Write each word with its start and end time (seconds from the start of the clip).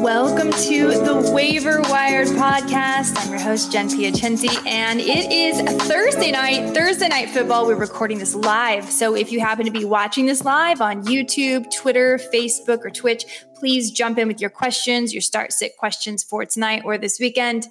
Welcome 0.00 0.52
to 0.52 0.90
the 0.90 1.32
Waiver 1.34 1.80
Wired 1.80 2.28
podcast. 2.28 3.16
I'm 3.16 3.30
your 3.30 3.40
host, 3.40 3.72
Jen 3.72 3.88
Piacenti, 3.88 4.64
and 4.64 5.00
it 5.00 5.32
is 5.32 5.60
Thursday 5.88 6.30
night, 6.30 6.72
Thursday 6.72 7.08
night 7.08 7.30
football. 7.30 7.66
We're 7.66 7.74
recording 7.74 8.18
this 8.18 8.36
live. 8.36 8.84
So 8.84 9.16
if 9.16 9.32
you 9.32 9.40
happen 9.40 9.64
to 9.64 9.72
be 9.72 9.84
watching 9.84 10.26
this 10.26 10.44
live 10.44 10.80
on 10.80 11.04
YouTube, 11.04 11.68
Twitter, 11.74 12.20
Facebook, 12.32 12.84
or 12.84 12.90
Twitch, 12.90 13.24
please 13.56 13.90
jump 13.90 14.18
in 14.18 14.28
with 14.28 14.40
your 14.40 14.50
questions, 14.50 15.12
your 15.12 15.22
start 15.22 15.52
sit 15.52 15.76
questions 15.76 16.22
for 16.22 16.44
tonight 16.44 16.82
or 16.84 16.96
this 16.96 17.18
weekend. 17.18 17.66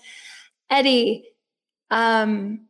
Eddie, 0.69 1.23
um, 1.89 2.67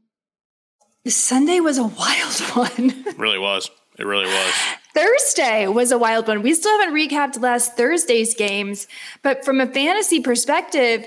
Sunday 1.08 1.62
was 1.62 1.80
a 1.80 1.88
wild 1.88 2.40
one. 2.54 3.06
Really 3.18 3.40
was. 3.40 3.72
It 3.98 4.06
really 4.06 4.26
was. 4.26 4.54
Thursday 4.94 5.68
was 5.68 5.92
a 5.92 5.98
wild 5.98 6.28
one. 6.28 6.42
We 6.42 6.54
still 6.54 6.80
haven't 6.80 6.96
recapped 6.96 7.42
last 7.42 7.76
Thursday's 7.76 8.34
games, 8.36 8.88
but 9.22 9.44
from 9.46 9.60
a 9.60 9.68
fantasy 9.68 10.20
perspective, 10.20 11.06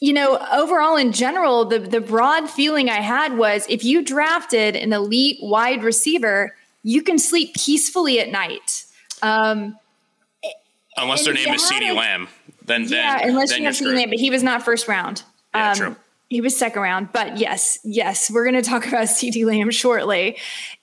you 0.00 0.12
know, 0.12 0.38
overall 0.52 0.96
in 0.96 1.12
general, 1.12 1.64
the 1.64 1.78
the 1.78 2.00
broad 2.00 2.50
feeling 2.50 2.88
I 2.90 3.00
had 3.00 3.36
was 3.38 3.66
if 3.68 3.84
you 3.84 4.02
drafted 4.02 4.76
an 4.76 4.92
elite 4.92 5.38
wide 5.42 5.84
receiver, 5.84 6.54
you 6.82 7.02
can 7.02 7.18
sleep 7.18 7.54
peacefully 7.54 8.18
at 8.18 8.30
night. 8.30 8.84
Um, 9.22 9.78
unless 10.96 11.24
their 11.24 11.34
name 11.34 11.54
is 11.54 11.62
CeeDee 11.62 11.94
Lamb, 11.94 12.28
then 12.64 12.82
yeah, 12.88 13.20
then, 13.20 13.30
unless 13.30 13.50
then 13.50 13.60
you 13.60 13.66
have 13.66 13.76
CeeDee 13.76 13.94
Lamb, 13.94 14.10
but 14.10 14.18
he 14.18 14.30
was 14.30 14.42
not 14.42 14.62
first 14.62 14.88
round. 14.88 15.22
Yeah, 15.54 15.70
Um, 15.70 15.76
true. 15.76 15.96
He 16.32 16.40
was 16.40 16.56
second 16.56 16.80
round, 16.80 17.12
but 17.12 17.36
yes, 17.36 17.78
yes, 17.84 18.30
we're 18.30 18.50
going 18.50 18.54
to 18.54 18.66
talk 18.66 18.86
about 18.86 19.02
CeeDee 19.08 19.44
Lamb 19.44 19.70
shortly. 19.70 20.38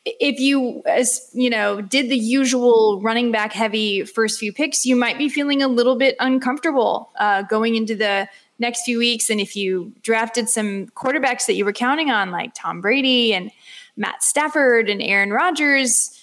If 0.06 0.40
you, 0.40 0.84
as 0.86 1.28
you 1.34 1.50
know, 1.50 1.82
did 1.82 2.08
the 2.12 2.20
usual 2.20 3.02
running 3.02 3.32
back 3.32 3.52
heavy 3.52 4.04
first 4.04 4.40
few 4.40 4.54
picks, 4.54 4.86
you 4.86 4.96
might 4.96 5.18
be 5.18 5.28
feeling 5.28 5.64
a 5.64 5.68
little 5.68 5.96
bit 5.96 6.16
uncomfortable 6.20 7.12
uh, 7.20 7.42
going 7.42 7.74
into 7.74 7.96
the 7.96 8.30
next 8.60 8.84
few 8.84 9.00
weeks. 9.00 9.32
And 9.32 9.40
if 9.40 9.56
you 9.56 9.92
drafted 10.04 10.50
some 10.50 10.86
quarterbacks 10.90 11.48
that 11.48 11.56
you 11.56 11.66
were 11.66 11.74
counting 11.74 12.12
on, 12.12 12.30
like 12.30 12.54
Tom 12.54 12.80
Brady 12.80 13.34
and 13.34 13.50
Matt 13.98 14.22
Stafford 14.22 14.88
and 14.88 15.02
Aaron 15.02 15.32
Rodgers, 15.32 16.16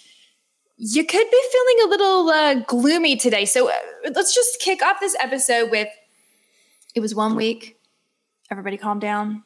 you 0.77 1.05
could 1.05 1.29
be 1.29 1.43
feeling 1.51 1.77
a 1.85 1.89
little 1.89 2.29
uh, 2.29 2.55
gloomy 2.69 3.17
today. 3.17 3.45
So 3.45 3.71
uh, 3.71 3.73
let's 4.15 4.33
just 4.33 4.61
kick 4.61 4.83
off 4.83 5.01
this 5.01 5.17
episode 5.19 5.73
with 5.73 5.89
it 6.95 7.01
was 7.01 7.13
one 7.13 7.35
week. 7.35 7.76
Everybody 8.51 8.77
calm 8.77 8.99
down. 8.99 9.43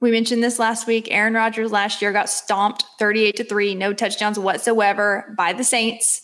We 0.00 0.10
mentioned 0.10 0.42
this 0.42 0.58
last 0.58 0.86
week. 0.86 1.08
Aaron 1.10 1.34
Rodgers 1.34 1.72
last 1.72 2.02
year 2.02 2.12
got 2.12 2.28
stomped 2.28 2.84
38 2.98 3.36
to 3.36 3.44
3, 3.44 3.74
no 3.74 3.92
touchdowns 3.92 4.38
whatsoever 4.38 5.32
by 5.36 5.52
the 5.52 5.64
Saints. 5.64 6.22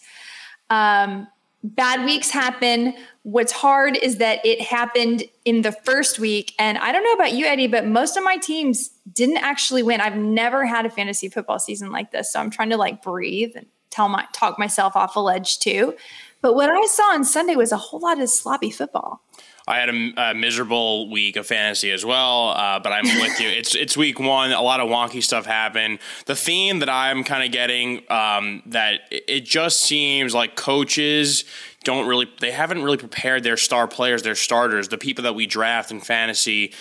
Um, 0.69 1.29
bad 1.63 2.05
weeks 2.05 2.31
happen. 2.31 2.95
What's 3.23 3.53
hard 3.53 3.97
is 3.97 4.17
that 4.17 4.45
it 4.45 4.61
happened 4.61 5.25
in 5.45 5.63
the 5.63 5.73
first 5.73 6.19
week. 6.19 6.55
And 6.59 6.79
I 6.79 6.93
don't 6.93 7.05
know 7.05 7.13
about 7.13 7.33
you, 7.33 7.47
Eddie, 7.47 7.69
but 7.69 7.87
most 7.87 8.17
of 8.17 8.25
my 8.25 8.37
teams 8.37 8.91
didn't 9.13 9.39
actually 9.39 9.83
win. 9.83 10.01
I've 10.01 10.17
never 10.17 10.67
had 10.67 10.87
a 10.87 10.91
fantasy 10.91 11.29
football 11.29 11.59
season 11.59 11.91
like 11.91 12.11
this. 12.11 12.33
So 12.33 12.41
I'm 12.41 12.51
trying 12.51 12.71
to 12.71 12.77
like 12.77 13.03
breathe 13.03 13.53
and 13.57 13.67
tell 13.91 14.09
my 14.09 14.27
talk 14.33 14.59
myself 14.59 14.97
off 14.97 15.17
a 15.17 15.21
ledge 15.21 15.59
too. 15.59 15.95
But 16.43 16.55
what 16.55 16.71
I 16.71 16.87
saw 16.87 17.13
on 17.13 17.25
Sunday 17.25 17.57
was 17.57 17.73
a 17.73 17.77
whole 17.77 18.01
lot 18.01 18.21
of 18.21 18.31
sloppy 18.31 18.71
football. 18.71 19.23
I 19.71 19.79
had 19.79 19.89
a, 19.89 20.31
a 20.31 20.35
miserable 20.35 21.09
week 21.09 21.37
of 21.37 21.47
fantasy 21.47 21.93
as 21.93 22.05
well, 22.05 22.49
uh, 22.51 22.81
but 22.81 22.91
I'm 22.93 23.05
with 23.05 23.41
you. 23.41 23.49
It's 23.49 23.75
it's 23.77 23.97
week 23.97 24.19
one. 24.19 24.51
A 24.51 24.61
lot 24.61 24.81
of 24.81 24.89
wonky 24.89 25.23
stuff 25.23 25.47
happened. 25.47 26.01
The 26.27 26.35
theme 26.35 26.81
that 26.81 26.89
I'm 26.91 27.23
kind 27.25 27.45
of 27.45 27.53
getting 27.53 28.03
um, 28.11 28.63
that 28.67 29.03
it- 29.11 29.25
it 29.29 29.45
just 29.45 29.81
seems 29.83 30.35
like 30.35 30.57
coaches 30.57 31.45
don't 31.85 32.07
really 32.07 32.29
they 32.41 32.51
haven't 32.51 32.83
really 32.83 32.97
prepared 32.99 33.43
their 33.43 33.57
star 33.57 33.87
players, 33.89 34.23
their 34.23 34.35
starters, 34.35 34.89
the 34.89 34.99
people 34.99 35.23
that 35.25 35.35
we 35.35 35.47
draft 35.47 35.91
in 35.91 36.01
fantasy. 36.01 36.73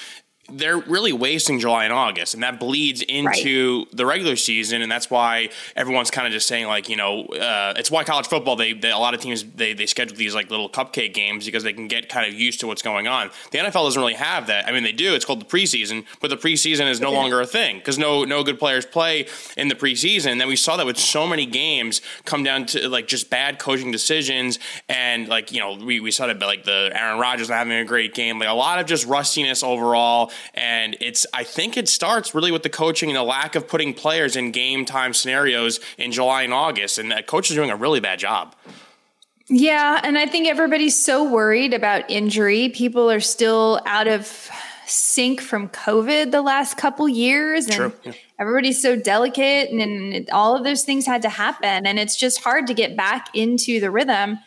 They're 0.51 0.77
really 0.77 1.13
wasting 1.13 1.59
July 1.59 1.85
and 1.85 1.93
August, 1.93 2.33
and 2.33 2.43
that 2.43 2.59
bleeds 2.59 3.01
into 3.01 3.85
the 3.93 4.05
regular 4.05 4.35
season, 4.35 4.81
and 4.81 4.91
that's 4.91 5.09
why 5.09 5.49
everyone's 5.75 6.11
kind 6.11 6.27
of 6.27 6.33
just 6.33 6.47
saying 6.47 6.67
like, 6.67 6.89
you 6.89 6.95
know, 6.95 7.25
uh, 7.25 7.73
it's 7.77 7.91
why 7.91 8.03
college 8.03 8.27
football 8.27 8.55
they, 8.55 8.73
they 8.73 8.91
a 8.91 8.97
lot 8.97 9.13
of 9.13 9.21
teams 9.21 9.43
they 9.43 9.73
they 9.73 9.85
schedule 9.85 10.15
these 10.17 10.35
like 10.35 10.49
little 10.49 10.69
cupcake 10.69 11.13
games 11.13 11.45
because 11.45 11.63
they 11.63 11.73
can 11.73 11.87
get 11.87 12.09
kind 12.09 12.27
of 12.27 12.33
used 12.33 12.59
to 12.59 12.67
what's 12.67 12.81
going 12.81 13.07
on. 13.07 13.29
The 13.51 13.59
NFL 13.59 13.85
doesn't 13.85 14.01
really 14.01 14.13
have 14.13 14.47
that. 14.47 14.67
I 14.67 14.71
mean, 14.71 14.83
they 14.83 14.91
do. 14.91 15.13
It's 15.13 15.25
called 15.25 15.41
the 15.41 15.45
preseason, 15.45 16.05
but 16.19 16.29
the 16.29 16.37
preseason 16.37 16.89
is 16.89 16.99
no 16.99 17.11
longer 17.11 17.41
a 17.41 17.45
thing 17.47 17.77
because 17.77 17.97
no 17.97 18.23
no 18.23 18.43
good 18.43 18.59
players 18.59 18.85
play 18.85 19.27
in 19.57 19.67
the 19.67 19.75
preseason. 19.75 20.31
And 20.31 20.41
then 20.41 20.47
we 20.47 20.55
saw 20.55 20.77
that 20.77 20.85
with 20.85 20.97
so 20.97 21.27
many 21.27 21.45
games 21.45 22.01
come 22.25 22.43
down 22.43 22.65
to 22.67 22.87
like 22.89 23.07
just 23.07 23.29
bad 23.29 23.59
coaching 23.59 23.91
decisions, 23.91 24.59
and 24.87 25.27
like 25.27 25.51
you 25.51 25.59
know 25.59 25.75
we, 25.75 25.99
we 25.99 26.11
saw 26.11 26.27
that 26.27 26.39
like 26.39 26.63
the 26.63 26.91
Aaron 26.93 27.19
Rodgers 27.19 27.49
not 27.49 27.57
having 27.57 27.73
a 27.73 27.85
great 27.85 28.13
game, 28.13 28.39
like 28.39 28.49
a 28.49 28.53
lot 28.53 28.79
of 28.79 28.85
just 28.85 29.05
rustiness 29.05 29.63
overall. 29.63 30.31
And 30.53 30.97
it's 30.99 31.25
I 31.33 31.43
think 31.43 31.77
it 31.77 31.87
starts 31.89 32.33
really 32.33 32.51
with 32.51 32.63
the 32.63 32.69
coaching 32.69 33.09
and 33.09 33.15
the 33.17 33.23
lack 33.23 33.55
of 33.55 33.67
putting 33.67 33.93
players 33.93 34.35
in 34.35 34.51
game 34.51 34.85
time 34.85 35.13
scenarios 35.13 35.79
in 35.97 36.11
July 36.11 36.43
and 36.43 36.53
August, 36.53 36.97
and 36.97 37.11
that 37.11 37.27
coach 37.27 37.49
is 37.49 37.55
doing 37.55 37.69
a 37.69 37.75
really 37.75 37.99
bad 37.99 38.19
job. 38.19 38.55
Yeah, 39.49 39.99
and 40.03 40.17
I 40.17 40.27
think 40.27 40.47
everybody's 40.47 40.97
so 40.97 41.23
worried 41.23 41.73
about 41.73 42.09
injury. 42.09 42.69
People 42.69 43.09
are 43.09 43.19
still 43.19 43.81
out 43.85 44.07
of 44.07 44.49
sync 44.85 45.41
from 45.41 45.69
COVID 45.69 46.31
the 46.31 46.41
last 46.41 46.77
couple 46.77 47.09
years, 47.09 47.65
and 47.65 47.75
True, 47.75 47.93
yeah. 48.03 48.11
everybody's 48.39 48.81
so 48.81 48.95
delicate, 48.95 49.71
and, 49.71 49.81
and 49.81 50.29
all 50.29 50.55
of 50.55 50.63
those 50.63 50.83
things 50.83 51.05
had 51.05 51.23
to 51.23 51.29
happen, 51.29 51.87
and 51.87 51.97
it's 51.97 52.15
just 52.15 52.43
hard 52.43 52.67
to 52.67 52.73
get 52.73 52.95
back 52.95 53.29
into 53.33 53.79
the 53.79 53.89
rhythm. 53.89 54.39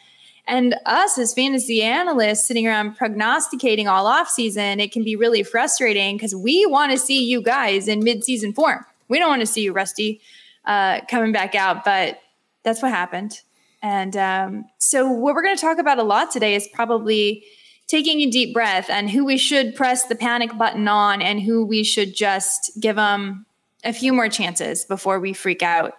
And 0.46 0.74
us 0.86 1.18
as 1.18 1.32
fantasy 1.32 1.82
analysts 1.82 2.48
sitting 2.48 2.66
around 2.66 2.96
prognosticating 2.96 3.86
all 3.86 4.06
off 4.06 4.28
season, 4.28 4.80
it 4.80 4.92
can 4.92 5.04
be 5.04 5.14
really 5.14 5.42
frustrating 5.42 6.16
because 6.16 6.34
we 6.34 6.66
want 6.66 6.90
to 6.92 6.98
see 6.98 7.24
you 7.24 7.40
guys 7.42 7.86
in 7.86 8.02
mid-season 8.02 8.52
form. 8.52 8.84
We 9.08 9.18
don't 9.18 9.28
want 9.28 9.40
to 9.40 9.46
see 9.46 9.62
you 9.62 9.72
rusty 9.72 10.20
uh, 10.64 11.00
coming 11.08 11.32
back 11.32 11.54
out, 11.54 11.84
but 11.84 12.20
that's 12.64 12.82
what 12.82 12.90
happened. 12.90 13.40
And 13.82 14.16
um, 14.16 14.64
so, 14.78 15.10
what 15.10 15.34
we're 15.34 15.42
going 15.42 15.56
to 15.56 15.60
talk 15.60 15.78
about 15.78 15.98
a 15.98 16.04
lot 16.04 16.30
today 16.30 16.54
is 16.54 16.68
probably 16.72 17.44
taking 17.88 18.20
a 18.20 18.30
deep 18.30 18.54
breath 18.54 18.88
and 18.88 19.10
who 19.10 19.24
we 19.24 19.36
should 19.36 19.74
press 19.74 20.06
the 20.06 20.14
panic 20.14 20.56
button 20.56 20.86
on 20.88 21.20
and 21.20 21.42
who 21.42 21.64
we 21.64 21.82
should 21.82 22.14
just 22.14 22.70
give 22.80 22.96
them 22.96 23.44
a 23.84 23.92
few 23.92 24.12
more 24.12 24.28
chances 24.28 24.84
before 24.84 25.18
we 25.18 25.32
freak 25.32 25.62
out. 25.62 25.94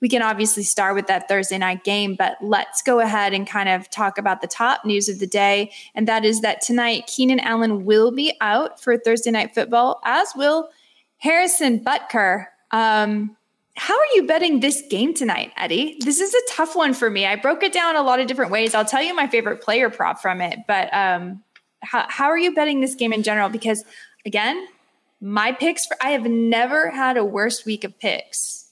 We 0.00 0.08
can 0.08 0.22
obviously 0.22 0.62
start 0.62 0.94
with 0.94 1.06
that 1.06 1.26
Thursday 1.26 1.56
night 1.56 1.82
game, 1.82 2.16
but 2.16 2.36
let's 2.42 2.82
go 2.82 3.00
ahead 3.00 3.32
and 3.32 3.46
kind 3.46 3.68
of 3.68 3.88
talk 3.90 4.18
about 4.18 4.42
the 4.42 4.46
top 4.46 4.84
news 4.84 5.08
of 5.08 5.18
the 5.18 5.26
day. 5.26 5.72
And 5.94 6.06
that 6.06 6.24
is 6.24 6.42
that 6.42 6.60
tonight, 6.60 7.06
Keenan 7.06 7.40
Allen 7.40 7.84
will 7.84 8.10
be 8.10 8.36
out 8.40 8.80
for 8.82 8.98
Thursday 8.98 9.30
night 9.30 9.54
football, 9.54 10.00
as 10.04 10.28
will 10.36 10.68
Harrison 11.18 11.82
Butker. 11.82 12.46
Um, 12.72 13.36
how 13.76 13.94
are 13.94 14.06
you 14.14 14.26
betting 14.26 14.60
this 14.60 14.82
game 14.88 15.14
tonight, 15.14 15.52
Eddie? 15.56 15.96
This 16.00 16.20
is 16.20 16.34
a 16.34 16.52
tough 16.52 16.76
one 16.76 16.94
for 16.94 17.10
me. 17.10 17.26
I 17.26 17.36
broke 17.36 17.62
it 17.62 17.72
down 17.72 17.96
a 17.96 18.02
lot 18.02 18.20
of 18.20 18.26
different 18.26 18.50
ways. 18.50 18.74
I'll 18.74 18.84
tell 18.84 19.02
you 19.02 19.14
my 19.14 19.26
favorite 19.28 19.62
player 19.62 19.90
prop 19.90 20.20
from 20.20 20.40
it, 20.40 20.60
but 20.66 20.92
um, 20.94 21.42
how, 21.82 22.06
how 22.08 22.26
are 22.26 22.38
you 22.38 22.54
betting 22.54 22.80
this 22.80 22.94
game 22.94 23.12
in 23.12 23.22
general? 23.22 23.48
Because 23.48 23.84
again, 24.24 24.66
my 25.20 25.52
picks 25.52 25.86
for 25.86 25.96
I 26.02 26.10
have 26.10 26.24
never 26.24 26.90
had 26.90 27.16
a 27.16 27.24
worse 27.24 27.64
week 27.64 27.84
of 27.84 27.98
picks 27.98 28.65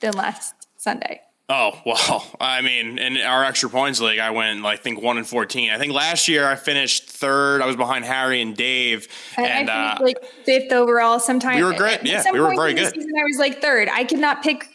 than 0.00 0.12
last 0.14 0.54
Sunday. 0.76 1.20
Oh 1.48 1.80
well, 1.86 2.26
I 2.40 2.60
mean, 2.60 2.98
in 2.98 3.16
our 3.18 3.44
extra 3.44 3.70
points 3.70 4.00
league, 4.00 4.18
I 4.18 4.30
went 4.30 4.64
I 4.64 4.76
think 4.76 5.00
one 5.00 5.16
and 5.16 5.26
fourteen. 5.26 5.70
I 5.70 5.78
think 5.78 5.92
last 5.92 6.26
year 6.28 6.46
I 6.46 6.56
finished 6.56 7.08
third. 7.08 7.62
I 7.62 7.66
was 7.66 7.76
behind 7.76 8.04
Harry 8.04 8.40
and 8.42 8.56
Dave, 8.56 9.06
And 9.36 9.46
and 9.46 9.70
I 9.70 9.92
uh, 9.94 10.02
like 10.02 10.24
fifth 10.44 10.72
overall. 10.72 11.20
Sometimes 11.20 11.56
We 11.58 11.62
were 11.64 11.74
great. 11.74 12.00
at 12.00 12.06
Yeah, 12.06 12.24
we 12.32 12.40
were 12.40 12.54
very 12.56 12.74
good. 12.74 12.92
Season, 12.92 13.12
I 13.16 13.22
was 13.24 13.38
like 13.38 13.60
third. 13.62 13.88
I 13.88 14.04
could 14.04 14.18
not 14.18 14.42
pick 14.42 14.68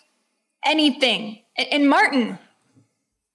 anything. 0.66 1.40
And, 1.58 1.68
and 1.74 1.90
Martin, 1.90 2.40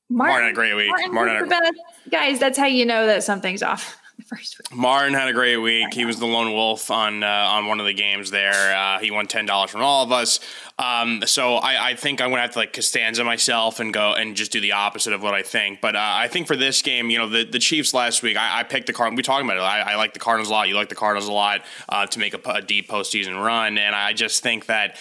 Martin 0.08 0.42
had 0.44 0.50
a 0.52 0.54
great 0.54 0.74
week. 0.74 0.88
Martin 0.88 1.12
Martin 1.14 1.34
had 1.36 1.44
a- 1.44 1.48
best. 1.48 1.72
Guys, 2.10 2.38
that's 2.38 2.56
how 2.58 2.66
you 2.66 2.86
know 2.86 3.06
that 3.06 3.22
something's 3.24 3.62
off. 3.62 3.98
The 4.16 4.22
first 4.26 4.58
week. 4.58 4.76
Martin 4.76 5.14
had 5.14 5.28
a 5.28 5.32
great 5.32 5.56
week. 5.56 5.92
He 5.92 6.04
was 6.04 6.18
the 6.18 6.26
lone 6.26 6.52
wolf 6.52 6.90
on 6.90 7.22
uh, 7.22 7.26
on 7.26 7.66
one 7.66 7.80
of 7.80 7.86
the 7.86 7.92
games 7.92 8.30
there. 8.30 8.76
Uh, 8.76 8.98
he 8.98 9.10
won 9.10 9.26
ten 9.26 9.46
dollars 9.46 9.70
from 9.70 9.82
all 9.82 10.04
of 10.04 10.12
us. 10.12 10.40
Um, 10.78 11.22
so 11.26 11.56
I, 11.56 11.90
I 11.90 11.94
think 11.94 12.20
I'm 12.20 12.30
gonna 12.30 12.42
have 12.42 12.52
to 12.52 12.58
like 12.58 12.72
Costanza 12.72 13.24
myself 13.24 13.80
and 13.80 13.92
go 13.92 14.14
and 14.14 14.36
just 14.36 14.52
do 14.52 14.60
the 14.60 14.72
opposite 14.72 15.12
of 15.12 15.22
what 15.22 15.34
I 15.34 15.42
think. 15.42 15.80
But 15.80 15.96
uh, 15.96 16.00
I 16.02 16.28
think 16.28 16.46
for 16.46 16.56
this 16.56 16.82
game, 16.82 17.10
you 17.10 17.18
know, 17.18 17.28
the, 17.28 17.44
the 17.44 17.58
Chiefs 17.58 17.94
last 17.94 18.22
week, 18.22 18.36
I, 18.36 18.60
I 18.60 18.62
picked 18.62 18.86
the 18.86 18.92
Cardinals. 18.92 19.18
We 19.18 19.22
talking 19.22 19.46
about 19.46 19.58
it. 19.58 19.60
I, 19.60 19.92
I 19.92 19.96
like 19.96 20.12
the 20.12 20.20
Cardinals 20.20 20.50
a 20.50 20.52
lot. 20.52 20.68
You 20.68 20.74
like 20.74 20.88
the 20.88 20.94
Cardinals 20.94 21.28
a 21.28 21.32
lot 21.32 21.62
uh, 21.88 22.06
to 22.06 22.18
make 22.18 22.34
a, 22.34 22.50
a 22.50 22.62
deep 22.62 22.88
postseason 22.88 23.42
run, 23.42 23.78
and 23.78 23.94
I 23.94 24.12
just 24.12 24.42
think 24.42 24.66
that 24.66 24.96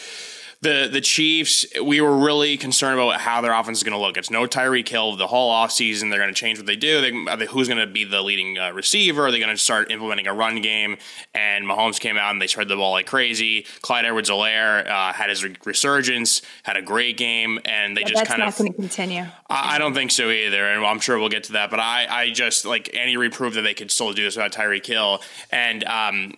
the 0.65 0.89
the 0.91 1.01
Chiefs, 1.01 1.65
we 1.81 2.01
were 2.01 2.17
really 2.17 2.57
concerned 2.57 2.99
about 2.99 3.21
how 3.21 3.39
their 3.41 3.53
offense 3.53 3.77
is 3.77 3.83
going 3.83 3.93
to 3.93 3.99
look. 3.99 4.17
It's 4.17 4.31
no 4.31 4.47
Tyreek 4.47 4.87
Hill 4.87 5.15
the 5.15 5.27
whole 5.27 5.53
offseason. 5.53 6.09
They're 6.09 6.19
going 6.19 6.33
to 6.33 6.39
change 6.39 6.57
what 6.57 6.65
they 6.65 6.75
do. 6.75 7.01
They, 7.01 7.45
who's 7.45 7.67
going 7.67 7.79
to 7.79 7.87
be 7.87 8.03
the 8.03 8.21
leading 8.21 8.57
uh, 8.57 8.71
receiver? 8.71 9.27
Are 9.27 9.31
they 9.31 9.39
going 9.39 9.55
to 9.55 9.57
start 9.57 9.91
implementing 9.91 10.25
a 10.25 10.33
run 10.33 10.61
game? 10.61 10.97
And 11.35 11.65
Mahomes 11.65 11.99
came 11.99 12.17
out 12.17 12.31
and 12.31 12.41
they 12.41 12.47
spread 12.47 12.67
the 12.67 12.75
ball 12.75 12.93
like 12.93 13.05
crazy. 13.05 13.65
Clyde 13.81 14.05
Edwards-Helaire 14.05 14.89
uh, 14.89 15.13
had 15.13 15.29
his 15.29 15.45
resurgence, 15.65 16.41
had 16.63 16.77
a 16.77 16.81
great 16.81 17.15
game, 17.15 17.59
and 17.63 17.95
they 17.95 18.01
but 18.01 18.11
just 18.11 18.25
kind 18.25 18.41
of. 18.41 18.57
going 18.57 18.71
to 18.71 18.77
continue. 18.77 19.25
I, 19.49 19.75
I, 19.75 19.77
don't 19.77 19.93
think 19.93 20.09
so 20.09 20.31
either, 20.31 20.65
and 20.65 20.83
I'm 20.83 20.99
sure 20.99 21.19
we'll 21.19 21.29
get 21.29 21.43
to 21.45 21.53
that. 21.53 21.69
But 21.69 21.79
I, 21.79 22.07
I 22.09 22.29
just 22.31 22.65
like 22.65 22.95
Andy 22.95 23.17
Reid 23.17 23.33
proved 23.33 23.55
that 23.55 23.61
they 23.61 23.75
could 23.75 23.91
still 23.91 24.11
do 24.13 24.23
this 24.23 24.35
without 24.35 24.51
Tyreek 24.51 24.85
Hill, 24.85 25.21
and 25.51 25.83
um, 25.83 26.33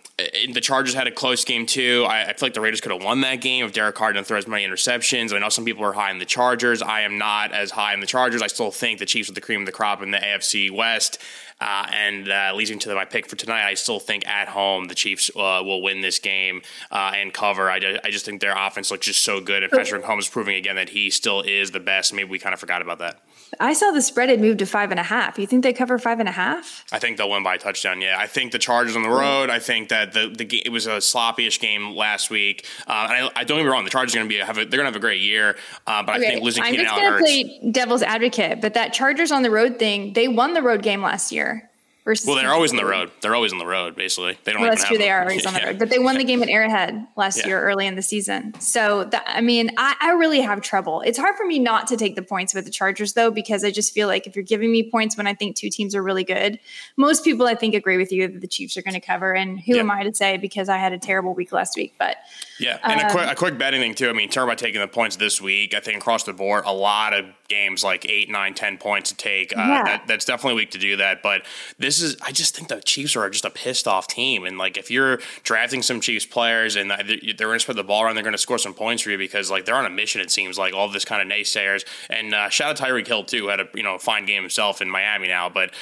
the 0.52 0.60
Chargers 0.60 0.94
had 0.94 1.06
a 1.06 1.12
close 1.12 1.44
game 1.44 1.64
too. 1.64 2.04
I, 2.06 2.24
I 2.24 2.32
feel 2.34 2.46
like 2.46 2.54
the 2.54 2.60
Raiders 2.60 2.82
could 2.82 2.92
have 2.92 3.02
won 3.02 3.22
that 3.22 3.40
game 3.40 3.64
if 3.64 3.72
Derek 3.72 3.94
Carr 3.94 4.17
didn't 4.18 4.28
throw 4.28 4.38
as 4.38 4.46
many 4.46 4.66
interceptions. 4.66 5.32
I 5.32 5.38
know 5.38 5.48
some 5.48 5.64
people 5.64 5.84
are 5.84 5.92
high 5.92 6.10
in 6.10 6.18
the 6.18 6.26
Chargers. 6.26 6.82
I 6.82 7.00
am 7.02 7.18
not 7.18 7.52
as 7.52 7.70
high 7.70 7.94
in 7.94 8.00
the 8.00 8.06
Chargers. 8.06 8.42
I 8.42 8.48
still 8.48 8.70
think 8.70 8.98
the 8.98 9.06
Chiefs 9.06 9.30
are 9.30 9.32
the 9.32 9.40
cream 9.40 9.60
of 9.60 9.66
the 9.66 9.72
crop 9.72 10.02
in 10.02 10.10
the 10.10 10.18
AFC 10.18 10.70
West. 10.70 11.18
Uh, 11.60 11.86
and 11.92 12.30
uh, 12.30 12.52
leading 12.54 12.78
to 12.78 12.94
my 12.94 13.04
pick 13.04 13.26
for 13.26 13.34
tonight, 13.34 13.66
I 13.66 13.74
still 13.74 13.98
think 13.98 14.26
at 14.28 14.48
home 14.48 14.86
the 14.86 14.94
Chiefs 14.94 15.30
uh, 15.30 15.62
will 15.64 15.82
win 15.82 16.00
this 16.00 16.18
game 16.18 16.62
uh, 16.90 17.12
and 17.16 17.32
cover. 17.32 17.70
I, 17.70 17.98
I 18.04 18.10
just 18.10 18.24
think 18.24 18.40
their 18.40 18.56
offense 18.56 18.90
looks 18.90 19.06
just 19.06 19.22
so 19.22 19.40
good, 19.40 19.62
and 19.62 19.72
Patrick 19.72 20.04
Mahomes 20.04 20.20
is 20.20 20.28
proving 20.28 20.54
again 20.54 20.76
that 20.76 20.90
he 20.90 21.10
still 21.10 21.42
is 21.42 21.72
the 21.72 21.80
best. 21.80 22.12
Maybe 22.12 22.28
we 22.28 22.38
kind 22.38 22.54
of 22.54 22.60
forgot 22.60 22.82
about 22.82 22.98
that. 23.00 23.20
I 23.60 23.72
saw 23.72 23.90
the 23.90 24.02
spread 24.02 24.28
had 24.28 24.40
moved 24.40 24.58
to 24.60 24.66
five 24.66 24.90
and 24.90 25.00
a 25.00 25.04
half. 25.04 25.38
You 25.38 25.46
think 25.46 25.62
they 25.62 25.72
cover 25.72 25.98
five 25.98 26.20
and 26.20 26.28
a 26.28 26.32
half? 26.32 26.84
I 26.92 26.98
think 26.98 27.16
they'll 27.16 27.30
win 27.30 27.42
by 27.42 27.54
a 27.54 27.58
touchdown. 27.58 28.00
Yeah, 28.00 28.16
I 28.18 28.26
think 28.26 28.52
the 28.52 28.58
Chargers 28.58 28.96
on 28.96 29.02
the 29.02 29.08
road. 29.08 29.50
I 29.50 29.58
think 29.58 29.88
that 29.88 30.12
the 30.12 30.28
the 30.28 30.44
game 30.44 30.62
it 30.64 30.70
was 30.70 30.86
a 30.86 30.98
sloppyish 30.98 31.60
game 31.60 31.94
last 31.94 32.30
week. 32.30 32.66
Uh, 32.86 33.08
and 33.10 33.12
I, 33.12 33.30
I, 33.40 33.44
don't 33.44 33.58
get 33.58 33.64
me 33.64 33.70
wrong, 33.70 33.84
the 33.84 33.90
Chargers 33.90 34.14
are 34.14 34.18
going 34.18 34.28
to 34.28 34.34
be 34.34 34.40
have 34.40 34.58
a, 34.58 34.64
they're 34.64 34.78
going 34.78 34.80
to 34.80 34.92
have 34.92 34.96
a 34.96 35.00
great 35.00 35.20
year. 35.20 35.56
Uh, 35.86 36.02
but 36.02 36.16
okay. 36.16 36.26
I 36.26 36.30
think 36.30 36.42
losing 36.42 36.62
I'm 36.62 36.72
Keenan 36.72 36.86
just 36.86 36.96
going 36.96 37.12
to 37.12 37.18
play 37.18 37.70
devil's 37.70 38.02
advocate. 38.02 38.60
But 38.60 38.74
that 38.74 38.92
Chargers 38.92 39.32
on 39.32 39.42
the 39.42 39.50
road 39.50 39.78
thing, 39.78 40.12
they 40.12 40.28
won 40.28 40.54
the 40.54 40.62
road 40.62 40.82
game 40.82 41.02
last 41.02 41.32
year. 41.32 41.68
Versus 42.08 42.26
well, 42.26 42.36
they're 42.36 42.54
always 42.54 42.70
on 42.70 42.78
the 42.78 42.86
road. 42.86 43.10
They're 43.20 43.34
always 43.34 43.52
on 43.52 43.58
the 43.58 43.66
road, 43.66 43.94
basically. 43.94 44.38
They 44.44 44.54
don't. 44.54 44.62
Well, 44.62 44.70
that's 44.70 44.86
true. 44.86 44.96
They 44.96 45.10
are 45.10 45.20
always 45.20 45.44
on 45.44 45.52
the 45.52 45.60
road, 45.66 45.78
but 45.78 45.90
they 45.90 45.98
won 45.98 46.16
the 46.16 46.24
game 46.24 46.42
at 46.42 46.48
Arrowhead 46.48 47.06
last 47.16 47.40
yeah. 47.40 47.48
year, 47.48 47.62
early 47.62 47.86
in 47.86 47.96
the 47.96 48.02
season. 48.02 48.58
So, 48.60 49.10
I 49.26 49.42
mean, 49.42 49.72
I, 49.76 49.94
I, 50.00 50.12
really 50.12 50.40
have 50.40 50.62
trouble. 50.62 51.02
It's 51.02 51.18
hard 51.18 51.36
for 51.36 51.44
me 51.44 51.58
not 51.58 51.86
to 51.88 51.98
take 51.98 52.16
the 52.16 52.22
points 52.22 52.54
with 52.54 52.64
the 52.64 52.70
Chargers, 52.70 53.12
though, 53.12 53.30
because 53.30 53.62
I 53.62 53.70
just 53.70 53.92
feel 53.92 54.08
like 54.08 54.26
if 54.26 54.34
you're 54.34 54.42
giving 54.42 54.72
me 54.72 54.90
points 54.90 55.18
when 55.18 55.26
I 55.26 55.34
think 55.34 55.54
two 55.54 55.68
teams 55.68 55.94
are 55.94 56.02
really 56.02 56.24
good, 56.24 56.58
most 56.96 57.24
people 57.24 57.46
I 57.46 57.54
think 57.54 57.74
agree 57.74 57.98
with 57.98 58.10
you 58.10 58.26
that 58.26 58.40
the 58.40 58.48
Chiefs 58.48 58.78
are 58.78 58.82
going 58.82 58.94
to 58.94 59.00
cover. 59.00 59.34
And 59.34 59.60
who 59.60 59.74
yeah. 59.74 59.80
am 59.80 59.90
I 59.90 60.02
to 60.04 60.14
say 60.14 60.38
because 60.38 60.70
I 60.70 60.78
had 60.78 60.94
a 60.94 60.98
terrible 60.98 61.34
week 61.34 61.52
last 61.52 61.76
week? 61.76 61.94
But 61.98 62.16
yeah, 62.58 62.78
and 62.82 63.02
um, 63.02 63.06
a, 63.06 63.10
quick, 63.10 63.30
a 63.30 63.34
quick 63.34 63.58
betting 63.58 63.82
thing 63.82 63.94
too. 63.94 64.08
I 64.08 64.14
mean, 64.14 64.30
talk 64.30 64.44
about 64.44 64.56
taking 64.56 64.80
the 64.80 64.88
points 64.88 65.16
this 65.16 65.42
week. 65.42 65.74
I 65.74 65.80
think 65.80 65.98
across 65.98 66.24
the 66.24 66.32
board, 66.32 66.64
a 66.64 66.72
lot 66.72 67.12
of 67.12 67.26
games 67.48 67.84
like 67.84 68.08
eight, 68.08 68.30
nine, 68.30 68.54
ten 68.54 68.78
points 68.78 69.10
to 69.10 69.16
take. 69.16 69.52
Uh, 69.56 69.84
that, 69.84 70.06
that's 70.06 70.24
definitely 70.24 70.56
weak 70.56 70.70
to 70.70 70.78
do 70.78 70.96
that. 70.96 71.22
But 71.22 71.42
this 71.78 71.97
is, 72.02 72.16
I 72.22 72.32
just 72.32 72.56
think 72.56 72.68
the 72.68 72.80
Chiefs 72.80 73.16
are 73.16 73.28
just 73.30 73.44
a 73.44 73.50
pissed 73.50 73.86
off 73.86 74.06
team. 74.06 74.44
And 74.44 74.58
like, 74.58 74.76
if 74.76 74.90
you're 74.90 75.18
drafting 75.42 75.82
some 75.82 76.00
Chiefs 76.00 76.26
players 76.26 76.76
and 76.76 76.90
they're 76.90 77.36
going 77.36 77.56
to 77.56 77.60
spread 77.60 77.76
the 77.76 77.84
ball 77.84 78.02
around, 78.02 78.14
they're 78.14 78.24
going 78.24 78.32
to 78.32 78.38
score 78.38 78.58
some 78.58 78.74
points 78.74 79.02
for 79.02 79.10
you 79.10 79.18
because 79.18 79.50
like 79.50 79.64
they're 79.64 79.74
on 79.74 79.86
a 79.86 79.90
mission. 79.90 80.20
It 80.20 80.30
seems 80.30 80.58
like 80.58 80.74
all 80.74 80.88
this 80.88 81.04
kind 81.04 81.22
of 81.22 81.36
naysayers. 81.36 81.84
And 82.10 82.34
uh, 82.34 82.48
shout 82.48 82.80
out 82.80 82.86
Tyreek 82.86 83.06
Hill 83.06 83.24
too, 83.24 83.48
had 83.48 83.60
a 83.60 83.68
you 83.74 83.82
know 83.82 83.98
fine 83.98 84.26
game 84.26 84.42
himself 84.42 84.80
in 84.80 84.90
Miami 84.90 85.28
now, 85.28 85.48
but 85.48 85.72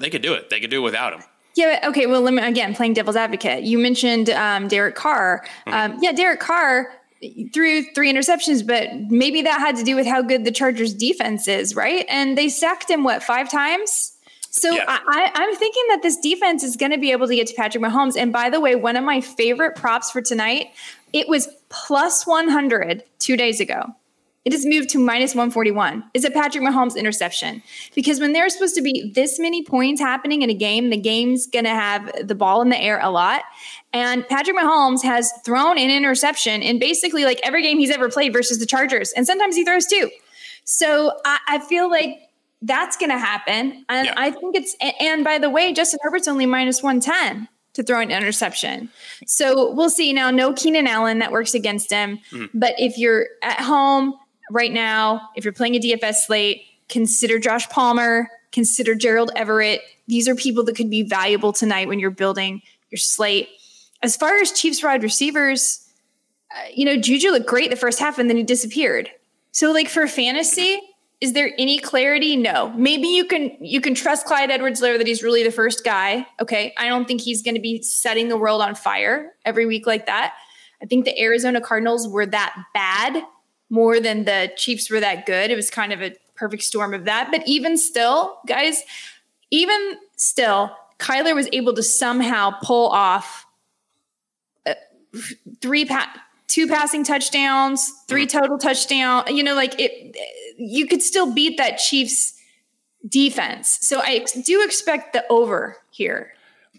they 0.00 0.10
could 0.10 0.22
do 0.22 0.34
it. 0.34 0.50
They 0.50 0.60
could 0.60 0.70
do 0.70 0.78
it 0.78 0.84
without 0.84 1.12
him. 1.12 1.22
Yeah. 1.54 1.80
But, 1.80 1.90
Okay. 1.90 2.06
Well, 2.06 2.22
let 2.22 2.34
me, 2.34 2.42
again, 2.42 2.74
playing 2.74 2.94
devil's 2.94 3.16
advocate. 3.16 3.64
You 3.64 3.78
mentioned 3.78 4.30
um, 4.30 4.68
Derek 4.68 4.94
Carr. 4.94 5.44
Mm-hmm. 5.66 5.92
Um, 5.94 5.98
yeah, 6.02 6.12
Derek 6.12 6.40
Carr 6.40 6.92
threw 7.52 7.84
three 7.94 8.12
interceptions, 8.12 8.66
but 8.66 8.88
maybe 9.10 9.42
that 9.42 9.60
had 9.60 9.76
to 9.76 9.84
do 9.84 9.94
with 9.94 10.06
how 10.06 10.22
good 10.22 10.44
the 10.44 10.50
Chargers 10.50 10.92
defense 10.94 11.46
is, 11.46 11.76
right? 11.76 12.04
And 12.08 12.36
they 12.36 12.48
sacked 12.48 12.90
him 12.90 13.04
what 13.04 13.22
five 13.22 13.50
times. 13.50 14.11
So 14.52 14.70
yeah. 14.70 14.84
I, 14.86 15.30
I'm 15.34 15.56
thinking 15.56 15.82
that 15.88 16.02
this 16.02 16.18
defense 16.18 16.62
is 16.62 16.76
going 16.76 16.92
to 16.92 16.98
be 16.98 17.10
able 17.10 17.26
to 17.26 17.34
get 17.34 17.46
to 17.46 17.54
Patrick 17.54 17.82
Mahomes. 17.82 18.16
And 18.16 18.32
by 18.32 18.50
the 18.50 18.60
way, 18.60 18.74
one 18.74 18.96
of 18.96 19.04
my 19.04 19.20
favorite 19.20 19.74
props 19.76 20.10
for 20.10 20.20
tonight, 20.20 20.68
it 21.14 21.26
was 21.26 21.48
plus 21.70 22.26
100 22.26 23.02
two 23.18 23.36
days 23.36 23.60
ago. 23.60 23.82
It 24.44 24.52
has 24.52 24.66
moved 24.66 24.90
to 24.90 24.98
minus 24.98 25.34
141. 25.34 26.04
Is 26.14 26.24
it 26.24 26.34
Patrick 26.34 26.64
Mahomes' 26.64 26.96
interception? 26.96 27.62
Because 27.94 28.20
when 28.20 28.32
there's 28.32 28.52
supposed 28.52 28.74
to 28.74 28.82
be 28.82 29.10
this 29.14 29.38
many 29.38 29.64
points 29.64 30.00
happening 30.00 30.42
in 30.42 30.50
a 30.50 30.54
game, 30.54 30.90
the 30.90 30.96
game's 30.96 31.46
going 31.46 31.64
to 31.64 31.70
have 31.70 32.10
the 32.26 32.34
ball 32.34 32.60
in 32.60 32.68
the 32.68 32.78
air 32.78 32.98
a 33.00 33.08
lot. 33.08 33.44
And 33.92 34.26
Patrick 34.28 34.56
Mahomes 34.56 35.02
has 35.02 35.32
thrown 35.44 35.78
an 35.78 35.90
interception 35.90 36.60
in 36.60 36.78
basically 36.78 37.24
like 37.24 37.40
every 37.42 37.62
game 37.62 37.78
he's 37.78 37.90
ever 37.90 38.10
played 38.10 38.32
versus 38.32 38.58
the 38.58 38.66
Chargers. 38.66 39.12
And 39.12 39.26
sometimes 39.26 39.54
he 39.54 39.64
throws 39.64 39.86
two. 39.86 40.10
So 40.64 41.12
I, 41.24 41.38
I 41.48 41.58
feel 41.60 41.88
like 41.88 42.28
that's 42.62 42.96
going 42.96 43.10
to 43.10 43.18
happen. 43.18 43.84
And 43.88 44.06
yeah. 44.06 44.14
I 44.16 44.30
think 44.30 44.56
it's, 44.56 44.76
and 45.00 45.24
by 45.24 45.38
the 45.38 45.50
way, 45.50 45.72
Justin 45.72 45.98
Herbert's 46.02 46.28
only 46.28 46.46
minus 46.46 46.82
110 46.82 47.48
to 47.74 47.82
throw 47.82 48.00
an 48.00 48.10
interception. 48.10 48.88
So 49.26 49.72
we'll 49.72 49.90
see. 49.90 50.12
Now, 50.12 50.30
no 50.30 50.52
Keenan 50.52 50.86
Allen 50.86 51.18
that 51.18 51.32
works 51.32 51.54
against 51.54 51.90
him. 51.90 52.20
Mm. 52.30 52.50
But 52.54 52.74
if 52.78 52.98
you're 52.98 53.26
at 53.42 53.60
home, 53.60 54.14
right 54.50 54.72
now, 54.72 55.30
if 55.36 55.44
you're 55.44 55.52
playing 55.52 55.74
a 55.76 55.80
DFS 55.80 56.26
slate, 56.26 56.62
consider 56.88 57.38
Josh 57.38 57.68
Palmer, 57.68 58.28
consider 58.52 58.94
Gerald 58.94 59.32
Everett. 59.34 59.80
These 60.06 60.28
are 60.28 60.34
people 60.34 60.64
that 60.64 60.76
could 60.76 60.90
be 60.90 61.02
valuable 61.02 61.52
tonight 61.52 61.88
when 61.88 61.98
you're 61.98 62.10
building 62.10 62.62
your 62.90 62.98
slate. 62.98 63.48
As 64.02 64.16
far 64.16 64.38
as 64.38 64.52
Chiefs 64.52 64.82
wide 64.82 65.02
receivers, 65.02 65.88
uh, 66.50 66.68
you 66.74 66.84
know, 66.84 66.96
Juju 66.96 67.30
looked 67.30 67.46
great 67.46 67.70
the 67.70 67.76
first 67.76 67.98
half 67.98 68.18
and 68.18 68.28
then 68.28 68.36
he 68.36 68.42
disappeared. 68.42 69.10
So, 69.52 69.72
like 69.72 69.88
for 69.88 70.06
fantasy, 70.06 70.80
is 71.22 71.34
there 71.34 71.52
any 71.56 71.78
clarity? 71.78 72.34
No. 72.34 72.70
Maybe 72.70 73.06
you 73.06 73.24
can 73.24 73.56
you 73.60 73.80
can 73.80 73.94
trust 73.94 74.26
Clyde 74.26 74.50
Edwards-Helaire 74.50 74.98
that 74.98 75.06
he's 75.06 75.22
really 75.22 75.44
the 75.44 75.52
first 75.52 75.84
guy. 75.84 76.26
Okay, 76.40 76.74
I 76.76 76.88
don't 76.88 77.06
think 77.06 77.20
he's 77.20 77.42
going 77.42 77.54
to 77.54 77.60
be 77.60 77.80
setting 77.80 78.28
the 78.28 78.36
world 78.36 78.60
on 78.60 78.74
fire 78.74 79.32
every 79.44 79.64
week 79.64 79.86
like 79.86 80.06
that. 80.06 80.34
I 80.82 80.86
think 80.86 81.04
the 81.04 81.18
Arizona 81.22 81.60
Cardinals 81.60 82.08
were 82.08 82.26
that 82.26 82.56
bad 82.74 83.22
more 83.70 84.00
than 84.00 84.24
the 84.24 84.50
Chiefs 84.56 84.90
were 84.90 84.98
that 84.98 85.24
good. 85.24 85.52
It 85.52 85.54
was 85.54 85.70
kind 85.70 85.92
of 85.92 86.02
a 86.02 86.12
perfect 86.34 86.64
storm 86.64 86.92
of 86.92 87.04
that. 87.04 87.28
But 87.30 87.46
even 87.46 87.76
still, 87.76 88.40
guys, 88.48 88.82
even 89.52 89.98
still, 90.16 90.76
Kyler 90.98 91.36
was 91.36 91.48
able 91.52 91.72
to 91.74 91.84
somehow 91.84 92.50
pull 92.64 92.88
off 92.88 93.46
uh, 94.66 94.74
three 95.60 95.84
pa- 95.84 96.12
two 96.48 96.66
passing 96.66 97.04
touchdowns, 97.04 97.92
three 98.08 98.26
total 98.26 98.58
touchdown. 98.58 99.24
You 99.28 99.44
know, 99.44 99.54
like 99.54 99.78
it, 99.78 100.16
you 100.56 100.86
could 100.86 101.02
still 101.02 101.32
beat 101.32 101.58
that 101.58 101.78
Chiefs 101.78 102.34
defense. 103.08 103.78
So 103.80 104.00
I 104.00 104.24
do 104.44 104.64
expect 104.64 105.12
the 105.12 105.24
over 105.28 105.76
here. 105.90 106.32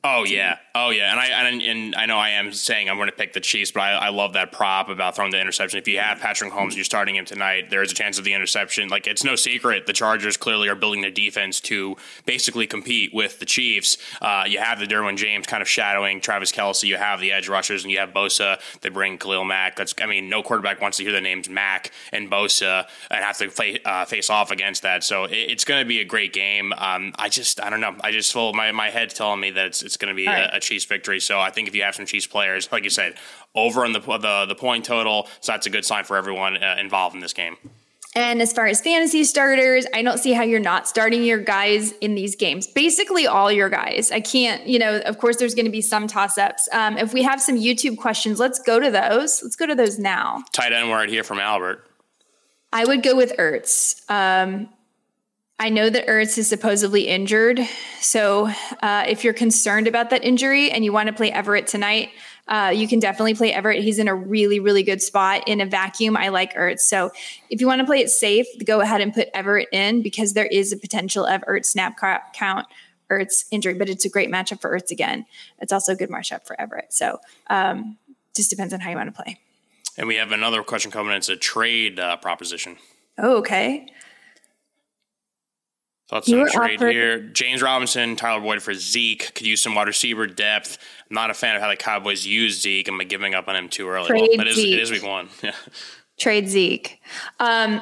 Oh 0.05 0.25
yeah, 0.25 0.57
oh 0.75 0.89
yeah, 0.89 1.11
and 1.11 1.19
I 1.19 1.27
and, 1.27 1.61
and 1.61 1.95
I 1.95 2.05
know 2.07 2.17
I 2.17 2.31
am 2.31 2.51
saying 2.51 2.89
I'm 2.89 2.97
going 2.97 3.07
to 3.07 3.15
pick 3.15 3.31
the 3.31 3.39
Chiefs, 3.39 3.71
but 3.71 3.83
I, 3.83 3.91
I 3.93 4.09
love 4.09 4.33
that 4.33 4.51
prop 4.51 4.89
about 4.89 5.15
throwing 5.15 5.31
the 5.31 5.39
interception. 5.39 5.79
If 5.79 5.87
you 5.87 5.97
have 5.99 6.19
Patrick 6.19 6.51
Holmes, 6.51 6.75
you're 6.75 6.83
starting 6.83 7.15
him 7.15 7.23
tonight. 7.23 7.69
There 7.69 7.81
is 7.81 7.93
a 7.93 7.95
chance 7.95 8.17
of 8.17 8.25
the 8.25 8.33
interception. 8.33 8.89
Like 8.89 9.07
it's 9.07 9.23
no 9.23 9.37
secret, 9.37 9.85
the 9.85 9.93
Chargers 9.93 10.35
clearly 10.35 10.67
are 10.67 10.75
building 10.75 10.99
their 10.99 11.09
defense 11.09 11.61
to 11.61 11.95
basically 12.25 12.67
compete 12.67 13.13
with 13.13 13.39
the 13.39 13.45
Chiefs. 13.45 13.97
Uh, 14.21 14.43
you 14.45 14.59
have 14.59 14.77
the 14.77 14.87
Derwin 14.87 15.15
James 15.15 15.47
kind 15.47 15.61
of 15.61 15.69
shadowing 15.69 16.19
Travis 16.19 16.51
Kelce. 16.51 16.83
You 16.83 16.97
have 16.97 17.21
the 17.21 17.31
edge 17.31 17.47
rushers, 17.47 17.83
and 17.83 17.91
you 17.91 17.99
have 17.99 18.09
Bosa. 18.09 18.59
They 18.81 18.89
bring 18.89 19.17
Khalil 19.17 19.45
Mack. 19.45 19.77
That's 19.77 19.95
I 20.01 20.05
mean, 20.05 20.27
no 20.27 20.43
quarterback 20.43 20.81
wants 20.81 20.97
to 20.97 21.03
hear 21.03 21.13
the 21.13 21.21
names 21.21 21.47
Mack 21.47 21.91
and 22.11 22.29
Bosa 22.29 22.89
and 23.09 23.23
have 23.23 23.37
to 23.37 23.47
play, 23.49 23.79
uh, 23.85 24.03
face 24.03 24.29
off 24.29 24.51
against 24.51 24.81
that. 24.81 25.05
So 25.05 25.23
it, 25.23 25.31
it's 25.31 25.63
going 25.63 25.79
to 25.79 25.87
be 25.87 26.01
a 26.01 26.05
great 26.05 26.33
game. 26.33 26.73
Um, 26.73 27.13
I 27.17 27.29
just 27.29 27.63
I 27.63 27.69
don't 27.69 27.79
know. 27.79 27.95
I 28.01 28.11
just 28.11 28.33
feel 28.33 28.51
my 28.51 28.73
my 28.73 28.89
head 28.89 29.09
telling 29.09 29.39
me 29.39 29.51
that 29.51 29.67
it's 29.67 29.81
it's 29.81 29.92
going 29.97 30.13
to 30.13 30.15
be 30.15 30.27
right. 30.27 30.49
a, 30.51 30.57
a 30.57 30.59
Chiefs 30.59 30.85
victory. 30.85 31.19
So 31.19 31.39
I 31.39 31.49
think 31.49 31.67
if 31.67 31.75
you 31.75 31.83
have 31.83 31.95
some 31.95 32.05
Chiefs 32.05 32.27
players, 32.27 32.71
like 32.71 32.83
you 32.83 32.89
said, 32.89 33.15
over 33.55 33.85
on 33.85 33.93
the 33.93 33.99
the, 33.99 34.45
the 34.47 34.55
point 34.55 34.85
total, 34.85 35.27
so 35.41 35.51
that's 35.51 35.67
a 35.67 35.69
good 35.69 35.85
sign 35.85 36.03
for 36.03 36.17
everyone 36.17 36.61
uh, 36.61 36.75
involved 36.79 37.15
in 37.15 37.21
this 37.21 37.33
game. 37.33 37.57
And 38.15 38.41
as 38.43 38.53
far 38.53 38.67
as 38.67 38.79
fantasy 38.79 39.23
starters, 39.23 39.87
I 39.91 40.03
don't 40.03 40.19
see 40.19 40.33
how 40.33 40.43
you're 40.43 40.59
not 40.59 40.87
starting 40.87 41.23
your 41.23 41.39
guys 41.39 41.93
in 41.93 42.13
these 42.13 42.35
games. 42.35 42.67
Basically, 42.67 43.25
all 43.25 43.51
your 43.51 43.69
guys. 43.69 44.11
I 44.11 44.19
can't, 44.19 44.67
you 44.67 44.77
know, 44.77 44.99
of 44.99 45.17
course, 45.17 45.37
there's 45.37 45.55
going 45.55 45.65
to 45.65 45.71
be 45.71 45.81
some 45.81 46.05
toss 46.05 46.37
ups. 46.37 46.69
Um, 46.71 46.97
if 46.97 47.11
we 47.11 47.23
have 47.23 47.41
some 47.41 47.57
YouTube 47.57 47.97
questions, 47.97 48.39
let's 48.39 48.59
go 48.59 48.79
to 48.79 48.91
those. 48.91 49.41
Let's 49.41 49.55
go 49.55 49.65
to 49.65 49.73
those 49.73 49.97
now. 49.97 50.43
Tight 50.51 50.73
end 50.73 50.91
word 50.91 51.09
here 51.09 51.23
from 51.23 51.39
Albert. 51.39 51.87
I 52.71 52.85
would 52.85 53.01
go 53.01 53.15
with 53.15 53.35
Ertz. 53.37 54.01
Um, 54.09 54.69
I 55.59 55.69
know 55.69 55.89
that 55.89 56.07
Ertz 56.07 56.37
is 56.37 56.47
supposedly 56.47 57.07
injured. 57.07 57.61
So 58.01 58.51
uh, 58.81 59.05
if 59.07 59.23
you're 59.23 59.33
concerned 59.33 59.87
about 59.87 60.09
that 60.09 60.23
injury 60.23 60.71
and 60.71 60.83
you 60.83 60.91
want 60.91 61.07
to 61.07 61.13
play 61.13 61.31
Everett 61.31 61.67
tonight, 61.67 62.09
uh, 62.47 62.73
you 62.75 62.87
can 62.87 62.99
definitely 62.99 63.35
play 63.35 63.53
Everett. 63.53 63.81
He's 63.81 63.99
in 63.99 64.07
a 64.07 64.15
really, 64.15 64.59
really 64.59 64.83
good 64.83 65.01
spot 65.01 65.47
in 65.47 65.61
a 65.61 65.65
vacuum. 65.65 66.17
I 66.17 66.29
like 66.29 66.53
Ertz. 66.55 66.81
So 66.81 67.11
if 67.49 67.61
you 67.61 67.67
want 67.67 67.79
to 67.79 67.85
play 67.85 67.99
it 67.99 68.09
safe, 68.09 68.47
go 68.65 68.81
ahead 68.81 68.99
and 68.99 69.13
put 69.13 69.29
Everett 69.33 69.69
in 69.71 70.01
because 70.01 70.33
there 70.33 70.47
is 70.47 70.73
a 70.73 70.77
potential 70.77 71.25
of 71.25 71.41
Ertz 71.43 71.65
snap 71.65 71.97
count, 72.33 72.67
Ertz 73.09 73.45
injury, 73.51 73.75
but 73.75 73.87
it's 73.87 74.03
a 74.03 74.09
great 74.09 74.29
matchup 74.29 74.59
for 74.59 74.77
Ertz 74.77 74.91
again. 74.91 75.25
It's 75.59 75.71
also 75.71 75.93
a 75.93 75.95
good 75.95 76.09
matchup 76.09 76.45
for 76.45 76.59
Everett. 76.59 76.91
So 76.91 77.19
um, 77.49 77.97
just 78.35 78.49
depends 78.49 78.73
on 78.73 78.81
how 78.81 78.89
you 78.89 78.97
want 78.97 79.15
to 79.15 79.23
play. 79.23 79.39
And 79.97 80.07
we 80.07 80.15
have 80.15 80.31
another 80.31 80.63
question 80.63 80.91
coming. 80.91 81.13
It's 81.13 81.29
a 81.29 81.37
trade 81.37 81.99
uh, 81.99 82.17
proposition. 82.17 82.77
Oh, 83.17 83.37
okay. 83.37 83.87
Thoughts 86.13 86.31
on 86.31 86.47
trade 86.51 86.75
offered- 86.75 86.91
here? 86.91 87.19
James 87.19 87.61
Robinson, 87.61 88.15
Tyler 88.15 88.39
Boyd 88.39 88.61
for 88.61 88.73
Zeke 88.73 89.33
could 89.33 89.47
use 89.47 89.61
some 89.61 89.73
wide 89.73 89.87
receiver 89.87 90.27
depth. 90.27 90.77
I'm 91.09 91.15
not 91.15 91.31
a 91.31 91.33
fan 91.33 91.55
of 91.55 91.61
how 91.61 91.69
the 91.69 91.75
Cowboys 91.75 92.25
use 92.25 92.61
Zeke. 92.61 92.87
I'm 92.87 92.99
giving 92.99 93.33
up 93.33 93.47
on 93.47 93.55
him 93.55 93.67
too 93.67 93.87
early. 93.89 94.07
Trade 94.07 94.29
well, 94.37 94.41
it, 94.41 94.47
is, 94.47 94.57
it 94.59 94.79
is 94.79 94.91
week 94.91 95.03
one. 95.03 95.29
Yeah. 95.41 95.55
Trade 96.19 96.47
Zeke. 96.47 97.01
Um, 97.39 97.81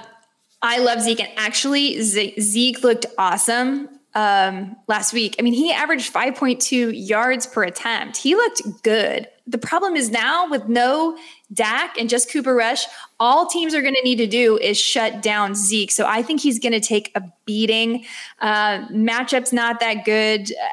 I 0.61 0.79
love 0.79 1.01
Zeke, 1.01 1.19
and 1.19 1.29
actually, 1.35 2.01
Zeke 2.01 2.83
looked 2.83 3.05
awesome 3.17 3.89
um, 4.13 4.75
last 4.87 5.13
week. 5.13 5.35
I 5.39 5.41
mean, 5.41 5.53
he 5.53 5.71
averaged 5.71 6.13
5.2 6.13 6.91
yards 6.95 7.45
per 7.45 7.63
attempt. 7.63 8.17
He 8.17 8.35
looked 8.35 8.61
good. 8.83 9.27
The 9.47 9.57
problem 9.57 9.95
is 9.95 10.09
now 10.09 10.49
with 10.49 10.67
no 10.67 11.17
Dak 11.53 11.97
and 11.97 12.09
just 12.09 12.31
Cooper 12.31 12.53
Rush, 12.53 12.85
all 13.19 13.47
teams 13.47 13.73
are 13.73 13.81
going 13.81 13.95
to 13.95 14.01
need 14.01 14.17
to 14.17 14.27
do 14.27 14.57
is 14.57 14.77
shut 14.77 15.21
down 15.21 15.55
Zeke. 15.55 15.91
So 15.91 16.05
I 16.05 16.21
think 16.21 16.41
he's 16.41 16.59
going 16.59 16.73
to 16.73 16.79
take 16.79 17.11
a 17.15 17.23
beating. 17.45 18.05
Uh, 18.39 18.85
matchup's 18.87 19.51
not 19.51 19.79
that 19.79 20.05
good. 20.05 20.51
Uh, 20.51 20.67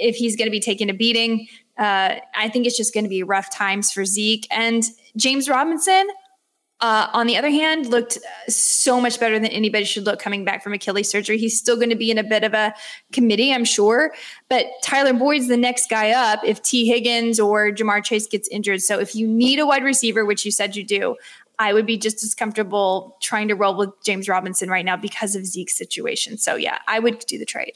if 0.00 0.16
he's 0.16 0.36
going 0.36 0.46
to 0.46 0.52
be 0.52 0.60
taking 0.60 0.90
a 0.90 0.94
beating, 0.94 1.46
uh, 1.78 2.16
I 2.34 2.48
think 2.48 2.66
it's 2.66 2.76
just 2.76 2.92
going 2.92 3.04
to 3.04 3.10
be 3.10 3.22
rough 3.22 3.50
times 3.50 3.92
for 3.92 4.04
Zeke. 4.04 4.46
And 4.50 4.82
James 5.16 5.48
Robinson, 5.48 6.08
uh, 6.80 7.08
on 7.12 7.26
the 7.26 7.36
other 7.36 7.50
hand, 7.50 7.86
looked 7.86 8.18
so 8.48 9.00
much 9.00 9.18
better 9.18 9.38
than 9.38 9.50
anybody 9.50 9.84
should 9.84 10.06
look 10.06 10.20
coming 10.20 10.44
back 10.44 10.62
from 10.62 10.72
Achilles 10.72 11.10
surgery. 11.10 11.36
He's 11.36 11.58
still 11.58 11.76
going 11.76 11.90
to 11.90 11.96
be 11.96 12.10
in 12.10 12.18
a 12.18 12.22
bit 12.22 12.44
of 12.44 12.54
a 12.54 12.72
committee, 13.12 13.52
I'm 13.52 13.64
sure. 13.64 14.14
But 14.48 14.66
Tyler 14.82 15.12
Boyd's 15.12 15.48
the 15.48 15.56
next 15.56 15.90
guy 15.90 16.10
up 16.10 16.40
if 16.44 16.62
Tee 16.62 16.86
Higgins 16.86 17.40
or 17.40 17.72
Ja'Marr 17.72 18.04
Chase 18.04 18.28
gets 18.28 18.48
injured. 18.48 18.82
So 18.82 19.00
if 19.00 19.16
you 19.16 19.26
need 19.26 19.58
a 19.58 19.66
wide 19.66 19.82
receiver, 19.82 20.24
which 20.24 20.44
you 20.44 20.52
said 20.52 20.76
you 20.76 20.84
do, 20.84 21.16
I 21.58 21.72
would 21.72 21.86
be 21.86 21.96
just 21.96 22.22
as 22.22 22.34
comfortable 22.34 23.16
trying 23.20 23.48
to 23.48 23.54
roll 23.56 23.76
with 23.76 23.90
James 24.04 24.28
Robinson 24.28 24.70
right 24.70 24.84
now 24.84 24.96
because 24.96 25.34
of 25.34 25.44
Zeke's 25.44 25.76
situation. 25.76 26.38
So 26.38 26.54
yeah, 26.54 26.78
I 26.86 27.00
would 27.00 27.18
do 27.26 27.38
the 27.38 27.44
trade. 27.44 27.72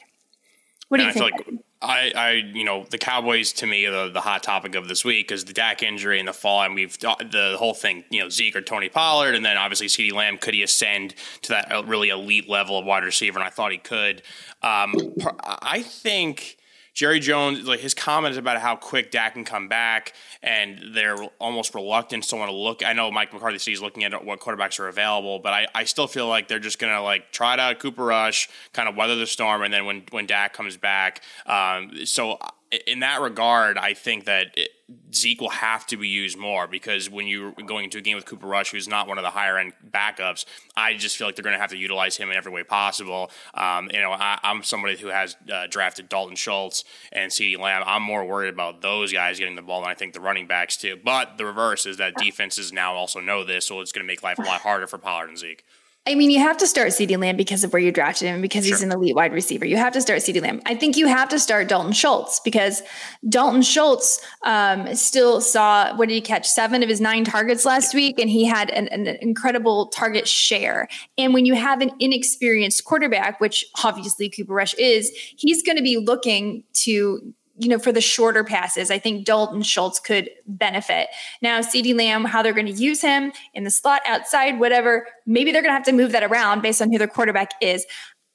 What 0.87 0.99
do 0.99 1.03
and 1.03 1.15
you 1.15 1.25
I 1.25 1.29
think? 1.31 1.63
I, 1.83 2.11
I, 2.15 2.31
you 2.53 2.63
know, 2.63 2.85
the 2.89 2.97
Cowboys 2.97 3.51
to 3.53 3.67
me 3.67 3.85
the, 3.85 4.09
the 4.09 4.21
hot 4.21 4.41
topic 4.41 4.75
of 4.75 4.87
this 4.87 5.03
week 5.03 5.27
because 5.27 5.43
the 5.43 5.53
Dak 5.53 5.83
injury 5.83 6.17
and 6.17 6.27
the 6.27 6.33
fall, 6.33 6.63
and 6.63 6.73
we've 6.73 6.97
the 6.97 7.55
whole 7.59 7.73
thing, 7.73 8.05
you 8.09 8.21
know, 8.21 8.29
Zeke 8.29 8.55
or 8.55 8.61
Tony 8.61 8.89
Pollard, 8.89 9.35
and 9.35 9.45
then 9.45 9.57
obviously 9.57 9.87
CeeDee 9.87 10.13
Lamb. 10.13 10.37
Could 10.37 10.53
he 10.53 10.63
ascend 10.63 11.13
to 11.41 11.49
that 11.49 11.71
uh, 11.71 11.83
really 11.83 12.09
elite 12.09 12.47
level 12.47 12.77
of 12.77 12.85
wide 12.85 13.03
receiver? 13.03 13.37
And 13.37 13.45
I 13.45 13.49
thought 13.49 13.71
he 13.71 13.77
could. 13.77 14.21
Um, 14.61 14.95
I 15.43 15.81
think 15.81 16.57
Jerry 16.93 17.19
Jones, 17.19 17.65
like 17.65 17.79
his 17.79 17.93
comments 17.93 18.37
about 18.37 18.59
how 18.59 18.75
quick 18.75 19.09
Dak 19.09 19.33
can 19.33 19.43
come 19.43 19.67
back, 19.67 20.13
and 20.41 20.79
they're 20.93 21.17
almost 21.39 21.73
reluctant 21.73 22.23
to 22.25 22.35
want 22.35 22.51
to 22.51 22.55
look. 22.55 22.85
I 22.85 22.93
know 22.93 23.09
Mike 23.09 23.33
McCarthy 23.33 23.71
is 23.71 23.81
looking 23.81 24.03
at 24.03 24.23
what 24.23 24.39
quarterbacks 24.39 24.79
are 24.79 24.87
available, 24.87 25.39
but 25.39 25.53
I, 25.53 25.67
I 25.73 25.83
still 25.85 26.07
feel 26.07 26.27
like 26.27 26.47
they're 26.47 26.59
just 26.59 26.79
gonna 26.79 27.01
like 27.01 27.31
try 27.31 27.55
it 27.55 27.59
out 27.59 27.79
Cooper 27.79 28.05
Rush, 28.05 28.47
kind 28.73 28.87
of 28.87 28.95
weather 28.95 29.15
the 29.15 29.25
storm, 29.27 29.63
and 29.63 29.73
then 29.73 29.85
when 29.85 30.03
when 30.11 30.27
Dak 30.27 30.53
comes 30.53 30.77
back, 30.77 31.21
um, 31.47 32.05
so 32.05 32.37
in 32.87 32.99
that 32.99 33.21
regard, 33.21 33.77
I 33.77 33.93
think 33.93 34.25
that 34.25 34.47
it, 34.57 34.69
Zeke 35.13 35.41
will 35.41 35.49
have 35.49 35.85
to 35.87 35.97
be 35.97 36.07
used 36.07 36.37
more 36.37 36.67
because 36.67 37.09
when 37.09 37.27
you're 37.27 37.51
going 37.51 37.85
into 37.85 37.97
a 37.97 38.01
game 38.01 38.15
with 38.15 38.25
Cooper 38.25 38.47
Rush, 38.47 38.71
who's 38.71 38.87
not 38.87 39.07
one 39.07 39.17
of 39.17 39.23
the 39.23 39.29
higher 39.29 39.57
end 39.57 39.73
backups, 39.89 40.45
I 40.75 40.93
just 40.93 41.17
feel 41.17 41.27
like 41.27 41.35
they're 41.35 41.43
going 41.43 41.55
to 41.55 41.59
have 41.59 41.69
to 41.71 41.77
utilize 41.77 42.17
him 42.17 42.29
in 42.29 42.35
every 42.35 42.51
way 42.51 42.63
possible. 42.63 43.31
Um, 43.53 43.89
you 43.93 43.99
know, 43.99 44.11
I, 44.11 44.39
am 44.43 44.63
somebody 44.63 44.97
who 44.97 45.07
has 45.07 45.35
uh, 45.51 45.67
drafted 45.69 46.09
Dalton 46.09 46.35
Schultz 46.35 46.83
and 47.11 47.31
CeeDee 47.31 47.59
Lamb. 47.59 47.83
I'm 47.85 48.03
more 48.03 48.25
worried 48.25 48.53
about 48.53 48.81
those 48.81 49.13
guys 49.13 49.39
getting 49.39 49.55
the 49.55 49.61
ball 49.61 49.81
than 49.81 49.89
I 49.89 49.95
think 49.95 50.13
the 50.13 50.21
running 50.21 50.47
backs 50.47 50.77
too. 50.77 50.99
But 51.03 51.37
the 51.37 51.45
reverse 51.45 51.85
is 51.85 51.97
that 51.97 52.15
defenses 52.15 52.73
now 52.73 52.95
also 52.95 53.19
know 53.19 53.43
this, 53.43 53.65
so 53.67 53.81
it's 53.81 53.91
going 53.91 54.05
to 54.05 54.11
make 54.11 54.23
life 54.23 54.39
a 54.39 54.43
lot 54.43 54.61
harder 54.61 54.87
for 54.87 54.97
Pollard 54.97 55.29
and 55.29 55.37
Zeke. 55.37 55.63
I 56.05 56.15
mean, 56.15 56.31
you 56.31 56.39
have 56.39 56.57
to 56.57 56.67
start 56.67 56.89
CeeDee 56.89 57.17
Lamb 57.17 57.37
because 57.37 57.63
of 57.63 57.71
where 57.71 57.81
you 57.81 57.89
drafted 57.89 58.27
him, 58.27 58.41
because 58.41 58.65
sure. 58.65 58.75
he's 58.75 58.83
an 58.83 58.91
elite 58.91 59.15
wide 59.15 59.31
receiver. 59.31 59.65
You 59.65 59.77
have 59.77 59.93
to 59.93 60.01
start 60.01 60.19
CeeDee 60.19 60.41
Lamb. 60.41 60.61
I 60.65 60.75
think 60.75 60.97
you 60.97 61.07
have 61.07 61.29
to 61.29 61.39
start 61.39 61.69
Dalton 61.69 61.93
Schultz 61.93 62.41
because 62.41 62.83
Dalton 63.29 63.61
Schultz 63.61 64.19
um, 64.41 64.93
still 64.95 65.39
saw 65.39 65.95
what 65.95 66.09
did 66.09 66.15
he 66.15 66.21
catch? 66.21 66.45
Seven 66.45 66.83
of 66.83 66.89
his 66.89 66.99
nine 66.99 67.23
targets 67.23 67.63
last 67.63 67.93
week, 67.93 68.19
and 68.19 68.29
he 68.29 68.43
had 68.43 68.69
an, 68.71 68.89
an 68.89 69.07
incredible 69.21 69.87
target 69.87 70.27
share. 70.27 70.89
And 71.17 71.33
when 71.33 71.45
you 71.45 71.53
have 71.55 71.79
an 71.79 71.91
inexperienced 71.99 72.83
quarterback, 72.83 73.39
which 73.39 73.63
obviously 73.81 74.29
Cooper 74.29 74.53
Rush 74.53 74.73
is, 74.73 75.09
he's 75.37 75.63
going 75.63 75.77
to 75.77 75.83
be 75.83 75.95
looking 75.95 76.65
to 76.73 77.33
you 77.55 77.69
know, 77.69 77.77
for 77.77 77.91
the 77.91 78.01
shorter 78.01 78.43
passes, 78.43 78.89
I 78.89 78.97
think 78.97 79.25
Dalton 79.25 79.61
Schultz 79.61 79.99
could 79.99 80.29
benefit. 80.47 81.07
Now, 81.41 81.59
CeeDee 81.59 81.95
Lamb, 81.95 82.25
how 82.25 82.41
they're 82.41 82.53
going 82.53 82.65
to 82.65 82.73
use 82.73 83.01
him 83.01 83.31
in 83.53 83.63
the 83.63 83.69
slot, 83.69 84.01
outside, 84.07 84.59
whatever, 84.59 85.07
maybe 85.25 85.51
they're 85.51 85.61
going 85.61 85.71
to 85.71 85.77
have 85.77 85.85
to 85.85 85.91
move 85.93 86.13
that 86.13 86.23
around 86.23 86.61
based 86.61 86.81
on 86.81 86.91
who 86.91 86.97
their 86.97 87.07
quarterback 87.07 87.51
is. 87.61 87.85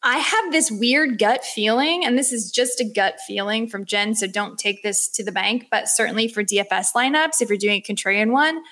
I 0.03 0.19
have 0.19 0.53
this 0.53 0.71
weird 0.71 1.19
gut 1.19 1.45
feeling, 1.45 2.05
and 2.05 2.17
this 2.17 2.33
is 2.33 2.53
just 2.53 2.81
a 2.81 2.85
gut 2.85 3.19
feeling 3.27 3.69
from 3.69 3.85
Jen, 3.85 4.15
so 4.15 4.29
don't 4.29 4.57
take 4.57 4.85
this 4.85 5.09
to 5.09 5.25
the 5.25 5.33
bank, 5.33 5.67
but 5.71 5.89
certainly 5.89 6.29
for 6.29 6.45
DFS 6.45 6.93
lineups, 6.95 7.43
if 7.43 7.49
you're 7.49 7.59
doing 7.59 7.83
a 7.85 7.93
contrarian 7.93 8.31
one, 8.31 8.63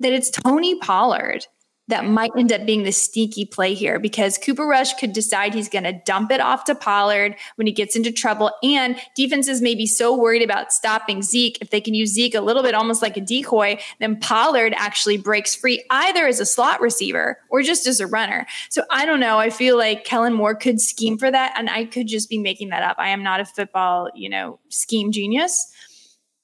that 0.00 0.12
it's 0.12 0.30
Tony 0.30 0.76
Pollard 0.80 1.46
that 1.88 2.06
might 2.06 2.30
end 2.38 2.52
up 2.52 2.64
being 2.64 2.84
the 2.84 2.92
sneaky 2.92 3.44
play 3.44 3.74
here 3.74 3.98
because 3.98 4.38
Cooper 4.38 4.66
Rush 4.66 4.94
could 4.94 5.12
decide 5.12 5.52
he's 5.52 5.68
going 5.68 5.84
to 5.84 5.92
dump 5.92 6.30
it 6.30 6.40
off 6.40 6.64
to 6.64 6.74
Pollard 6.74 7.36
when 7.56 7.66
he 7.66 7.72
gets 7.72 7.96
into 7.96 8.12
trouble. 8.12 8.52
And 8.62 8.96
defenses 9.16 9.60
may 9.60 9.74
be 9.74 9.86
so 9.86 10.16
worried 10.16 10.42
about 10.42 10.72
stopping 10.72 11.22
Zeke. 11.22 11.58
If 11.60 11.70
they 11.70 11.80
can 11.80 11.94
use 11.94 12.14
Zeke 12.14 12.34
a 12.34 12.40
little 12.40 12.62
bit 12.62 12.74
almost 12.74 13.02
like 13.02 13.16
a 13.16 13.20
decoy, 13.20 13.78
then 13.98 14.18
Pollard 14.20 14.74
actually 14.76 15.18
breaks 15.18 15.54
free 15.54 15.84
either 15.90 16.26
as 16.26 16.38
a 16.38 16.46
slot 16.46 16.80
receiver 16.80 17.38
or 17.50 17.62
just 17.62 17.86
as 17.86 17.98
a 18.00 18.06
runner. 18.06 18.46
So 18.70 18.84
I 18.90 19.04
don't 19.04 19.20
know. 19.20 19.38
I 19.38 19.50
feel 19.50 19.76
like 19.76 20.04
Kellen 20.04 20.34
Moore 20.34 20.54
could 20.54 20.80
scheme 20.80 21.18
for 21.18 21.30
that. 21.30 21.52
And 21.56 21.68
I 21.68 21.84
could 21.84 22.06
just 22.06 22.30
be 22.30 22.38
making 22.38 22.68
that 22.68 22.82
up. 22.82 22.96
I 22.98 23.08
am 23.08 23.22
not 23.22 23.40
a 23.40 23.44
football, 23.44 24.08
you 24.14 24.28
know, 24.28 24.60
scheme 24.68 25.10
genius. 25.10 25.72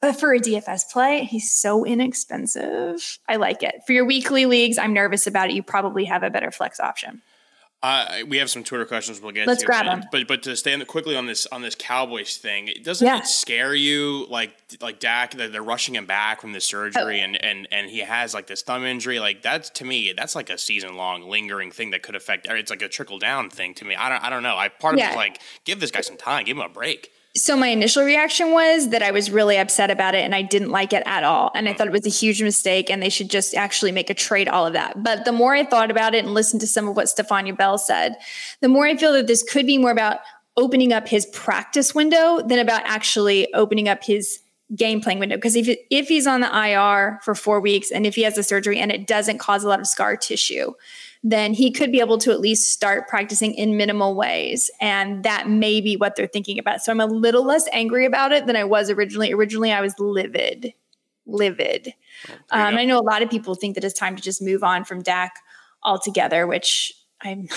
But 0.01 0.19
for 0.19 0.33
a 0.33 0.39
DFS 0.39 0.93
play, 0.93 1.25
he's 1.25 1.51
so 1.51 1.85
inexpensive. 1.85 3.19
I 3.29 3.37
like 3.37 3.63
it. 3.63 3.83
For 3.87 3.93
your 3.93 4.05
weekly 4.05 4.47
leagues, 4.47 4.79
I'm 4.79 4.95
nervous 4.95 5.27
about 5.27 5.51
it. 5.51 5.55
You 5.55 5.63
probably 5.63 6.05
have 6.05 6.23
a 6.23 6.31
better 6.31 6.53
flex 6.53 6.79
option. 6.79 7.23
Uh, 7.81 8.23
we 8.27 8.39
have 8.39 8.51
some 8.51 8.65
Twitter 8.65 8.85
questions 8.85 9.21
we'll 9.21 9.31
get 9.31 9.47
Let's 9.47 9.61
to. 9.61 9.67
grab 9.67 9.87
them. 9.87 10.03
But 10.11 10.27
but 10.27 10.43
to 10.45 10.57
stay 10.57 10.73
on 10.73 10.81
the, 10.81 10.85
quickly 10.85 11.15
on 11.15 11.27
this 11.27 11.47
on 11.47 11.63
this 11.63 11.77
Cowboys 11.77 12.37
thing, 12.37 12.67
it 12.67 12.83
doesn't 12.83 13.07
yeah. 13.07 13.19
it 13.19 13.27
scare 13.27 13.73
you 13.73 14.27
like 14.29 14.53
like 14.81 14.99
Dak 14.99 15.35
they're, 15.35 15.49
they're 15.49 15.63
rushing 15.63 15.95
him 15.95 16.05
back 16.05 16.41
from 16.41 16.53
the 16.53 16.61
surgery 16.61 17.21
oh. 17.21 17.25
and, 17.25 17.41
and 17.41 17.69
and 17.71 17.89
he 17.89 18.01
has 18.01 18.35
like 18.35 18.49
this 18.49 18.63
thumb 18.63 18.85
injury 18.85 19.21
like 19.21 19.43
that's 19.43 19.71
to 19.71 19.85
me 19.85 20.13
that's 20.13 20.35
like 20.35 20.51
a 20.51 20.59
season 20.59 20.97
long 20.97 21.31
lingering 21.31 21.71
thing 21.71 21.91
that 21.91 22.03
could 22.03 22.17
affect 22.17 22.49
it's 22.51 22.71
like 22.71 22.83
a 22.83 22.89
trickle 22.89 23.21
down 23.21 23.49
thing 23.49 23.75
to 23.75 23.85
me. 23.85 23.95
I 23.95 24.09
don't 24.09 24.25
I 24.25 24.31
don't 24.31 24.43
know. 24.43 24.57
I 24.57 24.69
part 24.71 24.95
of 24.95 24.99
yeah. 24.99 25.15
like 25.15 25.41
give 25.65 25.79
this 25.79 25.93
guy 25.93 26.01
some 26.01 26.17
time, 26.17 26.47
give 26.47 26.57
him 26.57 26.65
a 26.65 26.69
break. 26.69 27.13
So 27.39 27.57
my 27.57 27.69
initial 27.69 28.03
reaction 28.03 28.51
was 28.51 28.89
that 28.89 29.03
I 29.03 29.13
was 29.13 29.31
really 29.31 29.57
upset 29.59 29.91
about 29.91 30.17
it 30.17 30.25
and 30.25 30.35
I 30.35 30.43
didn't 30.43 30.71
like 30.71 30.93
it 30.93 31.05
at 31.07 31.23
all. 31.23 31.53
And 31.55 31.69
I 31.69 31.73
thought 31.73 31.87
it 31.87 31.93
was 31.93 32.05
a 32.05 32.11
huge 32.11 32.43
mistake 32.43 32.91
and 32.91 33.01
they 33.01 33.09
should 33.09 33.31
just 33.31 33.55
actually 33.55 33.93
make 33.93 34.11
a 34.11 34.15
trade 34.15 34.49
all 34.49 34.67
of 34.67 34.73
that. 34.73 35.03
But 35.03 35.25
the 35.25 35.31
more 35.31 35.55
I 35.55 35.65
thought 35.65 35.91
about 35.91 36.15
it 36.15 36.25
and 36.25 36.35
listened 36.35 36.61
to 36.63 36.67
some 36.67 36.89
of 36.89 36.97
what 36.97 37.09
Stephania 37.09 37.55
Bell 37.55 37.79
said, 37.79 38.17
the 38.61 38.69
more 38.69 38.87
I 38.87 38.97
feel 38.97 39.13
that 39.13 39.29
this 39.29 39.45
could 39.45 39.67
be 39.67 39.79
more 39.79 39.93
about 39.93 40.19
opening 40.57 40.93
up 40.93 41.07
his 41.07 41.27
practice 41.27 41.95
window 41.95 42.43
than 42.43 42.59
about 42.59 42.83
actually 42.85 43.53
opening 43.55 43.89
up 43.89 44.03
his 44.03 44.41
game 44.75 45.01
playing 45.01 45.21
window. 45.21 45.37
Because 45.37 45.55
if, 45.55 45.79
if 45.91 46.09
he's 46.09 46.27
on 46.27 46.41
the 46.41 46.49
IR 46.53 47.21
for 47.23 47.37
four 47.37 47.61
weeks 47.61 47.93
and 47.93 48.05
if 48.05 48.17
he 48.17 48.23
has 48.23 48.37
a 48.37 48.43
surgery 48.43 48.79
and 48.79 48.91
it 48.91 49.07
doesn't 49.07 49.39
cause 49.39 49.63
a 49.63 49.69
lot 49.69 49.79
of 49.79 49.87
scar 49.87 50.17
tissue, 50.17 50.73
then 51.23 51.53
he 51.53 51.71
could 51.71 51.91
be 51.91 52.01
able 52.01 52.19
to 52.19 52.31
at 52.31 52.41
least 52.41 52.73
start 52.73 53.09
practicing 53.09 53.55
in 53.55 53.77
minimal 53.77 54.15
ways. 54.15 54.71
And 54.81 55.25
that 55.25 55.49
may 55.49 55.81
be 55.81 55.97
what 55.97 56.17
they're 56.17 56.29
thinking 56.29 56.59
about. 56.59 56.83
So 56.83 56.93
I'm 56.93 57.01
a 57.01 57.07
little 57.07 57.45
less 57.45 57.69
angry 57.73 58.07
about 58.07 58.33
it 58.33 58.47
than 58.47 58.57
I 58.57 58.65
was 58.65 58.91
originally. 58.91 59.33
Originally, 59.33 59.73
I 59.73 59.81
was 59.81 59.95
livid, 59.99 60.75
livid. 61.27 61.95
Um, 62.51 62.77
I 62.77 62.85
know 62.85 62.99
a 62.99 63.03
lot 63.03 63.23
of 63.23 63.31
people 63.31 63.55
think 63.55 63.75
that 63.75 63.85
it's 63.85 63.99
time 63.99 64.17
to 64.17 64.23
just 64.23 64.41
move 64.41 64.63
on 64.63 64.85
from 64.85 65.03
Dak 65.03 65.35
altogether, 65.83 66.47
which 66.47 66.93
I'm. 67.21 67.49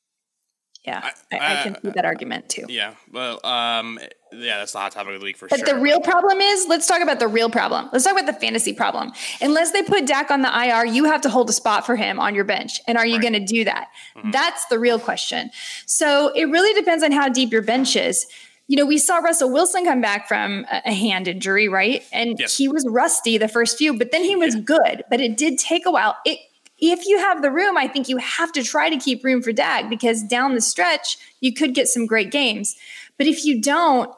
yeah, 0.84 1.10
I, 1.32 1.36
I, 1.36 1.60
I 1.60 1.62
can 1.62 1.76
see 1.82 1.90
that 1.90 2.04
argument 2.04 2.48
too. 2.48 2.64
Yeah, 2.68 2.94
well, 3.12 3.44
um, 3.44 3.98
yeah, 4.32 4.58
that's 4.58 4.72
the 4.72 4.78
hot 4.78 4.92
topic 4.92 5.14
of 5.14 5.20
the 5.20 5.24
week 5.24 5.36
for 5.36 5.48
but 5.48 5.58
sure. 5.58 5.66
But 5.66 5.74
the 5.74 5.80
real 5.80 6.00
problem 6.00 6.40
is, 6.40 6.66
let's 6.68 6.86
talk 6.86 7.00
about 7.00 7.20
the 7.20 7.28
real 7.28 7.48
problem. 7.48 7.88
Let's 7.92 8.04
talk 8.04 8.12
about 8.12 8.26
the 8.26 8.38
fantasy 8.38 8.72
problem. 8.72 9.12
Unless 9.40 9.72
they 9.72 9.82
put 9.82 10.06
Dak 10.06 10.30
on 10.30 10.42
the 10.42 10.48
IR, 10.48 10.84
you 10.84 11.04
have 11.04 11.20
to 11.22 11.30
hold 11.30 11.48
a 11.48 11.52
spot 11.52 11.86
for 11.86 11.94
him 11.96 12.18
on 12.18 12.34
your 12.34 12.44
bench. 12.44 12.80
And 12.88 12.98
are 12.98 13.06
you 13.06 13.14
right. 13.14 13.22
going 13.22 13.34
to 13.34 13.44
do 13.44 13.64
that? 13.64 13.88
Mm-hmm. 14.16 14.32
That's 14.32 14.66
the 14.66 14.78
real 14.78 14.98
question. 14.98 15.50
So 15.86 16.32
it 16.34 16.44
really 16.44 16.74
depends 16.74 17.04
on 17.04 17.12
how 17.12 17.28
deep 17.28 17.52
your 17.52 17.62
bench 17.62 17.94
is. 17.94 18.26
You 18.66 18.76
know, 18.76 18.84
we 18.84 18.98
saw 18.98 19.18
Russell 19.18 19.52
Wilson 19.52 19.84
come 19.84 20.00
back 20.00 20.26
from 20.26 20.66
a 20.70 20.92
hand 20.92 21.28
injury, 21.28 21.68
right? 21.68 22.02
And 22.12 22.36
yes. 22.36 22.56
he 22.56 22.66
was 22.66 22.84
rusty 22.88 23.38
the 23.38 23.46
first 23.46 23.78
few, 23.78 23.96
but 23.96 24.10
then 24.10 24.24
he 24.24 24.34
was 24.34 24.56
yeah. 24.56 24.62
good. 24.62 25.04
But 25.08 25.20
it 25.20 25.36
did 25.36 25.58
take 25.58 25.86
a 25.86 25.90
while. 25.90 26.16
It 26.24 26.40
if 26.78 27.06
you 27.06 27.18
have 27.18 27.40
the 27.40 27.50
room, 27.50 27.78
I 27.78 27.88
think 27.88 28.08
you 28.08 28.18
have 28.18 28.52
to 28.52 28.62
try 28.62 28.90
to 28.90 28.98
keep 28.98 29.24
room 29.24 29.42
for 29.42 29.50
Dak 29.50 29.88
because 29.88 30.22
down 30.22 30.54
the 30.54 30.60
stretch, 30.60 31.16
you 31.40 31.54
could 31.54 31.74
get 31.74 31.88
some 31.88 32.06
great 32.06 32.30
games. 32.30 32.76
But 33.18 33.26
if 33.26 33.44
you 33.44 33.60
don't, 33.60 34.10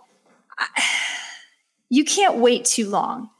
you 1.90 2.04
can't 2.04 2.38
wait 2.38 2.64
too 2.64 2.88
long. 2.88 3.30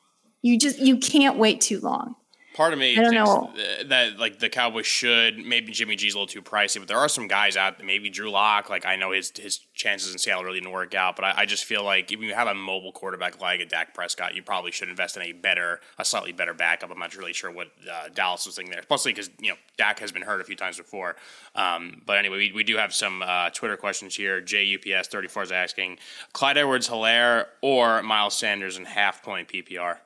You 0.43 0.59
just 0.59 0.79
you 0.79 0.99
can't 0.99 1.37
wait 1.37 1.61
too 1.61 1.81
long. 1.81 2.15
Part 2.59 2.73
of 2.73 2.81
me 2.81 2.99
I 2.99 3.03
don't 3.03 3.13
thinks 3.13 3.31
know. 3.31 3.87
that 3.87 4.19
like 4.19 4.41
the 4.41 4.49
Cowboys 4.49 4.85
should 4.85 5.39
maybe 5.39 5.71
Jimmy 5.71 5.95
G's 5.95 6.15
a 6.15 6.19
little 6.19 6.27
too 6.27 6.43
pricey, 6.43 6.81
but 6.81 6.89
there 6.89 6.99
are 6.99 7.09
some 7.09 7.29
guys 7.29 7.57
out. 7.57 7.81
Maybe 7.85 8.11
Drew 8.11 8.33
Lock. 8.33 8.69
Like 8.69 8.85
I 8.85 8.97
know 8.97 9.13
his 9.13 9.31
his 9.39 9.61
chances 9.75 10.13
in 10.13 10.19
Seattle 10.19 10.43
really 10.43 10.59
didn't 10.59 10.73
work 10.73 10.93
out, 10.93 11.15
but 11.15 11.25
I, 11.25 11.35
I 11.37 11.47
just 11.47 11.65
feel 11.67 11.85
like 11.85 12.11
if 12.11 12.21
you 12.21 12.35
have 12.35 12.49
a 12.49 12.55
mobile 12.55 12.91
quarterback 12.91 13.41
like 13.41 13.61
a 13.61 13.65
Dak 13.65 13.95
Prescott, 13.95 14.35
you 14.35 14.43
probably 14.43 14.73
should 14.73 14.89
invest 14.89 15.17
in 15.17 15.23
a 15.23 15.31
better, 15.31 15.79
a 15.99 16.05
slightly 16.05 16.33
better 16.33 16.53
backup. 16.53 16.91
I'm 16.91 16.99
not 16.99 17.15
really 17.15 17.33
sure 17.33 17.53
what 17.53 17.69
uh, 17.89 18.09
Dallas 18.13 18.45
was 18.45 18.57
thinking 18.57 18.73
there, 18.73 18.81
especially 18.81 19.13
because 19.13 19.31
you 19.39 19.51
know 19.51 19.57
Dak 19.77 20.01
has 20.01 20.11
been 20.11 20.23
hurt 20.23 20.41
a 20.41 20.45
few 20.45 20.57
times 20.57 20.79
before. 20.79 21.15
Um, 21.55 22.03
but 22.07 22.19
anyway, 22.19 22.39
we, 22.39 22.53
we 22.53 22.65
do 22.65 22.77
have 22.77 22.93
some 22.93 23.23
uh, 23.23 23.51
Twitter 23.51 23.77
questions 23.77 24.17
here. 24.17 24.41
JUPS 24.41 25.07
34 25.07 25.43
is 25.45 25.53
asking 25.53 25.99
Clyde 26.33 26.59
Edwards 26.59 26.89
Helaire 26.89 27.47
or 27.63 28.03
Miles 28.03 28.35
Sanders 28.37 28.77
in 28.77 28.85
half 28.85 29.23
point 29.23 29.47
PPR. 29.47 29.99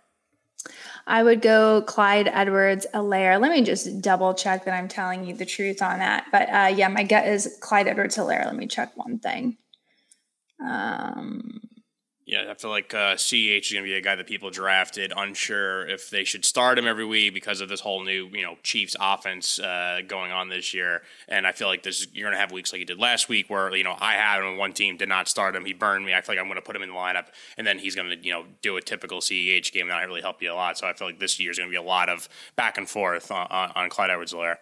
I 1.07 1.23
would 1.23 1.43
go 1.43 1.83
Clyde 1.83 2.29
Edwards 2.29 2.87
Helaire. 2.95 3.41
Let 3.41 3.51
me 3.51 3.63
just 3.63 4.01
double 4.01 4.35
check 4.35 4.65
that 4.65 4.75
I'm 4.75 4.89
telling 4.89 5.25
you 5.25 5.35
the 5.35 5.47
truth 5.47 5.83
on 5.83 5.99
that. 5.99 6.27
But 6.31 6.49
uh, 6.49 6.73
yeah, 6.75 6.89
my 6.89 7.03
gut 7.03 7.27
is 7.27 7.59
Clyde 7.61 7.89
Edwards 7.89 8.17
Helaire. 8.17 8.45
Let 8.45 8.57
me 8.57 8.67
check 8.67 8.97
one 8.97 9.19
thing. 9.19 9.57
Um, 10.65 11.61
Yeah, 12.25 12.47
I 12.49 12.55
feel 12.55 12.71
like 12.71 12.95
uh, 12.95 13.17
CH 13.17 13.33
is 13.35 13.73
going 13.73 13.85
to 13.85 13.91
be 13.91 13.95
a 13.95 14.01
guy 14.01 14.15
that 14.15 14.29
people 14.29 14.51
drafted, 14.51 15.13
unsure 15.17 15.89
if 15.89 16.09
they 16.09 16.23
should 16.23 16.45
start 16.45 16.79
him 16.79 16.87
every 16.87 17.05
week 17.05 17.35
because 17.35 17.61
of 17.61 17.69
this 17.69 17.81
whole 17.81 18.05
new, 18.05 18.29
you 18.33 18.43
know, 18.43 18.59
Chiefs 18.63 18.95
offense 19.01 19.59
uh, 19.59 20.03
going 20.07 20.31
on 20.31 20.49
this 20.49 20.73
year. 20.73 21.03
And 21.27 21.49
I 21.49 21.53
feel 21.53 21.67
like 21.67 21.83
this 21.83 22.07
you're 22.13 22.25
going 22.29 22.37
to 22.37 22.41
have 22.41 22.53
weeks 22.53 22.73
like 22.73 22.79
you 22.79 22.87
did 22.87 23.01
last 23.01 23.29
week, 23.29 23.51
where 23.51 23.75
you 23.75 23.83
know 23.83 23.97
I 23.99 24.13
had 24.13 24.39
him 24.39 24.47
on 24.47 24.57
one 24.57 24.73
team, 24.73 24.97
did 24.97 25.09
not 25.09 25.27
start 25.27 25.57
him, 25.57 25.65
he 25.65 25.73
burned 25.73 26.07
me. 26.07 26.15
I 26.15 26.21
feel 26.21 26.37
like 26.37 26.41
I'm 26.41 26.47
going 26.47 26.61
to 26.61 26.65
put 26.65 26.77
him 26.77 26.83
in 26.83 26.91
the 26.91 26.95
lineup, 26.95 27.27
and 27.59 27.67
then 27.67 27.81
he's 27.81 27.97
going 27.97 28.09
to, 28.09 28.25
you 28.25 28.33
know, 28.33 28.45
do 28.63 28.77
a 28.77 28.81
typical 28.81 29.19
CEH 29.19 29.73
game, 29.73 29.83
and 29.83 29.91
not 29.91 30.07
really 30.07 30.23
help 30.23 30.41
you 30.41 30.53
a 30.53 30.55
lot. 30.55 30.79
So 30.79 30.87
I 30.87 30.93
feel 30.93 31.09
like 31.09 31.19
this 31.19 31.41
year 31.41 31.51
is 31.51 31.59
going 31.59 31.69
to 31.69 31.73
be 31.73 31.77
a 31.77 31.83
lot 31.83 32.09
of 32.09 32.29
back 32.55 32.79
and 32.79 32.89
forth 32.89 33.33
on, 33.33 33.49
on, 33.51 33.73
on 33.75 33.91
Clyde 33.91 34.11
Edwards-Helaire. 34.11 34.59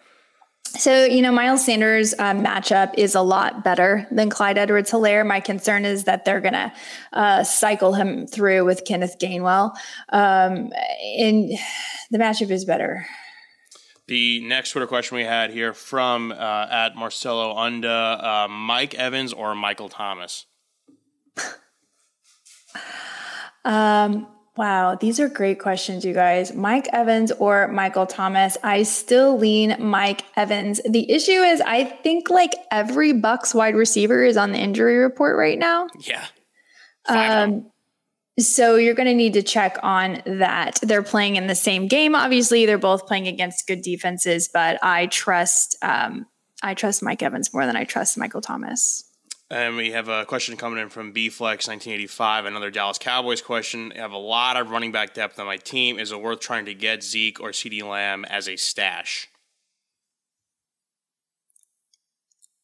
So, 0.65 1.03
you 1.03 1.21
know, 1.21 1.31
Miles 1.31 1.65
Sanders' 1.65 2.13
uh, 2.13 2.33
matchup 2.33 2.93
is 2.97 3.13
a 3.13 3.21
lot 3.21 3.63
better 3.63 4.07
than 4.09 4.29
Clyde 4.29 4.57
Edwards 4.57 4.89
Helaire. 4.89 5.27
My 5.27 5.39
concern 5.39 5.83
is 5.85 6.05
that 6.05 6.23
they're 6.23 6.39
going 6.39 6.53
to 6.53 6.71
uh, 7.13 7.43
cycle 7.43 7.93
him 7.93 8.25
through 8.25 8.63
with 8.65 8.85
Kenneth 8.85 9.17
Gainwell. 9.19 9.75
Um, 10.09 10.71
and 11.17 11.51
the 12.09 12.17
matchup 12.17 12.49
is 12.49 12.63
better. 12.63 13.05
The 14.07 14.41
next 14.41 14.71
Twitter 14.71 14.87
question 14.87 15.17
we 15.17 15.23
had 15.23 15.51
here 15.51 15.73
from 15.73 16.31
uh, 16.31 16.67
at 16.69 16.95
Marcelo 16.95 17.55
Unda, 17.55 17.89
uh, 17.89 18.47
Mike 18.49 18.95
Evans 18.95 19.33
or 19.33 19.53
Michael 19.53 19.89
Thomas? 19.89 20.45
Um, 23.63 24.27
wow, 24.57 24.95
these 24.95 25.19
are 25.19 25.29
great 25.29 25.59
questions, 25.59 26.03
you 26.03 26.13
guys. 26.13 26.53
Mike 26.53 26.87
Evans 26.91 27.31
or 27.33 27.67
Michael 27.69 28.05
Thomas? 28.05 28.57
I 28.63 28.83
still 28.83 29.37
lean 29.37 29.75
Mike 29.79 30.23
Evans. 30.35 30.81
The 30.87 31.09
issue 31.09 31.31
is, 31.31 31.61
I 31.61 31.85
think 31.85 32.29
like 32.29 32.53
every 32.69 33.13
Bucs 33.13 33.55
wide 33.55 33.75
receiver 33.75 34.23
is 34.23 34.37
on 34.37 34.51
the 34.51 34.59
injury 34.59 34.97
report 34.97 35.37
right 35.37 35.57
now. 35.57 35.87
Yeah. 35.99 36.25
Five 37.07 37.17
of 37.17 37.49
them. 37.49 37.53
Um, 37.53 37.71
so 38.39 38.75
you're 38.75 38.95
going 38.95 39.07
to 39.07 39.13
need 39.13 39.33
to 39.33 39.43
check 39.43 39.77
on 39.83 40.21
that. 40.25 40.79
They're 40.81 41.03
playing 41.03 41.35
in 41.35 41.47
the 41.47 41.55
same 41.55 41.87
game. 41.87 42.15
Obviously, 42.15 42.65
they're 42.65 42.77
both 42.77 43.05
playing 43.05 43.27
against 43.27 43.67
good 43.67 43.81
defenses, 43.81 44.49
but 44.51 44.79
I 44.83 45.07
trust 45.07 45.75
um, 45.81 46.25
I 46.63 46.73
trust 46.73 47.03
Mike 47.03 47.23
Evans 47.23 47.53
more 47.53 47.65
than 47.65 47.75
I 47.75 47.83
trust 47.83 48.17
Michael 48.17 48.41
Thomas. 48.41 49.03
And 49.51 49.75
we 49.75 49.91
have 49.91 50.07
a 50.07 50.23
question 50.23 50.55
coming 50.55 50.79
in 50.79 50.87
from 50.87 51.11
BFlex 51.11 51.67
1985, 51.67 52.45
another 52.45 52.71
Dallas 52.71 52.97
Cowboys 52.97 53.41
question. 53.41 53.91
I 53.93 53.97
have 53.97 54.13
a 54.13 54.17
lot 54.17 54.55
of 54.55 54.69
running 54.69 54.93
back 54.93 55.13
depth 55.13 55.37
on 55.39 55.45
my 55.45 55.57
team. 55.57 55.99
Is 55.99 56.13
it 56.13 56.21
worth 56.21 56.39
trying 56.39 56.63
to 56.67 56.73
get 56.73 57.03
Zeke 57.03 57.41
or 57.41 57.49
CeeDee 57.49 57.83
Lamb 57.83 58.23
as 58.23 58.47
a 58.47 58.55
stash? 58.55 59.27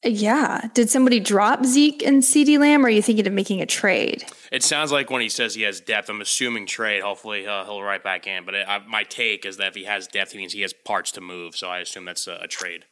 Yeah. 0.02 0.70
Did 0.74 0.90
somebody 0.90 1.20
drop 1.20 1.66
Zeke 1.66 2.04
and 2.04 2.24
CeeDee 2.24 2.58
Lamb, 2.58 2.86
or 2.86 2.88
are 2.88 2.90
you 2.90 3.02
thinking 3.02 3.28
of 3.28 3.34
making 3.34 3.62
a 3.62 3.66
trade? 3.66 4.24
It 4.50 4.64
sounds 4.64 4.90
like 4.90 5.10
when 5.10 5.22
he 5.22 5.28
says 5.28 5.56
he 5.56 5.64
has 5.64 5.82
depth, 5.82 6.10
I'm 6.10 6.22
assuming 6.22 6.68
trade. 6.68 7.04
Hopefully, 7.04 7.46
uh, 7.46 7.66
he'll 7.66 7.84
right 7.84 8.02
back 8.02 8.28
in. 8.28 8.46
But 8.46 8.54
it, 8.56 8.66
I, 8.66 8.80
my 8.88 9.04
take 9.04 9.46
is 9.46 9.58
that 9.58 9.68
if 9.68 9.76
he 9.76 9.84
has 9.84 10.08
depth, 10.08 10.32
he 10.32 10.38
means 10.38 10.54
he 10.54 10.62
has 10.62 10.72
parts 10.72 11.12
to 11.14 11.22
move. 11.22 11.58
So 11.58 11.68
I 11.68 11.80
assume 11.80 12.06
that's 12.06 12.28
a, 12.28 12.40
a 12.44 12.48
trade. 12.48 12.86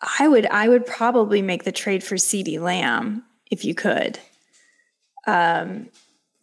I 0.00 0.28
would 0.28 0.46
I 0.46 0.68
would 0.68 0.86
probably 0.86 1.42
make 1.42 1.64
the 1.64 1.72
trade 1.72 2.04
for 2.04 2.16
CeeDee 2.16 2.60
Lamb 2.60 3.24
if 3.50 3.64
you 3.64 3.74
could. 3.74 4.18
Um, 5.26 5.88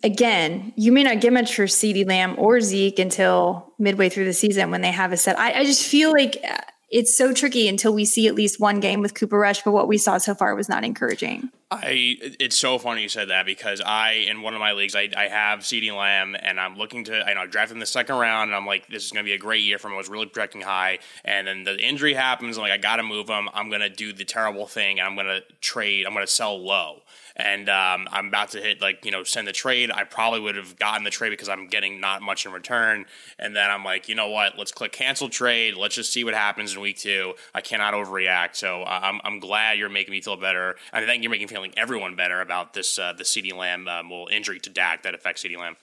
again, 0.03 0.73
you 0.75 0.91
may 0.91 1.03
not 1.03 1.21
get 1.21 1.33
much 1.33 1.55
for 1.55 1.63
CeeDee 1.63 2.07
Lamb 2.07 2.35
or 2.37 2.59
Zeke 2.61 2.99
until 2.99 3.73
midway 3.79 4.09
through 4.09 4.25
the 4.25 4.33
season 4.33 4.71
when 4.71 4.81
they 4.81 4.91
have 4.91 5.11
a 5.11 5.17
set. 5.17 5.39
I, 5.39 5.59
I 5.59 5.63
just 5.65 5.85
feel 5.85 6.11
like 6.11 6.37
uh, 6.47 6.57
it's 6.89 7.15
so 7.15 7.33
tricky 7.33 7.67
until 7.67 7.93
we 7.93 8.05
see 8.05 8.27
at 8.27 8.35
least 8.35 8.59
one 8.59 8.79
game 8.79 9.01
with 9.01 9.15
Cooper 9.15 9.37
Rush. 9.37 9.63
But 9.63 9.71
what 9.71 9.87
we 9.87 9.97
saw 9.97 10.17
so 10.17 10.35
far 10.35 10.55
was 10.55 10.69
not 10.69 10.83
encouraging. 10.83 11.49
I 11.81 12.17
it's 12.39 12.57
so 12.57 12.77
funny 12.77 13.01
you 13.01 13.09
said 13.09 13.29
that 13.29 13.45
because 13.45 13.81
I 13.81 14.11
in 14.11 14.41
one 14.41 14.53
of 14.53 14.59
my 14.59 14.73
leagues 14.73 14.95
I, 14.95 15.09
I 15.15 15.27
have 15.27 15.59
CeeDee 15.59 15.95
Lamb 15.95 16.35
and 16.39 16.59
I'm 16.59 16.77
looking 16.77 17.03
to 17.05 17.27
I 17.27 17.33
know 17.33 17.41
I 17.41 17.45
drafted 17.47 17.75
in 17.75 17.79
the 17.79 17.85
second 17.85 18.15
round 18.15 18.49
and 18.49 18.55
I'm 18.55 18.65
like 18.65 18.87
this 18.87 19.05
is 19.05 19.11
going 19.11 19.25
to 19.25 19.29
be 19.29 19.33
a 19.33 19.37
great 19.37 19.63
year 19.63 19.77
for 19.77 19.87
him. 19.87 19.93
I 19.93 19.97
was 19.97 20.09
really 20.09 20.25
projecting 20.25 20.61
high 20.61 20.99
and 21.23 21.47
then 21.47 21.63
the 21.63 21.77
injury 21.79 22.13
happens. 22.13 22.57
I'm 22.57 22.63
like 22.63 22.71
I 22.71 22.77
got 22.77 22.97
to 22.97 23.03
move 23.03 23.29
him. 23.29 23.49
I'm 23.53 23.69
to 23.71 23.89
do 23.89 24.13
the 24.13 24.25
terrible 24.25 24.67
thing 24.67 24.99
and 24.99 25.07
I'm 25.07 25.15
to 25.25 25.41
trade. 25.61 26.05
I'm 26.05 26.13
to 26.15 26.27
sell 26.27 26.63
low 26.63 27.01
and 27.35 27.67
um, 27.69 28.07
I'm 28.11 28.27
about 28.27 28.51
to 28.51 28.59
hit 28.59 28.81
like 28.81 29.05
you 29.05 29.11
know 29.11 29.23
send 29.23 29.47
the 29.47 29.53
trade. 29.53 29.91
I 29.91 30.03
probably 30.03 30.39
would 30.39 30.55
have 30.55 30.77
gotten 30.77 31.03
the 31.03 31.09
trade 31.09 31.31
because 31.31 31.49
I'm 31.49 31.67
getting 31.67 31.99
not 31.99 32.21
much 32.21 32.45
in 32.45 32.51
return. 32.51 33.05
And 33.39 33.55
then 33.55 33.71
I'm 33.71 33.83
like, 33.83 34.07
you 34.07 34.15
know 34.15 34.29
what? 34.29 34.57
Let's 34.57 34.71
click 34.71 34.91
cancel 34.91 35.29
trade. 35.29 35.75
Let's 35.75 35.95
just 35.95 36.13
see 36.13 36.23
what 36.23 36.33
happens 36.33 36.75
in 36.75 36.81
week 36.81 36.97
two. 36.97 37.33
I 37.53 37.61
cannot 37.61 37.93
overreact. 37.93 38.55
So 38.55 38.83
I'm 38.83 39.19
I'm 39.23 39.39
glad 39.39 39.77
you're 39.77 39.89
making 39.89 40.11
me 40.11 40.21
feel 40.21 40.37
better. 40.37 40.75
I 40.91 41.03
think 41.03 41.23
you're 41.23 41.31
making 41.31 41.47
me 41.47 41.53
everyone 41.77 42.15
better 42.15 42.41
about 42.41 42.73
this 42.73 42.99
uh, 42.99 43.13
the 43.13 43.23
CeeDee 43.23 43.55
Lamb 43.55 43.87
um, 43.87 44.09
well 44.09 44.27
injury 44.31 44.59
to 44.59 44.69
Dak 44.69 45.03
that 45.03 45.15
affects 45.15 45.43
CeeDee 45.43 45.57
Lamb. 45.57 45.75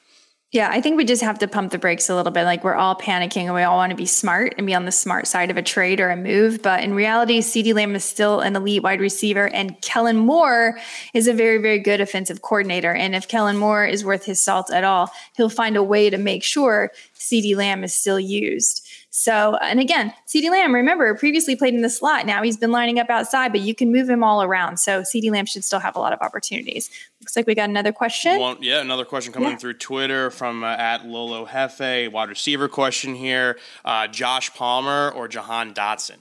Yeah, 0.52 0.68
I 0.68 0.80
think 0.80 0.96
we 0.96 1.04
just 1.04 1.22
have 1.22 1.38
to 1.38 1.46
pump 1.46 1.70
the 1.70 1.78
brakes 1.78 2.08
a 2.08 2.16
little 2.16 2.32
bit. 2.32 2.42
Like 2.42 2.64
we're 2.64 2.74
all 2.74 2.96
panicking 2.96 3.44
and 3.44 3.54
we 3.54 3.62
all 3.62 3.76
want 3.76 3.90
to 3.90 3.96
be 3.96 4.04
smart 4.04 4.54
and 4.58 4.66
be 4.66 4.74
on 4.74 4.84
the 4.84 4.90
smart 4.90 5.28
side 5.28 5.48
of 5.48 5.56
a 5.56 5.62
trade 5.62 6.00
or 6.00 6.10
a 6.10 6.16
move. 6.16 6.60
But 6.60 6.82
in 6.82 6.92
reality, 6.92 7.38
CeeDee 7.38 7.72
Lamb 7.72 7.94
is 7.94 8.04
still 8.04 8.40
an 8.40 8.56
elite 8.56 8.82
wide 8.82 9.00
receiver 9.00 9.46
and 9.46 9.80
Kellen 9.80 10.16
Moore 10.16 10.76
is 11.14 11.28
a 11.28 11.34
very, 11.34 11.58
very 11.58 11.78
good 11.78 12.00
offensive 12.00 12.42
coordinator. 12.42 12.92
And 12.92 13.14
if 13.14 13.28
Kellen 13.28 13.58
Moore 13.58 13.86
is 13.86 14.04
worth 14.04 14.24
his 14.24 14.42
salt 14.42 14.72
at 14.72 14.82
all, 14.82 15.12
he'll 15.36 15.50
find 15.50 15.76
a 15.76 15.84
way 15.84 16.10
to 16.10 16.18
make 16.18 16.42
sure 16.42 16.90
CeeDee 17.14 17.54
Lamb 17.54 17.84
is 17.84 17.94
still 17.94 18.18
used. 18.18 18.84
So, 19.12 19.56
and 19.56 19.80
again, 19.80 20.14
CeeDee 20.28 20.50
Lamb, 20.50 20.72
remember, 20.72 21.12
previously 21.16 21.56
played 21.56 21.74
in 21.74 21.82
the 21.82 21.90
slot. 21.90 22.26
Now 22.26 22.44
he's 22.44 22.56
been 22.56 22.70
lining 22.70 23.00
up 23.00 23.10
outside, 23.10 23.50
but 23.50 23.60
you 23.60 23.74
can 23.74 23.90
move 23.90 24.08
him 24.08 24.22
all 24.22 24.40
around. 24.40 24.76
So 24.76 25.02
CeeDee 25.02 25.32
Lamb 25.32 25.46
should 25.46 25.64
still 25.64 25.80
have 25.80 25.96
a 25.96 25.98
lot 25.98 26.12
of 26.12 26.20
opportunities. 26.20 26.88
Looks 27.20 27.34
like 27.34 27.48
we 27.48 27.56
got 27.56 27.68
another 27.68 27.90
question. 27.90 28.38
Well, 28.38 28.56
yeah, 28.60 28.80
another 28.80 29.04
question 29.04 29.32
coming 29.32 29.50
Yeah. 29.50 29.56
through 29.56 29.74
Twitter 29.74 30.30
from 30.30 30.62
uh, 30.62 30.68
at 30.68 31.06
Lolo 31.06 31.44
Hefe. 31.44 32.10
Wide 32.12 32.28
receiver 32.28 32.68
question 32.68 33.16
here: 33.16 33.58
uh, 33.84 34.06
Josh 34.06 34.54
Palmer 34.54 35.10
or 35.10 35.26
Jahan 35.26 35.74
Dotson? 35.74 36.18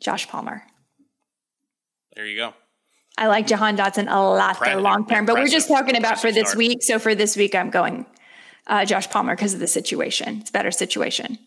Josh 0.00 0.26
Palmer. 0.26 0.62
There 2.16 2.26
you 2.26 2.36
go. 2.36 2.54
I 3.18 3.26
like 3.26 3.46
Jahan 3.46 3.76
Dotson 3.76 4.06
a 4.08 4.20
lot 4.20 4.58
though 4.64 4.78
long 4.78 5.06
term, 5.06 5.26
but 5.26 5.34
we're 5.34 5.48
just 5.48 5.68
talking 5.68 5.96
about 5.96 6.18
for 6.18 6.32
this 6.32 6.48
start. 6.48 6.58
week. 6.58 6.82
So 6.82 6.98
for 6.98 7.14
this 7.14 7.36
week, 7.36 7.54
I'm 7.54 7.68
going 7.70 8.06
uh, 8.66 8.86
Josh 8.86 9.08
Palmer 9.10 9.36
because 9.36 9.52
of 9.52 9.60
the 9.60 9.66
situation. 9.66 10.38
It's 10.40 10.48
a 10.50 10.52
better 10.52 10.70
situation. 10.70 11.38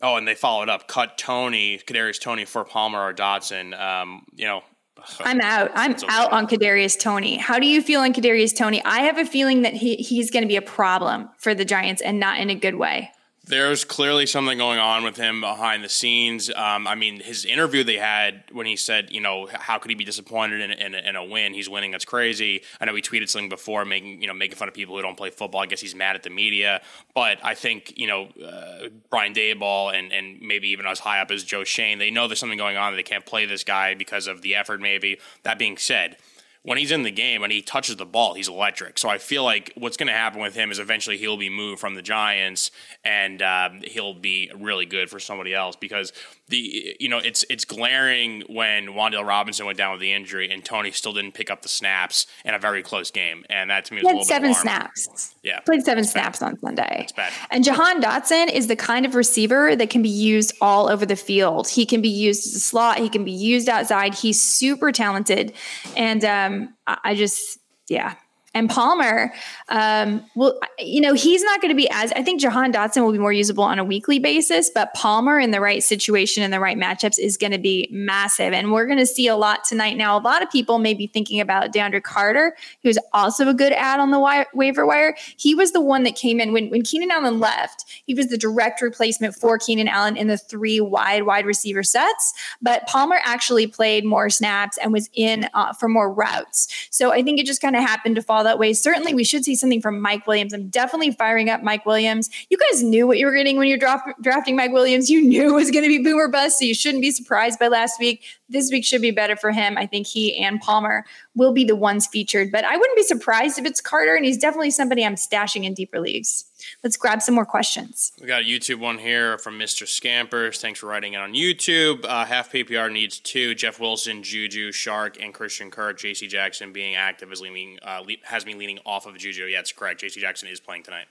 Oh, 0.00 0.16
and 0.16 0.26
they 0.26 0.34
followed 0.34 0.68
up: 0.68 0.88
cut 0.88 1.16
Toney, 1.18 1.78
Kadarius 1.78 2.20
Toney 2.20 2.44
for 2.44 2.64
Palmer 2.64 3.00
or 3.00 3.14
Dotson. 3.14 3.78
Um, 3.78 4.26
you 4.34 4.46
know, 4.46 4.62
I'm 5.20 5.40
out. 5.40 5.70
I'm 5.74 5.96
out 6.08 6.32
on 6.32 6.46
Kadarius 6.46 6.98
Toney. 6.98 7.36
How 7.36 7.58
do 7.58 7.66
you 7.66 7.82
feel 7.82 8.00
on 8.00 8.12
Kadarius 8.12 8.56
Toney? 8.56 8.82
I 8.84 9.00
have 9.00 9.18
a 9.18 9.24
feeling 9.24 9.62
that 9.62 9.74
he 9.74 9.96
he's 9.96 10.30
going 10.30 10.42
to 10.42 10.48
be 10.48 10.56
a 10.56 10.62
problem 10.62 11.30
for 11.38 11.54
the 11.54 11.64
Giants 11.64 12.02
and 12.02 12.18
not 12.18 12.40
in 12.40 12.50
a 12.50 12.54
good 12.54 12.76
way. 12.76 13.10
There's 13.46 13.84
clearly 13.84 14.24
something 14.24 14.56
going 14.56 14.78
on 14.78 15.04
with 15.04 15.18
him 15.18 15.42
behind 15.42 15.84
the 15.84 15.88
scenes. 15.90 16.48
Um, 16.48 16.86
I 16.86 16.94
mean, 16.94 17.20
his 17.20 17.44
interview 17.44 17.84
they 17.84 17.98
had 17.98 18.44
when 18.52 18.64
he 18.64 18.74
said, 18.74 19.12
you 19.12 19.20
know, 19.20 19.48
how 19.52 19.78
could 19.78 19.90
he 19.90 19.94
be 19.94 20.04
disappointed 20.04 20.62
in, 20.62 20.70
in, 20.70 20.94
in 20.94 21.14
a 21.14 21.22
win? 21.22 21.52
He's 21.52 21.68
winning. 21.68 21.90
That's 21.90 22.06
crazy. 22.06 22.62
I 22.80 22.86
know 22.86 22.94
he 22.94 23.02
tweeted 23.02 23.28
something 23.28 23.50
before, 23.50 23.84
making 23.84 24.22
you 24.22 24.28
know 24.28 24.32
making 24.32 24.56
fun 24.56 24.68
of 24.68 24.74
people 24.74 24.96
who 24.96 25.02
don't 25.02 25.16
play 25.16 25.28
football. 25.28 25.60
I 25.60 25.66
guess 25.66 25.80
he's 25.80 25.94
mad 25.94 26.16
at 26.16 26.22
the 26.22 26.30
media. 26.30 26.80
But 27.14 27.38
I 27.42 27.54
think 27.54 27.98
you 27.98 28.06
know 28.06 28.28
uh, 28.42 28.88
Brian 29.10 29.34
Daboll 29.34 29.92
and 29.92 30.10
and 30.10 30.40
maybe 30.40 30.68
even 30.68 30.86
as 30.86 31.00
high 31.00 31.20
up 31.20 31.30
as 31.30 31.44
Joe 31.44 31.64
Schoen, 31.64 31.98
they 31.98 32.10
know 32.10 32.26
there's 32.26 32.40
something 32.40 32.58
going 32.58 32.78
on. 32.78 32.96
They 32.96 33.02
can't 33.02 33.26
play 33.26 33.44
this 33.44 33.62
guy 33.62 33.92
because 33.92 34.26
of 34.26 34.40
the 34.40 34.54
effort. 34.54 34.80
Maybe 34.80 35.18
that 35.42 35.58
being 35.58 35.76
said 35.76 36.16
when 36.64 36.78
he's 36.78 36.90
in 36.90 37.02
the 37.02 37.10
game 37.10 37.42
and 37.42 37.52
he 37.52 37.60
touches 37.60 37.96
the 37.96 38.06
ball, 38.06 38.32
he's 38.32 38.48
electric. 38.48 38.98
So 38.98 39.10
I 39.10 39.18
feel 39.18 39.44
like 39.44 39.70
what's 39.76 39.98
going 39.98 40.06
to 40.06 40.14
happen 40.14 40.40
with 40.40 40.54
him 40.54 40.70
is 40.70 40.78
eventually 40.78 41.18
he'll 41.18 41.36
be 41.36 41.50
moved 41.50 41.78
from 41.78 41.94
the 41.94 42.00
Giants 42.00 42.70
and 43.04 43.42
um, 43.42 43.82
he'll 43.84 44.14
be 44.14 44.50
really 44.56 44.86
good 44.86 45.10
for 45.10 45.20
somebody 45.20 45.54
else 45.54 45.76
because 45.76 46.12
the 46.48 46.96
you 47.00 47.08
know 47.08 47.18
it's 47.18 47.44
it's 47.48 47.64
glaring 47.64 48.42
when 48.48 48.88
Wan'Dale 48.88 49.26
Robinson 49.26 49.64
went 49.64 49.78
down 49.78 49.92
with 49.92 50.00
the 50.00 50.12
injury 50.12 50.50
and 50.50 50.62
Toney 50.62 50.90
still 50.90 51.12
didn't 51.14 51.32
pick 51.32 51.50
up 51.50 51.62
the 51.62 51.68
snaps 51.68 52.26
in 52.44 52.52
a 52.52 52.58
very 52.58 52.82
close 52.82 53.10
game, 53.10 53.44
and 53.48 53.70
that 53.70 53.86
to 53.86 53.94
me 53.94 54.02
was 54.02 54.04
a 54.04 54.06
little 54.08 54.24
seven 54.24 54.52
snaps. 54.52 55.34
Yeah, 55.42 55.60
played 55.60 55.82
seven 55.82 56.04
snaps 56.04 56.40
bad. 56.40 56.46
on 56.46 56.58
Sunday. 56.58 56.98
It's 57.00 57.12
bad. 57.12 57.32
And 57.50 57.64
Jahan 57.64 58.02
Dotson 58.02 58.50
is 58.52 58.66
the 58.66 58.76
kind 58.76 59.06
of 59.06 59.14
receiver 59.14 59.74
that 59.74 59.88
can 59.88 60.02
be 60.02 60.10
used 60.10 60.54
all 60.60 60.88
over 60.88 61.06
the 61.06 61.16
field. 61.16 61.66
He 61.66 61.86
can 61.86 62.02
be 62.02 62.10
used 62.10 62.46
as 62.46 62.54
a 62.54 62.60
slot. 62.60 62.98
He 62.98 63.08
can 63.08 63.24
be 63.24 63.32
used 63.32 63.68
outside. 63.68 64.14
He's 64.14 64.40
super 64.40 64.92
talented, 64.92 65.54
and 65.96 66.24
um, 66.26 66.53
Um, 66.62 66.74
I 67.04 67.14
just 67.14 67.58
yeah, 67.88 68.14
and 68.54 68.70
Palmer, 68.70 69.32
um, 69.68 70.24
well, 70.36 70.58
you 70.78 71.00
know, 71.00 71.12
he's 71.12 71.42
not 71.42 71.60
going 71.60 71.70
to 71.70 71.76
be 71.76 71.88
as, 71.90 72.12
I 72.12 72.22
think 72.22 72.40
Jahan 72.40 72.72
Dotson 72.72 73.02
will 73.02 73.10
be 73.10 73.18
more 73.18 73.32
usable 73.32 73.64
on 73.64 73.80
a 73.80 73.84
weekly 73.84 74.20
basis, 74.20 74.70
but 74.70 74.94
Palmer 74.94 75.40
in 75.40 75.50
the 75.50 75.60
right 75.60 75.82
situation 75.82 76.42
and 76.44 76.52
the 76.52 76.60
right 76.60 76.78
matchups 76.78 77.18
is 77.18 77.36
going 77.36 77.50
to 77.50 77.58
be 77.58 77.88
massive. 77.90 78.52
And 78.52 78.70
we're 78.70 78.86
going 78.86 78.98
to 78.98 79.06
see 79.06 79.26
a 79.26 79.34
lot 79.34 79.64
tonight. 79.64 79.96
Now, 79.96 80.16
a 80.16 80.20
lot 80.20 80.40
of 80.40 80.50
people 80.50 80.78
may 80.78 80.94
be 80.94 81.08
thinking 81.08 81.40
about 81.40 81.72
DeAndre 81.72 82.02
Carter, 82.04 82.56
who's 82.84 82.98
also 83.12 83.48
a 83.48 83.54
good 83.54 83.72
ad 83.72 83.98
on 83.98 84.12
the 84.12 84.18
wi- 84.18 84.46
waiver 84.54 84.86
wire. 84.86 85.16
He 85.36 85.54
was 85.54 85.72
the 85.72 85.80
one 85.80 86.04
that 86.04 86.14
came 86.14 86.38
in 86.38 86.52
when, 86.52 86.70
when 86.70 86.82
Keenan 86.82 87.10
Allen 87.10 87.40
left. 87.40 87.84
He 88.06 88.14
was 88.14 88.28
the 88.28 88.38
direct 88.38 88.80
replacement 88.80 89.34
for 89.34 89.58
Keenan 89.58 89.88
Allen 89.88 90.16
in 90.16 90.28
the 90.28 90.38
three 90.38 90.80
wide 90.80 91.24
wide 91.24 91.44
receiver 91.44 91.82
sets. 91.82 92.32
But 92.62 92.86
Palmer 92.86 93.18
actually 93.24 93.66
played 93.66 94.04
more 94.04 94.30
snaps 94.30 94.78
and 94.78 94.92
was 94.92 95.10
in 95.12 95.48
uh, 95.54 95.72
for 95.72 95.88
more 95.88 96.12
routes. 96.12 96.88
So 96.90 97.10
I 97.10 97.24
think 97.24 97.40
it 97.40 97.46
just 97.46 97.60
kind 97.60 97.74
of 97.74 97.82
happened 97.82 98.14
to 98.14 98.22
fall 98.22 98.43
that 98.44 98.58
way. 98.58 98.72
Certainly, 98.72 99.14
we 99.14 99.24
should 99.24 99.44
see 99.44 99.56
something 99.56 99.80
from 99.80 100.00
Mike 100.00 100.26
Williams. 100.26 100.52
I'm 100.52 100.68
definitely 100.68 101.10
firing 101.10 101.50
up 101.50 101.62
Mike 101.62 101.84
Williams. 101.84 102.30
You 102.48 102.56
guys 102.56 102.82
knew 102.82 103.06
what 103.06 103.18
you 103.18 103.26
were 103.26 103.34
getting 103.34 103.56
when 103.56 103.68
you're 103.68 103.78
draft, 103.78 104.08
drafting 104.22 104.56
Mike 104.56 104.72
Williams. 104.72 105.10
You 105.10 105.22
knew 105.22 105.48
it 105.50 105.54
was 105.54 105.70
going 105.70 105.84
to 105.84 105.88
be 105.88 105.98
boomer 105.98 106.28
bust, 106.28 106.58
so 106.58 106.64
you 106.64 106.74
shouldn't 106.74 107.02
be 107.02 107.10
surprised 107.10 107.58
by 107.58 107.68
last 107.68 107.98
week. 107.98 108.22
This 108.48 108.70
week 108.70 108.84
should 108.84 109.02
be 109.02 109.10
better 109.10 109.36
for 109.36 109.50
him. 109.50 109.76
I 109.76 109.86
think 109.86 110.06
he 110.06 110.36
and 110.36 110.60
Palmer 110.60 111.04
will 111.34 111.52
be 111.52 111.64
the 111.64 111.76
ones 111.76 112.06
featured, 112.06 112.52
but 112.52 112.64
I 112.64 112.76
wouldn't 112.76 112.96
be 112.96 113.02
surprised 113.02 113.58
if 113.58 113.66
it's 113.66 113.80
Carter, 113.80 114.14
and 114.14 114.24
he's 114.24 114.38
definitely 114.38 114.70
somebody 114.70 115.04
I'm 115.04 115.16
stashing 115.16 115.64
in 115.64 115.74
deeper 115.74 116.00
leagues. 116.00 116.44
Let's 116.82 116.96
grab 116.96 117.20
some 117.22 117.34
more 117.34 117.44
questions. 117.44 118.12
We 118.20 118.26
got 118.26 118.42
a 118.42 118.44
YouTube 118.44 118.78
one 118.78 118.98
here 118.98 119.38
from 119.38 119.58
Mr. 119.58 119.86
Scampers. 119.86 120.60
Thanks 120.60 120.80
for 120.80 120.86
writing 120.86 121.14
it 121.14 121.18
on 121.18 121.34
YouTube. 121.34 122.04
Uh, 122.04 122.24
half 122.24 122.52
PPR 122.52 122.90
needs 122.92 123.18
two: 123.18 123.54
Jeff 123.54 123.80
Wilson, 123.80 124.22
Juju, 124.22 124.70
Chark, 124.70 125.22
and 125.22 125.34
Christian 125.34 125.70
Kirk. 125.70 125.98
J.C. 125.98 126.26
Jackson 126.26 126.72
being 126.72 126.94
active 126.94 127.32
is 127.32 127.40
leaning 127.40 127.78
uh, 127.82 128.02
le- 128.06 128.16
has 128.24 128.46
me 128.46 128.54
leaning 128.54 128.78
off 128.86 129.06
of 129.06 129.16
Juju. 129.18 129.44
Yeah, 129.44 129.60
it's 129.60 129.72
correct. 129.72 130.00
J.C. 130.00 130.20
Jackson 130.20 130.48
is 130.48 130.60
playing 130.60 130.84
tonight. 130.84 131.06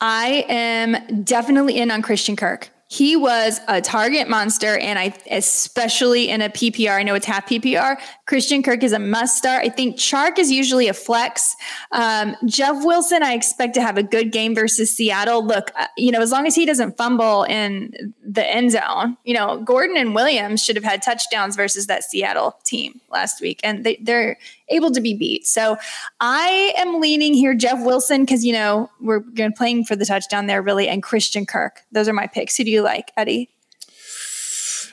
I 0.00 0.46
am 0.48 1.24
definitely 1.24 1.78
in 1.78 1.90
on 1.90 2.02
Christian 2.02 2.36
Kirk 2.36 2.70
he 2.92 3.14
was 3.14 3.60
a 3.68 3.80
target 3.80 4.28
monster, 4.28 4.76
and 4.76 4.98
I 4.98 5.14
especially 5.30 6.28
in 6.28 6.42
a 6.42 6.48
PPR. 6.48 6.98
I 6.98 7.04
know 7.04 7.14
it's 7.14 7.24
half 7.24 7.48
PPR. 7.48 7.96
Christian 8.26 8.64
Kirk 8.64 8.82
is 8.82 8.90
a 8.90 8.98
must 8.98 9.38
start. 9.38 9.64
I 9.64 9.68
think 9.68 9.96
Chark 9.96 10.40
is 10.40 10.50
usually 10.50 10.88
a 10.88 10.92
flex. 10.92 11.54
Um, 11.92 12.34
Jeff 12.46 12.84
Wilson, 12.84 13.22
I 13.22 13.34
expect 13.34 13.74
to 13.74 13.80
have 13.80 13.96
a 13.96 14.02
good 14.02 14.32
game 14.32 14.56
versus 14.56 14.92
Seattle. 14.92 15.46
Look, 15.46 15.70
uh, 15.78 15.86
you 15.96 16.10
know, 16.10 16.20
as 16.20 16.32
long 16.32 16.48
as 16.48 16.56
he 16.56 16.66
doesn't 16.66 16.96
fumble 16.96 17.44
in 17.44 18.12
the 18.26 18.44
end 18.44 18.72
zone, 18.72 19.16
you 19.22 19.34
know, 19.34 19.62
Gordon 19.62 19.96
and 19.96 20.12
Williams 20.12 20.60
should 20.60 20.74
have 20.74 20.84
had 20.84 21.00
touchdowns 21.00 21.54
versus 21.54 21.86
that 21.86 22.02
Seattle 22.02 22.58
team 22.64 23.00
last 23.08 23.40
week, 23.40 23.60
and 23.62 23.84
they, 23.84 24.00
they're 24.02 24.36
able 24.70 24.90
to 24.90 25.00
be 25.00 25.14
beat. 25.14 25.46
So 25.46 25.76
I 26.20 26.72
am 26.76 27.00
leaning 27.00 27.34
here 27.34 27.54
Jeff 27.54 27.84
Wilson 27.84 28.22
because 28.22 28.44
you 28.44 28.52
know 28.52 28.90
we're 29.00 29.22
playing 29.56 29.84
for 29.84 29.96
the 29.96 30.06
touchdown 30.06 30.46
there 30.46 30.62
really, 30.62 30.88
and 30.88 31.02
Christian 31.02 31.46
Kirk. 31.46 31.82
Those 31.92 32.08
are 32.08 32.12
my 32.12 32.26
picks. 32.26 32.56
Who 32.56 32.64
do 32.64 32.70
you 32.70 32.82
like, 32.82 33.12
Eddie? 33.16 33.50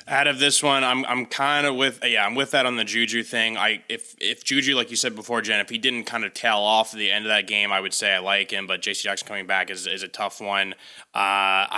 Out 0.09 0.27
of 0.27 0.39
this 0.39 0.63
one, 0.63 0.85
I'm 0.85 1.05
I'm 1.05 1.25
kind 1.25 1.67
of 1.67 1.75
with 1.75 1.99
yeah 2.03 2.25
I'm 2.25 2.33
with 2.33 2.51
that 2.51 2.65
on 2.65 2.77
the 2.77 2.85
Juju 2.85 3.23
thing. 3.23 3.57
I 3.57 3.83
if 3.89 4.15
if 4.21 4.43
Juju 4.45 4.73
like 4.73 4.89
you 4.89 4.95
said 4.95 5.15
before, 5.15 5.41
Jen, 5.41 5.59
if 5.59 5.69
he 5.69 5.77
didn't 5.77 6.05
kind 6.05 6.23
of 6.23 6.33
tail 6.33 6.59
off 6.59 6.93
at 6.93 6.97
the 6.97 7.11
end 7.11 7.25
of 7.25 7.29
that 7.29 7.45
game, 7.45 7.73
I 7.73 7.81
would 7.81 7.93
say 7.93 8.13
I 8.13 8.19
like 8.19 8.51
him. 8.51 8.67
But 8.67 8.81
J.C. 8.81 9.03
Jackson 9.03 9.27
coming 9.27 9.47
back 9.47 9.69
is 9.69 9.85
is 9.85 10.03
a 10.03 10.07
tough 10.07 10.39
one. 10.39 10.75
Uh, 11.13 11.77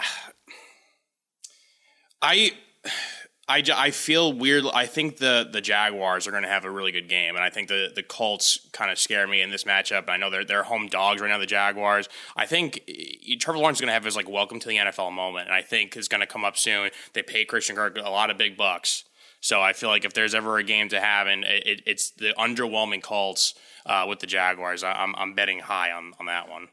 I 2.22 2.52
I, 3.50 3.64
I 3.76 3.90
feel 3.90 4.32
weird. 4.32 4.66
I 4.76 4.86
think 4.86 5.18
the 5.18 5.50
the 5.52 5.60
Jaguars 5.60 6.28
are 6.28 6.32
going 6.32 6.44
to 6.44 6.50
have 6.50 6.66
a 6.66 6.72
really 6.72 6.92
good 6.92 7.10
game, 7.10 7.36
and 7.36 7.44
I 7.44 7.50
think 7.50 7.68
the 7.68 7.92
the 7.94 8.04
Colts 8.04 8.70
kind 8.72 8.92
of 8.92 9.00
scare 9.00 9.28
me 9.28 9.42
in 9.42 9.50
this 9.50 9.64
matchup. 9.64 10.08
I 10.08 10.18
know 10.18 10.30
they're 10.30 10.46
they're 10.46 10.64
home 10.64 10.88
dogs 10.88 11.20
right 11.20 11.30
now. 11.30 11.40
The 11.40 11.48
Jaguars. 11.48 12.08
I 12.36 12.46
think 12.46 12.88
Trevor 13.40 13.58
Lawrence 13.58 13.78
is 13.78 13.82
going 13.82 13.90
to 13.90 13.94
have 13.94 14.06
his 14.06 14.16
like 14.16 14.30
welcome 14.30 14.60
to 14.60 14.68
the 14.68 14.78
NFL 14.78 15.12
moment, 15.12 15.48
and 15.48 15.56
I 15.56 15.64
think 15.64 15.98
is 15.98 16.08
going 16.08 16.22
to 16.22 16.28
come 16.28 16.46
up 16.46 16.58
soon. 16.58 16.92
They 17.14 17.24
pay 17.24 17.44
Christian 17.44 17.76
Kirk 17.76 17.98
a 17.98 18.12
lot 18.12 18.30
of 18.30 18.38
big 18.38 18.56
bucks, 18.56 19.06
so 19.42 19.62
I 19.64 19.74
feel 19.74 19.90
like 19.90 20.06
if 20.06 20.14
there's 20.14 20.36
ever 20.36 20.60
a 20.60 20.64
game 20.64 20.88
to 20.90 21.00
have, 21.00 21.26
and 21.26 21.44
it, 21.44 21.82
it's 21.88 22.12
the 22.12 22.36
underwhelming 22.38 23.02
Colts 23.02 23.56
uh, 23.84 24.06
with 24.08 24.20
the 24.20 24.28
Jaguars, 24.28 24.84
I, 24.84 24.92
I'm 24.92 25.16
I'm 25.16 25.34
betting 25.34 25.60
high 25.60 25.92
on 25.92 26.14
on 26.20 26.28
that 26.28 26.50
one. 26.50 26.68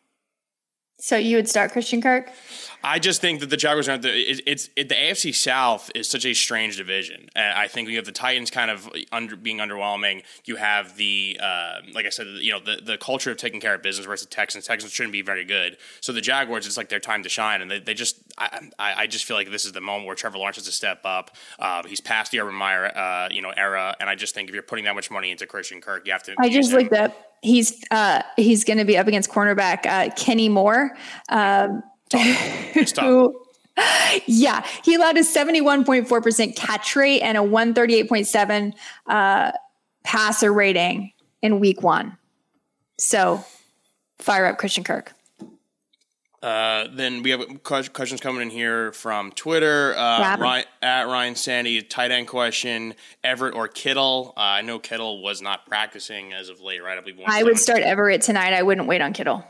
So 0.99 1.17
you 1.17 1.37
would 1.37 1.49
start 1.49 1.73
Christian 1.73 2.01
Kirk? 2.01 2.31
I 2.83 2.99
just 2.99 3.21
think 3.21 3.41
that 3.41 3.51
the 3.51 3.57
Jaguars 3.57 3.89
are 3.89 3.99
the 3.99 4.09
it, 4.09 4.41
it's 4.47 4.71
it, 4.77 4.89
the 4.89 4.95
AFC 4.95 5.35
South 5.35 5.91
is 5.95 6.09
such 6.09 6.25
a 6.25 6.33
strange 6.33 6.79
division. 6.79 7.29
And 7.35 7.59
I 7.59 7.69
think 7.69 7.89
you 7.89 7.97
have 7.97 8.07
the 8.07 8.13
Titans 8.13 8.51
kind 8.51 8.71
of 8.71 8.89
under 9.13 9.37
being 9.37 9.59
underwhelming. 9.59 10.23
You 10.45 10.57
have 10.57 10.97
the 10.97 11.39
uh, 11.43 11.81
like 11.93 12.07
I 12.07 12.09
said, 12.09 12.27
you 12.27 12.53
know, 12.53 12.61
the, 12.61 12.81
the 12.83 12.97
culture 12.97 13.31
of 13.31 13.37
taking 13.37 13.61
care 13.61 13.75
of 13.75 13.83
business 13.83 14.07
versus 14.07 14.27
the 14.27 14.35
Texans. 14.35 14.65
Texans 14.65 14.93
shouldn't 14.93 15.13
be 15.13 15.21
very 15.21 15.45
good. 15.45 15.77
So 16.01 16.13
the 16.13 16.21
Jaguars, 16.23 16.67
it's 16.67 16.77
like 16.79 16.89
their 16.89 17.01
time 17.01 17.23
to 17.25 17.29
shine, 17.29 17.61
and 17.61 17.71
they, 17.71 17.81
they 17.81 17.95
just 17.95 18.17
I, 18.39 18.61
I 18.79 19.07
just 19.07 19.27
feel 19.27 19.37
like 19.37 19.51
this 19.51 19.65
is 19.65 19.73
the 19.73 19.81
moment 19.81 20.07
where 20.07 20.17
Trevor 20.17 20.39
Lawrence 20.39 20.57
has 20.57 20.67
to 20.67 20.73
step 20.73 21.01
up. 21.05 21.33
Uh, 21.59 21.83
he's 21.87 22.01
past 22.01 22.33
the 22.33 22.41
Urban 22.41 22.55
Meyer 22.55 22.87
uh, 22.97 23.29
you 23.31 23.43
know 23.43 23.51
era, 23.51 23.95
and 24.01 24.09
I 24.09 24.15
just 24.15 24.35
think 24.35 24.49
if 24.49 24.55
you're 24.55 24.63
putting 24.63 24.87
that 24.87 24.95
much 24.95 25.11
money 25.11 25.31
into 25.31 25.47
Christian 25.47 25.81
Kirk, 25.81 26.07
you 26.07 26.13
have 26.13 26.23
to. 26.23 26.35
I 26.39 26.49
just 26.49 26.73
like 26.73 26.93
up 26.93 27.36
he's 27.43 27.83
uh, 27.91 28.23
he's 28.37 28.65
going 28.65 28.79
to 28.79 28.85
be 28.85 28.97
up 28.97 29.07
against 29.07 29.31
cornerback 29.31 29.87
uh, 29.87 30.15
Kenny 30.15 30.49
Moore. 30.49 30.97
Um, 31.29 31.83
who, 33.01 33.47
yeah, 34.27 34.65
he 34.85 34.95
allowed 34.95 35.17
a 35.17 35.23
71.4% 35.23 36.57
catch 36.57 36.95
rate 36.97 37.21
and 37.21 37.37
a 37.37 37.41
138.7 37.41 38.75
uh, 39.07 39.53
passer 40.05 40.53
rating 40.53 41.13
in 41.43 41.61
week 41.61 41.83
one. 41.83 42.17
So 42.99 43.45
fire 44.19 44.47
up 44.47 44.59
Christian 44.59 44.85
Kirk. 44.85 45.16
Uh, 46.47 46.87
then 46.93 47.25
we 47.25 47.31
have 47.31 47.65
questions 47.65 48.21
coming 48.21 48.41
in 48.41 48.51
here 48.51 48.93
from 48.93 49.33
Twitter. 49.33 49.97
Uh, 49.97 50.37
Ryan, 50.39 50.65
at 50.81 51.09
Ryan 51.09 51.35
Sandy, 51.35 51.83
tight 51.83 52.13
end 52.13 52.29
question: 52.29 52.95
Everett 53.25 53.53
or 53.57 53.67
Kittle? 53.67 54.33
Uh, 54.37 54.41
I 54.41 54.63
know 54.63 54.79
Kittle 54.79 55.25
was 55.25 55.43
not 55.43 55.67
practicing 55.67 56.33
as 56.33 56.49
of 56.49 56.61
late, 56.61 56.85
right? 56.85 56.99
I 56.99 57.01
believe. 57.01 57.25
I 57.27 57.43
would 57.43 57.59
start 57.59 57.81
Everett 57.81 58.23
tonight. 58.23 58.53
I 58.53 58.63
wouldn't 58.63 58.87
wait 58.87 59.01
on 59.01 59.13
Kittle. 59.13 59.45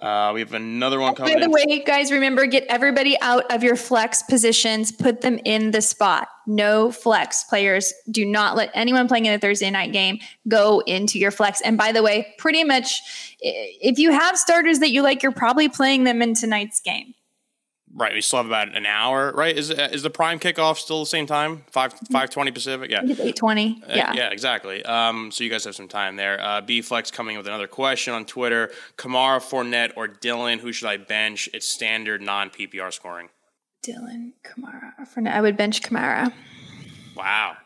Uh, 0.00 0.30
we 0.34 0.40
have 0.40 0.52
another 0.52 1.00
one 1.00 1.14
coming. 1.14 1.34
By 1.34 1.40
the 1.40 1.46
in. 1.46 1.50
way, 1.50 1.82
guys, 1.82 2.12
remember 2.12 2.44
get 2.46 2.66
everybody 2.68 3.18
out 3.20 3.50
of 3.50 3.62
your 3.62 3.76
flex 3.76 4.22
positions. 4.22 4.92
Put 4.92 5.22
them 5.22 5.40
in 5.44 5.70
the 5.70 5.80
spot. 5.80 6.28
No 6.46 6.92
flex 6.92 7.44
players. 7.44 7.94
Do 8.10 8.26
not 8.26 8.56
let 8.56 8.70
anyone 8.74 9.08
playing 9.08 9.24
in 9.24 9.32
a 9.32 9.38
Thursday 9.38 9.70
night 9.70 9.92
game 9.92 10.18
go 10.48 10.80
into 10.80 11.18
your 11.18 11.30
flex. 11.30 11.62
And 11.62 11.78
by 11.78 11.92
the 11.92 12.02
way, 12.02 12.34
pretty 12.36 12.62
much, 12.62 13.36
if 13.40 13.98
you 13.98 14.12
have 14.12 14.36
starters 14.36 14.80
that 14.80 14.90
you 14.90 15.00
like, 15.00 15.22
you're 15.22 15.32
probably 15.32 15.68
playing 15.70 16.04
them 16.04 16.20
in 16.20 16.34
tonight's 16.34 16.80
game. 16.80 17.14
Right, 17.98 18.12
we 18.12 18.20
still 18.20 18.36
have 18.38 18.46
about 18.46 18.76
an 18.76 18.84
hour. 18.84 19.32
Right, 19.32 19.56
is 19.56 19.70
is 19.70 20.02
the 20.02 20.10
prime 20.10 20.38
kickoff 20.38 20.76
still 20.76 21.00
the 21.00 21.06
same 21.06 21.26
time? 21.26 21.64
Five 21.70 21.94
five 22.12 22.28
twenty 22.28 22.50
Pacific. 22.50 22.90
Yeah, 22.90 23.00
eight 23.18 23.36
twenty. 23.36 23.82
Uh, 23.82 23.94
yeah, 23.94 24.10
uh, 24.10 24.14
yeah, 24.14 24.28
exactly. 24.28 24.84
Um, 24.84 25.30
so 25.30 25.42
you 25.42 25.48
guys 25.48 25.64
have 25.64 25.74
some 25.74 25.88
time 25.88 26.16
there. 26.16 26.38
Uh, 26.38 26.60
B 26.60 26.82
Flex 26.82 27.10
coming 27.10 27.38
with 27.38 27.46
another 27.46 27.66
question 27.66 28.12
on 28.12 28.26
Twitter: 28.26 28.70
Kamara, 28.98 29.40
Fournette, 29.40 29.92
or 29.96 30.08
Dillon? 30.08 30.58
Who 30.58 30.74
should 30.74 30.88
I 30.88 30.98
bench? 30.98 31.48
It's 31.54 31.66
standard 31.66 32.20
non 32.20 32.50
PPR 32.50 32.92
scoring. 32.92 33.30
Dillon, 33.82 34.34
Kamara, 34.44 34.92
Fournette. 35.08 35.32
I 35.32 35.40
would 35.40 35.56
bench 35.56 35.80
Kamara. 35.80 36.34
Wow, 37.16 37.56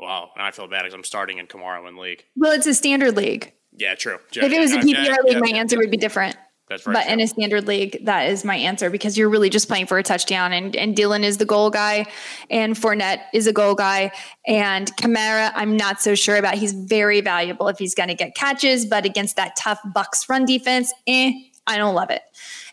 wow. 0.00 0.30
Now 0.34 0.46
I 0.46 0.50
feel 0.50 0.66
bad 0.66 0.84
because 0.84 0.94
I'm 0.94 1.04
starting 1.04 1.36
in 1.36 1.46
Kamara 1.46 1.86
in 1.86 1.98
league. 1.98 2.24
Well, 2.36 2.52
it's 2.52 2.66
a 2.66 2.72
standard 2.72 3.16
league. 3.18 3.52
Yeah, 3.76 3.96
true. 3.96 4.18
if 4.32 4.50
it 4.50 4.58
was 4.58 4.72
a 4.72 4.78
PPR 4.78 5.04
yeah, 5.04 5.16
league, 5.24 5.34
yeah, 5.34 5.38
my 5.40 5.58
answer 5.58 5.76
would 5.76 5.90
be 5.90 5.98
different. 5.98 6.36
That's 6.68 6.86
right. 6.86 6.94
But 6.94 7.04
true. 7.04 7.12
in 7.14 7.20
a 7.20 7.26
standard 7.26 7.66
league, 7.66 8.04
that 8.04 8.28
is 8.28 8.44
my 8.44 8.56
answer 8.56 8.90
because 8.90 9.16
you're 9.16 9.28
really 9.28 9.50
just 9.50 9.68
playing 9.68 9.86
for 9.86 9.98
a 9.98 10.02
touchdown. 10.02 10.52
And, 10.52 10.76
and 10.76 10.94
Dillon 10.94 11.24
is 11.24 11.38
the 11.38 11.46
goal 11.46 11.70
guy, 11.70 12.06
and 12.50 12.74
Fournette 12.74 13.20
is 13.32 13.46
a 13.46 13.52
goal 13.52 13.74
guy. 13.74 14.12
And 14.46 14.94
Kamara, 14.96 15.50
I'm 15.54 15.76
not 15.76 16.00
so 16.00 16.14
sure 16.14 16.36
about. 16.36 16.54
He's 16.54 16.72
very 16.72 17.20
valuable 17.20 17.68
if 17.68 17.78
he's 17.78 17.94
going 17.94 18.08
to 18.08 18.14
get 18.14 18.34
catches, 18.34 18.86
but 18.86 19.04
against 19.04 19.36
that 19.36 19.56
tough 19.56 19.80
Bucs 19.94 20.28
run 20.28 20.44
defense, 20.44 20.92
eh, 21.06 21.32
I 21.66 21.76
don't 21.76 21.94
love 21.94 22.10
it. 22.10 22.22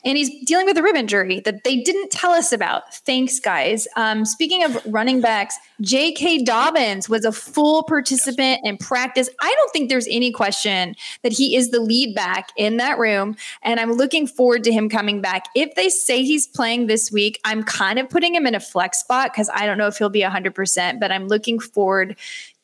and 0.06 0.18
he's 0.18 0.46
dealing 0.46 0.66
with 0.66 0.78
a 0.78 0.84
rib 0.84 0.96
injury 0.96 1.42
that 1.42 1.64
they 1.64 1.82
didn't 1.82 2.12
tell 2.12 2.32
us 2.32 2.52
about. 2.54 2.94
Thanks, 2.94 3.40
guys. 3.40 3.88
Um, 3.98 4.24
speaking 4.24 4.64
of 4.64 4.78
running 4.86 5.20
backs, 5.20 5.58
J.K. 5.82 6.44
Dobbins 6.44 7.10
was 7.10 7.26
a 7.26 7.32
full 7.32 7.84
participant 7.84 8.62
in 8.64 8.78
practice. 8.78 9.30
I 9.42 9.54
don't 9.58 9.72
think 9.72 9.90
there's 9.90 10.08
any 10.10 10.32
question 10.32 10.96
that 11.24 11.34
he 11.34 11.56
is 11.56 11.72
the 11.72 11.80
lead 11.80 12.16
back 12.16 12.50
in 12.58 12.78
that 12.78 12.98
room, 12.98 13.36
and 13.62 13.80
I'm 13.80 13.94
looking 13.94 14.28
forward 14.28 14.64
to 14.66 14.72
him 14.72 14.90
coming 14.90 15.22
back. 15.22 15.46
If 15.56 15.76
they 15.76 15.90
say 15.90 16.24
he's 16.24 16.48
playing 16.48 16.88
this 16.88 17.12
week, 17.12 17.40
I'm 17.44 17.64
kind 17.64 18.00
of 18.00 18.10
putting 18.10 18.34
him 18.34 18.46
in 18.46 18.56
a 18.56 18.60
flex 18.60 19.00
spot 19.00 19.32
because 19.34 19.50
I 19.54 19.66
don't 19.66 19.78
know 19.78 19.88
if 19.88 19.98
he'll 19.98 20.10
be 20.10 20.22
100%, 20.22 21.00
but 21.00 21.12
I'm 21.12 21.28
looking 21.28 21.60
forward 21.60 22.16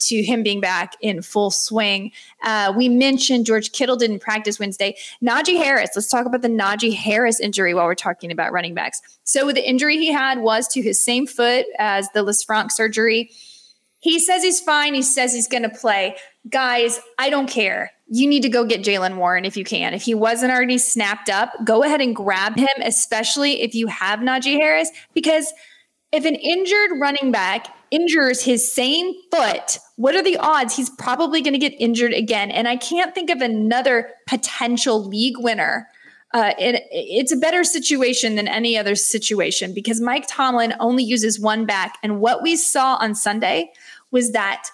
to 0.02 0.24
him 0.24 0.44
being 0.44 0.60
back 0.60 0.96
in 1.02 1.22
full 1.22 1.52
swing. 1.52 2.12
Uh, 2.44 2.74
we 2.76 2.90
mentioned 2.90 3.46
George 3.46 3.72
Kittle 3.72 3.96
didn't 3.96 4.20
practice 4.20 4.60
Wednesday. 4.60 4.96
Najee 5.24 5.58
Harris, 5.58 5.92
let's 5.96 6.10
talk 6.10 6.26
about 6.26 6.42
the 6.42 6.48
Najee 6.48 6.96
Harris 6.96 7.40
injury 7.40 7.74
while 7.74 7.86
we're 7.86 7.96
talking 7.96 8.32
about 8.32 8.52
running 8.52 8.74
backs. 8.74 9.02
So 9.24 9.52
the 9.52 9.68
injury 9.68 9.98
he 9.98 10.12
had 10.12 10.40
was 10.40 10.68
to 10.70 10.82
his 10.82 11.04
same 11.04 11.28
foot 11.28 11.66
as 11.78 12.10
the 12.14 12.26
Lisfranc 12.26 12.72
surgery. 12.72 13.01
He 13.10 14.20
says 14.20 14.44
he's 14.44 14.60
fine. 14.60 14.94
He 14.94 15.04
says 15.04 15.34
he's 15.34 15.48
going 15.48 15.64
to 15.64 15.70
play. 15.70 16.16
Guys, 16.50 17.00
I 17.20 17.30
don't 17.30 17.50
care. 17.50 17.92
You 18.08 18.28
need 18.28 18.42
to 18.42 18.50
go 18.50 18.66
get 18.66 18.84
Jaylen 18.84 19.18
Warren 19.18 19.46
if 19.46 19.56
you 19.56 19.64
can. 19.64 19.94
If 19.94 20.02
he 20.02 20.16
wasn't 20.16 20.52
already 20.52 20.80
snapped 20.80 21.30
up, 21.30 21.54
go 21.64 21.84
ahead 21.84 22.02
and 22.02 22.16
grab 22.16 22.58
him, 22.58 22.68
especially 22.84 23.62
if 23.62 23.76
you 23.76 23.88
have 23.88 24.20
Najee 24.20 24.56
Harris, 24.56 24.90
because 25.14 25.54
if 26.12 26.26
an 26.26 26.36
injured 26.36 27.00
running 27.00 27.32
back 27.32 27.68
injures 27.90 28.44
his 28.44 28.70
same 28.70 29.14
foot, 29.32 29.78
what 29.96 30.16
are 30.16 30.24
the 30.24 30.38
odds 30.38 30.76
he's 30.76 30.90
probably 30.90 31.42
going 31.42 31.54
to 31.54 31.60
get 31.60 31.80
injured 31.80 32.14
again? 32.14 32.52
And 32.52 32.68
I 32.68 32.76
can't 32.76 33.14
think 33.14 33.30
of 33.30 33.40
another 33.40 34.10
potential 34.28 35.06
league 35.06 35.38
winner. 35.38 35.88
Uh, 36.34 36.54
it, 36.58 36.84
it's 36.92 37.32
a 37.32 37.38
better 37.38 37.64
situation 37.64 38.36
than 38.36 38.48
any 38.48 38.78
other 38.78 38.96
situation 38.96 39.74
because 39.74 40.00
Mike 40.00 40.26
Tomlin 40.28 40.74
only 40.80 41.04
uses 41.04 41.40
one 41.40 41.66
back. 41.66 41.98
And 42.04 42.22
what 42.22 42.42
we 42.42 42.56
saw 42.56 42.96
on 42.96 43.16
Sunday 43.16 43.72
was 44.12 44.32
that 44.32 44.70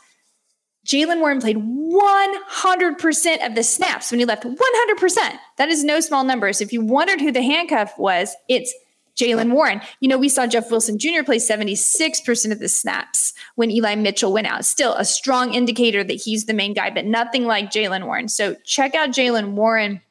Jaylen 0.85 1.19
Warren 1.19 1.41
played 1.41 1.57
100% 1.57 3.45
of 3.45 3.55
the 3.55 3.63
snaps 3.63 4.09
when 4.09 4.19
he 4.19 4.25
left. 4.25 4.43
100%. 4.43 5.39
That 5.57 5.69
is 5.69 5.83
no 5.83 5.99
small 5.99 6.23
number. 6.23 6.53
So 6.53 6.63
if 6.63 6.71
you 6.71 6.81
wondered 6.81 7.19
who 7.19 7.31
the 7.31 7.41
handcuff 7.41 7.97
was, 7.97 8.33
it's 8.47 8.73
Jaylen 9.17 9.51
Warren. 9.51 9.81
You 9.99 10.07
know, 10.07 10.17
we 10.17 10.29
saw 10.29 10.47
Jeff 10.47 10.71
Wilson 10.71 10.97
Jr. 10.97 11.23
play 11.25 11.37
76% 11.37 12.51
of 12.51 12.59
the 12.59 12.69
snaps 12.69 13.33
when 13.55 13.71
Eli 13.71 13.95
Mitchell 13.95 14.31
went 14.31 14.47
out. 14.47 14.63
Still 14.63 14.93
a 14.93 15.03
strong 15.03 15.53
indicator 15.53 16.03
that 16.03 16.21
he's 16.21 16.45
the 16.45 16.53
main 16.53 16.73
guy, 16.73 16.89
but 16.89 17.05
nothing 17.05 17.45
like 17.45 17.71
Jaylen 17.71 18.05
Warren. 18.05 18.29
So 18.29 18.55
check 18.63 18.95
out 18.95 19.09
Jaylen 19.09 19.53
Warren. 19.53 20.01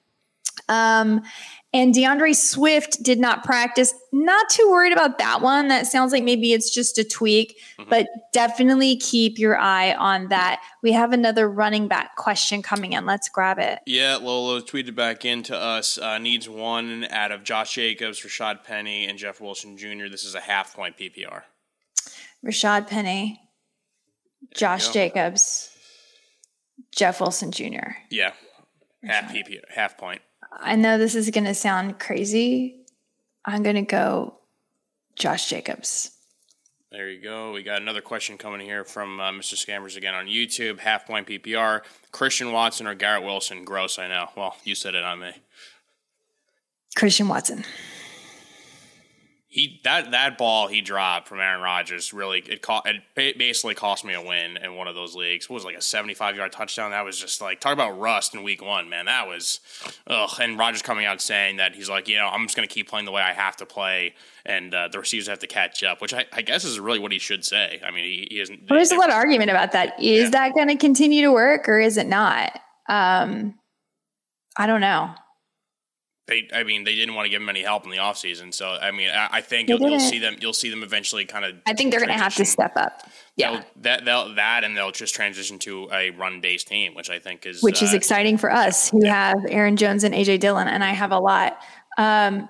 Um, 0.69 1.23
and 1.77 1.93
D'Andre 1.93 2.33
Swift 2.33 3.03
did 3.03 3.19
not 3.19 3.45
practice. 3.45 3.93
Not 4.11 4.49
too 4.49 4.67
worried 4.71 4.95
about 4.95 5.19
that 5.19 5.43
one. 5.43 5.69
That 5.69 5.87
sounds 5.87 6.11
like 6.11 6.25
maybe 6.25 6.55
it's 6.55 6.71
just 6.71 6.97
a 6.97 7.05
tweak, 7.05 7.61
mm-hmm. 7.79 7.91
but 7.91 8.07
definitely 8.33 8.97
keep 8.97 9.39
your 9.39 9.59
eye 9.59 9.93
on 9.95 10.29
that. 10.29 10.63
We 10.83 10.93
have 10.93 11.13
another 11.13 11.51
running 11.51 11.87
back 11.87 12.17
question 12.17 12.63
coming 12.63 12.95
in. 12.95 13.05
Let's 13.05 13.29
grab 13.29 13.59
it. 13.59 13.81
Yeah, 13.85 14.17
Lolo 14.17 14.61
tweeted 14.61 14.95
back 14.95 15.27
into 15.27 15.55
us. 15.55 15.99
Uh, 15.99 16.17
needs 16.17 16.49
one 16.49 17.05
out 17.11 17.31
of 17.31 17.45
Josh 17.45 17.75
Jacobs, 17.75 18.21
Rashad 18.21 18.65
Penny, 18.65 19.07
and 19.07 19.19
Jeff 19.19 19.41
Wilson 19.41 19.77
Jr. 19.77 20.09
This 20.11 20.25
is 20.25 20.35
a 20.35 20.41
half 20.41 20.75
point 20.75 20.97
PPR. 20.97 21.43
Rashad 22.45 22.87
Penny, 22.87 23.41
Josh 24.55 24.89
Jacobs, 24.91 25.71
Jeff 26.95 27.21
Wilson 27.21 27.51
Jr. 27.51 27.97
Yeah, 28.11 28.33
half 29.03 29.31
PPR, 29.33 29.61
half 29.75 29.99
point. 29.99 30.23
I 30.59 30.77
know 30.77 30.99
this 30.99 31.14
is 31.14 31.31
going 31.31 31.45
to 31.45 31.55
sound 31.55 31.99
crazy. 31.99 32.87
I'm 33.45 33.62
going 33.62 33.77
to 33.77 33.83
go 33.83 34.38
Josh 35.14 35.49
Jacobs. 35.49 36.12
There 36.90 37.11
you 37.11 37.21
go. 37.21 37.53
We 37.53 37.62
got 37.62 37.83
another 37.83 38.01
question 38.01 38.38
coming 38.38 38.61
here 38.61 38.85
from 38.85 39.21
uh, 39.21 39.31
Mr. 39.33 39.55
Scammers 39.55 39.97
again 39.97 40.14
on 40.14 40.27
YouTube. 40.27 40.79
Half 40.79 41.07
point 41.07 41.27
PPR. 41.27 41.83
Christian 42.12 42.53
Watson 42.53 42.87
or 42.87 42.95
Garrett 42.95 43.25
Wilson? 43.25 43.64
Gross, 43.64 43.99
I 43.99 44.09
know. 44.09 44.29
Well, 44.37 44.57
you 44.64 44.75
said 44.75 44.95
it 44.95 45.05
on 45.05 45.19
me. 45.19 45.33
Christian 46.95 47.29
Watson 47.29 47.64
he 49.57 49.81
that 49.85 50.11
that 50.11 50.37
ball 50.37 50.66
he 50.66 50.83
dropped 50.83 51.29
from 51.29 51.40
Aaron 51.40 51.62
Rodgers 51.62 52.12
really 52.12 52.40
it 52.40 52.61
caught 52.61 52.87
it 52.87 53.38
basically 53.38 53.75
cost 53.75 54.05
me 54.05 54.12
a 54.12 54.21
win 54.21 54.59
in 54.59 54.75
one 54.75 54.87
of 54.87 54.95
those 54.95 55.14
leagues. 55.14 55.49
What 55.49 55.55
was 55.55 55.64
it, 55.64 55.69
like 55.69 55.77
a 55.79 55.81
seventy 55.81 56.12
five 56.12 56.37
yard 56.37 56.53
touchdown? 56.53 56.90
That 56.90 57.07
was 57.07 57.19
just 57.19 57.40
like 57.40 57.59
talk 57.59 57.73
about 57.73 57.99
rust 57.99 58.35
in 58.35 58.42
week 58.42 58.62
one, 58.62 58.90
man. 58.90 59.07
That 59.07 59.27
was 59.27 59.61
ugh. 60.09 60.29
And 60.42 60.59
Rodgers 60.59 60.83
coming 60.83 61.07
out 61.07 61.23
saying 61.23 61.57
that 61.57 61.75
he's 61.75 61.88
like, 61.88 62.07
you 62.07 62.16
know, 62.16 62.27
I'm 62.27 62.45
just 62.45 62.55
going 62.55 62.69
to 62.69 62.75
keep 62.75 62.87
playing 62.87 63.07
the 63.07 63.12
way 63.12 63.23
I 63.23 63.33
have 63.33 63.57
to 63.57 63.64
play, 63.64 64.12
and 64.45 64.75
uh, 64.75 64.88
the 64.88 64.99
receivers 64.99 65.27
have 65.29 65.38
to 65.38 65.47
catch 65.47 65.83
up, 65.83 66.03
which 66.03 66.12
I, 66.12 66.27
I, 66.35 66.42
guess 66.42 66.62
is 66.66 66.79
really 66.79 66.99
what 66.99 67.11
he 67.11 67.19
should 67.19 67.42
say. 67.42 67.81
I 67.83 67.90
mean, 67.90 68.05
he, 68.05 68.29
he 68.31 68.40
isn't. 68.40 68.69
Well, 68.69 68.77
there's 68.77 68.92
a 68.92 68.97
lot 68.97 69.09
of 69.09 69.14
argument 69.14 69.51
about 69.51 69.73
that. 69.73 69.99
Is 69.99 70.25
yeah. 70.25 70.31
that 70.31 70.55
going 70.55 70.69
to 70.69 70.77
continue 70.77 71.23
to 71.23 71.33
work 71.33 71.66
or 71.66 71.81
is 71.81 71.97
it 71.97 72.07
not? 72.07 72.61
Um, 72.90 73.55
I 74.59 74.66
don't 74.66 74.83
know 74.83 75.14
they 76.27 76.49
I 76.53 76.65
mean 76.65 76.85
they 76.85 76.95
didn't 76.95 77.15
want 77.15 77.27
to 77.27 77.31
give 77.31 77.41
him 77.41 77.49
any 77.49 77.62
help 77.62 77.85
in 77.85 77.91
the 77.91 77.99
offseason. 77.99 78.53
So 78.53 78.69
I 78.69 78.91
mean 78.91 79.11
I, 79.11 79.29
I 79.33 79.41
think 79.41 79.69
you'll, 79.69 79.81
you'll, 79.81 80.01
see 80.01 80.19
them 80.19 80.37
you'll 80.41 80.53
see 80.53 80.71
them 80.71 80.83
eventually 80.83 81.25
kind 81.25 81.45
of 81.45 81.57
I 81.67 81.73
think 81.73 81.91
they're 81.91 82.01
going 82.01 82.12
to 82.12 82.23
have 82.23 82.35
to 82.37 82.45
step 82.45 82.73
up. 82.77 83.03
Yeah. 83.37 83.53
They'll, 83.53 83.65
that 83.83 84.05
they'll 84.05 84.35
that 84.35 84.65
and 84.65 84.77
they'll 84.77 84.93
just 84.93 85.15
transition 85.15 85.59
to 85.61 85.89
a 85.93 86.11
run 86.11 86.41
based 86.41 86.69
team, 86.69 86.95
which 86.95 87.11
I 87.11 87.19
think 87.19 87.47
is 87.47 87.62
Which 87.62 87.83
is 87.83 87.93
uh, 87.93 87.97
exciting 87.97 88.39
for 88.39 88.51
us 88.51 88.91
who 88.91 89.05
yeah. 89.05 89.29
have 89.29 89.47
Aaron 89.49 89.77
Jones 89.77 90.05
and 90.05 90.15
AJ 90.15 90.41
Dillon 90.41 90.69
and 90.69 90.83
I 90.83 90.91
have 90.91 91.12
a 91.12 91.19
lot. 91.19 91.59
Um, 91.99 92.49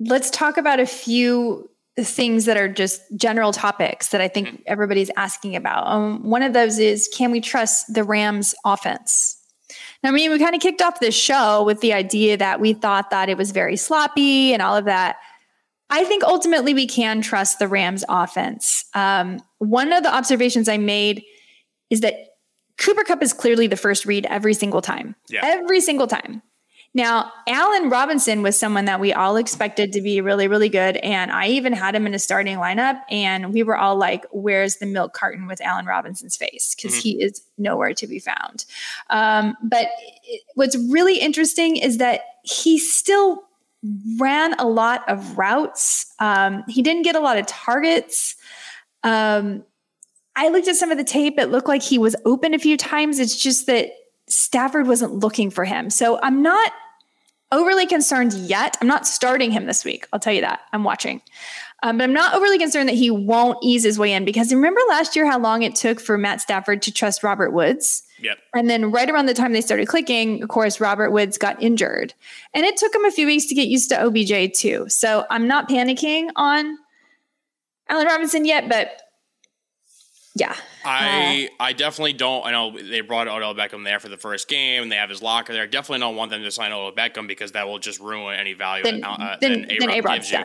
let's 0.00 0.30
talk 0.30 0.56
about 0.56 0.80
a 0.80 0.86
few 0.86 1.68
things 1.98 2.46
that 2.46 2.56
are 2.56 2.68
just 2.68 3.02
general 3.16 3.52
topics 3.52 4.08
that 4.08 4.20
I 4.20 4.28
think 4.28 4.48
mm-hmm. 4.48 4.62
everybody's 4.66 5.10
asking 5.16 5.56
about. 5.56 5.86
Um, 5.86 6.28
one 6.28 6.42
of 6.42 6.52
those 6.52 6.78
is 6.78 7.08
can 7.14 7.30
we 7.30 7.40
trust 7.40 7.92
the 7.92 8.04
Rams 8.04 8.54
offense? 8.64 9.39
I 10.02 10.10
mean, 10.10 10.30
we 10.30 10.38
kind 10.38 10.54
of 10.54 10.60
kicked 10.60 10.80
off 10.80 11.00
this 11.00 11.14
show 11.14 11.62
with 11.62 11.80
the 11.80 11.92
idea 11.92 12.36
that 12.36 12.60
we 12.60 12.72
thought 12.72 13.10
that 13.10 13.28
it 13.28 13.36
was 13.36 13.50
very 13.50 13.76
sloppy 13.76 14.52
and 14.52 14.62
all 14.62 14.76
of 14.76 14.86
that. 14.86 15.16
I 15.90 16.04
think 16.04 16.22
ultimately 16.22 16.72
we 16.72 16.86
can 16.86 17.20
trust 17.20 17.58
the 17.58 17.68
Rams 17.68 18.04
offense. 18.08 18.84
Um, 18.94 19.40
one 19.58 19.92
of 19.92 20.02
the 20.02 20.14
observations 20.14 20.68
I 20.68 20.78
made 20.78 21.22
is 21.90 22.00
that 22.00 22.14
Cooper 22.78 23.04
Kupp 23.04 23.22
is 23.22 23.32
clearly 23.32 23.66
the 23.66 23.76
first 23.76 24.06
read 24.06 24.24
every 24.26 24.54
single 24.54 24.80
time. 24.80 25.16
Yeah. 25.28 25.40
Every 25.42 25.80
single 25.80 26.06
time. 26.06 26.42
Now, 26.92 27.30
Allen 27.46 27.88
Robinson 27.88 28.42
was 28.42 28.58
someone 28.58 28.86
that 28.86 28.98
we 28.98 29.12
all 29.12 29.36
expected 29.36 29.92
to 29.92 30.00
be 30.00 30.20
really, 30.20 30.48
really 30.48 30.68
good. 30.68 30.96
And 30.96 31.30
I 31.30 31.46
even 31.46 31.72
had 31.72 31.94
him 31.94 32.04
in 32.04 32.14
a 32.14 32.18
starting 32.18 32.56
lineup. 32.56 33.00
And 33.08 33.52
we 33.52 33.62
were 33.62 33.76
all 33.76 33.94
like, 33.96 34.26
where's 34.32 34.76
the 34.76 34.86
milk 34.86 35.14
carton 35.14 35.46
with 35.46 35.60
Allen 35.60 35.86
Robinson's 35.86 36.36
face? 36.36 36.74
Because 36.74 36.92
mm-hmm. 36.92 37.02
he 37.02 37.22
is 37.22 37.42
nowhere 37.58 37.94
to 37.94 38.06
be 38.08 38.18
found. 38.18 38.64
Um, 39.08 39.56
but 39.62 39.86
it, 40.24 40.42
what's 40.54 40.76
really 40.90 41.18
interesting 41.18 41.76
is 41.76 41.98
that 41.98 42.22
he 42.42 42.76
still 42.78 43.44
ran 44.18 44.54
a 44.54 44.66
lot 44.66 45.08
of 45.08 45.38
routes. 45.38 46.12
Um, 46.18 46.64
he 46.68 46.82
didn't 46.82 47.02
get 47.02 47.14
a 47.14 47.20
lot 47.20 47.38
of 47.38 47.46
targets. 47.46 48.34
Um, 49.04 49.64
I 50.34 50.48
looked 50.48 50.68
at 50.68 50.76
some 50.76 50.90
of 50.90 50.98
the 50.98 51.04
tape. 51.04 51.38
It 51.38 51.46
looked 51.46 51.68
like 51.68 51.82
he 51.82 51.98
was 51.98 52.16
open 52.24 52.52
a 52.52 52.58
few 52.58 52.76
times. 52.76 53.18
It's 53.18 53.36
just 53.36 53.66
that 53.66 53.90
Stafford 54.30 54.86
wasn't 54.86 55.14
looking 55.14 55.50
for 55.50 55.64
him. 55.64 55.90
So 55.90 56.18
I'm 56.22 56.42
not 56.42 56.72
overly 57.52 57.86
concerned 57.86 58.32
yet. 58.32 58.76
I'm 58.80 58.88
not 58.88 59.06
starting 59.06 59.50
him 59.50 59.66
this 59.66 59.84
week. 59.84 60.06
I'll 60.12 60.20
tell 60.20 60.32
you 60.32 60.40
that. 60.42 60.60
I'm 60.72 60.84
watching. 60.84 61.20
Um, 61.82 61.98
but 61.98 62.04
I'm 62.04 62.12
not 62.12 62.34
overly 62.34 62.58
concerned 62.58 62.88
that 62.88 62.94
he 62.94 63.10
won't 63.10 63.58
ease 63.62 63.84
his 63.84 63.98
way 63.98 64.12
in 64.12 64.24
because 64.24 64.52
remember 64.52 64.80
last 64.88 65.16
year 65.16 65.26
how 65.28 65.38
long 65.38 65.62
it 65.62 65.74
took 65.74 65.98
for 65.98 66.18
Matt 66.18 66.40
Stafford 66.40 66.82
to 66.82 66.92
trust 66.92 67.22
Robert 67.22 67.52
Woods? 67.52 68.02
Yep. 68.20 68.38
And 68.54 68.68
then 68.68 68.90
right 68.90 69.08
around 69.08 69.26
the 69.26 69.34
time 69.34 69.52
they 69.52 69.62
started 69.62 69.88
clicking, 69.88 70.42
of 70.42 70.50
course, 70.50 70.78
Robert 70.78 71.10
Woods 71.10 71.38
got 71.38 71.60
injured. 71.62 72.12
And 72.52 72.66
it 72.66 72.76
took 72.76 72.94
him 72.94 73.06
a 73.06 73.10
few 73.10 73.26
weeks 73.26 73.46
to 73.46 73.54
get 73.54 73.68
used 73.68 73.88
to 73.90 74.04
OBJ 74.04 74.52
too. 74.54 74.84
So 74.88 75.24
I'm 75.30 75.48
not 75.48 75.68
panicking 75.68 76.28
on 76.36 76.76
Allen 77.88 78.06
Robinson 78.06 78.44
yet, 78.44 78.68
but 78.68 79.00
yeah. 80.34 80.54
I 80.84 81.48
uh, 81.58 81.62
I 81.62 81.72
definitely 81.72 82.12
don't. 82.12 82.46
I 82.46 82.52
know 82.52 82.76
they 82.80 83.00
brought 83.00 83.28
Odell 83.28 83.54
Beckham 83.54 83.84
there 83.84 83.98
for 83.98 84.08
the 84.08 84.16
first 84.16 84.48
game, 84.48 84.82
and 84.82 84.92
they 84.92 84.96
have 84.96 85.10
his 85.10 85.22
locker 85.22 85.52
there. 85.52 85.66
Definitely 85.66 86.00
don't 86.00 86.16
want 86.16 86.30
them 86.30 86.42
to 86.42 86.50
sign 86.50 86.72
Odell 86.72 86.92
Beckham 86.92 87.26
because 87.26 87.52
that 87.52 87.66
will 87.66 87.78
just 87.78 88.00
ruin 88.00 88.38
any 88.38 88.52
value 88.52 88.84
then, 88.84 89.00
that, 89.00 89.20
uh, 89.20 89.36
then, 89.40 89.66
then 89.68 89.90
A-Rob 89.90 90.14
gives 90.16 90.30
you. 90.30 90.44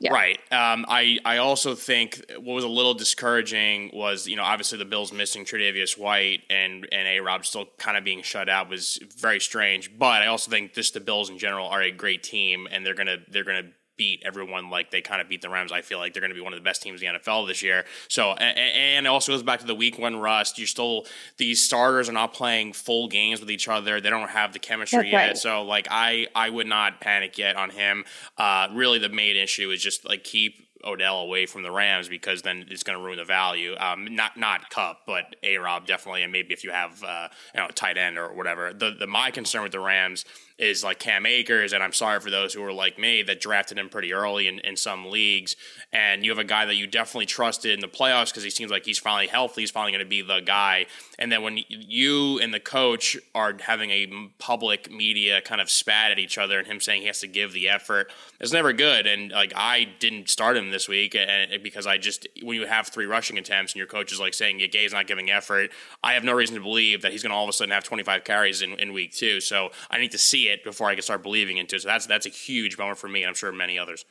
Yeah. 0.00 0.12
Right. 0.12 0.38
Um, 0.50 0.84
I 0.88 1.18
I 1.24 1.36
also 1.36 1.76
think 1.76 2.20
what 2.30 2.54
was 2.54 2.64
a 2.64 2.68
little 2.68 2.92
discouraging 2.92 3.92
was 3.94 4.26
you 4.26 4.34
know 4.34 4.42
obviously 4.42 4.78
the 4.78 4.84
Bills 4.84 5.12
missing 5.12 5.44
Tre'Davious 5.44 5.96
White 5.96 6.40
and 6.50 6.88
and 6.90 7.06
A 7.06 7.20
Rob 7.20 7.46
still 7.46 7.66
kind 7.78 7.96
of 7.96 8.02
being 8.02 8.22
shut 8.22 8.48
out 8.48 8.68
was 8.68 8.98
very 9.16 9.38
strange. 9.38 9.96
But 9.96 10.22
I 10.22 10.26
also 10.26 10.50
think 10.50 10.74
just 10.74 10.94
the 10.94 11.00
Bills 11.00 11.30
in 11.30 11.38
general 11.38 11.68
are 11.68 11.80
a 11.80 11.92
great 11.92 12.24
team 12.24 12.66
and 12.70 12.84
they're 12.84 12.94
gonna 12.94 13.18
they're 13.28 13.44
gonna 13.44 13.70
beat 13.96 14.22
everyone 14.24 14.70
like 14.70 14.90
they 14.90 15.00
kind 15.00 15.20
of 15.20 15.28
beat 15.28 15.42
the 15.42 15.50
Rams. 15.50 15.72
I 15.72 15.82
feel 15.82 15.98
like 15.98 16.12
they're 16.12 16.20
going 16.20 16.30
to 16.30 16.34
be 16.34 16.40
one 16.40 16.52
of 16.52 16.58
the 16.58 16.64
best 16.64 16.82
teams 16.82 17.02
in 17.02 17.12
the 17.12 17.18
NFL 17.18 17.46
this 17.46 17.62
year. 17.62 17.84
So, 18.08 18.32
and, 18.32 19.06
it 19.06 19.08
also 19.08 19.32
goes 19.32 19.42
back 19.42 19.60
to 19.60 19.66
the 19.66 19.74
week 19.74 19.98
one 19.98 20.16
rust. 20.16 20.58
You're 20.58 20.66
still, 20.66 21.06
these 21.36 21.64
starters 21.64 22.08
are 22.08 22.12
not 22.12 22.32
playing 22.32 22.72
full 22.72 23.08
games 23.08 23.40
with 23.40 23.50
each 23.50 23.68
other. 23.68 24.00
They 24.00 24.10
don't 24.10 24.30
have 24.30 24.52
the 24.52 24.58
chemistry 24.58 24.98
That's 24.98 25.12
yet. 25.12 25.26
Right. 25.26 25.36
So, 25.36 25.62
like, 25.62 25.88
I, 25.90 26.28
I 26.34 26.50
would 26.50 26.66
not 26.66 27.00
panic 27.00 27.38
yet 27.38 27.56
on 27.56 27.70
him. 27.70 28.04
Uh, 28.38 28.68
really, 28.72 28.98
the 28.98 29.08
main 29.08 29.36
issue 29.36 29.70
is 29.70 29.82
just 29.82 30.08
like 30.08 30.24
keep 30.24 30.68
Odell 30.84 31.20
away 31.20 31.46
from 31.46 31.62
the 31.62 31.70
Rams 31.70 32.08
because 32.08 32.42
then 32.42 32.66
it's 32.68 32.82
going 32.82 32.98
to 32.98 33.04
ruin 33.04 33.18
the 33.18 33.24
value. 33.24 33.74
Um, 33.78 34.14
not 34.14 34.36
not 34.36 34.70
Kupp, 34.70 35.00
but 35.06 35.36
A 35.42 35.58
Rob 35.58 35.86
definitely, 35.86 36.22
and 36.22 36.32
maybe 36.32 36.52
if 36.52 36.64
you 36.64 36.70
have 36.70 37.02
uh, 37.02 37.28
you 37.54 37.60
know 37.60 37.68
tight 37.68 37.96
end 37.96 38.18
or 38.18 38.32
whatever. 38.32 38.72
The 38.72 38.90
the 38.98 39.06
my 39.06 39.30
concern 39.30 39.62
with 39.62 39.72
the 39.72 39.80
Rams 39.80 40.24
is 40.58 40.84
like 40.84 40.98
Cam 40.98 41.26
Akers, 41.26 41.72
and 41.72 41.82
I'm 41.82 41.92
sorry 41.92 42.20
for 42.20 42.30
those 42.30 42.54
who 42.54 42.64
are 42.64 42.72
like 42.72 42.98
me 42.98 43.22
that 43.22 43.40
drafted 43.40 43.78
him 43.78 43.88
pretty 43.88 44.12
early 44.12 44.48
in, 44.48 44.58
in 44.60 44.76
some 44.76 45.06
leagues. 45.06 45.56
And 45.92 46.24
you 46.24 46.30
have 46.30 46.38
a 46.38 46.44
guy 46.44 46.64
that 46.66 46.76
you 46.76 46.86
definitely 46.86 47.26
trusted 47.26 47.72
in 47.72 47.80
the 47.80 47.88
playoffs 47.88 48.28
because 48.28 48.44
he 48.44 48.50
seems 48.50 48.70
like 48.70 48.84
he's 48.84 48.98
finally 48.98 49.26
healthy. 49.26 49.62
He's 49.62 49.70
finally 49.70 49.92
going 49.92 50.04
to 50.04 50.08
be 50.08 50.22
the 50.22 50.40
guy. 50.40 50.86
And 51.18 51.30
then 51.30 51.42
when 51.42 51.58
you 51.68 52.38
and 52.40 52.52
the 52.52 52.60
coach 52.60 53.16
are 53.34 53.56
having 53.60 53.90
a 53.90 54.30
public 54.38 54.90
media 54.90 55.40
kind 55.40 55.60
of 55.60 55.70
spat 55.70 56.10
at 56.10 56.18
each 56.18 56.38
other, 56.38 56.58
and 56.58 56.66
him 56.66 56.80
saying 56.80 57.02
he 57.02 57.06
has 57.06 57.20
to 57.20 57.28
give 57.28 57.52
the 57.52 57.68
effort, 57.68 58.10
it's 58.40 58.52
never 58.52 58.72
good. 58.72 59.06
And 59.06 59.30
like 59.30 59.52
I 59.54 59.88
didn't 59.98 60.28
start 60.30 60.56
him 60.56 60.70
this 60.70 60.88
week 60.88 61.14
and, 61.14 61.62
because 61.62 61.86
I 61.86 61.98
just 61.98 62.26
when 62.42 62.56
you 62.56 62.66
have 62.66 62.88
three 62.88 63.06
rushing 63.06 63.38
attempts 63.38 63.72
and 63.72 63.78
your 63.78 63.86
coach 63.86 64.12
is 64.12 64.20
like 64.20 64.34
saying 64.34 64.60
yeah, 64.60 64.66
Gay's 64.66 64.92
not 64.92 65.06
giving 65.06 65.30
effort, 65.30 65.70
I 66.02 66.12
have 66.14 66.24
no 66.24 66.32
reason 66.32 66.56
to 66.56 66.62
believe 66.62 67.02
that 67.02 67.12
he's 67.12 67.22
going 67.22 67.30
to 67.30 67.36
all 67.36 67.44
of 67.44 67.48
a 67.48 67.52
sudden 67.52 67.72
have 67.72 67.84
25 67.84 68.24
carries 68.24 68.62
in, 68.62 68.72
in 68.74 68.92
week 68.92 69.12
two. 69.12 69.40
So 69.40 69.70
I 69.90 69.98
need 69.98 70.10
to 70.12 70.18
see 70.18 70.41
it 70.48 70.64
before 70.64 70.88
I 70.88 70.94
can 70.94 71.02
start 71.02 71.22
believing 71.22 71.56
into 71.56 71.76
it. 71.76 71.82
So 71.82 71.88
that's 71.88 72.06
that's 72.06 72.26
a 72.26 72.30
huge 72.30 72.78
moment 72.78 72.98
for 72.98 73.08
me, 73.08 73.22
and 73.22 73.28
I'm 73.28 73.34
sure 73.34 73.52
many 73.52 73.78
others. 73.78 74.04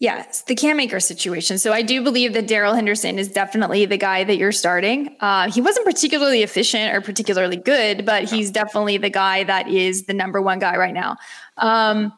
Yes, 0.00 0.42
the 0.42 0.54
Cam 0.54 0.78
Akers 0.78 1.06
situation. 1.06 1.58
So 1.58 1.72
I 1.72 1.82
do 1.82 2.04
believe 2.04 2.32
that 2.34 2.46
Darrell 2.46 2.74
Henderson 2.74 3.18
is 3.18 3.28
definitely 3.28 3.84
the 3.84 3.96
guy 3.96 4.22
that 4.22 4.36
you're 4.36 4.52
starting. 4.52 5.16
Uh, 5.18 5.50
he 5.50 5.60
wasn't 5.60 5.86
particularly 5.86 6.42
efficient 6.44 6.94
or 6.94 7.00
particularly 7.00 7.56
good, 7.56 8.06
but 8.06 8.24
he's 8.24 8.52
definitely 8.52 8.98
the 8.98 9.10
guy 9.10 9.42
that 9.44 9.68
is 9.68 10.04
the 10.04 10.14
number 10.14 10.40
one 10.40 10.60
guy 10.60 10.76
right 10.76 10.94
now. 10.94 11.16
Um, 11.56 12.12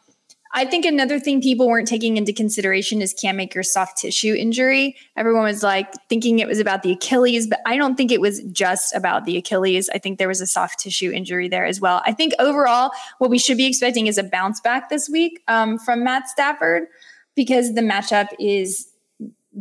I 0.53 0.65
think 0.65 0.85
another 0.85 1.21
thing 1.21 1.41
people 1.41 1.69
weren't 1.69 1.87
taking 1.87 2.17
into 2.17 2.33
consideration 2.33 3.01
is 3.01 3.15
Cam 3.15 3.39
Akers' 3.39 3.73
soft 3.73 3.99
tissue 3.99 4.35
injury. 4.35 4.97
Everyone 5.17 5.45
was 5.45 5.63
like 5.63 5.93
thinking 6.09 6.41
it 6.41 6.49
was 6.49 6.59
about 6.59 6.83
the 6.83 6.93
Achilles, 6.93 7.47
but 7.47 7.61
I 7.67 7.77
don't 7.77 7.95
think 7.95 8.11
it 8.11 8.21
was 8.21 8.43
just 8.45 8.95
about 8.95 9.27
the 9.27 9.37
Achilles. 9.37 9.89
I 9.91 9.99
think 9.99 10.19
there 10.19 10.27
was 10.27 10.41
a 10.41 10.47
soft 10.47 10.81
tissue 10.81 11.13
injury 11.13 11.49
there 11.49 11.67
as 11.67 11.81
well. 11.81 12.03
I 12.05 12.13
think 12.13 12.33
overall, 12.41 12.91
what 13.19 13.31
we 13.31 13.39
should 13.39 13.57
be 13.57 13.67
expecting 13.67 14.09
is 14.09 14.19
a 14.19 14.25
bounce 14.25 14.61
back 14.61 14.89
this 14.89 15.09
week 15.09 15.41
um, 15.47 15.79
from 15.79 16.03
Matt 16.03 16.29
Stafford 16.29 16.89
because 17.37 17.75
the 17.75 17.83
matchup 17.83 18.29
is 18.41 18.89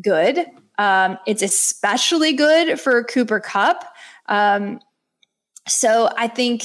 good. 0.02 0.44
Um, 0.80 1.20
it's 1.28 1.44
especially 1.44 2.34
good 2.34 2.80
for 2.80 3.04
Cooper 3.04 3.40
Kupp. 3.40 3.86
Um, 4.28 4.80
so 5.68 6.10
I 6.18 6.28
think 6.28 6.64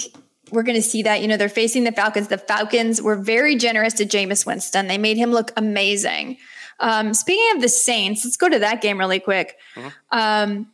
we're 0.50 0.62
going 0.62 0.76
to 0.76 0.83
see 0.83 1.02
that. 1.02 1.20
You 1.22 1.28
know, 1.28 1.37
they're 1.37 1.48
facing 1.48 1.85
the 1.85 1.92
Falcons. 1.92 2.28
The 2.28 2.38
Falcons 2.38 3.00
were 3.00 3.16
very 3.16 3.57
generous 3.57 3.94
to 3.94 4.04
Jameis 4.04 4.46
Winston. 4.46 4.88
They 4.88 4.98
made 4.98 5.16
him 5.16 5.30
look 5.30 5.52
amazing. 5.57 6.37
Um, 6.80 7.14
speaking 7.14 7.57
of 7.57 7.62
the 7.62 7.68
Saints, 7.68 8.24
let's 8.24 8.37
go 8.37 8.48
to 8.48 8.59
that 8.59 8.83
game 8.83 8.98
really 8.98 9.20
quick. 9.20 9.57
Mm-hmm. 9.76 9.88
Um, 10.11 10.66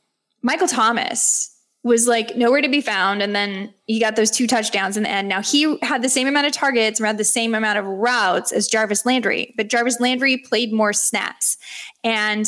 Michael 0.43 0.69
Thomas 0.69 1.57
was 1.83 2.07
like 2.07 2.37
nowhere 2.37 2.61
to 2.61 2.69
be 2.69 2.81
found. 2.81 3.23
And 3.23 3.35
then 3.35 3.73
he 3.87 4.01
got 4.01 4.17
those 4.17 4.31
two 4.31 4.47
touchdowns 4.47 4.97
in 4.97 5.05
the 5.05 5.09
end. 5.09 5.29
Now 5.29 5.41
he 5.41 5.79
had 5.83 6.03
the 6.03 6.09
same 6.09 6.29
amount 6.29 6.47
of 6.47 6.53
targets, 6.53 7.01
and 7.01 7.07
had 7.07 7.19
the 7.19 7.25
same 7.25 7.55
amount 7.55 7.79
of 7.79 7.87
routes 7.87 8.53
as 8.53 8.69
Jarvis 8.69 9.07
Landry, 9.07 9.55
but 9.57 9.69
Jarvis 9.69 10.01
Landry 10.01 10.37
played 10.37 10.73
more 10.73 10.93
snaps. 10.93 11.57
And 12.05 12.47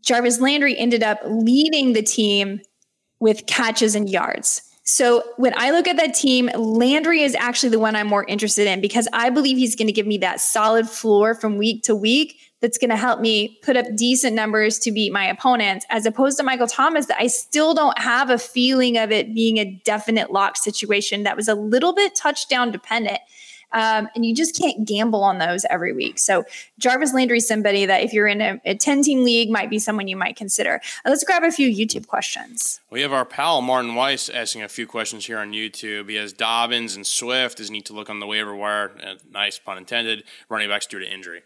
Jarvis 0.00 0.40
Landry 0.40 0.76
ended 0.76 1.02
up 1.02 1.20
leading 1.24 1.94
the 1.94 2.02
team 2.02 2.60
with 3.20 3.46
catches 3.46 3.94
and 3.94 4.08
yards. 4.08 4.62
So 4.90 5.22
when 5.36 5.52
I 5.54 5.70
look 5.70 5.86
at 5.86 5.98
that 5.98 6.14
team, 6.14 6.48
Landry 6.56 7.20
is 7.20 7.34
actually 7.34 7.68
the 7.68 7.78
one 7.78 7.94
I'm 7.94 8.06
more 8.06 8.24
interested 8.24 8.66
in 8.66 8.80
because 8.80 9.06
I 9.12 9.28
believe 9.28 9.58
he's 9.58 9.76
going 9.76 9.86
to 9.86 9.92
give 9.92 10.06
me 10.06 10.16
that 10.18 10.40
solid 10.40 10.88
floor 10.88 11.34
from 11.34 11.58
week 11.58 11.82
to 11.82 11.94
week 11.94 12.38
that's 12.62 12.78
going 12.78 12.88
to 12.88 12.96
help 12.96 13.20
me 13.20 13.58
put 13.62 13.76
up 13.76 13.84
decent 13.96 14.34
numbers 14.34 14.78
to 14.78 14.90
beat 14.90 15.12
my 15.12 15.26
opponents, 15.26 15.84
as 15.90 16.06
opposed 16.06 16.38
to 16.38 16.42
Michael 16.42 16.66
Thomas, 16.66 17.04
that 17.04 17.20
I 17.20 17.26
still 17.26 17.74
don't 17.74 17.98
have 17.98 18.30
a 18.30 18.38
feeling 18.38 18.96
of 18.96 19.12
it 19.12 19.34
being 19.34 19.58
a 19.58 19.70
definite 19.84 20.32
lock 20.32 20.56
situation 20.56 21.22
that 21.24 21.36
was 21.36 21.48
a 21.48 21.54
little 21.54 21.94
bit 21.94 22.14
touchdown 22.14 22.72
dependent. 22.72 23.18
Um, 23.72 24.08
and 24.14 24.24
you 24.24 24.34
just 24.34 24.56
can't 24.56 24.86
gamble 24.86 25.22
on 25.22 25.38
those 25.38 25.64
every 25.68 25.92
week. 25.92 26.18
So 26.18 26.44
Jarvis 26.78 27.12
Landry, 27.12 27.40
somebody 27.40 27.86
that 27.86 28.02
if 28.02 28.12
you're 28.12 28.26
in 28.26 28.40
a, 28.40 28.60
a 28.64 28.74
10 28.74 29.02
team 29.02 29.24
league, 29.24 29.50
might 29.50 29.70
be 29.70 29.78
someone 29.78 30.08
you 30.08 30.16
might 30.16 30.36
consider. 30.36 30.80
Uh, 31.04 31.10
let's 31.10 31.24
grab 31.24 31.42
a 31.44 31.50
few 31.50 31.68
YouTube 31.68 32.06
questions. 32.06 32.80
We 32.90 33.02
have 33.02 33.12
our 33.12 33.24
pal 33.24 33.60
Martin 33.60 33.94
Weiss 33.94 34.28
asking 34.28 34.62
a 34.62 34.68
few 34.68 34.86
questions 34.86 35.26
here 35.26 35.38
on 35.38 35.52
YouTube. 35.52 36.08
He 36.08 36.16
has 36.16 36.32
Dobbins 36.32 36.96
and 36.96 37.06
Swift. 37.06 37.58
Does 37.58 37.70
need 37.70 37.86
to 37.86 37.92
look 37.92 38.08
on 38.10 38.20
the 38.20 38.26
waiver 38.26 38.54
wire? 38.54 38.92
Uh, 39.02 39.14
nice 39.30 39.58
pun 39.58 39.78
intended. 39.78 40.24
Running 40.48 40.68
backs 40.68 40.86
due 40.86 40.98
to 40.98 41.12
injury. 41.12 41.42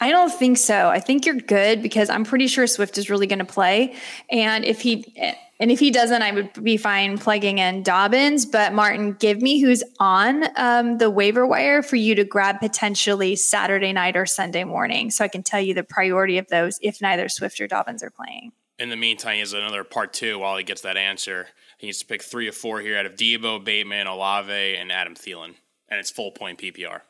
I 0.00 0.10
don't 0.10 0.32
think 0.32 0.58
so. 0.58 0.88
I 0.88 1.00
think 1.00 1.26
you're 1.26 1.34
good 1.34 1.82
because 1.82 2.08
I'm 2.08 2.24
pretty 2.24 2.46
sure 2.46 2.66
Swift 2.68 2.98
is 2.98 3.10
really 3.10 3.26
going 3.26 3.40
to 3.40 3.44
play. 3.44 3.96
And 4.30 4.64
if 4.64 4.80
he 4.80 5.12
and 5.60 5.72
if 5.72 5.80
he 5.80 5.90
doesn't, 5.90 6.22
I 6.22 6.30
would 6.30 6.62
be 6.62 6.76
fine 6.76 7.18
plugging 7.18 7.58
in 7.58 7.82
Dobbins. 7.82 8.46
But 8.46 8.72
Martin, 8.72 9.14
give 9.14 9.42
me 9.42 9.60
who's 9.60 9.82
on 9.98 10.44
um, 10.56 10.98
the 10.98 11.10
waiver 11.10 11.46
wire 11.46 11.82
for 11.82 11.96
you 11.96 12.14
to 12.14 12.24
grab 12.24 12.60
potentially 12.60 13.34
Saturday 13.34 13.92
night 13.92 14.16
or 14.16 14.24
Sunday 14.24 14.64
morning, 14.64 15.10
so 15.10 15.24
I 15.24 15.28
can 15.28 15.42
tell 15.42 15.60
you 15.60 15.74
the 15.74 15.82
priority 15.82 16.38
of 16.38 16.48
those 16.48 16.78
if 16.80 17.02
neither 17.02 17.28
Swift 17.28 17.60
or 17.60 17.66
Dobbins 17.66 18.02
are 18.02 18.10
playing. 18.10 18.52
In 18.78 18.90
the 18.90 18.96
meantime, 18.96 19.34
he 19.34 19.40
has 19.40 19.52
another 19.52 19.82
part 19.82 20.12
two 20.12 20.38
while 20.38 20.56
he 20.56 20.62
gets 20.62 20.82
that 20.82 20.96
answer. 20.96 21.48
He 21.78 21.88
needs 21.88 21.98
to 21.98 22.06
pick 22.06 22.22
three 22.22 22.48
or 22.48 22.52
four 22.52 22.80
here 22.80 22.96
out 22.96 23.06
of 23.06 23.16
Deebo, 23.16 23.64
Bateman, 23.64 24.06
Olave, 24.06 24.76
and 24.76 24.92
Adam 24.92 25.16
Thielen, 25.16 25.54
and 25.88 25.98
it's 25.98 26.10
full 26.10 26.30
point 26.30 26.60
PPR. 26.60 27.00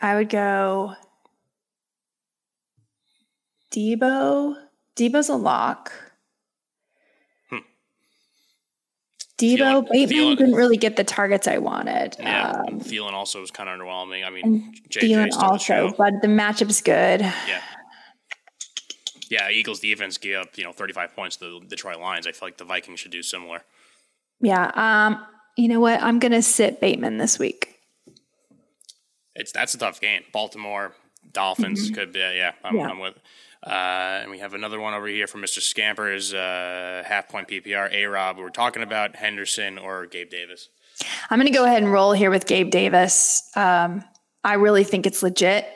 I 0.00 0.14
would 0.14 0.28
go 0.28 0.94
Deebo. 3.72 4.56
Deebo's 4.96 5.28
a 5.28 5.36
lock. 5.36 6.09
Deebo, 9.40 9.88
Bateman 9.90 10.36
didn't 10.36 10.54
really 10.54 10.76
get 10.76 10.96
the 10.96 11.04
targets 11.04 11.48
I 11.48 11.58
wanted. 11.58 12.16
Yeah, 12.18 12.62
um, 12.68 12.80
Thielen 12.80 13.12
also 13.12 13.40
was 13.40 13.50
kind 13.50 13.68
of 13.68 13.78
underwhelming. 13.78 14.26
I 14.26 14.30
mean, 14.30 14.74
Thielen 14.88 15.32
also, 15.32 15.92
but 15.96 16.14
the 16.22 16.28
matchup's 16.28 16.80
good. 16.80 17.20
Yeah. 17.20 17.62
Yeah, 19.30 19.48
Eagles 19.48 19.78
defense 19.78 20.18
gave 20.18 20.38
up, 20.38 20.58
you 20.58 20.64
know, 20.64 20.72
35 20.72 21.14
points 21.14 21.36
to 21.36 21.60
the 21.60 21.66
Detroit 21.66 22.00
Lions. 22.00 22.26
I 22.26 22.32
feel 22.32 22.48
like 22.48 22.58
the 22.58 22.64
Vikings 22.64 22.98
should 22.98 23.12
do 23.12 23.22
similar. 23.22 23.62
Yeah. 24.40 24.72
Um, 24.74 25.24
you 25.56 25.68
know 25.68 25.78
what? 25.78 26.02
I'm 26.02 26.18
going 26.18 26.32
to 26.32 26.42
sit 26.42 26.80
Bateman 26.80 27.18
this 27.18 27.38
week. 27.38 27.78
It's 29.36 29.52
that's 29.52 29.72
a 29.74 29.78
tough 29.78 30.00
game. 30.00 30.22
Baltimore 30.32 30.94
Dolphins 31.32 31.86
mm-hmm. 31.86 31.94
could 31.94 32.12
be. 32.12 32.18
Yeah, 32.18 32.52
I'm, 32.64 32.76
yeah. 32.76 32.88
I'm 32.88 32.98
with. 32.98 33.14
Uh, 33.62 34.20
and 34.22 34.30
we 34.30 34.38
have 34.38 34.54
another 34.54 34.80
one 34.80 34.94
over 34.94 35.06
here 35.06 35.26
from 35.26 35.42
Mr. 35.42 35.58
Scamper's 35.58 36.32
uh, 36.32 37.02
half 37.06 37.28
point 37.28 37.48
PPR. 37.48 37.92
A 37.92 38.06
Rob. 38.06 38.38
We're 38.38 38.48
talking 38.48 38.82
about 38.82 39.16
Henderson 39.16 39.78
or 39.78 40.06
Gabe 40.06 40.30
Davis. 40.30 40.70
I'm 41.28 41.38
going 41.38 41.50
to 41.50 41.56
go 41.56 41.64
ahead 41.64 41.82
and 41.82 41.92
roll 41.92 42.12
here 42.12 42.30
with 42.30 42.46
Gabe 42.46 42.70
Davis. 42.70 43.50
Um, 43.56 44.04
I 44.42 44.54
really 44.54 44.84
think 44.84 45.06
it's 45.06 45.22
legit. 45.22 45.66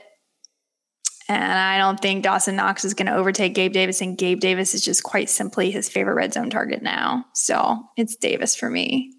And 1.29 1.43
I 1.43 1.79
don't 1.79 2.01
think 2.01 2.23
Dawson 2.23 2.57
Knox 2.57 2.85
is 2.85 2.93
going 2.93 3.07
to 3.07 3.15
overtake 3.15 3.55
Gabe 3.55 3.73
Davis. 3.73 4.01
And 4.01 4.17
Gabe 4.17 4.41
Davis 4.41 4.75
is 4.75 4.83
just 4.83 5.03
quite 5.03 5.31
simply 5.31 5.71
his 5.71 5.89
favorite 5.89 6.15
red 6.15 6.35
zone 6.35 6.51
target 6.51 6.83
now. 6.83 7.25
So 7.33 7.83
it's 7.97 8.17
Davis 8.17 8.55
for 8.55 8.69
me. 8.69 9.13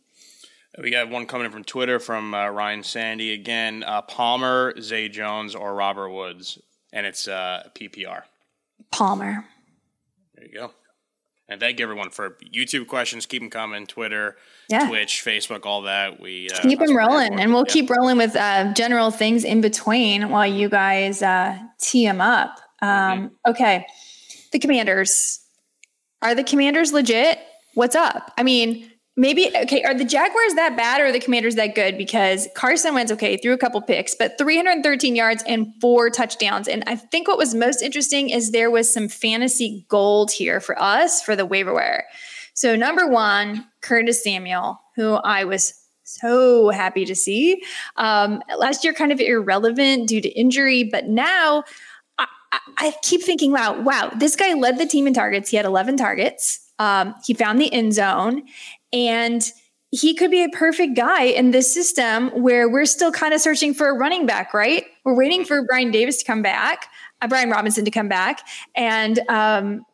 We 0.82 0.92
got 0.92 1.10
one 1.10 1.26
coming 1.26 1.46
in 1.46 1.52
from 1.52 1.64
Twitter 1.64 2.00
from 2.00 2.34
uh, 2.34 2.50
Ryan 2.50 2.84
Sandy 2.84 3.34
again. 3.34 3.84
Uh, 3.84 4.02
Palmer, 4.02 4.80
Zay 4.82 5.08
Jones, 5.08 5.56
or 5.56 5.74
Robert 5.74 6.10
Woods. 6.10 6.60
And 6.92 7.06
it's 7.06 7.28
uh, 7.28 7.70
PPR. 7.74 8.24
Palmer. 8.92 9.46
There 10.36 10.46
you 10.46 10.54
go. 10.54 10.72
And 11.48 11.60
thank 11.60 11.80
you 11.80 11.86
everyone 11.86 12.10
for 12.10 12.38
YouTube 12.54 12.88
questions. 12.88 13.28
Keep 13.28 13.44
them 13.44 13.50
coming. 13.52 13.86
Twitter, 13.86 14.36
yeah. 14.68 14.88
Twitch, 14.88 15.24
Facebook, 15.24 15.66
all 15.66 15.84
that. 15.84 16.20
We 16.20 16.50
uh, 16.50 16.60
keep 16.62 16.80
them 16.80 16.98
rolling, 16.98 17.40
and 17.40 17.54
we'll 17.54 17.66
yeah. 17.68 17.74
keep 17.74 17.90
rolling 17.90 18.18
with 18.18 18.36
uh, 18.36 18.74
general 18.74 19.12
things 19.12 19.44
in 19.44 19.62
between 19.62 20.30
while 20.30 20.48
you 20.48 20.70
guys 20.70 21.22
uh, 21.22 21.60
tee 21.80 22.06
them 22.06 22.20
up. 22.20 22.60
Um, 22.82 22.90
mm-hmm. 22.90 23.52
Okay, 23.52 23.86
the 24.52 24.60
Commanders 24.60 25.46
are 26.24 26.34
the 26.34 26.44
Commanders 26.44 26.92
legit? 26.92 27.38
What's 27.76 27.96
up? 27.96 28.34
I 28.38 28.44
mean, 28.44 28.90
maybe 29.18 29.50
okay 29.56 29.84
are 29.84 29.94
the 29.94 30.06
jaguars 30.06 30.54
that 30.56 30.76
bad 30.76 31.00
or 31.00 31.06
are 31.06 31.12
the 31.12 31.20
commanders 31.20 31.56
that 31.56 31.76
good 31.76 31.98
because 31.98 32.48
carson 32.56 32.94
wentz 32.94 33.12
okay 33.12 33.38
threw 33.38 33.54
a 33.54 33.58
couple 33.58 33.82
picks 33.82 34.16
but 34.16 34.38
313 34.38 35.16
yards 35.16 35.44
and 35.48 35.74
four 35.80 36.10
touchdowns 36.10 36.68
and 36.68 36.84
i 36.88 36.96
think 36.96 37.28
what 37.28 37.38
was 37.38 37.54
most 37.54 37.82
interesting 37.82 38.30
is 38.30 38.52
there 38.52 38.72
was 38.72 38.92
some 38.92 39.08
fantasy 39.08 39.86
gold 39.90 40.32
here 40.32 40.60
for 40.60 40.80
us 40.82 41.22
for 41.22 41.36
the 41.36 41.46
waiver 41.46 41.74
wire 41.74 42.06
so 42.54 42.76
number 42.76 43.08
one 43.08 43.66
curtis 43.82 44.24
samuel 44.24 44.82
who 44.96 45.14
i 45.16 45.44
was 45.44 45.86
so 46.06 46.70
happy 46.70 47.04
to 47.06 47.16
see. 47.16 47.64
Um, 47.98 48.42
last 48.58 48.84
year, 48.84 48.94
kind 48.94 49.12
of 49.12 49.20
irrelevant 49.20 50.08
due 50.08 50.22
to 50.22 50.30
injury, 50.30 50.84
but 50.84 51.08
now 51.08 51.64
I, 52.18 52.28
I, 52.78 52.94
keep 53.02 53.24
thinking, 53.24 53.52
wow, 53.52 53.82
wow, 53.82 54.12
this 54.16 54.36
guy 54.36 54.54
led 54.54 54.78
the 54.78 54.86
team 54.86 55.08
in 55.08 55.14
targets. 55.14 55.50
He 55.50 55.58
had 55.58 55.66
11 55.66 55.98
targets. 55.98 56.62
Um, 56.78 57.16
he 57.26 57.34
found 57.34 57.60
the 57.60 57.72
end 57.74 57.94
zone, 57.94 58.44
and 58.94 59.52
he 59.92 60.14
could 60.14 60.32
be 60.32 60.44
a 60.44 60.50
perfect 60.50 60.96
guy 60.96 61.24
in 61.24 61.52
this 61.52 61.74
system 61.74 62.30
where 62.42 62.70
we're 62.70 62.86
still 62.86 63.12
kind 63.12 63.34
of 63.34 63.40
searching 63.40 63.74
for 63.74 63.90
a 63.90 63.94
running 63.94 64.26
back, 64.26 64.54
right? 64.54 64.86
We're 65.06 65.16
waiting 65.16 65.46
for 65.46 65.64
Brian 65.64 65.92
Davis 65.92 66.18
to 66.18 66.26
come 66.26 66.42
back, 66.42 66.88
uh, 67.22 67.28
Brian 67.28 67.50
Robinson 67.50 67.86
to 67.86 67.92
come 67.92 68.10
back, 68.10 68.42
and 68.76 69.20
um, 69.30 69.86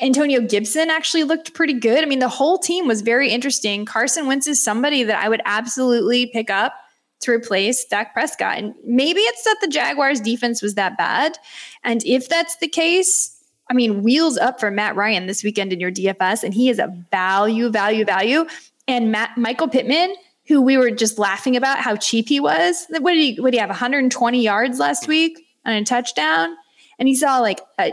Antonio 0.00 0.40
Gibson 0.40 0.90
actually 0.90 1.24
looked 1.24 1.54
pretty 1.54 1.74
good. 1.74 2.02
I 2.02 2.06
mean, 2.06 2.18
the 2.18 2.28
whole 2.28 2.58
team 2.58 2.86
was 2.86 3.02
very 3.02 3.30
interesting. 3.30 3.84
Carson 3.84 4.26
Wentz 4.26 4.46
is 4.46 4.62
somebody 4.62 5.02
that 5.04 5.22
I 5.22 5.28
would 5.28 5.42
absolutely 5.44 6.26
pick 6.26 6.50
up 6.50 6.74
to 7.20 7.32
replace 7.32 7.84
Dak 7.84 8.12
Prescott. 8.12 8.58
And 8.58 8.74
maybe 8.84 9.20
it's 9.20 9.44
that 9.44 9.56
the 9.60 9.68
Jaguars 9.68 10.20
defense 10.20 10.62
was 10.62 10.74
that 10.74 10.96
bad. 10.98 11.38
And 11.82 12.04
if 12.04 12.28
that's 12.28 12.56
the 12.56 12.68
case, 12.68 13.35
I 13.70 13.74
mean, 13.74 14.02
wheels 14.02 14.36
up 14.36 14.60
for 14.60 14.70
Matt 14.70 14.96
Ryan 14.96 15.26
this 15.26 15.42
weekend 15.42 15.72
in 15.72 15.80
your 15.80 15.90
DFS, 15.90 16.44
and 16.44 16.54
he 16.54 16.68
is 16.68 16.78
a 16.78 16.88
value, 17.10 17.68
value, 17.68 18.04
value. 18.04 18.46
And 18.86 19.10
Matt 19.10 19.36
Michael 19.36 19.68
Pittman, 19.68 20.14
who 20.46 20.62
we 20.62 20.76
were 20.76 20.90
just 20.90 21.18
laughing 21.18 21.56
about 21.56 21.78
how 21.78 21.96
cheap 21.96 22.28
he 22.28 22.38
was. 22.38 22.86
What 22.90 23.12
did 23.12 23.20
he 23.20 23.40
what 23.40 23.50
did 23.50 23.56
he 23.56 23.60
have? 23.60 23.68
120 23.68 24.42
yards 24.42 24.78
last 24.78 25.08
week 25.08 25.46
on 25.64 25.72
a 25.72 25.84
touchdown? 25.84 26.54
And 26.98 27.08
he 27.08 27.16
saw 27.16 27.40
like 27.40 27.60
a 27.78 27.92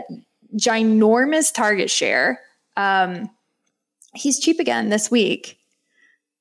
ginormous 0.56 1.52
target 1.52 1.90
share. 1.90 2.40
Um, 2.76 3.30
he's 4.14 4.38
cheap 4.38 4.60
again 4.60 4.88
this 4.88 5.10
week. 5.10 5.58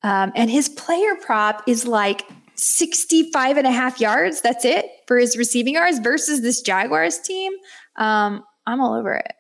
Um, 0.04 0.32
and 0.36 0.52
his 0.52 0.70
player 0.70 1.16
prop 1.16 1.64
is 1.68 1.88
like 1.88 2.28
65 2.56 3.58
and 3.58 3.66
a 3.66 3.72
half 3.72 4.00
yards. 4.00 4.42
That's 4.42 4.66
it 4.66 4.86
for 5.08 5.18
his 5.18 5.38
receiving 5.38 5.76
yards 5.76 6.00
versus 6.00 6.42
this 6.42 6.62
Jaguars 6.62 7.20
team. 7.20 7.54
Um, 7.96 8.44
I'm 8.66 8.82
all 8.82 8.94
over 8.94 9.14
it. 9.14 9.34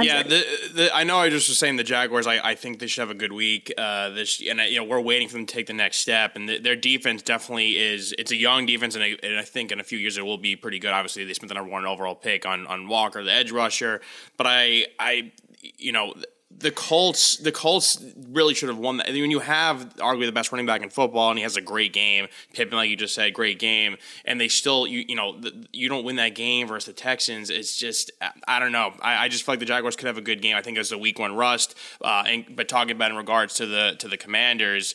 yeah, 0.00 0.22
the, 0.22 0.44
the, 0.74 0.94
I 0.94 1.04
know. 1.04 1.18
I 1.18 1.30
just 1.30 1.48
was 1.48 1.58
saying 1.58 1.76
the 1.76 1.84
Jaguars. 1.84 2.26
I, 2.26 2.38
I 2.50 2.54
think 2.54 2.80
they 2.80 2.86
should 2.86 3.00
have 3.00 3.10
a 3.10 3.14
good 3.14 3.32
week. 3.32 3.72
Uh, 3.78 4.10
this 4.10 4.42
and 4.46 4.60
you 4.60 4.76
know 4.76 4.84
we're 4.84 5.00
waiting 5.00 5.26
for 5.26 5.34
them 5.34 5.46
to 5.46 5.54
take 5.54 5.66
the 5.66 5.72
next 5.72 5.98
step. 5.98 6.36
And 6.36 6.48
the, 6.48 6.58
their 6.58 6.76
defense 6.76 7.22
definitely 7.22 7.78
is. 7.78 8.14
It's 8.18 8.30
a 8.30 8.36
young 8.36 8.66
defense, 8.66 8.94
and, 8.94 9.02
I, 9.02 9.16
and 9.22 9.38
I 9.38 9.42
think 9.42 9.72
in 9.72 9.80
a 9.80 9.84
few 9.84 9.98
years 9.98 10.18
it 10.18 10.24
will 10.26 10.36
be 10.36 10.54
pretty 10.54 10.78
good. 10.78 10.92
Obviously, 10.92 11.24
they 11.24 11.32
spent 11.32 11.48
the 11.48 11.54
number 11.54 11.70
one 11.70 11.86
overall 11.86 12.14
pick 12.14 12.44
on 12.44 12.66
on 12.66 12.88
Walker, 12.88 13.24
the 13.24 13.32
edge 13.32 13.52
rusher. 13.52 14.02
But 14.36 14.46
I 14.48 14.86
I 15.00 15.32
you 15.78 15.92
know 15.92 16.14
the 16.50 16.70
Colts, 16.70 17.36
the 17.36 17.52
Colts 17.52 18.02
really 18.30 18.54
should 18.54 18.68
have 18.68 18.78
won 18.78 18.98
that. 18.98 19.08
When 19.08 19.30
you 19.30 19.40
have 19.40 19.94
arguably 19.96 20.26
the 20.26 20.32
best 20.32 20.52
running 20.52 20.66
back 20.66 20.82
in 20.82 20.90
football, 20.90 21.30
and 21.30 21.38
he 21.38 21.42
has 21.42 21.56
a 21.56 21.60
great 21.60 21.92
game, 21.92 22.28
Pittman, 22.54 22.78
like 22.78 22.88
you 22.88 22.96
just 22.96 23.14
said, 23.14 23.34
great 23.34 23.58
game, 23.58 23.96
and 24.24 24.40
they 24.40 24.48
still, 24.48 24.86
you 24.86 25.04
you 25.08 25.16
know, 25.16 25.40
you 25.72 25.88
don't 25.88 26.04
win 26.04 26.16
that 26.16 26.34
game 26.34 26.68
versus 26.68 26.86
the 26.86 26.92
Texans. 26.92 27.50
It's 27.50 27.76
just, 27.76 28.10
I 28.46 28.58
don't 28.58 28.72
know. 28.72 28.94
I, 29.02 29.24
I 29.24 29.28
just 29.28 29.44
feel 29.44 29.52
like 29.52 29.60
the 29.60 29.66
Jaguars 29.66 29.96
could 29.96 30.06
have 30.06 30.18
a 30.18 30.22
good 30.22 30.40
game. 30.40 30.56
I 30.56 30.62
think 30.62 30.76
it 30.76 30.80
was 30.80 30.92
a 30.92 30.98
week 30.98 31.18
one 31.18 31.34
rust. 31.34 31.74
Uh, 32.00 32.24
and 32.26 32.44
but 32.54 32.68
talking 32.68 32.92
about 32.92 33.10
in 33.10 33.16
regards 33.16 33.54
to 33.54 33.66
the 33.66 33.96
to 33.98 34.08
the 34.08 34.16
Commanders, 34.16 34.94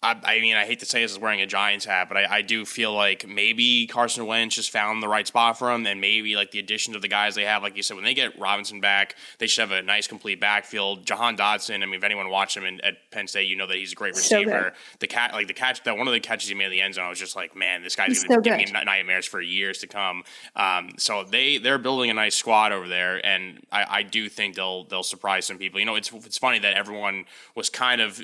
I, 0.00 0.16
I, 0.22 0.40
mean, 0.40 0.54
I 0.54 0.64
hate 0.64 0.78
to 0.78 0.86
say 0.86 1.02
this 1.02 1.10
is 1.10 1.18
wearing 1.18 1.40
a 1.40 1.46
Giants 1.46 1.84
hat, 1.84 2.06
but 2.08 2.16
I, 2.16 2.36
I, 2.36 2.42
do 2.42 2.64
feel 2.64 2.92
like 2.92 3.26
maybe 3.26 3.88
Carson 3.88 4.26
Wentz 4.26 4.54
just 4.54 4.70
found 4.70 5.02
the 5.02 5.08
right 5.08 5.26
spot 5.26 5.58
for 5.58 5.72
him, 5.72 5.84
and 5.86 6.00
maybe 6.00 6.36
like 6.36 6.52
the 6.52 6.60
addition 6.60 6.94
of 6.94 7.02
the 7.02 7.08
guys 7.08 7.34
they 7.34 7.44
have, 7.44 7.64
like 7.64 7.76
you 7.76 7.82
said, 7.82 7.94
when 7.94 8.04
they 8.04 8.14
get 8.14 8.38
Robinson 8.38 8.80
back, 8.80 9.16
they 9.38 9.48
should 9.48 9.68
have 9.68 9.76
a 9.76 9.82
nice 9.82 10.06
complete 10.06 10.40
backfield. 10.40 11.04
Jahan 11.04 11.36
Dotson, 11.36 11.82
I 11.82 11.86
mean, 11.86 11.94
if 11.94 12.04
anyone 12.04 12.30
watched 12.30 12.56
him 12.56 12.64
in, 12.64 12.80
at 12.82 13.10
Penn 13.10 13.26
State, 13.26 13.48
you 13.48 13.56
know 13.56 13.66
that 13.66 13.76
he's 13.76 13.90
a 13.90 13.96
great 13.96 14.14
receiver. 14.14 14.72
So 14.72 14.96
the 15.00 15.08
cat, 15.08 15.32
like 15.32 15.48
the 15.48 15.52
catch, 15.52 15.82
that 15.82 15.98
one 15.98 16.06
of 16.06 16.12
the 16.12 16.20
catches 16.20 16.48
he 16.48 16.54
made 16.54 16.66
in 16.66 16.70
the 16.70 16.80
end 16.80 16.94
zone, 16.94 17.06
I 17.06 17.08
was 17.08 17.18
just 17.18 17.34
like, 17.34 17.56
man, 17.56 17.82
this 17.82 17.96
guy's 17.96 18.22
gonna 18.22 18.36
so 18.36 18.40
give 18.40 18.56
me 18.56 18.66
nightmares 18.70 19.26
for 19.26 19.40
years 19.40 19.78
to 19.78 19.88
come. 19.88 20.22
Um, 20.54 20.90
so 20.96 21.24
they 21.24 21.58
they're 21.58 21.76
building 21.78 22.08
a 22.08 22.14
nice 22.14 22.36
squad 22.36 22.70
over 22.70 22.86
there, 22.86 23.24
and 23.26 23.66
I, 23.72 23.84
I, 23.88 24.02
do 24.04 24.28
think 24.28 24.54
they'll 24.54 24.84
they'll 24.84 25.02
surprise 25.02 25.46
some 25.46 25.58
people. 25.58 25.80
You 25.80 25.86
know, 25.86 25.96
it's 25.96 26.12
it's 26.12 26.38
funny 26.38 26.60
that 26.60 26.74
everyone 26.74 27.24
was 27.56 27.68
kind 27.68 28.00
of 28.00 28.22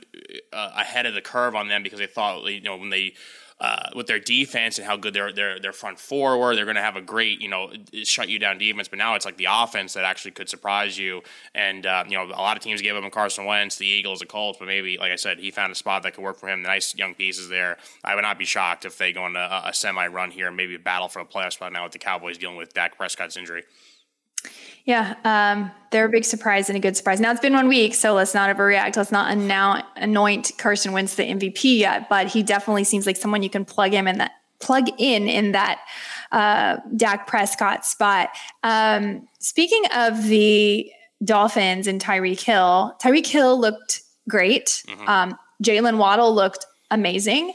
uh, 0.53 0.71
ahead 0.77 1.07
of 1.07 1.15
the 1.15 1.21
curve 1.21 1.57
on 1.57 1.64
them 1.69 1.83
because 1.83 1.99
they 1.99 2.07
thought 2.07 2.45
you 2.47 2.61
know 2.61 2.77
when 2.77 2.91
they 2.91 3.15
uh, 3.61 3.89
with 3.95 4.07
their 4.07 4.19
defense 4.19 4.79
and 4.79 4.87
how 4.87 4.97
good 4.97 5.15
their 5.15 5.33
their 5.33 5.61
their 5.61 5.73
front 5.73 5.99
four 5.99 6.39
were, 6.39 6.57
they're 6.57 6.65
going 6.65 6.75
to 6.75 6.83
have 6.83 6.97
a 6.97 7.01
great 7.01 7.41
you 7.41 7.49
know 7.49 7.71
shut 8.03 8.29
you 8.29 8.39
down 8.39 8.59
defense. 8.59 8.89
But 8.89 8.99
now 8.99 9.15
it's 9.15 9.25
like 9.25 9.37
the 9.37 9.47
offense 9.49 9.95
that 9.95 10.05
actually 10.05 10.33
could 10.33 10.49
surprise 10.49 10.99
you. 10.99 11.23
And 11.55 11.87
uh, 11.87 12.05
you 12.07 12.17
know 12.17 12.25
a 12.25 12.43
lot 12.43 12.57
of 12.57 12.63
teams 12.63 12.83
gave 12.83 12.97
up 12.97 13.05
on 13.05 13.11
Carson 13.11 13.45
Wentz, 13.45 13.77
the 13.77 13.87
Eagles, 13.87 14.19
the 14.19 14.27
Colts, 14.27 14.59
but 14.59 14.67
maybe 14.67 14.99
like 14.99 15.13
I 15.13 15.17
said, 15.17 15.39
he 15.39 15.51
found 15.51 15.71
a 15.71 15.77
spot 15.77 16.03
that 16.03 16.15
could 16.15 16.25
work 16.25 16.37
for 16.37 16.49
him. 16.49 16.63
The 16.63 16.69
nice 16.69 16.95
young 16.97 17.15
pieces 17.15 17.49
there. 17.49 17.79
I 18.03 18.15
would 18.15 18.23
not 18.23 18.39
be 18.39 18.45
shocked 18.45 18.85
if 18.85 18.99
they 18.99 19.13
go 19.13 19.23
on 19.23 19.37
a, 19.37 19.63
a 19.67 19.73
semi 19.73 20.07
run 20.09 20.33
here 20.33 20.49
and 20.49 20.57
maybe 20.57 20.77
battle 20.77 21.09
for 21.09 21.21
a 21.21 21.25
playoff 21.25 21.53
spot 21.53 21.73
now 21.73 21.85
with 21.85 21.93
the 21.93 21.99
Cowboys 21.99 22.39
dealing 22.39 22.57
with 22.57 22.75
Dak 22.75 22.97
Prescott's 22.97 23.37
injury. 23.37 23.63
Yeah, 24.85 25.15
um, 25.25 25.71
they're 25.91 26.05
a 26.05 26.11
big 26.11 26.25
surprise 26.25 26.69
and 26.69 26.77
a 26.77 26.81
good 26.81 26.97
surprise. 26.97 27.19
Now 27.19 27.31
it's 27.31 27.41
been 27.41 27.55
one 27.55 27.69
week, 27.69 27.95
so 27.95 28.13
let's 28.13 28.35
not 28.35 28.55
overreact. 28.55 28.97
Let's 28.97 29.13
not 29.13 29.37
now 29.37 29.83
anoint 29.97 30.53
Carson 30.59 30.93
Wentz 30.93 31.15
the 31.15 31.23
MVP 31.23 31.79
yet, 31.79 32.09
but 32.11 32.27
he 32.27 32.43
definitely 32.43 32.85
seems 32.85 33.07
like 33.07 33.17
someone 33.17 33.43
you 33.43 33.49
can 33.49 33.65
plug 33.65 33.93
him 33.93 34.07
in 34.07 34.19
that 34.19 34.33
plug 34.61 34.89
in 34.99 35.29
in 35.29 35.53
that 35.53 35.81
uh, 36.33 36.79
Dak 36.97 37.27
Prescott 37.27 37.87
spot. 37.87 38.31
Um, 38.63 39.27
speaking 39.39 39.85
of 39.95 40.25
the 40.25 40.91
Dolphins 41.25 41.87
and 41.87 42.01
Tyreek 42.01 42.41
Hill, 42.41 42.95
Tyreek 43.03 43.27
Hill 43.27 43.59
looked 43.59 44.03
great. 44.29 44.83
Mm-hmm. 44.87 45.09
Um, 45.09 45.39
Jaylen 45.63 45.97
Waddle 45.97 46.35
looked 46.35 46.67
amazing. 46.91 47.55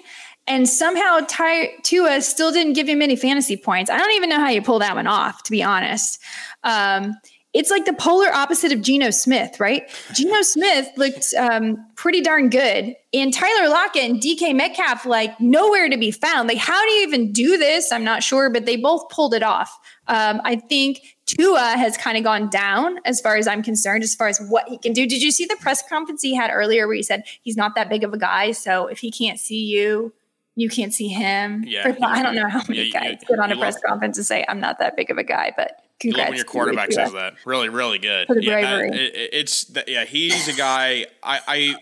And 0.49 0.67
somehow 0.67 1.19
Ty- 1.27 1.75
Tua 1.83 2.21
still 2.21 2.51
didn't 2.51 2.73
give 2.73 2.89
him 2.89 3.03
any 3.03 3.15
fantasy 3.15 3.55
points. 3.55 3.91
I 3.91 3.97
don't 3.97 4.11
even 4.13 4.29
know 4.29 4.39
how 4.39 4.49
you 4.49 4.63
pull 4.63 4.79
that 4.79 4.95
one 4.95 5.05
off, 5.07 5.43
to 5.43 5.51
be 5.51 5.61
honest. 5.61 6.19
Um, 6.63 7.15
it's 7.53 7.71
like 7.71 7.85
the 7.85 7.93
polar 7.93 8.31
opposite 8.31 8.71
of 8.71 8.81
Geno 8.81 9.09
Smith, 9.09 9.59
right? 9.59 9.83
Geno 10.13 10.41
Smith 10.41 10.87
looked 10.97 11.33
um, 11.35 11.77
pretty 11.95 12.21
darn 12.21 12.49
good. 12.49 12.95
And 13.11 13.33
Tyler 13.33 13.69
Lockett 13.69 14.03
and 14.03 14.21
DK 14.21 14.55
Metcalf, 14.55 15.05
like 15.05 15.39
nowhere 15.39 15.89
to 15.89 15.97
be 15.97 16.11
found. 16.11 16.47
Like, 16.47 16.59
how 16.59 16.83
do 16.83 16.91
you 16.91 17.07
even 17.07 17.31
do 17.31 17.57
this? 17.57 17.91
I'm 17.91 18.03
not 18.03 18.21
sure, 18.21 18.51
but 18.51 18.65
they 18.65 18.75
both 18.75 19.09
pulled 19.09 19.33
it 19.33 19.41
off. 19.41 19.75
Um, 20.07 20.41
I 20.43 20.57
think 20.57 21.01
Tua 21.25 21.75
has 21.75 21.97
kind 21.97 22.17
of 22.17 22.23
gone 22.23 22.49
down 22.49 22.99
as 23.05 23.19
far 23.19 23.35
as 23.35 23.47
I'm 23.47 23.63
concerned, 23.63 24.03
as 24.03 24.13
far 24.13 24.27
as 24.27 24.39
what 24.47 24.67
he 24.67 24.77
can 24.77 24.93
do. 24.93 25.07
Did 25.07 25.23
you 25.23 25.31
see 25.31 25.45
the 25.45 25.57
press 25.59 25.87
conference 25.87 26.21
he 26.21 26.35
had 26.35 26.51
earlier 26.51 26.87
where 26.87 26.95
he 26.95 27.03
said 27.03 27.23
he's 27.41 27.57
not 27.57 27.73
that 27.75 27.89
big 27.89 28.03
of 28.03 28.13
a 28.13 28.17
guy? 28.17 28.51
So 28.51 28.87
if 28.87 28.99
he 28.99 29.11
can't 29.11 29.39
see 29.39 29.63
you, 29.65 30.13
you 30.59 30.69
can't 30.69 30.93
see 30.93 31.07
him. 31.07 31.63
Yeah, 31.65 31.95
I 32.03 32.23
don't 32.23 32.35
know 32.35 32.49
how 32.49 32.61
many 32.67 32.83
yeah, 32.83 32.99
guys 32.99 33.23
get 33.27 33.39
on 33.39 33.51
a 33.51 33.57
press 33.57 33.79
conference 33.81 34.17
and 34.17 34.25
say, 34.25 34.45
I'm 34.47 34.59
not 34.59 34.79
that 34.79 34.95
big 34.95 35.09
of 35.09 35.17
a 35.17 35.23
guy, 35.23 35.53
but 35.55 35.83
congrats. 35.99 36.29
when 36.29 36.37
your 36.37 36.45
quarterback 36.45 36.91
says 36.91 37.13
that. 37.13 37.35
Really, 37.45 37.69
really 37.69 37.99
good. 37.99 38.27
For 38.27 38.35
the 38.35 38.45
bravery. 38.45 38.89
Yeah, 38.89 38.95
it, 38.95 39.29
it's, 39.33 39.71
yeah, 39.87 40.05
he's 40.05 40.47
a 40.47 40.53
guy. 40.53 41.05
I, 41.23 41.39
I, 41.47 41.75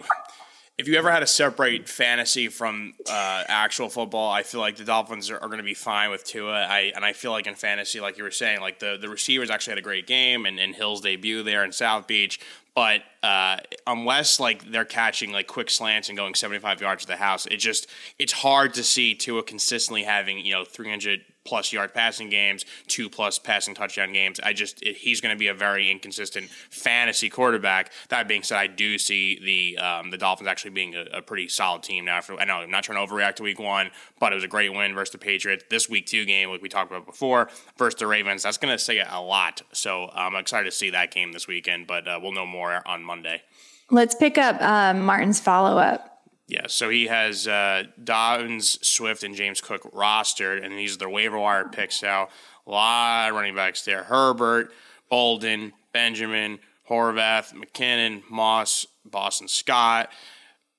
if 0.78 0.88
you 0.88 0.96
ever 0.96 1.10
had 1.10 1.22
to 1.22 1.28
separate 1.28 1.90
fantasy 1.90 2.50
from 2.50 2.94
uh, 3.10 3.44
actual 3.48 3.90
football, 3.90 4.32
I 4.32 4.44
feel 4.44 4.62
like 4.62 4.76
the 4.76 4.84
Dolphins 4.84 5.32
are, 5.32 5.38
are 5.38 5.48
going 5.48 5.58
to 5.58 5.64
be 5.64 5.74
fine 5.74 6.12
with 6.12 6.24
Tua. 6.24 6.66
I 6.66 6.92
and 6.96 7.04
I 7.04 7.14
feel 7.14 7.32
like 7.32 7.48
in 7.48 7.56
fantasy, 7.56 8.00
like 8.00 8.18
you 8.18 8.24
were 8.24 8.32
saying, 8.32 8.62
like 8.62 8.78
the, 8.78 8.98
the 9.02 9.10
receivers 9.10 9.50
actually 9.50 9.72
had 9.72 9.80
a 9.80 9.84
great 9.84 10.06
game, 10.06 10.46
and, 10.46 10.60
and 10.60 10.76
Hill's 10.76 11.02
debut 11.02 11.42
there 11.42 11.64
in 11.64 11.72
South 11.72 12.06
Beach. 12.06 12.40
But 12.76 13.02
uh, 13.24 13.58
unless 13.86 14.40
like 14.40 14.72
they're 14.72 14.86
catching 14.86 15.32
like 15.32 15.48
quick 15.48 15.70
slants 15.70 16.10
and 16.10 16.18
going 16.18 16.36
75 16.36 16.82
yards 16.82 17.04
to 17.04 17.08
the 17.08 17.18
house, 17.18 17.46
it 17.48 17.58
just 17.58 17.88
it's 18.20 18.34
hard 18.34 18.74
to 18.76 18.84
see 18.84 19.16
Tua 19.16 19.44
consistently 19.44 20.04
having 20.04 20.40
you 20.40 20.54
know 20.54 20.64
300 20.64 21.22
plus 21.48 21.72
yard 21.72 21.94
passing 21.94 22.30
games, 22.30 22.66
two 22.88 23.10
plus 23.10 23.40
passing 23.40 23.74
touchdown 23.74 24.14
games. 24.14 24.40
I 24.44 24.54
just 24.54 24.84
it, 24.84 24.98
he's 24.98 25.22
going 25.22 25.34
to 25.34 25.40
be 25.40 25.48
a 25.48 25.54
very 25.54 25.90
inconsistent 25.90 26.50
fantasy 26.50 27.30
quarterback. 27.30 27.92
That 28.10 28.28
being 28.28 28.44
said, 28.44 28.58
I 28.58 28.68
do 28.68 28.98
see 28.98 29.40
the 29.40 29.84
um, 29.84 30.12
the 30.12 30.18
Dolphins 30.18 30.48
actually 30.48 30.72
being 30.72 30.94
a, 30.94 31.06
a, 31.14 31.22
pretty 31.22 31.48
solid 31.48 31.84
team 31.84 32.06
now. 32.06 32.20
I 32.38 32.46
know 32.46 32.56
I'm 32.56 32.70
not 32.70 32.84
trying 32.84 33.06
to 33.06 33.14
overreact 33.14 33.36
to 33.36 33.44
Week 33.44 33.60
One, 33.60 33.90
but 34.20 34.34
it 34.34 34.36
was 34.36 34.44
a 34.44 34.50
great 34.50 34.74
win 34.74 34.94
versus 34.94 35.14
the 35.14 35.18
Patriots. 35.18 35.64
This 35.70 35.90
Week 35.90 36.06
Two 36.06 36.26
game, 36.26 36.50
like 36.50 36.62
we 36.62 36.70
talked 36.70 36.92
about 36.92 37.06
before, 37.06 37.50
versus 37.78 37.98
the 38.00 38.08
Ravens, 38.08 38.44
that's 38.44 38.58
going 38.58 38.76
to 38.76 38.84
say 38.84 39.00
a 39.00 39.22
lot. 39.22 39.62
So 39.72 40.10
I'm 40.14 40.36
excited 40.36 40.66
to 40.66 40.76
see 40.76 40.90
that 40.92 41.12
game 41.12 41.32
this 41.32 41.48
weekend, 41.48 41.88
but 41.88 42.08
uh, 42.08 42.20
we'll 42.22 42.34
know 42.34 42.46
more 42.46 42.82
on 42.86 43.04
Monday. 43.08 43.42
Let's 43.90 44.14
pick 44.14 44.38
up 44.38 44.62
um, 44.62 45.02
Martin's 45.02 45.40
follow 45.40 45.78
up. 45.80 46.26
Yeah, 46.48 46.68
so 46.68 46.90
he 46.90 47.08
has 47.08 47.48
uh, 47.48 47.84
Dobbins, 48.02 48.80
Swift, 48.86 49.24
and 49.24 49.36
James 49.36 49.60
Cook 49.60 49.84
rostered, 49.94 50.64
and 50.64 50.78
these 50.78 50.96
are 50.96 51.00
their 51.00 51.10
waiver 51.10 51.38
wire 51.38 51.68
picks 51.68 52.02
now. 52.04 52.30
A 52.66 52.72
lot 52.72 53.30
of 53.30 53.36
running 53.36 53.56
backs 53.56 53.84
there. 53.84 54.04
Herbert, 54.04 54.72
Bolden, 55.10 55.74
Benjamin, 55.92 56.60
Horvath, 56.90 57.54
McKinnon, 57.54 58.24
Moss, 58.30 58.86
Boston 59.06 59.48
Scott, 59.48 60.10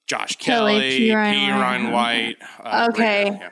Josh 0.06 0.36
Kelly, 0.36 1.08
Kelley 1.08 1.12
Ryan 1.12 1.92
White. 1.92 2.36
Uh, 2.62 2.88
okay. 2.90 3.26
yeah. 3.26 3.50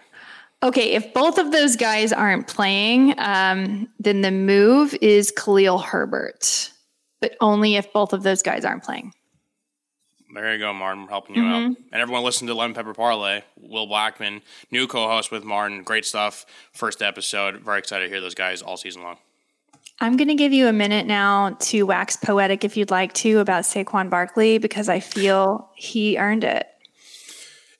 Okay, 0.62 0.94
if 0.94 1.12
both 1.12 1.36
of 1.36 1.52
those 1.52 1.76
guys 1.76 2.14
aren't 2.14 2.46
playing, 2.46 3.14
um, 3.18 3.88
then 4.00 4.22
the 4.22 4.30
move 4.30 4.96
is 5.02 5.30
Khalil 5.30 5.78
Herbert, 5.78 6.72
but 7.20 7.36
only 7.40 7.76
if 7.76 7.92
both 7.92 8.12
of 8.12 8.22
those 8.22 8.42
guys 8.42 8.64
aren't 8.64 8.84
playing. 8.84 9.12
There 10.34 10.52
you 10.52 10.58
go, 10.58 10.72
Martin. 10.74 11.04
We're 11.04 11.10
helping 11.10 11.36
you 11.36 11.42
mm-hmm. 11.42 11.70
out. 11.70 11.76
And 11.92 12.02
everyone 12.02 12.24
listen 12.24 12.46
to 12.48 12.54
Lemon 12.54 12.74
Pepper 12.74 12.92
Parlay. 12.92 13.42
Will 13.56 13.86
Blackman, 13.86 14.42
new 14.70 14.86
co 14.86 15.08
host 15.08 15.30
with 15.30 15.44
Martin. 15.44 15.82
Great 15.82 16.04
stuff. 16.04 16.44
First 16.72 17.00
episode. 17.00 17.60
Very 17.60 17.78
excited 17.78 18.06
to 18.06 18.10
hear 18.10 18.20
those 18.20 18.34
guys 18.34 18.60
all 18.60 18.76
season 18.76 19.02
long. 19.02 19.18
I'm 19.98 20.16
going 20.16 20.28
to 20.28 20.34
give 20.34 20.52
you 20.52 20.66
a 20.66 20.74
minute 20.74 21.06
now 21.06 21.56
to 21.60 21.84
wax 21.84 22.16
poetic 22.16 22.64
if 22.64 22.76
you'd 22.76 22.90
like 22.90 23.14
to 23.14 23.38
about 23.38 23.62
Saquon 23.62 24.10
Barkley 24.10 24.58
because 24.58 24.90
I 24.90 25.00
feel 25.00 25.70
he 25.74 26.18
earned 26.18 26.44
it 26.44 26.68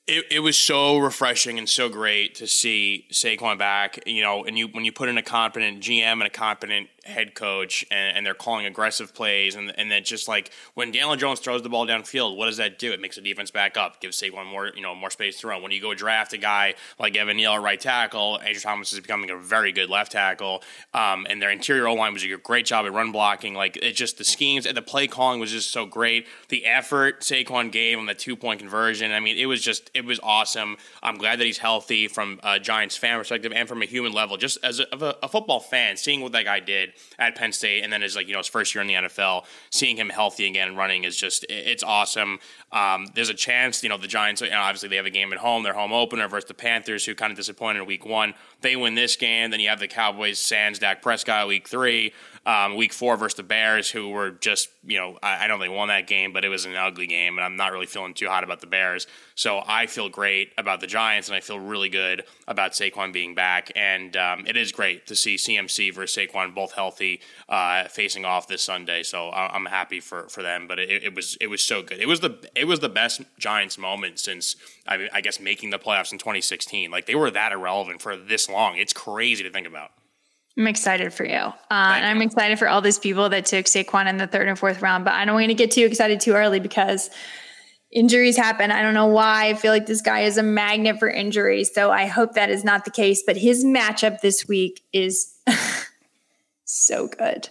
it, 0.07 0.25
it 0.31 0.41
was 0.41 0.57
so 0.57 0.99
refreshing 0.99 1.59
and 1.59 1.69
so 1.69 1.89
great 1.89 2.37
to 2.37 2.47
see 2.47 3.07
Saquon 3.11 3.59
back. 3.59 3.99
You 4.07 4.23
know, 4.23 4.45
and 4.45 4.57
you 4.57 4.69
when 4.69 4.85
you 4.85 4.93
put 4.93 5.09
in 5.09 5.19
a 5.19 5.23
competent 5.23 5.83
GM 5.83 6.13
and 6.13 6.23
a 6.23 6.31
competent 6.31 6.89
head 7.07 7.35
coach, 7.35 7.85
and, 7.91 8.17
and 8.17 8.27
they're 8.27 8.35
calling 8.35 8.67
aggressive 8.67 9.15
plays, 9.15 9.55
and 9.55 9.73
and 9.79 9.91
then 9.91 10.05
just 10.05 10.29
like 10.29 10.51
when 10.75 10.93
Daniel 10.93 11.17
Jones 11.17 11.41
throws 11.41 11.63
the 11.63 11.69
ball 11.69 11.87
downfield, 11.87 12.37
what 12.37 12.47
does 12.47 12.57
that 12.59 12.79
do? 12.79 12.93
It 12.93 13.01
makes 13.01 13.17
the 13.17 13.23
defense 13.23 13.51
back 13.51 13.77
up, 13.77 14.01
gives 14.01 14.21
Saquon 14.21 14.47
more 14.47 14.71
you 14.75 14.83
know 14.83 14.95
more 14.95 15.11
space 15.11 15.41
to 15.41 15.49
run. 15.49 15.63
When 15.63 15.73
you 15.73 15.81
go 15.81 15.95
draft 15.95 16.33
a 16.33 16.39
guy 16.39 16.75
like 16.99 17.17
Evan 17.17 17.37
Neal 17.37 17.53
at 17.53 17.63
right 17.63 17.81
tackle, 17.81 18.41
Andrew 18.41 18.61
Thomas 18.61 18.93
is 18.93 19.01
becoming 19.01 19.31
a 19.31 19.37
very 19.37 19.73
good 19.73 19.89
left 19.89 20.13
tackle, 20.13 20.63
um, 20.95 21.27
and 21.29 21.41
their 21.41 21.51
interior 21.51 21.87
O 21.89 21.95
line 21.95 22.13
was 22.13 22.25
a 22.25 22.37
great 22.37 22.67
job 22.67 22.87
at 22.87 22.93
run 22.93 23.13
blocking. 23.13 23.55
Like 23.55 23.77
it 23.77 23.93
just 23.93 24.19
the 24.19 24.25
schemes 24.25 24.67
and 24.67 24.77
the 24.77 24.83
play 24.83 25.07
calling 25.07 25.41
was 25.41 25.51
just 25.51 25.71
so 25.71 25.87
great. 25.87 26.27
The 26.49 26.67
effort 26.67 27.21
Saquon 27.21 27.71
gave 27.73 27.99
on 27.99 28.07
the 28.07 28.15
two 28.15 28.37
point 28.37 28.61
conversion, 28.61 29.13
I 29.13 29.21
mean, 29.21 29.37
it 29.37 29.47
was 29.47 29.63
just 29.63 29.91
it 29.95 30.05
was 30.05 30.21
awesome. 30.23 30.77
I'm 31.03 31.17
glad 31.17 31.39
that 31.39 31.45
he's 31.45 31.59
healthy 31.59 32.09
from 32.09 32.41
a 32.43 32.59
Giants 32.59 32.97
fan 32.97 33.19
perspective 33.19 33.53
and 33.55 33.69
from 33.69 33.83
a 33.83 33.87
human 33.87 34.13
level. 34.13 34.37
Just 34.37 34.59
as 34.63 34.81
a, 34.81 34.87
a, 34.93 35.15
a, 35.25 35.29
football 35.29 35.61
fan, 35.61 35.97
seeing 35.97 36.21
what 36.21 36.33
that 36.33 36.45
guy 36.45 36.61
did 36.61 36.93
at 37.19 37.35
Penn 37.35 37.53
State 37.53 37.83
and 37.83 37.93
then 37.93 38.03
his 38.03 38.17
like 38.17 38.27
you 38.27 38.33
know 38.33 38.41
his 38.41 38.47
first 38.47 38.75
year 38.75 38.83
in 38.83 38.89
the 38.89 38.95
NFL, 38.95 39.45
seeing 39.71 39.97
him 39.97 40.09
healthy 40.09 40.47
again 40.47 40.77
running 40.77 41.05
is 41.05 41.17
just 41.17 41.45
it's 41.49 41.83
awesome. 41.83 42.39
Um, 42.73 43.07
there's 43.15 43.29
a 43.29 43.35
chance 43.35 43.83
you 43.83 43.89
know 43.89 43.99
the 43.99 44.09
Giants. 44.09 44.41
You 44.41 44.51
know, 44.51 44.59
obviously 44.59 44.89
they 44.89 44.97
have 44.97 45.07
a 45.07 45.11
game 45.11 45.33
at 45.33 45.39
home, 45.39 45.63
their 45.63 45.75
home 45.75 45.93
opener 45.93 46.29
versus 46.29 46.49
the 46.49 46.55
Panthers, 46.55 47.05
who 47.05 47.15
kind 47.15 47.31
of 47.31 47.37
disappointed 47.37 47.81
in 47.81 47.87
Week 47.87 48.05
One. 48.05 48.35
They 48.61 48.77
win 48.77 48.95
this 48.95 49.17
game, 49.17 49.51
then 49.51 49.61
you 49.61 49.69
have 49.69 49.81
the 49.81 49.89
Cowboys, 49.89 50.39
Sans 50.39 50.79
Dak 50.79 51.03
Prescott 51.03 51.49
Week 51.49 51.69
Three 51.69 52.13
um, 52.47 52.77
week 52.77 52.93
four 52.93 53.17
versus 53.17 53.37
the 53.37 53.43
Bears, 53.43 53.91
who 53.91 54.09
were 54.09 54.31
just, 54.31 54.69
you 54.85 54.97
know, 54.97 55.19
I, 55.21 55.45
I 55.45 55.47
know 55.49 55.59
they 55.59 55.69
won 55.69 55.89
that 55.89 56.07
game, 56.07 56.33
but 56.33 56.45
it 56.45 56.49
was 56.49 56.65
an 56.65 56.77
ugly 56.77 57.09
game, 57.09 57.37
and 57.37 57.45
I'm 57.45 57.57
not 57.57 57.73
really 57.73 57.87
feeling 57.87 58.15
too 58.15 58.29
hot 58.29 58.45
about 58.45 58.61
the 58.61 58.69
Bears. 58.69 59.09
So 59.35 59.65
I 59.67 59.87
feel 59.87 60.09
great 60.09 60.53
about 60.57 60.81
the 60.81 60.87
Giants, 60.87 61.29
and 61.29 61.35
I 61.37 61.41
feel 61.41 61.59
really 61.59 61.89
good 61.89 62.23
about 62.47 62.73
Saquon 62.73 63.13
being 63.13 63.35
back. 63.35 63.73
And 63.75 64.17
um, 64.17 64.47
it 64.47 64.57
is 64.57 64.71
great 64.71 65.09
to 65.09 65.17
see 65.17 65.35
CMC 65.35 65.93
versus 65.93 66.17
Saquon 66.17 66.55
both 66.55 66.73
healthy, 66.73 67.21
uh, 67.49 67.89
facing 67.89 68.25
off 68.25 68.47
this 68.47 68.63
Sunday. 68.63 69.03
So 69.03 69.33
I'm 69.33 69.67
happy 69.67 69.99
for, 69.99 70.29
for 70.29 70.43
them. 70.43 70.69
But 70.69 70.79
it, 70.79 71.03
it, 71.03 71.15
was 71.17 71.37
it 71.41 71.49
was 71.49 71.63
so 71.63 71.83
good. 71.83 71.99
It 71.99 72.07
was 72.07 72.21
the 72.21 72.49
it 72.55 72.67
was 72.67 72.79
the 72.79 72.89
best 72.89 73.23
Giants 73.39 73.77
moment 73.77 74.21
since 74.21 74.55
I, 74.87 75.09
I 75.13 75.21
guess 75.21 75.41
making 75.41 75.71
the 75.71 75.79
playoffs 75.79 76.13
in 76.13 76.19
2016. 76.19 76.93
Like 76.93 77.07
they 77.07 77.17
were 77.17 77.31
that 77.33 77.51
irrelevant 77.51 78.01
for 78.01 78.17
this 78.17 78.49
long. 78.49 78.77
It's 78.79 78.93
crazy 78.93 79.43
to 79.43 79.51
think 79.51 79.67
about. 79.67 79.91
I'm 80.59 80.67
excited 80.67 81.13
for 81.13 81.27
you. 81.27 81.35
Uh, 81.35 81.53
and 81.71 82.07
I'm 82.07 82.23
excited 82.23 82.59
for 82.59 82.69
all 82.69 82.81
these 82.81 82.99
people 82.99 83.29
that 83.29 83.45
took 83.45 83.67
Saquon 83.67 84.09
in 84.09 84.17
the 84.17 84.27
third 84.27 84.49
and 84.49 84.59
fourth 84.59 84.81
round, 84.81 85.05
but 85.05 85.13
I 85.13 85.25
don't 85.25 85.35
want 85.35 85.49
to 85.49 85.55
get 85.55 85.71
too 85.71 85.85
excited 85.85 86.21
too 86.21 86.33
early 86.33 86.61
because 86.61 87.11
injuries 87.93 88.37
happen. 88.37 88.71
I 88.71 88.81
don't 88.83 88.95
know 88.95 89.07
why. 89.07 89.49
I 89.49 89.55
feel 89.55 89.73
like 89.73 89.87
this 89.87 90.01
guy 90.01 90.21
is 90.21 90.39
a 90.39 90.43
magnet 90.43 90.99
for 90.99 91.11
injuries. 91.11 91.73
So 91.75 91.91
I 91.91 92.07
hope 92.07 92.33
that 92.33 92.49
is 92.51 92.65
not 92.65 92.85
the 92.87 92.91
case. 92.91 93.23
But 93.27 93.37
his 93.37 93.65
matchup 93.65 94.21
this 94.21 94.49
week 94.49 94.83
is 94.93 95.36
so 96.67 97.07
good. 97.07 97.49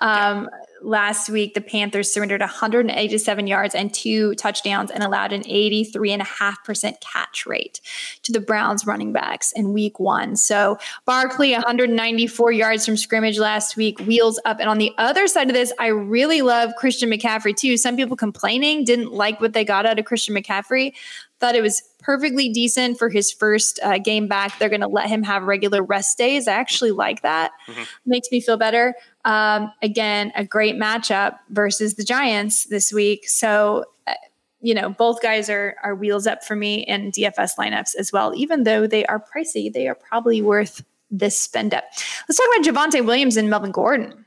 Um, 0.00 0.50
last 0.82 1.30
week, 1.30 1.54
the 1.54 1.60
Panthers 1.60 2.12
surrendered 2.12 2.40
187 2.40 3.46
yards 3.46 3.76
and 3.76 3.94
two 3.94 4.34
touchdowns 4.34 4.90
and 4.90 5.04
allowed 5.04 5.32
an 5.32 5.42
83.5% 5.44 7.00
catch 7.00 7.46
rate 7.46 7.80
to 8.24 8.32
the 8.32 8.40
Browns 8.40 8.84
running 8.84 9.12
backs 9.12 9.52
in 9.52 9.72
week 9.72 10.00
one. 10.00 10.34
So 10.34 10.78
Barkley, 11.04 11.52
194 11.52 12.52
yards 12.52 12.84
from 12.84 12.96
scrimmage 12.96 13.38
last 13.38 13.76
week, 13.76 14.00
wheels 14.00 14.40
up. 14.44 14.58
And 14.58 14.68
on 14.68 14.78
the 14.78 14.92
other 14.98 15.28
side 15.28 15.48
of 15.48 15.54
this, 15.54 15.72
I 15.78 15.86
really 15.86 16.42
love 16.42 16.72
Christian 16.76 17.08
McCaffrey 17.08 17.56
too. 17.56 17.76
Some 17.76 17.96
people 17.96 18.16
complaining 18.16 18.84
didn't 18.84 19.12
like 19.12 19.40
what 19.40 19.52
they 19.52 19.64
got 19.64 19.86
out 19.86 20.00
of 20.00 20.04
Christian 20.04 20.34
McCaffrey. 20.34 20.92
Thought 21.38 21.54
it 21.54 21.62
was 21.62 21.82
perfectly 22.00 22.48
decent 22.48 22.98
for 22.98 23.08
his 23.08 23.32
first 23.32 23.80
uh, 23.82 23.98
game 23.98 24.28
back. 24.28 24.58
They're 24.58 24.68
going 24.68 24.80
to 24.80 24.88
let 24.88 25.08
him 25.08 25.22
have 25.24 25.42
regular 25.42 25.82
rest 25.82 26.16
days. 26.16 26.46
I 26.48 26.52
actually 26.54 26.92
like 26.92 27.22
that. 27.22 27.52
Mm-hmm. 27.66 27.82
Makes 28.06 28.28
me 28.30 28.40
feel 28.40 28.56
better. 28.56 28.94
Um, 29.24 29.72
again, 29.82 30.32
a 30.36 30.44
great 30.44 30.76
matchup 30.76 31.38
versus 31.50 31.94
the 31.94 32.04
Giants 32.04 32.64
this 32.64 32.92
week. 32.92 33.28
So, 33.28 33.84
uh, 34.06 34.14
you 34.60 34.74
know, 34.74 34.90
both 34.90 35.20
guys 35.20 35.50
are 35.50 35.76
are 35.82 35.94
wheels 35.94 36.26
up 36.26 36.44
for 36.44 36.56
me 36.56 36.86
in 36.86 37.10
DFS 37.10 37.56
lineups 37.58 37.94
as 37.96 38.12
well. 38.12 38.32
Even 38.34 38.64
though 38.64 38.86
they 38.86 39.04
are 39.06 39.20
pricey, 39.20 39.72
they 39.72 39.88
are 39.88 39.94
probably 39.96 40.40
worth 40.40 40.84
this 41.10 41.40
spend 41.40 41.74
up. 41.74 41.84
Let's 42.28 42.38
talk 42.38 42.48
about 42.56 42.92
Javonte 42.92 43.04
Williams 43.04 43.36
and 43.36 43.50
Melvin 43.50 43.70
Gordon. 43.70 44.25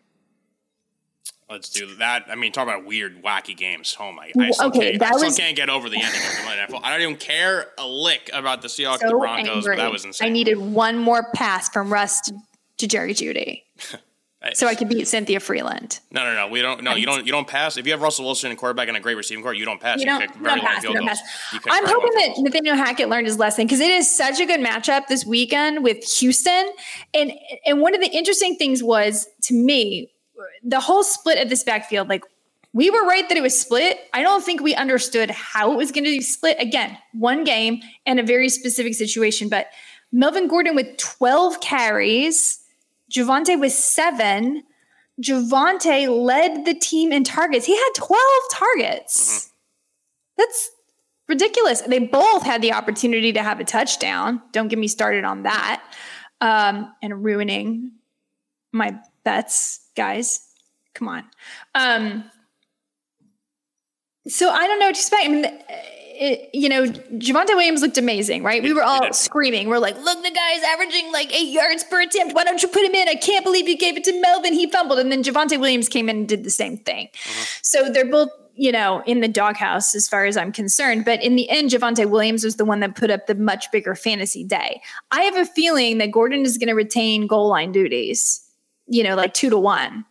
Let's 1.49 1.69
do 1.69 1.95
that. 1.95 2.25
I 2.29 2.35
mean, 2.35 2.51
talk 2.51 2.63
about 2.63 2.85
weird, 2.85 3.23
wacky 3.23 3.57
games. 3.57 3.97
Oh 3.99 4.11
my! 4.11 4.31
I 4.39 4.51
still, 4.51 4.67
okay, 4.67 4.91
can't, 4.91 5.01
I 5.01 5.11
still 5.11 5.25
was, 5.25 5.37
can't 5.37 5.55
get 5.55 5.69
over 5.69 5.89
the 5.89 5.97
ending 5.97 6.21
of 6.21 6.69
the 6.71 6.77
NFL. 6.77 6.81
I 6.83 6.91
don't 6.91 7.01
even 7.01 7.15
care 7.15 7.71
a 7.77 7.87
lick 7.87 8.29
about 8.33 8.61
the 8.61 8.67
Seahawks, 8.67 8.99
so 8.99 9.07
the 9.07 9.15
Broncos. 9.15 9.65
But 9.65 9.77
that 9.77 9.91
was 9.91 10.05
insane. 10.05 10.27
I 10.27 10.29
needed 10.31 10.57
one 10.59 10.97
more 10.97 11.31
pass 11.33 11.67
from 11.69 11.91
Russ 11.91 12.31
to 12.77 12.87
Jerry 12.87 13.13
Jeudy. 13.13 13.63
so 14.53 14.67
I 14.67 14.75
could 14.75 14.87
beat 14.87 15.07
Cynthia 15.07 15.39
Freeland. 15.39 15.99
No, 16.11 16.23
no, 16.23 16.33
no. 16.33 16.47
We 16.47 16.61
don't. 16.61 16.83
No, 16.83 16.95
you 16.95 17.05
don't. 17.05 17.25
You 17.25 17.31
don't 17.31 17.47
pass. 17.47 17.77
If 17.77 17.85
you 17.85 17.91
have 17.91 18.01
Russell 18.01 18.25
Wilson 18.25 18.49
and 18.49 18.59
quarterback 18.59 18.87
and 18.87 18.95
a 18.95 18.99
great 18.99 19.17
receiving 19.17 19.43
core, 19.43 19.53
you 19.53 19.65
don't 19.65 19.81
pass. 19.81 19.99
You, 19.99 20.05
don't, 20.05 20.21
you 20.21 20.27
pick 20.27 20.35
very 20.37 20.61
pass, 20.61 20.83
long 20.83 20.93
field 20.93 21.05
goals. 21.05 21.19
I'm 21.69 21.85
hoping 21.85 22.11
that 22.15 22.35
Nathaniel 22.37 22.75
Hackett 22.75 23.09
learned 23.09 23.27
his 23.27 23.37
lesson 23.37 23.65
because 23.65 23.81
it 23.81 23.89
is 23.89 24.09
such 24.09 24.39
a 24.39 24.45
good 24.45 24.61
matchup 24.61 25.07
this 25.07 25.25
weekend 25.25 25.83
with 25.83 26.03
Houston. 26.19 26.71
And 27.13 27.33
and 27.65 27.81
one 27.81 27.93
of 27.93 28.01
the 28.01 28.07
interesting 28.07 28.55
things 28.55 28.81
was 28.81 29.27
to 29.43 29.53
me 29.53 30.09
the 30.63 30.79
whole 30.79 31.03
split 31.03 31.41
of 31.41 31.49
this 31.49 31.63
backfield, 31.63 32.09
like 32.09 32.23
we 32.73 32.89
were 32.89 33.05
right 33.05 33.27
that 33.27 33.37
it 33.37 33.41
was 33.41 33.59
split. 33.59 33.99
I 34.13 34.21
don't 34.21 34.43
think 34.43 34.61
we 34.61 34.75
understood 34.75 35.31
how 35.31 35.71
it 35.71 35.77
was 35.77 35.91
going 35.91 36.03
to 36.03 36.11
be 36.11 36.21
split. 36.21 36.57
Again, 36.59 36.97
one 37.13 37.43
game 37.43 37.81
and 38.05 38.19
a 38.19 38.23
very 38.23 38.49
specific 38.49 38.93
situation. 38.93 39.49
But 39.49 39.67
Melvin 40.11 40.47
Gordon 40.47 40.75
with 40.75 40.97
12 40.97 41.61
carries, 41.61 42.59
Javonte 43.11 43.59
with 43.59 43.73
seven. 43.73 44.63
Javonte 45.21 46.07
led 46.09 46.65
the 46.65 46.75
team 46.75 47.11
in 47.11 47.23
targets. 47.23 47.65
He 47.65 47.75
had 47.75 47.89
12 47.95 48.21
targets. 48.51 49.19
Mm-hmm. 49.19 49.49
That's 50.37 50.69
ridiculous. 51.27 51.81
They 51.81 51.99
both 51.99 52.43
had 52.43 52.61
the 52.61 52.73
opportunity 52.73 53.33
to 53.33 53.43
have 53.43 53.59
a 53.59 53.63
touchdown. 53.63 54.41
Don't 54.51 54.67
get 54.67 54.79
me 54.79 54.87
started 54.87 55.25
on 55.25 55.43
that. 55.43 55.83
Um, 56.39 56.93
and 57.01 57.23
ruining 57.23 57.91
my 58.71 58.97
bets 59.23 59.88
guys. 59.99 60.47
Come 60.95 61.09
on. 61.09 61.25
Um, 61.75 62.23
so 64.27 64.49
I 64.49 64.65
don't 64.65 64.79
know 64.79 64.85
what 64.85 64.95
to 64.95 64.99
expect. 65.01 65.25
I 65.25 65.27
mean, 65.27 65.45
it, 65.45 66.49
you 66.53 66.69
know, 66.69 66.85
Javonte 66.85 67.49
Williams 67.49 67.81
looked 67.81 67.97
amazing, 67.97 68.43
right? 68.43 68.63
We 68.63 68.73
were 68.73 68.83
all 68.83 69.11
screaming. 69.11 69.67
We're 69.67 69.79
like, 69.79 69.97
look, 69.97 70.23
the 70.23 70.31
guy's 70.31 70.63
averaging 70.63 71.11
like 71.11 71.33
eight 71.33 71.51
yards 71.51 71.83
per 71.83 72.01
attempt. 72.01 72.33
Why 72.33 72.45
don't 72.45 72.61
you 72.61 72.69
put 72.69 72.83
him 72.83 72.95
in? 72.95 73.09
I 73.09 73.15
can't 73.15 73.43
believe 73.43 73.67
you 73.67 73.77
gave 73.77 73.97
it 73.97 74.05
to 74.05 74.21
Melvin. 74.21 74.53
He 74.53 74.71
fumbled. 74.71 74.99
And 74.99 75.11
then 75.11 75.21
Javonte 75.21 75.59
Williams 75.59 75.89
came 75.89 76.07
in 76.07 76.17
and 76.17 76.27
did 76.27 76.45
the 76.45 76.49
same 76.49 76.77
thing. 76.77 77.09
Uh-huh. 77.13 77.45
So 77.61 77.89
they're 77.89 78.09
both, 78.09 78.29
you 78.55 78.71
know, 78.71 79.03
in 79.05 79.19
the 79.19 79.27
doghouse 79.27 79.95
as 79.95 80.07
far 80.07 80.25
as 80.25 80.37
I'm 80.37 80.53
concerned. 80.53 81.03
But 81.03 81.21
in 81.21 81.35
the 81.35 81.49
end, 81.49 81.71
Javonte 81.71 82.09
Williams 82.09 82.45
was 82.45 82.55
the 82.55 82.65
one 82.65 82.79
that 82.81 82.95
put 82.95 83.09
up 83.09 83.27
the 83.27 83.35
much 83.35 83.69
bigger 83.71 83.95
fantasy 83.95 84.45
day. 84.45 84.81
I 85.11 85.21
have 85.21 85.35
a 85.35 85.45
feeling 85.45 85.97
that 85.99 86.11
Gordon 86.11 86.41
is 86.41 86.57
going 86.57 86.69
to 86.69 86.75
retain 86.75 87.27
goal 87.27 87.49
line 87.49 87.71
duties 87.71 88.45
you 88.89 89.03
know, 89.03 89.15
like 89.15 89.33
two 89.33 89.49
to 89.49 89.57
one 89.57 90.05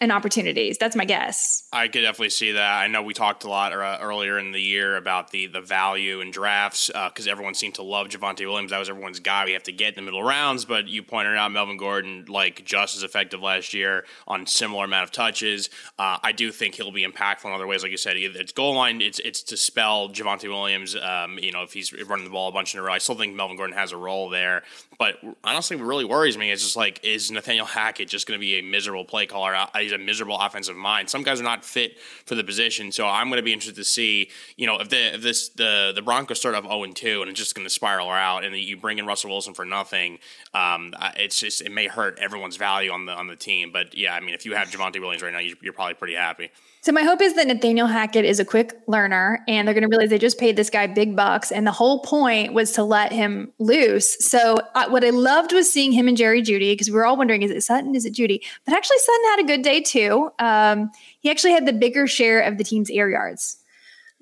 and 0.00 0.12
opportunities. 0.12 0.76
That's 0.78 0.96
my 0.96 1.04
guess. 1.04 1.66
I 1.72 1.88
could 1.88 2.02
definitely 2.02 2.30
see 2.30 2.52
that. 2.52 2.82
I 2.82 2.88
know 2.88 3.02
we 3.02 3.14
talked 3.14 3.44
a 3.44 3.48
lot 3.48 3.72
uh, 3.72 3.98
earlier 4.00 4.38
in 4.38 4.52
the 4.52 4.60
year 4.60 4.96
about 4.96 5.30
the 5.30 5.46
the 5.46 5.60
value 5.60 6.20
in 6.20 6.30
drafts 6.30 6.88
because 6.88 7.26
uh, 7.26 7.30
everyone 7.30 7.54
seemed 7.54 7.74
to 7.76 7.82
love 7.82 8.08
Javonte 8.08 8.46
Williams. 8.46 8.70
That 8.70 8.78
was 8.78 8.88
everyone's 8.88 9.20
guy. 9.20 9.44
We 9.44 9.52
have 9.52 9.62
to 9.64 9.72
get 9.72 9.90
in 9.90 9.94
the 9.96 10.02
middle 10.02 10.22
rounds, 10.22 10.64
but 10.64 10.88
you 10.88 11.02
pointed 11.02 11.36
out 11.36 11.52
Melvin 11.52 11.76
Gordon 11.76 12.24
like 12.28 12.64
just 12.64 12.96
as 12.96 13.02
effective 13.02 13.40
last 13.40 13.74
year 13.74 14.04
on 14.26 14.46
similar 14.46 14.84
amount 14.84 15.04
of 15.04 15.12
touches. 15.12 15.70
Uh, 15.98 16.18
I 16.22 16.32
do 16.32 16.50
think 16.50 16.74
he'll 16.74 16.92
be 16.92 17.06
impactful 17.06 17.44
in 17.44 17.52
other 17.52 17.66
ways. 17.66 17.82
Like 17.82 17.92
you 17.92 17.98
said, 17.98 18.16
it's 18.16 18.52
goal 18.52 18.74
line. 18.74 19.00
It's 19.00 19.18
it's 19.20 19.42
to 19.44 19.56
spell 19.56 20.08
Javonte 20.08 20.48
Williams. 20.48 20.96
Um, 20.96 21.38
you 21.38 21.52
know, 21.52 21.62
if 21.62 21.72
he's 21.72 21.92
running 21.92 22.24
the 22.24 22.30
ball 22.30 22.48
a 22.48 22.52
bunch 22.52 22.74
in 22.74 22.80
a 22.80 22.82
row, 22.82 22.92
I 22.92 22.98
still 22.98 23.14
think 23.14 23.34
Melvin 23.34 23.56
Gordon 23.56 23.76
has 23.76 23.92
a 23.92 23.96
role 23.96 24.28
there. 24.28 24.62
But 24.98 25.16
honestly, 25.42 25.76
what 25.76 25.86
really 25.86 26.04
worries 26.04 26.38
me 26.38 26.50
is 26.50 26.62
just 26.62 26.76
like 26.76 27.00
is 27.02 27.30
Nathaniel 27.30 27.66
Hackett 27.66 28.08
just 28.08 28.26
going 28.26 28.38
to 28.38 28.40
be 28.40 28.58
a 28.58 28.62
miserable 28.62 29.04
play 29.04 29.26
caller? 29.26 29.54
He's 29.84 29.92
a 29.92 29.98
miserable 29.98 30.38
offensive 30.38 30.76
mind. 30.76 31.10
Some 31.10 31.22
guys 31.22 31.40
are 31.40 31.44
not 31.44 31.64
fit 31.64 31.98
for 32.26 32.34
the 32.34 32.44
position, 32.44 32.92
so 32.92 33.06
I'm 33.06 33.28
going 33.28 33.38
to 33.38 33.42
be 33.42 33.52
interested 33.52 33.76
to 33.76 33.84
see, 33.84 34.30
you 34.56 34.66
know, 34.66 34.78
if 34.78 34.88
the 34.88 35.14
if 35.14 35.22
this 35.22 35.48
the 35.50 35.92
the 35.94 36.02
Broncos 36.02 36.38
start 36.38 36.54
off 36.54 36.64
0 36.64 36.84
and 36.84 36.96
2 36.96 37.22
and 37.22 37.30
it's 37.30 37.38
just 37.38 37.54
going 37.54 37.66
to 37.66 37.70
spiral 37.70 38.10
out, 38.10 38.44
and 38.44 38.56
you 38.56 38.76
bring 38.76 38.98
in 38.98 39.06
Russell 39.06 39.30
Wilson 39.30 39.54
for 39.54 39.64
nothing, 39.64 40.18
um, 40.52 40.94
it's 41.16 41.38
just 41.38 41.62
it 41.62 41.72
may 41.72 41.86
hurt 41.86 42.18
everyone's 42.18 42.56
value 42.56 42.90
on 42.90 43.06
the 43.06 43.12
on 43.12 43.26
the 43.26 43.36
team. 43.36 43.70
But 43.72 43.94
yeah, 43.94 44.14
I 44.14 44.20
mean, 44.20 44.34
if 44.34 44.44
you 44.44 44.54
have 44.54 44.68
Javonte 44.68 45.00
Williams 45.00 45.22
right 45.22 45.32
now, 45.32 45.40
you're 45.40 45.72
probably 45.72 45.94
pretty 45.94 46.14
happy. 46.14 46.50
So 46.84 46.92
my 46.92 47.02
hope 47.02 47.22
is 47.22 47.32
that 47.36 47.46
Nathaniel 47.46 47.86
Hackett 47.86 48.26
is 48.26 48.38
a 48.38 48.44
quick 48.44 48.78
learner 48.86 49.42
and 49.48 49.66
they're 49.66 49.72
going 49.72 49.84
to 49.84 49.88
realize 49.88 50.10
they 50.10 50.18
just 50.18 50.36
paid 50.36 50.54
this 50.54 50.68
guy 50.68 50.86
big 50.86 51.16
bucks 51.16 51.50
and 51.50 51.66
the 51.66 51.72
whole 51.72 52.00
point 52.00 52.52
was 52.52 52.72
to 52.72 52.84
let 52.84 53.10
him 53.10 53.50
loose. 53.58 54.22
So 54.22 54.58
uh, 54.74 54.90
what 54.90 55.02
I 55.02 55.08
loved 55.08 55.54
was 55.54 55.72
seeing 55.72 55.92
him 55.92 56.08
and 56.08 56.14
Jerry 56.14 56.42
Jeudy 56.42 56.72
because 56.72 56.90
we 56.90 56.96
were 56.96 57.06
all 57.06 57.16
wondering 57.16 57.40
is 57.40 57.50
it 57.50 57.62
Sutton 57.62 57.94
is 57.94 58.04
it 58.04 58.12
Jeudy? 58.12 58.44
But 58.66 58.74
actually 58.74 58.98
Sutton 58.98 59.24
had 59.30 59.40
a 59.40 59.44
good 59.44 59.62
day 59.62 59.80
too. 59.80 60.30
Um, 60.38 60.90
he 61.20 61.30
actually 61.30 61.52
had 61.52 61.64
the 61.64 61.72
bigger 61.72 62.06
share 62.06 62.42
of 62.42 62.58
the 62.58 62.64
team's 62.64 62.90
air 62.90 63.08
yards. 63.08 63.56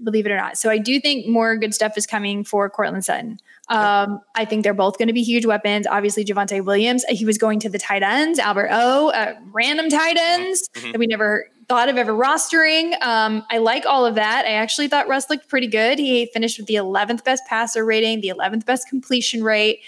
Believe 0.01 0.27
it 0.27 0.31
or 0.31 0.37
not. 0.37 0.57
So 0.57 0.71
I 0.71 0.79
do 0.79 1.01
think 1.01 1.27
more 1.27 1.57
good 1.57 1.75
stuff 1.75 1.99
is 1.99 2.07
coming 2.07 2.45
for 2.45 2.71
Courtland 2.71 3.05
Sutton. 3.05 3.41
Um, 3.69 4.21
I 4.37 4.45
think 4.45 4.63
they're 4.63 4.75
both 4.75 4.99
going 4.99 5.09
to 5.09 5.15
be 5.15 5.23
huge 5.23 5.47
weapons. 5.47 5.87
Obviously, 5.87 6.25
Javonte 6.25 6.65
Williams, 6.65 7.05
he 7.09 7.25
was 7.25 7.39
going 7.39 7.59
to 7.61 7.69
the 7.69 7.79
tight 7.79 8.03
ends, 8.03 8.39
Albert 8.39 8.69
O, 8.71 9.11
uh, 9.11 9.35
random 9.53 9.89
tight 9.89 10.17
ends 10.17 10.69
mm-hmm. 10.75 10.93
that 10.93 10.99
we 10.99 11.07
never 11.07 11.47
thought 11.69 11.89
of 11.89 11.97
ever 11.97 12.13
rostering. 12.13 13.01
Um, 13.03 13.45
I 13.51 13.59
like 13.59 13.87
all 13.87 14.05
of 14.05 14.15
that. 14.17 14.45
I 14.45 14.53
actually 14.53 14.89
thought 14.89 15.09
Russ 15.09 15.31
looked 15.31 15.49
pretty 15.49 15.67
good. 15.67 15.99
He 15.99 16.27
finished 16.33 16.59
with 16.59 16.67
the 16.67 16.75
11th 16.75 17.25
best 17.25 17.45
passer 17.47 17.85
rating, 17.85 18.21
the 18.21 18.33
11th 18.37 18.67
best 18.67 18.89
completion 18.89 19.43
rate. 19.43 19.81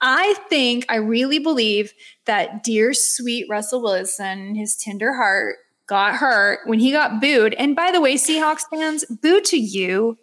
I 0.00 0.34
think, 0.48 0.86
I 0.88 0.96
really 0.96 1.38
believe 1.38 1.92
that 2.24 2.64
dear 2.64 2.94
sweet 2.94 3.46
Russell 3.50 3.82
Wilson, 3.82 4.54
his 4.54 4.74
tender 4.76 5.14
heart, 5.14 5.56
got 5.86 6.14
hurt 6.14 6.60
when 6.66 6.78
he 6.78 6.92
got 6.92 7.20
booed. 7.20 7.54
And 7.54 7.76
by 7.76 7.90
the 7.90 8.00
way, 8.00 8.14
Seahawks 8.14 8.62
fans, 8.70 9.04
boo 9.04 9.40
to 9.42 9.58
you, 9.58 10.16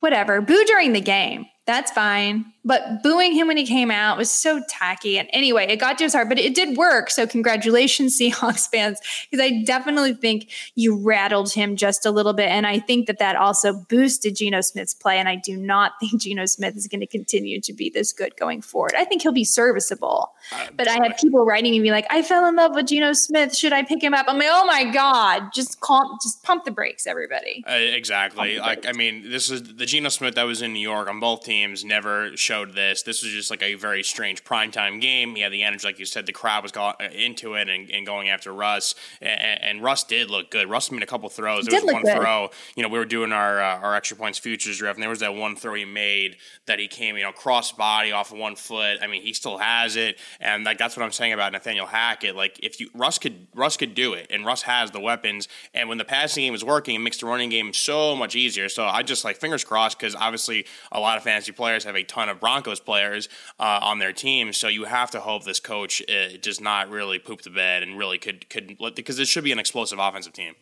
whatever, 0.00 0.40
boo 0.40 0.64
during 0.64 0.92
the 0.92 1.00
game. 1.00 1.46
That's 1.66 1.92
fine. 1.92 2.46
But 2.64 3.02
booing 3.02 3.32
him 3.32 3.48
when 3.48 3.56
he 3.56 3.66
came 3.66 3.90
out 3.90 4.16
was 4.16 4.30
so 4.30 4.62
tacky. 4.68 5.18
And 5.18 5.28
anyway, 5.32 5.66
it 5.68 5.76
got 5.76 5.98
to 5.98 6.04
his 6.04 6.12
heart, 6.12 6.28
but 6.28 6.38
it 6.38 6.54
did 6.54 6.76
work. 6.76 7.10
So 7.10 7.26
congratulations, 7.26 8.18
Seahawks 8.20 8.68
fans, 8.68 9.00
because 9.30 9.44
I 9.44 9.62
definitely 9.64 10.14
think 10.14 10.50
you 10.74 10.96
rattled 10.96 11.52
him 11.52 11.76
just 11.76 12.06
a 12.06 12.10
little 12.10 12.32
bit. 12.32 12.48
And 12.48 12.66
I 12.66 12.78
think 12.78 13.06
that 13.08 13.18
that 13.18 13.36
also 13.36 13.72
boosted 13.72 14.36
Geno 14.36 14.60
Smith's 14.60 14.94
play. 14.94 15.18
And 15.18 15.28
I 15.28 15.36
do 15.36 15.56
not 15.56 15.92
think 16.00 16.22
Geno 16.22 16.46
Smith 16.46 16.76
is 16.76 16.86
going 16.86 17.00
to 17.00 17.06
continue 17.06 17.60
to 17.60 17.72
be 17.72 17.90
this 17.90 18.12
good 18.12 18.36
going 18.36 18.62
forward. 18.62 18.92
I 18.96 19.04
think 19.04 19.22
he'll 19.22 19.32
be 19.32 19.44
serviceable. 19.44 20.32
Uh, 20.52 20.66
but 20.76 20.88
I 20.88 20.94
had 20.94 21.16
people 21.18 21.44
writing 21.44 21.80
me 21.80 21.90
like, 21.90 22.06
I 22.10 22.22
fell 22.22 22.46
in 22.46 22.56
love 22.56 22.74
with 22.74 22.86
Geno 22.86 23.12
Smith. 23.12 23.56
Should 23.56 23.72
I 23.72 23.82
pick 23.82 24.02
him 24.02 24.14
up? 24.14 24.26
I'm 24.28 24.38
like, 24.38 24.48
oh 24.50 24.66
my 24.66 24.84
God, 24.84 25.52
just 25.52 25.80
calm, 25.80 26.18
just 26.22 26.42
pump 26.42 26.64
the 26.64 26.70
brakes, 26.70 27.06
everybody. 27.06 27.64
Uh, 27.68 27.72
exactly. 27.72 28.58
Like, 28.58 28.86
I 28.86 28.92
mean, 28.92 29.30
this 29.30 29.50
is 29.50 29.62
the 29.62 29.86
Geno 29.86 30.10
Smith 30.10 30.36
that 30.36 30.44
was 30.44 30.62
in 30.62 30.72
New 30.72 30.80
York 30.80 31.08
on 31.08 31.18
both 31.18 31.44
teams 31.44 31.84
never 31.84 32.36
showed 32.36 32.51
this. 32.52 33.02
This 33.02 33.22
was 33.22 33.32
just 33.32 33.50
like 33.50 33.62
a 33.62 33.74
very 33.74 34.02
strange 34.02 34.44
primetime 34.44 35.00
game. 35.00 35.36
Yeah, 35.36 35.48
the 35.48 35.62
energy, 35.62 35.86
like 35.86 35.98
you 35.98 36.04
said, 36.04 36.26
the 36.26 36.32
crowd 36.32 36.62
was 36.62 36.72
going 36.72 36.94
into 37.12 37.54
it 37.54 37.68
and, 37.68 37.90
and 37.90 38.06
going 38.06 38.28
after 38.28 38.52
Russ. 38.52 38.94
And, 39.20 39.62
and, 39.62 39.82
Russ 39.82 40.04
did 40.04 40.30
look 40.30 40.50
good. 40.50 40.68
Russ 40.68 40.90
made 40.90 41.02
a 41.02 41.06
couple 41.06 41.28
throws. 41.28 41.66
There 41.66 41.82
was 41.82 41.92
one 41.92 42.02
good. 42.02 42.16
throw. 42.16 42.50
You 42.76 42.82
know, 42.82 42.88
we 42.88 42.98
were 42.98 43.04
doing 43.04 43.32
our 43.32 43.60
uh, 43.60 43.78
our 43.80 43.94
extra 43.94 44.16
points 44.16 44.38
futures 44.38 44.78
draft, 44.78 44.96
and 44.96 45.02
there 45.02 45.10
was 45.10 45.20
that 45.20 45.34
one 45.34 45.56
throw 45.56 45.74
he 45.74 45.84
made 45.84 46.36
that 46.66 46.78
he 46.78 46.88
came, 46.88 47.16
you 47.16 47.22
know, 47.22 47.32
cross 47.32 47.72
body 47.72 48.12
off 48.12 48.32
of 48.32 48.38
one 48.38 48.54
foot. 48.54 48.98
I 49.02 49.06
mean, 49.06 49.22
he 49.22 49.32
still 49.32 49.58
has 49.58 49.96
it, 49.96 50.18
and 50.40 50.64
like 50.64 50.78
that's 50.78 50.96
what 50.96 51.04
I'm 51.04 51.12
saying 51.12 51.32
about 51.32 51.52
Nathaniel 51.52 51.86
Hackett. 51.86 52.36
Like 52.36 52.60
if 52.62 52.78
you 52.80 52.90
Russ 52.94 53.18
could 53.18 53.46
Russ 53.54 53.76
could 53.76 53.94
do 53.94 54.12
it, 54.14 54.26
and 54.30 54.44
Russ 54.44 54.62
has 54.62 54.90
the 54.90 55.00
weapons. 55.00 55.48
And 55.74 55.88
when 55.88 55.98
the 55.98 56.04
passing 56.04 56.44
game 56.44 56.54
is 56.54 56.64
working, 56.64 56.94
it 56.94 57.00
makes 57.00 57.18
the 57.18 57.26
running 57.26 57.50
game 57.50 57.72
so 57.72 58.14
much 58.14 58.36
easier. 58.36 58.68
So 58.68 58.84
I 58.84 59.02
just 59.02 59.24
like 59.24 59.36
fingers 59.36 59.64
crossed 59.64 59.98
because 59.98 60.14
obviously 60.14 60.66
a 60.90 61.00
lot 61.00 61.16
of 61.16 61.24
fantasy 61.24 61.52
players 61.52 61.84
have 61.84 61.96
a 61.96 62.04
ton 62.04 62.28
of 62.28 62.40
Broncos 62.42 62.80
players 62.80 63.30
uh, 63.58 63.78
on 63.80 64.00
their 64.00 64.12
team. 64.12 64.52
So 64.52 64.68
you 64.68 64.84
have 64.84 65.10
to 65.12 65.20
hope 65.20 65.44
this 65.44 65.60
coach 65.60 66.02
uh, 66.02 66.36
does 66.42 66.60
not 66.60 66.90
really 66.90 67.18
poop 67.18 67.40
the 67.40 67.50
bed 67.50 67.82
and 67.82 67.96
really 67.96 68.18
could 68.18 68.50
could 68.50 68.76
because 68.94 69.18
it 69.18 69.28
should 69.28 69.44
be 69.44 69.52
an 69.52 69.58
explosive 69.58 69.98
offensive 69.98 70.34
team. 70.34 70.54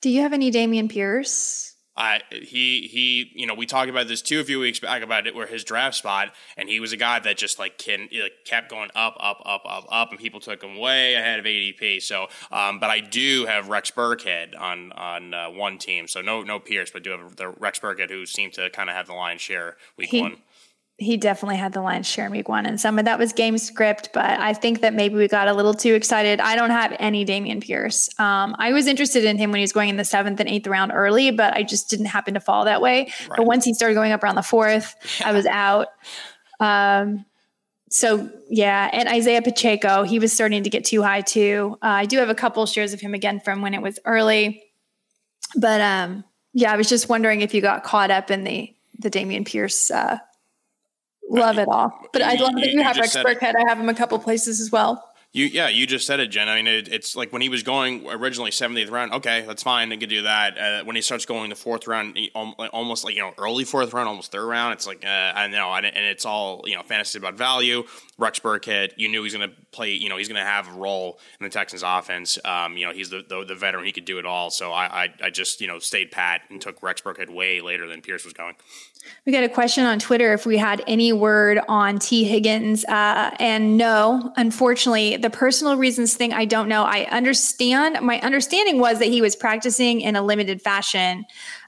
Do 0.00 0.10
you 0.10 0.20
have 0.20 0.32
any 0.32 0.52
Dameon 0.52 0.88
Pierce? 0.88 1.71
Uh, 1.96 2.18
he 2.30 2.88
he 2.90 3.30
you 3.34 3.46
know 3.46 3.54
we 3.54 3.66
talked 3.66 3.90
about 3.90 4.08
this 4.08 4.22
too 4.22 4.40
a 4.40 4.44
few 4.44 4.58
weeks 4.58 4.80
back 4.80 5.02
about 5.02 5.26
it 5.26 5.34
where 5.34 5.46
his 5.46 5.62
draft 5.62 5.94
spot 5.94 6.32
and 6.56 6.68
he 6.68 6.80
was 6.80 6.92
a 6.92 6.96
guy 6.96 7.18
that 7.18 7.36
just 7.36 7.58
like 7.58 7.76
can 7.76 8.08
like, 8.20 8.32
kept 8.46 8.70
going 8.70 8.88
up 8.94 9.14
up 9.20 9.42
up 9.44 9.62
up 9.66 9.84
up 9.90 10.10
and 10.10 10.18
people 10.18 10.40
took 10.40 10.62
him 10.62 10.78
way 10.78 11.14
ahead 11.14 11.38
of 11.38 11.44
ADP 11.44 12.00
so 12.00 12.28
um, 12.50 12.80
but 12.80 12.90
I 12.90 13.00
do 13.00 13.46
have 13.46 13.68
Rex 13.68 13.90
Burkhead 13.90 14.58
on 14.58 14.92
on 14.92 15.34
uh, 15.34 15.50
one 15.50 15.78
team. 15.78 16.08
So 16.08 16.22
no 16.22 16.42
no 16.42 16.58
Pierce 16.58 16.90
but 16.90 17.02
do 17.02 17.10
have 17.10 17.36
the 17.36 17.48
Rex 17.48 17.78
Burkhead 17.78 18.10
who 18.10 18.26
seemed 18.26 18.54
to 18.54 18.70
kind 18.70 18.88
of 18.88 18.96
have 18.96 19.06
the 19.06 19.14
lion's 19.14 19.40
share 19.40 19.76
week 19.96 20.10
he, 20.10 20.20
one 20.20 20.38
he 21.02 21.16
definitely 21.16 21.56
had 21.56 21.72
the 21.72 21.82
lion's 21.82 22.06
share 22.06 22.26
in 22.26 22.32
week 22.32 22.48
one, 22.48 22.66
and 22.66 22.80
some 22.80 22.98
of 22.98 23.04
that 23.04 23.18
was 23.18 23.32
game 23.32 23.58
script. 23.58 24.10
But 24.14 24.40
I 24.40 24.54
think 24.54 24.80
that 24.80 24.94
maybe 24.94 25.16
we 25.16 25.28
got 25.28 25.48
a 25.48 25.52
little 25.52 25.74
too 25.74 25.94
excited. 25.94 26.40
I 26.40 26.56
don't 26.56 26.70
have 26.70 26.96
any 26.98 27.24
Dameon 27.24 27.62
Pierce. 27.62 28.08
Um, 28.18 28.54
I 28.58 28.72
was 28.72 28.86
interested 28.86 29.24
in 29.24 29.38
him 29.38 29.50
when 29.50 29.58
he 29.58 29.62
was 29.62 29.72
going 29.72 29.88
in 29.88 29.96
the 29.96 30.04
seventh 30.04 30.40
and 30.40 30.48
eighth 30.48 30.66
round 30.66 30.92
early, 30.94 31.30
but 31.30 31.54
I 31.54 31.62
just 31.62 31.90
didn't 31.90 32.06
happen 32.06 32.34
to 32.34 32.40
fall 32.40 32.64
that 32.64 32.80
way. 32.80 33.12
Right. 33.28 33.36
But 33.36 33.46
once 33.46 33.64
he 33.64 33.74
started 33.74 33.94
going 33.94 34.12
up 34.12 34.22
around 34.22 34.36
the 34.36 34.42
fourth, 34.42 34.94
yeah. 35.20 35.28
I 35.28 35.32
was 35.32 35.46
out. 35.46 35.88
Um, 36.60 37.24
so 37.90 38.30
yeah, 38.48 38.88
and 38.92 39.08
Isaiah 39.08 39.42
Pacheco, 39.42 40.02
he 40.04 40.18
was 40.18 40.32
starting 40.32 40.62
to 40.62 40.70
get 40.70 40.84
too 40.84 41.02
high 41.02 41.20
too. 41.20 41.76
Uh, 41.82 41.86
I 41.86 42.06
do 42.06 42.18
have 42.18 42.30
a 42.30 42.34
couple 42.34 42.64
shares 42.66 42.94
of 42.94 43.00
him 43.00 43.12
again 43.12 43.40
from 43.40 43.60
when 43.60 43.74
it 43.74 43.82
was 43.82 43.98
early, 44.06 44.62
but 45.56 45.80
um, 45.80 46.24
yeah, 46.54 46.72
I 46.72 46.76
was 46.76 46.88
just 46.88 47.08
wondering 47.08 47.42
if 47.42 47.52
you 47.52 47.60
got 47.60 47.84
caught 47.84 48.10
up 48.10 48.30
in 48.30 48.44
the 48.44 48.74
the 48.98 49.10
Dameon 49.10 49.46
Pierce. 49.46 49.90
Uh, 49.90 50.18
love 51.32 51.58
it 51.58 51.68
all. 51.68 51.92
But 52.12 52.22
I 52.22 52.34
love 52.34 52.54
that 52.54 52.66
you, 52.66 52.78
you 52.78 52.82
have 52.82 52.96
Rex 52.96 53.16
Burkhead. 53.16 53.54
I 53.56 53.68
have 53.68 53.78
him 53.78 53.88
a 53.88 53.94
couple 53.94 54.18
places 54.18 54.60
as 54.60 54.70
well. 54.70 55.12
You 55.34 55.46
yeah, 55.46 55.70
you 55.70 55.86
just 55.86 56.06
said 56.06 56.20
it, 56.20 56.26
Jen. 56.26 56.46
I 56.46 56.56
mean, 56.56 56.66
it, 56.66 56.88
it's 56.88 57.16
like 57.16 57.32
when 57.32 57.40
he 57.40 57.48
was 57.48 57.62
going 57.62 58.06
originally 58.06 58.50
70th 58.50 58.90
round. 58.90 59.14
Okay, 59.14 59.42
that's 59.46 59.62
fine. 59.62 59.90
I 59.90 59.96
could 59.96 60.10
do 60.10 60.22
that. 60.22 60.58
Uh, 60.58 60.84
when 60.84 60.94
he 60.94 61.00
starts 61.00 61.24
going 61.24 61.48
the 61.48 61.56
fourth 61.56 61.86
round, 61.86 62.18
almost 62.34 63.02
like 63.02 63.14
you 63.14 63.22
know 63.22 63.32
early 63.38 63.64
fourth 63.64 63.94
round, 63.94 64.10
almost 64.10 64.30
third 64.30 64.44
round. 64.44 64.74
It's 64.74 64.86
like 64.86 65.06
uh, 65.06 65.08
I 65.08 65.46
know, 65.46 65.72
and, 65.72 65.86
and 65.86 66.04
it's 66.04 66.26
all 66.26 66.64
you 66.66 66.76
know 66.76 66.82
fantasy 66.82 67.18
about 67.18 67.38
value. 67.38 67.84
Rex 68.18 68.40
Burkhead, 68.40 68.92
you 68.98 69.08
knew 69.08 69.22
he's 69.22 69.34
going 69.34 69.48
to 69.48 69.56
play. 69.70 69.92
You 69.92 70.10
know, 70.10 70.18
he's 70.18 70.28
going 70.28 70.38
to 70.38 70.44
have 70.44 70.68
a 70.68 70.72
role 70.72 71.18
in 71.40 71.44
the 71.44 71.50
Texans 71.50 71.82
offense. 71.82 72.38
Um, 72.44 72.76
you 72.76 72.86
know, 72.86 72.92
he's 72.92 73.08
the, 73.08 73.24
the, 73.26 73.42
the 73.42 73.54
veteran. 73.54 73.86
He 73.86 73.92
could 73.92 74.04
do 74.04 74.18
it 74.18 74.26
all. 74.26 74.50
So 74.50 74.70
I, 74.70 75.04
I 75.04 75.08
I 75.22 75.30
just 75.30 75.62
you 75.62 75.66
know 75.66 75.78
stayed 75.78 76.10
pat 76.10 76.42
and 76.50 76.60
took 76.60 76.82
Rex 76.82 77.00
Burkhead 77.00 77.30
way 77.30 77.62
later 77.62 77.88
than 77.88 78.02
Pierce 78.02 78.26
was 78.26 78.34
going. 78.34 78.54
We 79.26 79.32
got 79.32 79.44
a 79.44 79.48
question 79.48 79.84
on 79.84 79.98
Twitter 79.98 80.32
if 80.32 80.46
we 80.46 80.56
had 80.56 80.82
any 80.86 81.12
word 81.12 81.60
on 81.68 81.98
T. 81.98 82.24
Higgins. 82.24 82.84
Uh, 82.84 83.34
and 83.38 83.76
no, 83.76 84.32
unfortunately, 84.36 85.16
the 85.16 85.30
personal 85.30 85.76
reasons 85.76 86.14
thing, 86.14 86.32
I 86.32 86.44
don't 86.44 86.68
know. 86.68 86.82
I 86.82 87.06
understand. 87.06 88.04
My 88.04 88.20
understanding 88.20 88.78
was 88.78 88.98
that 88.98 89.08
he 89.08 89.22
was 89.22 89.36
practicing 89.36 90.00
in 90.00 90.16
a 90.16 90.22
limited 90.22 90.60
fashion 90.60 91.24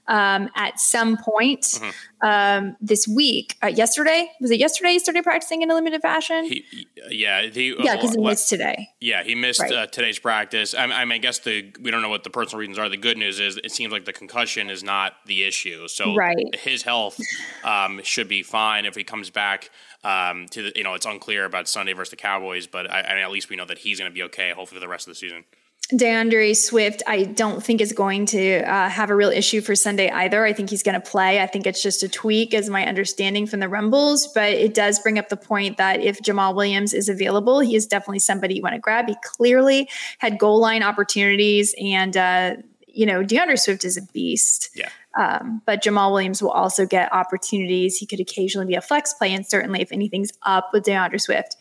um, 0.07 0.49
at 0.55 0.79
some 0.79 1.17
point 1.17 1.61
mm-hmm. 1.61 2.27
um, 2.27 2.75
this 2.81 3.07
week. 3.07 3.57
Uh, 3.63 3.67
yesterday 3.67 4.29
was 4.39 4.51
it 4.51 4.59
yesterday? 4.59 4.91
He 4.91 4.99
started 4.99 5.23
practicing 5.23 5.61
in 5.61 5.71
a 5.71 5.73
limited 5.73 6.01
fashion. 6.01 6.45
He, 6.45 6.65
yeah, 7.09 7.43
he, 7.43 7.75
yeah, 7.79 7.95
because 7.95 8.15
he 8.15 8.21
missed 8.21 8.49
today. 8.49 8.89
Yeah, 8.99 9.23
he 9.23 9.35
missed 9.35 9.61
right. 9.61 9.71
uh, 9.71 9.87
today's 9.87 10.19
practice. 10.19 10.73
I, 10.73 10.83
I, 10.83 11.05
mean, 11.05 11.13
I 11.13 11.17
guess 11.17 11.39
the 11.39 11.73
we 11.81 11.91
don't 11.91 12.01
know 12.01 12.09
what 12.09 12.23
the 12.23 12.29
personal 12.29 12.59
reasons 12.59 12.77
are. 12.77 12.89
The 12.89 12.97
good 12.97 13.17
news 13.17 13.39
is 13.39 13.57
it 13.57 13.71
seems 13.71 13.91
like 13.91 14.05
the 14.05 14.13
concussion 14.13 14.69
is 14.69 14.83
not 14.83 15.13
the 15.25 15.43
issue. 15.43 15.87
So 15.87 16.15
right. 16.15 16.55
his 16.55 16.83
health 16.83 17.19
um, 17.63 18.01
should 18.03 18.27
be 18.27 18.43
fine 18.43 18.85
if 18.85 18.95
he 18.95 19.03
comes 19.03 19.29
back. 19.29 19.69
Um, 20.03 20.45
to 20.51 20.61
the, 20.61 20.73
you 20.75 20.83
know, 20.83 20.93
it's 20.93 21.07
unclear 21.07 21.45
about 21.45 21.67
Sunday 21.67 21.93
versus 21.93 22.11
the 22.11 22.15
Cowboys, 22.15 22.67
but 22.67 22.87
I, 22.91 23.01
I 23.01 23.15
mean, 23.15 23.23
at 23.23 23.31
least 23.31 23.49
we 23.49 23.55
know 23.55 23.65
that 23.65 23.79
he's 23.79 23.97
going 23.97 24.11
to 24.11 24.13
be 24.13 24.21
okay. 24.23 24.51
Hopefully, 24.51 24.79
for 24.79 24.85
the 24.85 24.87
rest 24.87 25.07
of 25.07 25.11
the 25.11 25.15
season. 25.15 25.45
D'Andre 25.89 26.53
Swift, 26.53 27.03
I 27.05 27.25
don't 27.25 27.63
think 27.63 27.79
is 27.79 27.93
going 27.93 28.25
to 28.27 28.61
uh, 28.61 28.89
have 28.89 29.11
a 29.11 29.15
real 29.15 29.29
issue 29.29 29.61
for 29.61 29.75
Sunday 29.75 30.09
either. 30.09 30.43
I 30.43 30.51
think 30.51 30.71
he's 30.71 30.81
going 30.81 30.99
to 30.99 31.09
play. 31.09 31.39
I 31.41 31.45
think 31.45 31.67
it's 31.67 31.83
just 31.83 32.01
a 32.01 32.09
tweak, 32.09 32.55
is 32.55 32.69
my 32.71 32.87
understanding 32.87 33.45
from 33.45 33.59
the 33.59 33.69
Rumbles. 33.69 34.27
But 34.33 34.53
it 34.53 34.73
does 34.73 34.97
bring 34.99 35.19
up 35.19 35.29
the 35.29 35.37
point 35.37 35.77
that 35.77 36.01
if 36.01 36.19
Jamaal 36.21 36.55
Williams 36.55 36.91
is 36.91 37.07
available, 37.07 37.59
he 37.59 37.75
is 37.75 37.85
definitely 37.85 38.19
somebody 38.19 38.55
you 38.55 38.63
want 38.63 38.73
to 38.73 38.79
grab. 38.79 39.07
He 39.07 39.15
clearly 39.21 39.87
had 40.17 40.39
goal 40.39 40.59
line 40.59 40.81
opportunities, 40.81 41.75
and 41.79 42.17
uh, 42.17 42.55
you 42.87 43.05
know 43.05 43.21
D'Andre 43.21 43.55
Swift 43.55 43.85
is 43.85 43.95
a 43.95 44.01
beast. 44.11 44.71
Yeah. 44.73 44.89
Um, 45.15 45.61
but 45.67 45.83
Jamaal 45.83 46.11
Williams 46.11 46.41
will 46.41 46.49
also 46.49 46.87
get 46.87 47.13
opportunities. 47.13 47.97
He 47.97 48.07
could 48.07 48.19
occasionally 48.19 48.65
be 48.65 48.75
a 48.75 48.81
flex 48.81 49.13
play, 49.13 49.33
and 49.35 49.45
certainly 49.45 49.81
if 49.81 49.91
anything's 49.91 50.31
up 50.41 50.71
with 50.73 50.83
D'Andre 50.83 51.19
Swift, 51.19 51.55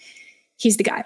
he's 0.56 0.78
the 0.78 0.84
guy. 0.84 1.04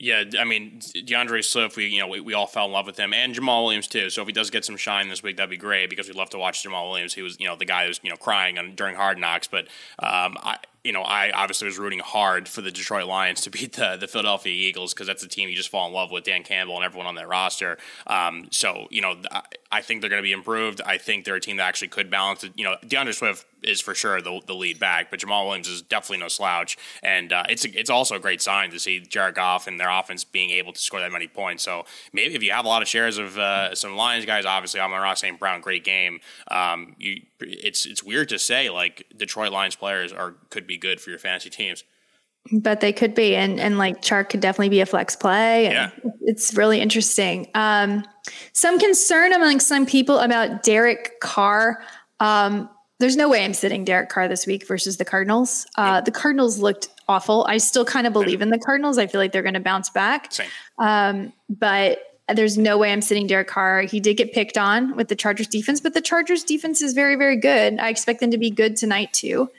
Yeah, 0.00 0.24
I 0.38 0.44
mean 0.44 0.80
D'Andre 1.04 1.42
Swift, 1.42 1.76
we 1.76 1.86
you 1.86 2.00
know 2.00 2.08
we, 2.08 2.20
we 2.20 2.32
all 2.32 2.46
fell 2.46 2.64
in 2.64 2.72
love 2.72 2.86
with 2.86 2.98
him, 2.98 3.12
and 3.12 3.34
Jamaal 3.34 3.64
Williams 3.64 3.86
too. 3.86 4.08
So 4.08 4.22
if 4.22 4.26
he 4.26 4.32
does 4.32 4.48
get 4.48 4.64
some 4.64 4.78
shine 4.78 5.10
this 5.10 5.22
week, 5.22 5.36
that'd 5.36 5.50
be 5.50 5.58
great 5.58 5.90
because 5.90 6.08
we'd 6.08 6.16
love 6.16 6.30
to 6.30 6.38
watch 6.38 6.64
Jamaal 6.64 6.88
Williams. 6.88 7.12
He 7.12 7.20
was 7.20 7.38
you 7.38 7.46
know 7.46 7.54
the 7.54 7.66
guy 7.66 7.82
who 7.82 7.88
was 7.88 8.00
you 8.02 8.08
know 8.08 8.16
crying 8.16 8.56
on, 8.56 8.74
during 8.74 8.96
Hard 8.96 9.18
Knocks, 9.18 9.46
but 9.46 9.66
um, 9.98 10.38
I 10.42 10.56
you 10.84 10.92
know, 10.92 11.02
I 11.02 11.30
obviously 11.32 11.66
was 11.66 11.78
rooting 11.78 11.98
hard 11.98 12.48
for 12.48 12.62
the 12.62 12.70
Detroit 12.70 13.06
Lions 13.06 13.40
to 13.42 13.50
beat 13.50 13.74
the, 13.74 13.96
the 13.96 14.08
Philadelphia 14.08 14.52
Eagles 14.52 14.94
because 14.94 15.06
that's 15.06 15.22
the 15.22 15.28
team 15.28 15.48
you 15.48 15.56
just 15.56 15.68
fall 15.68 15.86
in 15.86 15.92
love 15.92 16.10
with, 16.10 16.24
Dan 16.24 16.42
Campbell 16.42 16.76
and 16.76 16.84
everyone 16.84 17.06
on 17.06 17.14
their 17.14 17.28
roster. 17.28 17.78
Um, 18.06 18.48
so, 18.50 18.88
you 18.90 19.00
know, 19.00 19.16
I 19.70 19.82
think 19.82 20.00
they're 20.00 20.10
going 20.10 20.22
to 20.22 20.26
be 20.26 20.32
improved. 20.32 20.80
I 20.84 20.98
think 20.98 21.24
they're 21.24 21.36
a 21.36 21.40
team 21.40 21.58
that 21.58 21.64
actually 21.64 21.88
could 21.88 22.10
balance 22.10 22.44
it. 22.44 22.52
You 22.56 22.64
know, 22.64 22.76
D'Andre 22.86 23.12
Swift 23.12 23.46
is 23.62 23.80
for 23.80 23.94
sure 23.94 24.20
the, 24.20 24.40
the 24.46 24.54
lead 24.54 24.78
back, 24.78 25.10
but 25.10 25.20
Jamaal 25.20 25.46
Williams 25.46 25.68
is 25.68 25.82
definitely 25.82 26.18
no 26.18 26.28
slouch. 26.28 26.76
And 27.02 27.32
uh, 27.32 27.44
it's 27.48 27.64
a, 27.64 27.78
it's 27.78 27.90
also 27.90 28.16
a 28.16 28.18
great 28.18 28.42
sign 28.42 28.70
to 28.70 28.78
see 28.78 29.00
Jared 29.00 29.34
Goff 29.34 29.66
and 29.66 29.78
their 29.78 29.90
offense 29.90 30.24
being 30.24 30.50
able 30.50 30.72
to 30.72 30.80
score 30.80 31.00
that 31.00 31.12
many 31.12 31.28
points. 31.28 31.62
So 31.62 31.84
maybe 32.12 32.34
if 32.34 32.42
you 32.42 32.52
have 32.52 32.64
a 32.64 32.68
lot 32.68 32.82
of 32.82 32.88
shares 32.88 33.18
of 33.18 33.38
uh, 33.38 33.74
some 33.74 33.96
Lions 33.96 34.26
guys, 34.26 34.44
obviously 34.44 34.80
Amon-Ra 34.80 35.14
St. 35.14 35.38
Brown, 35.38 35.60
great 35.60 35.84
game. 35.84 36.20
Um, 36.50 36.96
you, 36.98 37.22
it's 37.40 37.86
it's 37.86 38.02
weird 38.02 38.28
to 38.30 38.38
say 38.38 38.70
like 38.70 39.06
Detroit 39.16 39.52
Lions 39.52 39.76
players 39.76 40.12
are 40.12 40.34
could 40.50 40.66
be 40.66 40.76
good 40.76 41.00
for 41.00 41.10
your 41.10 41.18
fantasy 41.18 41.50
teams. 41.50 41.84
But 42.52 42.80
they 42.80 42.92
could 42.92 43.14
be, 43.14 43.36
and 43.36 43.60
and 43.60 43.76
like 43.76 44.00
Chark 44.00 44.30
could 44.30 44.40
definitely 44.40 44.70
be 44.70 44.80
a 44.80 44.86
flex 44.86 45.14
play. 45.14 45.64
yeah, 45.64 45.90
it's 46.22 46.54
really 46.54 46.80
interesting. 46.80 47.48
Um, 47.54 48.04
some 48.52 48.78
concern 48.78 49.32
among 49.32 49.60
some 49.60 49.84
people 49.84 50.18
about 50.18 50.62
Derek 50.62 51.20
Carr. 51.20 51.82
Um, 52.18 52.68
there's 53.00 53.16
no 53.16 53.30
way 53.30 53.44
I'm 53.44 53.54
sitting 53.54 53.84
Derek 53.84 54.10
Carr 54.10 54.28
this 54.28 54.46
week 54.46 54.68
versus 54.68 54.98
the 54.98 55.06
Cardinals. 55.06 55.66
Uh, 55.76 56.02
the 56.02 56.10
Cardinals 56.10 56.58
looked 56.58 56.90
awful. 57.08 57.46
I 57.48 57.56
still 57.56 57.84
kind 57.84 58.06
of 58.06 58.12
believe 58.12 58.42
in 58.42 58.50
the 58.50 58.58
Cardinals. 58.58 58.98
I 58.98 59.06
feel 59.06 59.20
like 59.20 59.32
they're 59.32 59.42
going 59.42 59.54
to 59.54 59.60
bounce 59.60 59.88
back. 59.88 60.30
Um, 60.78 61.32
but 61.48 61.98
there's 62.32 62.58
no 62.58 62.76
way 62.76 62.92
I'm 62.92 63.00
sitting 63.00 63.26
Derek 63.26 63.48
Carr. 63.48 63.82
He 63.82 64.00
did 64.00 64.18
get 64.18 64.34
picked 64.34 64.58
on 64.58 64.96
with 64.96 65.08
the 65.08 65.16
Chargers 65.16 65.46
defense, 65.46 65.80
but 65.80 65.94
the 65.94 66.02
Chargers 66.02 66.44
defense 66.44 66.82
is 66.82 66.92
very, 66.92 67.16
very 67.16 67.36
good. 67.36 67.78
I 67.78 67.88
expect 67.88 68.20
them 68.20 68.30
to 68.32 68.38
be 68.38 68.50
good 68.50 68.76
tonight 68.76 69.14
too. 69.14 69.50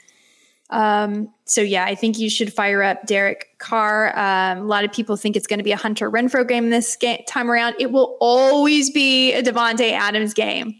Um, 0.69 1.33
so 1.45 1.61
yeah, 1.61 1.83
I 1.83 1.95
think 1.95 2.19
you 2.19 2.29
should 2.29 2.53
fire 2.53 2.83
up 2.83 3.07
Derek 3.07 3.57
Carr. 3.57 4.17
Um, 4.17 4.59
a 4.59 4.63
lot 4.63 4.85
of 4.85 4.93
people 4.93 5.17
think 5.17 5.35
it's 5.35 5.47
going 5.47 5.57
to 5.57 5.63
be 5.63 5.73
a 5.73 5.77
Hunter 5.77 6.09
Renfrow 6.09 6.47
game 6.47 6.69
this 6.69 6.95
game, 6.95 7.23
time 7.27 7.49
around. 7.49 7.75
It 7.79 7.91
will 7.91 8.17
always 8.21 8.91
be 8.91 9.33
a 9.33 9.41
Davante 9.41 9.91
Adams 9.91 10.33
game 10.35 10.79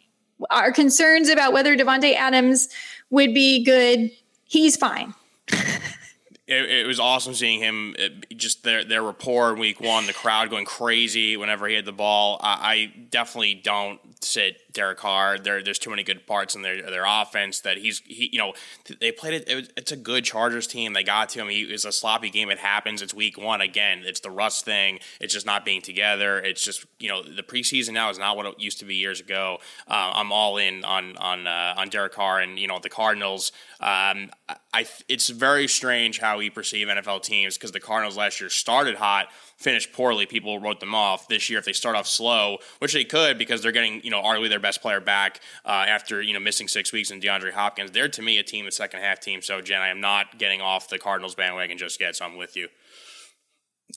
our 0.50 0.72
concerns 0.72 1.30
about 1.30 1.54
whether 1.54 1.76
Davante 1.76 2.16
Adams 2.16 2.70
would 3.10 3.34
be 3.34 3.64
good, 3.64 4.12
he's 4.46 4.76
fine. 4.76 5.14
it, 5.48 6.70
it, 6.70 6.88
was 6.88 7.00
awesome 7.00 7.34
seeing 7.34 7.60
him. 7.60 7.96
It, 7.98 8.38
just 8.38 8.64
their 8.64 8.84
their 8.84 9.04
rapport 9.04 9.54
in 9.54 9.60
week 9.60 9.80
one, 9.80 10.08
the 10.08 10.14
crowd 10.14 10.50
going 10.50 10.66
crazy 10.66 11.38
whenever 11.38 11.68
he 11.68 11.76
had 11.76 11.86
the 11.86 11.92
ball. 11.92 12.40
I, 12.42 12.74
I 12.74 12.94
definitely 13.10 13.56
don't 13.56 14.00
sit 14.24 14.71
Derek 14.74 14.98
Carr. 14.98 15.38
There, 15.38 15.64
there's 15.64 15.80
too 15.80 15.90
many 15.90 16.04
good 16.04 16.26
parts 16.26 16.56
in 16.56 16.62
their 16.62 16.82
their 16.82 17.06
offense 17.06 17.62
that 17.62 17.78
he's 17.78 18.00
he 18.06 18.30
you 18.32 18.40
know 18.40 18.54
they 19.00 19.12
played 19.12 19.34
it. 19.34 19.50
it 19.50 19.74
it's 19.76 19.92
a 19.92 19.98
good 19.98 20.24
Chargers 20.24 20.68
team. 20.68 20.94
They 20.94 21.04
got 21.04 21.30
to 21.30 21.42
him. 21.42 21.50
He, 21.50 21.66
was 21.66 21.86
a 21.86 21.92
sloppy 21.92 22.30
game. 22.30 22.50
It 22.50 22.60
happens. 22.60 23.02
It's 23.02 23.14
week 23.14 23.38
one 23.38 23.62
again. 23.62 24.04
It's 24.06 24.20
the 24.20 24.32
rust 24.32 24.66
thing. 24.66 25.00
It's 25.20 25.34
just 25.34 25.46
not 25.46 25.66
being 25.66 25.82
together. 25.82 26.40
It's 26.40 26.64
just 26.64 26.86
you 27.00 27.10
know 27.10 27.24
the 27.24 27.44
preseason 27.44 27.94
now 27.94 28.10
is 28.10 28.20
not 28.20 28.38
what 28.38 28.46
it 28.46 28.60
used 28.60 28.80
to 28.80 28.86
be 28.86 28.96
years 28.96 29.20
ago. 29.20 29.58
Uh, 29.88 30.12
I'm 30.16 30.32
all 30.32 30.58
in 30.58 30.84
on 30.86 31.18
on 31.18 31.48
uh, 31.48 31.76
on 31.78 31.90
Derek 31.90 32.14
Carr 32.14 32.40
and 32.40 32.60
you 32.60 32.68
know 32.68 32.80
the 32.80 32.90
Cardinals. 32.90 33.52
Um, 33.80 34.32
I 34.74 34.86
it's 35.08 35.30
very 35.30 35.68
strange 35.68 36.20
how 36.20 36.38
we 36.38 36.50
perceive 36.50 36.88
NFL 36.88 37.24
teams 37.24 37.58
because 37.58 37.72
the 37.72 37.80
Cardinals 37.80 38.18
last 38.18 38.40
year 38.40 38.50
started 38.50 38.96
hot 38.96 39.28
finished 39.62 39.94
poorly, 39.94 40.26
people 40.26 40.60
wrote 40.60 40.80
them 40.80 40.96
off. 40.96 41.28
This 41.28 41.50
year, 41.50 41.60
if 41.60 41.66
they 41.66 41.74
start 41.74 41.96
off 41.96 42.08
slow, 42.08 42.58
which 42.80 42.94
they 42.94 43.04
could 43.04 43.38
because 43.38 43.62
they're 43.62 43.72
getting, 43.72 44.04
you 44.04 44.10
know, 44.10 44.22
arguably 44.22 44.50
their 44.50 44.60
best 44.62 44.82
player 44.82 45.00
back 45.00 45.42
uh, 45.66 45.86
after, 45.88 46.22
you 46.22 46.34
know, 46.34 46.40
missing 46.40 46.68
six 46.68 46.92
weeks 46.94 47.12
in 47.12 47.20
DeAndre 47.20 47.52
Hopkins, 47.52 47.92
they're 47.92 48.10
to 48.10 48.22
me 48.22 48.38
a 48.38 48.44
team, 48.44 48.68
a 48.68 48.72
second 48.72 49.02
half 49.02 49.20
team. 49.20 49.42
So, 49.42 49.62
Jen, 49.62 49.82
I 49.82 49.90
am 49.90 50.00
not 50.00 50.38
getting 50.38 50.62
off 50.62 50.90
the 50.90 51.00
Cardinals 51.00 51.36
bandwagon 51.36 51.78
just 51.78 52.00
yet. 52.00 52.16
So 52.16 52.26
I'm 52.26 52.38
with 52.38 52.56
you. 52.56 52.68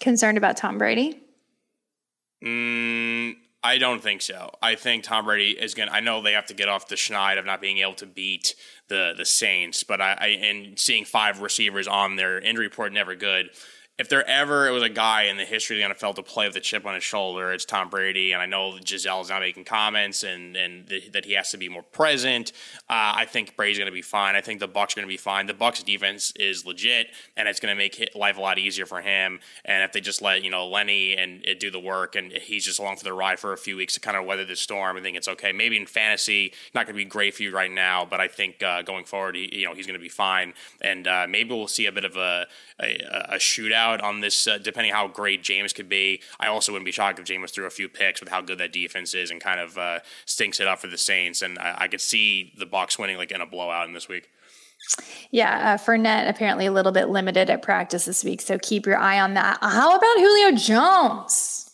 Concerned 0.01 0.39
about 0.39 0.57
Tom 0.57 0.79
Brady? 0.79 1.21
Mm, 2.45 3.35
I 3.63 3.79
don't 3.79 4.03
think 4.03 4.21
so. 4.21 4.51
I 4.61 4.75
think 4.75 5.05
Tom 5.05 5.25
Brady 5.25 5.53
is 5.53 5.75
going 5.75 5.89
to, 5.89 5.95
I 5.95 6.01
know 6.01 6.21
they 6.21 6.33
have 6.33 6.47
to 6.47 6.55
get 6.55 6.69
off 6.69 6.89
the 6.89 6.97
schneid 6.97 7.39
of 7.39 7.47
not 7.47 7.61
being 7.61 7.79
able 7.79 7.95
to 7.95 8.07
beat 8.07 8.55
the, 8.89 9.15
the 9.17 9.25
Saints, 9.25 9.85
but 9.85 10.01
I, 10.01 10.17
I 10.21 10.27
and 10.27 10.79
seeing 10.79 11.05
five 11.05 11.41
receivers 11.41 11.89
on 11.89 12.17
their 12.17 12.39
injury 12.39 12.67
report, 12.67 12.93
never 12.93 13.15
good 13.15 13.51
if 13.97 14.09
there 14.09 14.29
ever 14.29 14.67
it 14.67 14.73
was 14.73 14.83
a 14.83 14.89
guy 14.89 15.25
in 15.25 15.37
the 15.37 15.45
history 15.45 15.81
of 15.81 15.89
the 15.89 15.95
NFL 15.95 16.17
to 16.17 16.23
play 16.23 16.49
with 16.49 16.57
a 16.57 16.61
chip 16.61 16.85
on 16.85 16.95
his 16.95 17.05
shoulder, 17.05 17.53
it's 17.53 17.65
Tom 17.65 17.89
Brady. 17.89 18.33
And 18.33 18.43
I 18.43 18.47
know 18.47 18.73
Gisele's 18.73 19.29
not 19.31 19.41
making 19.41 19.65
comments 19.65 20.25
and 20.25 20.57
and 20.57 20.89
th- 20.89 21.13
that 21.13 21.25
he 21.25 21.35
has 21.35 21.51
to 21.51 21.57
be 21.57 21.69
more 21.69 21.83
present. 21.83 22.51
Uh, 22.91 23.15
I 23.17 23.25
think 23.25 23.55
Brady's 23.57 23.79
going 23.79 23.87
to 23.87 23.93
be 23.93 24.03
fine. 24.03 24.35
I 24.35 24.41
think 24.41 24.59
the 24.59 24.69
Bucs 24.69 24.93
are 24.93 24.97
going 24.97 25.07
to 25.07 25.13
be 25.13 25.17
fine. 25.17 25.47
The 25.47 25.55
Bucs 25.55 25.85
defense 25.85 26.33
is 26.37 26.67
legit, 26.67 27.09
and 27.37 27.47
it's 27.47 27.61
going 27.61 27.73
to 27.73 27.79
make 27.79 28.11
life 28.17 28.37
a 28.37 28.41
lot 28.41 28.59
easier 28.59 28.85
for 28.87 29.01
him. 29.01 29.39
And 29.65 29.85
if 29.85 29.93
they 29.93 30.01
just 30.01 30.21
let 30.21 30.43
you 30.43 30.51
know 30.51 30.67
Lenny 30.67 31.17
and 31.17 31.45
do 31.61 31.71
the 31.71 31.81
work, 31.81 32.17
and 32.17 32.33
he's 32.33 32.65
just 32.65 32.81
along 32.81 32.97
for 32.97 33.05
the 33.05 33.13
ride 33.13 33.39
for 33.39 33.53
a 33.53 33.59
few 33.59 33.77
weeks 33.77 33.95
to 33.95 34.01
kind 34.01 34.17
of 34.17 34.25
weather 34.25 34.45
the 34.45 34.57
storm, 34.57 34.97
I 34.97 35.03
think 35.03 35.17
it's 35.17 35.29
okay. 35.29 35.53
Maybe 35.53 35.77
in 35.77 35.87
fantasy, 35.87 36.53
not 36.75 36.87
going 36.87 36.95
to 36.95 37.05
be 37.05 37.05
great 37.05 37.35
for 37.35 37.45
you 37.45 37.55
right 37.55 37.71
now, 37.71 38.05
but 38.05 38.21
I 38.21 38.27
think 38.27 38.61
uh, 38.61 38.83
going 38.83 39.05
forward, 39.05 39.37
he, 39.37 39.61
you 39.61 39.67
know, 39.67 39.75
he's 39.75 39.87
going 39.87 39.99
to 39.99 40.03
be 40.03 40.09
fine. 40.09 40.55
And 40.81 41.07
uh, 41.07 41.27
maybe 41.29 41.51
we'll 41.51 41.69
see 41.69 41.87
a 41.87 41.93
bit 41.93 42.05
of 42.05 42.17
a 42.17 42.47
a, 42.81 42.99
a 43.31 43.37
shootout 43.37 43.84
out 43.85 44.01
on 44.01 44.21
this, 44.21 44.47
uh, 44.47 44.59
depending 44.59 44.93
how 44.93 45.09
great 45.09 45.43
James 45.43 45.73
could 45.73 45.89
be. 45.89 46.23
I 46.41 46.49
also 46.49 46.73
wouldn't 46.73 46.87
be 46.87 46.93
shocked 46.93 47.19
if 47.19 47.25
James 47.25 47.51
threw 47.51 47.67
a 47.67 47.71
few 47.71 47.89
picks 47.89 48.21
with 48.21 48.31
how 48.31 48.41
good 48.41 48.59
that 48.59 48.73
defense 48.73 49.15
is 49.15 49.31
and 49.31 49.41
kind 49.41 49.61
of 49.61 49.77
uh, 49.77 49.99
stinks 50.25 50.61
it 50.61 50.67
up 50.67 50.81
for 50.81 50.87
the 50.87 50.99
Saints. 50.99 51.43
And 51.43 51.59
I, 51.59 51.77
I 51.83 51.89
could 51.89 52.01
see 52.01 52.53
the 52.59 52.67
Bucs 52.67 52.99
winning 52.99 53.17
like 53.17 53.31
in 53.31 53.41
a 53.41 53.47
blowout 53.47 53.87
in 53.87 53.95
this 53.95 54.09
week. 54.09 54.29
Yeah, 55.31 55.75
uh, 55.75 55.79
Fournette 55.79 56.29
apparently 56.29 56.67
a 56.67 56.73
little 56.73 56.93
bit 56.93 57.09
limited 57.09 57.49
at 57.49 57.63
practice 57.63 58.05
this 58.05 58.23
week, 58.23 58.43
so 58.43 58.59
keep 58.59 58.87
your 58.87 58.99
eye 58.99 59.19
on 59.19 59.35
that. 59.35 59.59
How 59.63 59.97
about 59.97 60.19
Julio 60.19 60.57
Jones? 60.57 61.71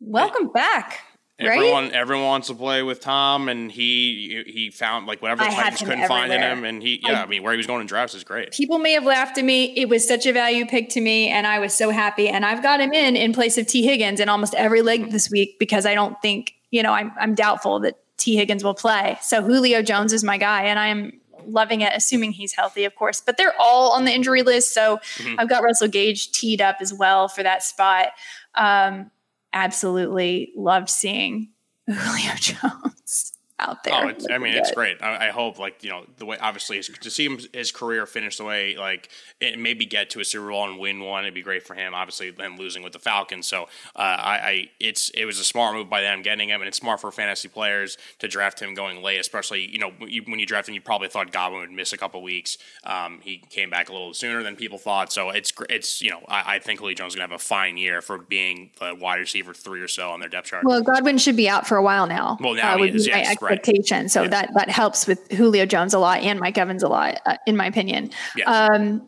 Welcome 0.00 0.48
back. 0.52 1.05
Everyone, 1.38 1.84
right? 1.84 1.92
everyone 1.92 2.24
wants 2.24 2.46
to 2.48 2.54
play 2.54 2.82
with 2.82 3.00
Tom, 3.00 3.50
and 3.50 3.70
he 3.70 4.42
he 4.46 4.70
found 4.70 5.06
like 5.06 5.20
whatever 5.20 5.44
the 5.44 5.50
Titans 5.50 5.80
couldn't 5.80 6.00
everywhere. 6.00 6.08
find 6.08 6.32
in 6.32 6.40
him, 6.40 6.64
and 6.64 6.82
he 6.82 7.02
yeah, 7.02 7.20
I, 7.20 7.22
I, 7.24 7.26
mean 7.26 7.42
where 7.42 7.52
he 7.52 7.58
was 7.58 7.66
going 7.66 7.82
in 7.82 7.86
drafts 7.86 8.14
is 8.14 8.24
great. 8.24 8.52
People 8.52 8.78
may 8.78 8.92
have 8.92 9.04
laughed 9.04 9.36
at 9.36 9.44
me; 9.44 9.64
it 9.76 9.90
was 9.90 10.06
such 10.08 10.24
a 10.24 10.32
value 10.32 10.64
pick 10.64 10.88
to 10.90 11.00
me, 11.00 11.28
and 11.28 11.46
I 11.46 11.58
was 11.58 11.74
so 11.74 11.90
happy. 11.90 12.28
And 12.28 12.46
I've 12.46 12.62
got 12.62 12.80
him 12.80 12.94
in 12.94 13.16
in 13.16 13.34
place 13.34 13.58
of 13.58 13.66
T 13.66 13.84
Higgins 13.84 14.18
in 14.18 14.30
almost 14.30 14.54
every 14.54 14.80
leg 14.80 15.10
this 15.10 15.30
week 15.30 15.58
because 15.58 15.84
I 15.84 15.94
don't 15.94 16.20
think 16.22 16.54
you 16.70 16.82
know 16.82 16.92
I'm 16.92 17.12
I'm 17.20 17.34
doubtful 17.34 17.80
that 17.80 17.98
T 18.16 18.36
Higgins 18.36 18.64
will 18.64 18.74
play. 18.74 19.18
So 19.20 19.42
Julio 19.42 19.82
Jones 19.82 20.14
is 20.14 20.24
my 20.24 20.38
guy, 20.38 20.62
and 20.62 20.78
I 20.78 20.86
am 20.86 21.20
loving 21.46 21.82
it, 21.82 21.92
assuming 21.94 22.32
he's 22.32 22.54
healthy, 22.54 22.84
of 22.84 22.94
course. 22.94 23.20
But 23.20 23.36
they're 23.36 23.54
all 23.60 23.92
on 23.92 24.06
the 24.06 24.12
injury 24.12 24.42
list, 24.42 24.72
so 24.72 24.96
mm-hmm. 25.18 25.38
I've 25.38 25.50
got 25.50 25.62
Russell 25.62 25.88
Gage 25.88 26.32
teed 26.32 26.62
up 26.62 26.78
as 26.80 26.94
well 26.94 27.28
for 27.28 27.42
that 27.42 27.62
spot. 27.62 28.08
Um, 28.54 29.10
absolutely 29.56 30.52
loved 30.54 30.90
seeing 30.90 31.50
Julio 31.88 32.34
Jones 32.36 33.32
out 33.58 33.84
there. 33.84 33.94
Oh, 33.94 34.34
I 34.34 34.38
mean, 34.38 34.54
it's 34.54 34.70
great. 34.72 35.02
I, 35.02 35.28
I, 35.28 35.30
hope, 35.30 35.58
like 35.58 35.82
you 35.82 35.90
know, 35.90 36.04
the 36.18 36.26
way 36.26 36.36
obviously 36.38 36.82
to 36.82 37.10
see 37.10 37.24
him, 37.24 37.38
his 37.52 37.72
career 37.72 38.06
finish 38.06 38.36
the 38.36 38.44
way 38.44 38.76
like 38.76 39.08
it 39.40 39.58
maybe 39.58 39.86
get 39.86 40.10
to 40.10 40.20
a 40.20 40.24
Super 40.24 40.48
Bowl 40.48 40.68
and 40.68 40.78
win 40.78 41.00
one. 41.00 41.24
It'd 41.24 41.34
be 41.34 41.42
great 41.42 41.62
for 41.62 41.74
him. 41.74 41.94
Obviously, 41.94 42.30
them 42.30 42.56
losing 42.58 42.82
with 42.82 42.92
the 42.92 42.98
Falcons. 42.98 43.46
So 43.46 43.64
uh, 43.94 43.98
I, 43.98 44.38
I, 44.38 44.70
it's 44.78 45.08
it 45.10 45.24
was 45.24 45.38
a 45.38 45.44
smart 45.44 45.74
move 45.74 45.88
by 45.88 46.02
them 46.02 46.22
getting 46.22 46.50
him, 46.50 46.60
and 46.60 46.68
it's 46.68 46.76
smart 46.76 47.00
for 47.00 47.10
fantasy 47.10 47.48
players 47.48 47.96
to 48.18 48.28
draft 48.28 48.60
him 48.60 48.74
going 48.74 49.02
late. 49.02 49.18
Especially 49.18 49.66
you 49.66 49.78
know 49.78 49.92
you, 50.00 50.22
when 50.26 50.38
you 50.38 50.46
draft 50.46 50.68
him, 50.68 50.74
you 50.74 50.82
probably 50.82 51.08
thought 51.08 51.32
Godwin 51.32 51.60
would 51.60 51.72
miss 51.72 51.92
a 51.92 51.98
couple 51.98 52.22
weeks. 52.22 52.58
Um, 52.84 53.20
he 53.22 53.38
came 53.38 53.70
back 53.70 53.88
a 53.88 53.92
little 53.92 54.12
sooner 54.12 54.42
than 54.42 54.56
people 54.56 54.78
thought. 54.78 55.12
So 55.12 55.30
it's 55.30 55.52
it's 55.70 56.02
you 56.02 56.10
know 56.10 56.20
I, 56.28 56.56
I 56.56 56.58
think 56.58 56.80
Julio 56.80 56.94
Jones 56.94 57.12
is 57.12 57.16
gonna 57.16 57.24
have 57.24 57.40
a 57.40 57.42
fine 57.42 57.78
year 57.78 58.02
for 58.02 58.18
being 58.18 58.70
the 58.78 58.94
wide 58.94 59.18
receiver 59.18 59.54
three 59.54 59.80
or 59.80 59.88
so 59.88 60.10
on 60.10 60.20
their 60.20 60.28
depth 60.28 60.48
chart. 60.48 60.64
Well, 60.64 60.82
Godwin 60.82 61.16
should 61.16 61.36
be 61.36 61.48
out 61.48 61.66
for 61.66 61.76
a 61.76 61.82
while 61.82 62.06
now. 62.06 62.36
Well, 62.38 62.54
now 62.54 62.74
uh, 62.74 62.82
he 62.82 62.90
is. 62.90 63.06
Yes, 63.06 63.36
expectation. 63.50 64.02
Right. 64.02 64.10
So 64.10 64.22
yeah. 64.22 64.28
that 64.28 64.50
that 64.54 64.70
helps 64.70 65.06
with 65.06 65.30
Julio 65.32 65.66
Jones 65.66 65.94
a 65.94 65.98
lot 65.98 66.20
and 66.20 66.38
Mike 66.40 66.58
Evans 66.58 66.82
a 66.82 66.88
lot, 66.88 67.20
uh, 67.26 67.36
in 67.46 67.56
my 67.56 67.66
opinion. 67.66 68.10
Yeah. 68.36 68.50
Um, 68.50 69.06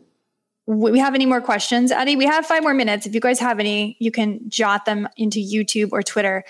we 0.65 0.99
have 0.99 1.15
any 1.15 1.25
more 1.25 1.41
questions, 1.41 1.91
Eddie? 1.91 2.15
We 2.15 2.25
have 2.25 2.45
five 2.45 2.61
more 2.61 2.75
minutes. 2.75 3.07
If 3.07 3.15
you 3.15 3.19
guys 3.19 3.39
have 3.39 3.59
any, 3.59 3.97
you 3.99 4.11
can 4.11 4.47
jot 4.49 4.85
them 4.85 5.09
into 5.17 5.39
YouTube 5.39 5.89
or 5.91 6.03
Twitter. 6.03 6.43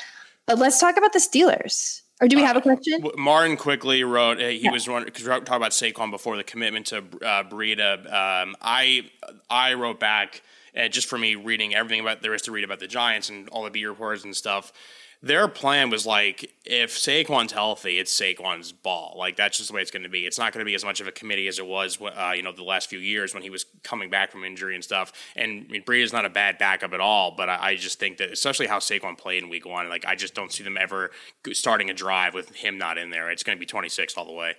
But 0.46 0.58
let's 0.60 0.78
talk 0.78 0.98
about 0.98 1.14
the 1.14 1.20
Steelers. 1.20 2.02
Or 2.22 2.28
do 2.28 2.36
we 2.36 2.44
have 2.44 2.58
a 2.58 2.60
uh, 2.60 2.64
question? 2.64 3.02
Uh, 3.02 3.10
Martin 3.18 3.56
quickly 3.56 4.04
wrote. 4.04 4.40
He 4.40 4.58
yeah. 4.58 4.72
was 4.72 4.86
because 4.86 5.24
we 5.24 5.30
were 5.30 5.40
talking 5.40 5.56
about 5.56 5.72
Saquon 5.72 6.12
before 6.12 6.36
the 6.36 6.44
commitment 6.44 6.88
to 6.88 6.98
uh, 6.98 7.44
Breida. 7.44 8.06
Um, 8.12 8.58
I 8.62 9.10
I 9.50 9.76
wrote 9.76 10.02
back 10.02 10.42
uh, 10.76 10.90
just 10.90 11.08
for 11.08 11.18
me 11.18 11.36
reading 11.36 11.74
everything 11.74 12.02
about 12.02 12.22
there 12.22 12.34
is 12.34 12.42
to 12.44 12.52
read 12.52 12.66
about 12.66 12.80
the 12.80 12.88
Giants 12.88 13.30
and 13.30 13.48
all 13.50 13.64
the 13.64 13.72
beat 13.72 13.86
reports 13.86 14.26
and 14.26 14.36
stuff 14.36 14.74
their 15.22 15.50
plan 15.50 15.90
was 15.90 16.06
like 16.06 16.56
if 16.64 16.92
Saquon's 16.92 17.52
healthy, 17.52 18.00
it's 18.00 18.18
Saquon's 18.18 18.72
ball. 18.72 19.16
Like 19.18 19.36
that's 19.36 19.58
just 19.58 19.70
the 19.70 19.76
way 19.76 19.82
it's 19.82 19.92
going 19.92 20.04
to 20.04 20.10
be. 20.10 20.26
It's 20.26 20.40
not 20.40 20.54
going 20.54 20.60
to 20.60 20.66
be 20.66 20.76
as 20.76 20.86
much 20.86 21.02
of 21.02 21.08
a 21.08 21.12
committee 21.12 21.48
as 21.50 21.60
it 21.60 21.66
was, 21.66 22.00
uh, 22.02 22.32
you 22.36 22.42
know, 22.42 22.54
the 22.54 22.64
last 22.64 22.90
few 22.90 23.00
years 23.00 23.34
when 23.34 23.44
he 23.44 23.50
was 23.50 23.66
coming 23.84 24.10
back 24.10 24.32
from 24.32 24.46
injury 24.46 24.76
and 24.76 24.84
stuff. 24.84 25.12
And 25.36 25.66
I 25.68 25.72
mean, 25.72 25.84
is 25.90 26.14
not 26.14 26.24
a 26.24 26.30
bad 26.30 26.58
backup 26.58 26.94
at 26.94 27.02
all, 27.02 27.32
but 27.32 27.50
I, 27.50 27.72
I, 27.72 27.76
just 27.76 28.00
think 28.00 28.18
that 28.18 28.32
especially 28.32 28.68
how 28.68 28.80
Saquon 28.80 29.18
played 29.18 29.44
in 29.44 29.50
Week 29.50 29.66
One, 29.66 29.90
like 29.90 30.06
I 30.06 30.16
just 30.16 30.36
don't 30.36 30.54
see 30.54 30.64
them 30.64 30.78
ever 30.80 31.12
starting 31.52 31.90
a 31.90 31.94
drive 31.94 32.34
with 32.34 32.56
him 32.56 32.78
not 32.78 32.98
in 32.98 33.10
there. 33.10 33.30
It's 33.30 33.44
going 33.44 33.58
to 33.58 33.60
be 33.60 33.66
26 33.66 34.16
all 34.16 34.26
the 34.26 34.32
way. 34.32 34.56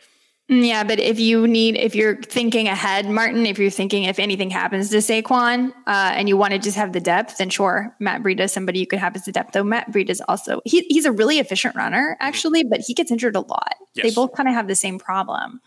Yeah, 0.53 0.83
but 0.83 0.99
if 0.99 1.21
you 1.21 1.47
need, 1.47 1.77
if 1.77 1.95
you're 1.95 2.21
thinking 2.21 2.67
ahead, 2.67 3.09
Martin, 3.09 3.47
if 3.47 3.57
you're 3.57 3.71
thinking 3.71 4.03
if 4.03 4.19
anything 4.19 4.51
happens 4.51 4.91
to 4.91 4.97
Saquon 4.97 5.71
uh, 5.87 6.11
and 6.17 6.29
you 6.29 6.37
want 6.37 6.53
to 6.55 6.59
just 6.59 6.77
have 6.77 6.93
the 6.93 6.99
depth, 6.99 7.39
then 7.39 7.51
sure, 7.51 7.95
Matt 8.01 8.25
Breida 8.25 8.41
is 8.41 8.53
somebody 8.53 8.81
you 8.81 8.87
could 8.89 8.99
have 8.99 9.15
as 9.15 9.25
the 9.25 9.31
depth. 9.31 9.53
Though 9.53 9.63
Matt 9.63 9.93
Breida 9.93 10.11
is 10.11 10.21
also 10.27 10.61
he, 10.65 10.81
he's 10.89 11.05
a 11.05 11.13
really 11.13 11.39
efficient 11.39 11.77
runner 11.77 12.17
mm-hmm. 12.17 12.27
actually, 12.27 12.65
but 12.65 12.81
he 12.81 12.95
gets 12.95 13.13
injured 13.13 13.37
a 13.37 13.41
lot. 13.43 13.77
Yes. 13.95 14.07
They 14.07 14.11
both 14.13 14.33
kind 14.33 14.49
of 14.49 14.57
have 14.57 14.67
the 14.67 14.75
same 14.75 14.99
problem. 14.99 15.61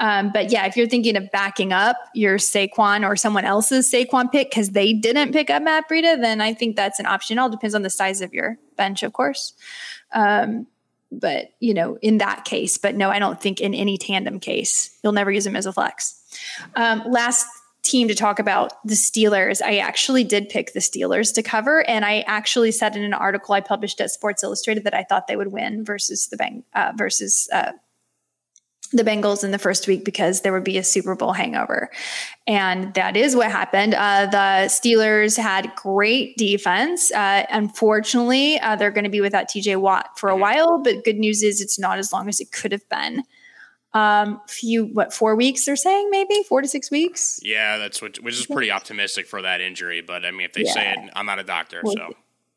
Um, 0.00 0.32
but 0.32 0.50
yeah, 0.50 0.66
if 0.66 0.76
you're 0.76 0.88
thinking 0.88 1.16
of 1.16 1.30
backing 1.30 1.72
up 1.72 1.96
your 2.12 2.38
Saquon 2.38 3.08
or 3.08 3.14
someone 3.14 3.44
else's 3.44 3.88
Saquon 3.88 4.32
pick 4.32 4.50
because 4.50 4.70
they 4.70 4.92
didn't 4.92 5.32
pick 5.32 5.48
up 5.48 5.62
Matt 5.62 5.88
Breida, 5.88 6.20
then 6.20 6.40
I 6.40 6.54
think 6.54 6.74
that's 6.74 6.98
an 6.98 7.06
option. 7.06 7.38
It 7.38 7.40
all 7.40 7.50
depends 7.50 7.76
on 7.76 7.82
the 7.82 7.90
size 7.90 8.20
of 8.20 8.34
your 8.34 8.58
bench, 8.76 9.04
of 9.04 9.12
course. 9.12 9.52
Um, 10.10 10.66
but 11.18 11.50
you 11.60 11.74
know, 11.74 11.98
in 12.02 12.18
that 12.18 12.44
case, 12.44 12.78
but 12.78 12.94
no, 12.94 13.10
I 13.10 13.18
don't 13.18 13.40
think 13.40 13.60
in 13.60 13.74
any 13.74 13.98
tandem 13.98 14.40
case 14.40 14.96
you'll 15.02 15.12
never 15.12 15.30
use 15.30 15.46
him 15.46 15.56
as 15.56 15.66
a 15.66 15.72
flex. 15.72 16.20
Um, 16.76 17.02
last 17.06 17.46
team 17.82 18.08
to 18.08 18.14
talk 18.14 18.38
about 18.38 18.72
the 18.84 18.94
Steelers. 18.94 19.60
I 19.62 19.76
actually 19.76 20.24
did 20.24 20.48
pick 20.48 20.72
the 20.72 20.80
Steelers 20.80 21.34
to 21.34 21.42
cover, 21.42 21.86
and 21.88 22.04
I 22.04 22.20
actually 22.20 22.72
said 22.72 22.96
in 22.96 23.04
an 23.04 23.14
article 23.14 23.54
I 23.54 23.60
published 23.60 24.00
at 24.00 24.10
Sports 24.10 24.42
Illustrated 24.42 24.84
that 24.84 24.94
I 24.94 25.04
thought 25.04 25.26
they 25.26 25.36
would 25.36 25.52
win 25.52 25.84
versus 25.84 26.28
the 26.28 26.36
Bang 26.36 26.64
uh, 26.74 26.92
versus 26.96 27.48
uh, 27.52 27.72
the 28.92 29.02
Bengals 29.02 29.42
in 29.42 29.50
the 29.50 29.58
first 29.58 29.88
week 29.88 30.04
because 30.04 30.42
there 30.42 30.52
would 30.52 30.64
be 30.64 30.78
a 30.78 30.84
Super 30.84 31.14
Bowl 31.14 31.32
hangover. 31.32 31.90
And 32.46 32.94
that 32.94 33.16
is 33.16 33.34
what 33.34 33.50
happened. 33.50 33.94
Uh, 33.94 34.26
the 34.26 34.68
Steelers 34.68 35.36
had 35.36 35.74
great 35.74 36.36
defense. 36.36 37.10
Uh, 37.12 37.44
unfortunately, 37.50 38.58
uh, 38.60 38.76
they're 38.76 38.90
going 38.90 39.04
to 39.04 39.10
be 39.10 39.20
without 39.20 39.48
TJ 39.48 39.80
Watt 39.80 40.18
for 40.18 40.28
a 40.28 40.36
while, 40.36 40.82
but 40.82 41.04
good 41.04 41.16
news 41.16 41.42
is 41.42 41.60
it's 41.60 41.78
not 41.78 41.98
as 41.98 42.12
long 42.12 42.28
as 42.28 42.40
it 42.40 42.52
could 42.52 42.72
have 42.72 42.88
been. 42.88 43.22
Um, 43.94 44.40
few 44.48 44.86
what 44.86 45.14
four 45.14 45.36
weeks 45.36 45.64
they're 45.64 45.76
saying 45.76 46.10
maybe 46.10 46.42
four 46.48 46.60
to 46.60 46.66
six 46.66 46.90
weeks. 46.90 47.38
Yeah, 47.44 47.78
that's 47.78 48.02
what 48.02 48.16
which 48.16 48.34
is 48.34 48.44
pretty 48.44 48.72
optimistic 48.72 49.28
for 49.28 49.40
that 49.42 49.60
injury. 49.60 50.00
But 50.00 50.24
I 50.24 50.32
mean, 50.32 50.46
if 50.46 50.52
they 50.52 50.64
yeah. 50.64 50.72
say 50.72 50.92
it, 50.94 51.10
I'm 51.14 51.26
not 51.26 51.38
a 51.38 51.44
doctor, 51.44 51.80
well, 51.84 51.94
so 51.94 52.14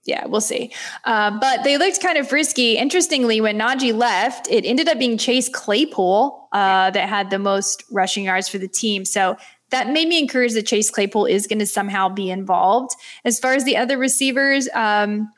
yeah, 0.08 0.26
we'll 0.26 0.42
see. 0.42 0.72
Uh, 1.04 1.38
but 1.38 1.64
they 1.64 1.78
looked 1.78 2.02
kind 2.02 2.18
of 2.18 2.32
risky. 2.32 2.78
Interestingly, 2.78 3.42
when 3.42 3.60
Najee 3.60 3.94
left, 3.94 4.50
it 4.50 4.66
ended 4.66 4.88
up 4.88 4.98
being 4.98 5.18
Chase 5.18 5.50
Claypool 5.50 6.48
uh, 6.54 6.90
that 6.92 7.10
had 7.10 7.30
the 7.30 7.38
most 7.38 7.84
rushing 7.92 8.24
yards 8.24 8.48
for 8.48 8.58
the 8.58 8.70
team. 8.70 9.04
So 9.04 9.36
that 9.70 9.90
made 9.90 10.08
me 10.08 10.18
encourage 10.18 10.54
that 10.54 10.66
Chase 10.66 10.90
Claypool 10.90 11.26
is 11.26 11.46
going 11.46 11.60
to 11.60 11.66
somehow 11.66 12.08
be 12.08 12.32
involved. 12.32 12.96
As 13.26 13.38
far 13.38 13.54
as 13.54 13.66
the 13.66 13.76
other 13.76 13.98
receivers, 13.98 14.70
um, 14.74 15.30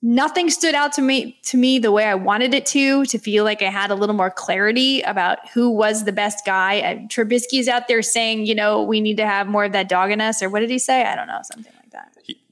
nothing 0.00 0.48
stood 0.48 0.76
out 0.76 0.92
to 0.92 1.02
me 1.02 1.36
to 1.46 1.56
me 1.56 1.80
the 1.80 1.90
way 1.90 2.04
I 2.04 2.14
wanted 2.14 2.54
it 2.54 2.66
to. 2.66 3.04
To 3.04 3.18
feel 3.18 3.42
like 3.42 3.62
I 3.62 3.70
had 3.70 3.90
a 3.90 3.96
little 3.96 4.14
more 4.14 4.30
clarity 4.30 5.02
about 5.02 5.48
who 5.48 5.70
was 5.70 6.04
the 6.04 6.12
best 6.12 6.46
guy. 6.46 6.78
Uh, 6.78 6.94
Trubisky's 7.08 7.66
out 7.66 7.88
there 7.88 8.02
saying, 8.02 8.46
you 8.46 8.54
know, 8.54 8.80
we 8.80 9.00
need 9.00 9.16
to 9.16 9.26
have 9.26 9.48
more 9.48 9.64
of 9.64 9.72
that 9.72 9.88
dog 9.88 10.12
in 10.12 10.20
us, 10.20 10.40
or 10.40 10.48
what 10.48 10.60
did 10.60 10.70
he 10.70 10.78
say? 10.78 11.04
I 11.04 11.16
don't 11.16 11.26
know, 11.26 11.40
something. 11.42 11.72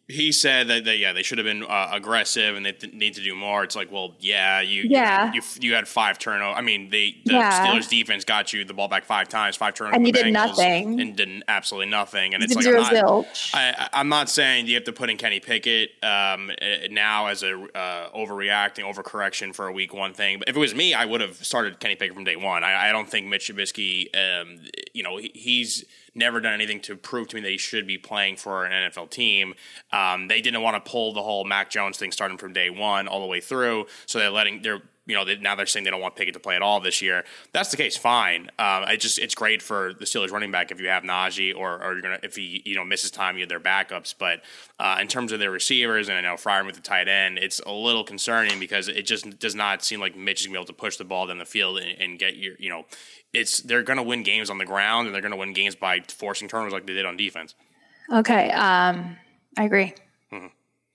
He- 0.09 0.33
said 0.37 0.69
that, 0.69 0.85
that 0.85 0.99
yeah 0.99 1.13
they 1.13 1.23
should 1.23 1.39
have 1.39 1.47
been 1.47 1.63
uh, 1.63 1.91
aggressive 1.93 2.57
and 2.57 2.67
they 2.67 2.73
th- 2.73 2.93
need 2.93 3.15
to 3.15 3.23
do 3.23 3.35
more. 3.35 3.65
It's 3.65 3.75
like 3.75 3.91
well 3.91 4.15
yeah 4.21 4.61
you 4.61 4.83
yeah 4.89 5.33
you, 5.33 5.41
you, 5.41 5.71
you 5.71 5.75
had 5.75 5.89
five 5.89 6.19
turnovers. 6.19 6.57
I 6.59 6.61
mean 6.61 6.91
they 6.91 7.17
the 7.25 7.35
yeah. 7.35 7.67
Steelers 7.67 7.89
defense 7.89 8.25
got 8.25 8.53
you 8.53 8.65
the 8.65 8.75
ball 8.75 8.89
back 8.89 9.05
five 9.05 9.29
times, 9.29 9.57
five 9.57 9.75
turnovers, 9.75 9.97
and 9.97 10.07
you 10.07 10.13
did 10.13 10.33
nothing 10.33 11.01
and 11.01 11.17
did 11.17 11.43
absolutely 11.49 11.91
nothing. 11.91 12.35
And 12.35 12.43
it's 12.43 12.55
like 12.55 12.67
I'm 12.67 12.93
not, 12.93 13.27
I, 13.55 13.89
am 13.93 14.09
not 14.09 14.29
saying 14.29 14.67
you 14.67 14.75
have 14.75 14.85
to 14.85 14.93
put 14.93 15.11
in 15.11 15.17
Kenny 15.17 15.41
Pickett 15.41 15.91
um, 16.03 16.51
now 16.91 17.27
as 17.27 17.43
a 17.43 17.55
uh, 17.75 18.11
overreacting 18.11 18.85
overcorrection 18.85 19.55
for 19.55 19.67
a 19.67 19.73
week 19.73 19.95
one 19.95 20.13
thing. 20.13 20.39
But 20.39 20.49
if 20.49 20.57
it 20.57 20.59
was 20.59 20.75
me, 20.75 20.95
I 20.95 21.05
would 21.05 21.21
have 21.21 21.37
started 21.45 21.81
Kenny 21.81 21.97
Pickett 21.97 22.15
from 22.15 22.25
day 22.25 22.37
one. 22.37 22.65
I, 22.65 22.89
I 22.89 22.93
don't 22.93 23.09
think 23.09 23.27
Mitch 23.27 23.51
Trubisky, 23.51 24.09
um, 24.15 24.61
you 24.93 25.03
know, 25.03 25.17
he, 25.17 25.31
he's 25.35 25.85
never 26.17 26.41
done 26.41 26.53
anything 26.55 26.81
to 26.81 26.97
prove 26.97 27.29
to 27.29 27.37
me 27.37 27.43
that 27.43 27.51
he 27.51 27.59
should 27.59 27.87
be 27.87 27.99
playing 27.99 28.37
for 28.37 28.65
an 28.65 28.91
NFL 28.91 29.11
team. 29.11 29.55
Um, 29.93 30.29
they 30.29 30.41
didn't 30.41 30.63
want 30.63 30.83
to 30.83 30.91
pull 30.91 31.13
the 31.13 31.23
whole 31.23 31.45
Mac 31.45 31.71
Jones 31.71 31.99
thing 31.99 32.13
starting 32.13 32.39
from 32.39 32.53
day 32.53 32.71
one 32.71 33.09
all 33.09 33.21
the 33.21 33.27
way 33.27 33.41
through. 33.41 33.87
So 34.07 34.19
they're 34.19 34.31
letting 34.31 34.63
they're 34.63 34.83
you 35.07 35.15
know 35.15 35.25
they, 35.25 35.37
now 35.37 35.55
they're 35.55 35.67
saying 35.67 35.85
they 35.85 35.91
don't 35.91 36.01
want 36.01 36.17
Pickett 36.17 36.35
to 36.35 36.41
play 36.41 36.57
at 36.57 36.63
all 36.63 36.81
this 36.81 37.01
year. 37.01 37.25
That's 37.53 37.71
the 37.71 37.77
case, 37.77 37.97
fine. 37.97 38.43
Um, 38.59 38.85
I 38.85 38.97
just 38.97 39.19
it's 39.19 39.35
great 39.35 39.63
for 39.63 39.95
the 39.95 40.05
Steelers 40.05 40.33
running 40.33 40.51
back 40.51 40.71
if 40.71 40.81
you 40.81 40.89
have 40.89 41.05
Najee 41.05 41.57
or, 41.57 41.83
or 41.83 41.93
you're 41.93 42.03
gonna 42.03 42.19
if 42.23 42.37
he 42.37 42.63
you 42.65 42.75
know 42.75 42.85
misses 42.85 43.11
time 43.11 43.37
you 43.37 43.43
have 43.43 43.49
their 43.49 43.61
backups. 43.61 44.15
But 44.19 44.43
uh, 44.79 44.99
in 45.01 45.09
terms 45.09 45.33
of 45.33 45.39
their 45.39 45.51
receivers 45.51 46.09
and 46.09 46.19
I 46.19 46.21
know 46.21 46.35
Freiermuth 46.35 46.75
the 46.75 46.81
tight 46.81 47.09
end, 47.09 47.39
it's 47.39 47.61
a 47.61 47.73
little 47.73 48.05
concerning 48.05 48.59
because 48.59 48.89
it 48.89 49.03
just 49.03 49.39
does 49.39 49.55
not 49.55 49.85
seem 49.85 50.01
like 50.01 50.17
Mitch 50.17 50.41
is 50.41 50.47
gonna 50.47 50.59
be 50.59 50.59
able 50.59 50.67
to 50.67 50.73
push 50.73 50.97
the 50.97 51.05
ball 51.05 51.29
down 51.29 51.39
the 51.39 51.45
field 51.45 51.79
and, 51.79 52.01
and 52.01 52.19
get 52.19 52.37
your 52.37 52.55
you 52.59 52.69
know 52.69 52.85
it's 53.33 53.59
they're 53.59 53.85
to 53.85 54.03
win 54.03 54.23
games 54.23 54.51
on 54.51 54.59
the 54.59 54.65
ground 54.65 55.07
and 55.07 55.15
they're 55.15 55.23
to 55.33 55.37
win 55.37 55.53
games 55.53 55.77
by 55.77 56.01
forcing 56.09 56.49
turnovers 56.49 56.73
like 56.73 56.87
they 56.87 56.95
did 56.95 57.07
on 57.07 57.17
defense. 57.17 57.55
Okay, 58.13 58.51
um, 58.51 59.17
I 59.57 59.65
agree. 59.65 59.95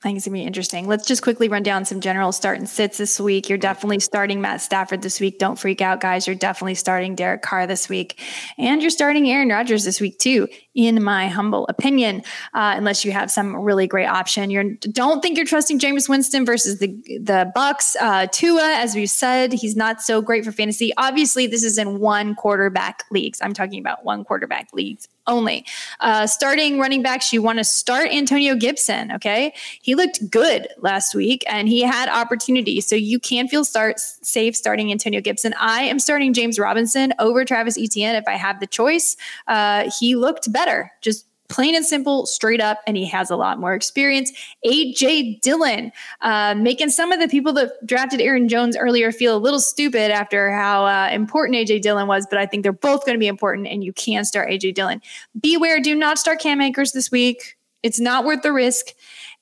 I 0.02 0.08
think 0.08 0.18
it's 0.18 0.26
gonna 0.26 0.34
be 0.40 0.44
interesting. 0.44 0.88
Let's 0.88 1.06
just 1.06 1.22
quickly 1.22 1.48
run 1.48 1.62
down 1.62 1.86
some 1.86 2.00
general 2.00 2.32
start 2.32 2.58
and 2.58 2.68
sits 2.68 2.98
this 2.98 3.20
week. 3.20 3.48
You're 3.48 3.60
definitely 3.60 4.00
starting 4.00 4.42
Matt 4.42 4.60
Stafford 4.62 5.04
this 5.04 5.20
week. 5.20 5.38
Don't 5.38 5.60
freak 5.60 5.80
out, 5.80 6.00
guys. 6.00 6.26
You're 6.26 6.36
definitely 6.36 6.74
starting 6.74 7.14
Derek 7.14 7.44
Carr 7.44 7.68
this 7.68 7.88
week, 7.88 8.20
and 8.58 8.82
you're 8.82 8.90
starting 8.90 9.30
Aaron 9.30 9.50
Rodgers 9.50 9.84
this 9.84 10.02
week 10.02 10.18
too. 10.18 10.48
In 10.74 11.04
my 11.04 11.28
humble 11.28 11.68
opinion, 11.68 12.24
uh, 12.56 12.74
unless 12.76 13.06
you 13.06 13.12
have 13.12 13.30
some 13.30 13.56
really 13.56 13.86
great 13.86 14.08
option, 14.08 14.50
you 14.50 14.76
don't 14.78 15.22
think 15.22 15.38
you're 15.38 15.46
trusting 15.46 15.78
Jameis 15.78 16.10
Winston 16.10 16.48
versus 16.48 16.80
the 16.80 16.88
the 17.22 17.52
Bucs. 17.56 17.96
Uh, 18.02 18.26
Tua, 18.32 18.74
as 18.78 18.96
we've 18.96 19.10
said, 19.10 19.54
he's 19.54 19.76
not 19.76 20.02
so 20.02 20.20
great 20.20 20.44
for 20.44 20.52
fantasy. 20.52 20.92
Obviously, 20.98 21.46
this 21.46 21.64
is 21.64 21.78
in 21.78 22.00
one 22.00 22.34
quarterback 22.34 23.04
leagues. 23.12 23.40
I'm 23.44 23.54
talking 23.54 23.80
about 23.80 24.04
one 24.04 24.24
quarterback 24.24 24.70
leagues 24.74 25.08
only. 25.28 25.66
Uh, 26.00 26.28
starting 26.28 26.80
running 26.80 27.02
backs, 27.02 27.32
you 27.32 27.42
want 27.42 27.60
to 27.60 27.64
start 27.64 28.10
Antonio 28.12 28.56
Gibson. 28.56 29.12
Okay, 29.14 29.54
he 29.82 29.96
looked 29.96 30.30
good 30.30 30.68
last 30.80 31.16
week 31.16 31.44
and 31.48 31.68
he 31.68 31.82
had 31.82 32.10
opportunity, 32.10 32.82
so 32.82 32.96
you 32.96 33.20
can 33.20 33.48
feel 33.48 33.64
start 33.66 34.00
safe 34.00 34.56
starting 34.56 34.92
Antonio 34.92 35.22
Gibson. 35.22 35.54
I 35.60 35.84
am 35.84 36.00
starting 36.00 36.34
James 36.34 36.60
Robinson 36.60 37.14
over 37.20 37.46
Travis 37.46 37.78
Etienne 37.78 38.16
if 38.16 38.26
I 38.28 38.34
have 38.34 38.60
the 38.60 38.68
choice. 38.68 39.16
Uh, 39.48 39.90
he 40.00 40.16
looked 40.16 40.52
better, 40.52 40.92
just 41.02 41.26
plain 41.52 41.76
and 41.76 41.86
simple, 41.86 42.26
straight 42.26 42.62
up, 42.62 42.80
and 42.88 42.96
he 42.96 43.06
has 43.06 43.30
a 43.30 43.36
lot 43.36 43.60
more 43.60 43.74
experience. 43.76 44.32
AJ 44.66 45.42
Dillon, 45.42 45.92
uh, 46.22 46.56
making 46.56 46.90
some 46.90 47.12
of 47.12 47.20
the 47.20 47.28
people 47.28 47.52
that 47.54 47.74
drafted 47.86 48.22
Aaron 48.22 48.48
Jones 48.48 48.78
earlier 48.78 49.12
feel 49.12 49.36
a 49.36 49.38
little 49.38 49.60
stupid 49.60 50.12
after 50.12 50.52
how 50.52 50.86
uh, 50.86 51.10
important 51.12 51.58
AJ 51.58 51.82
Dillon 51.82 52.08
was, 52.08 52.26
but 52.26 52.40
I 52.40 52.46
think 52.46 52.64
they're 52.64 52.72
both 52.72 53.06
going 53.06 53.16
to 53.16 53.20
be 53.20 53.28
important, 53.28 53.68
and 53.68 53.84
you 53.84 53.92
can 53.92 54.24
start 54.24 54.50
AJ 54.50 54.76
Dillon. 54.76 55.02
Beware, 55.40 55.82
do 55.82 55.94
not 55.94 56.18
start 56.18 56.40
Cam 56.40 56.62
Akers 56.62 56.94
this 56.94 57.12
week. 57.12 57.58
It's 57.84 58.00
not 58.00 58.24
worth 58.24 58.44
the 58.44 58.54
risk. 58.54 58.94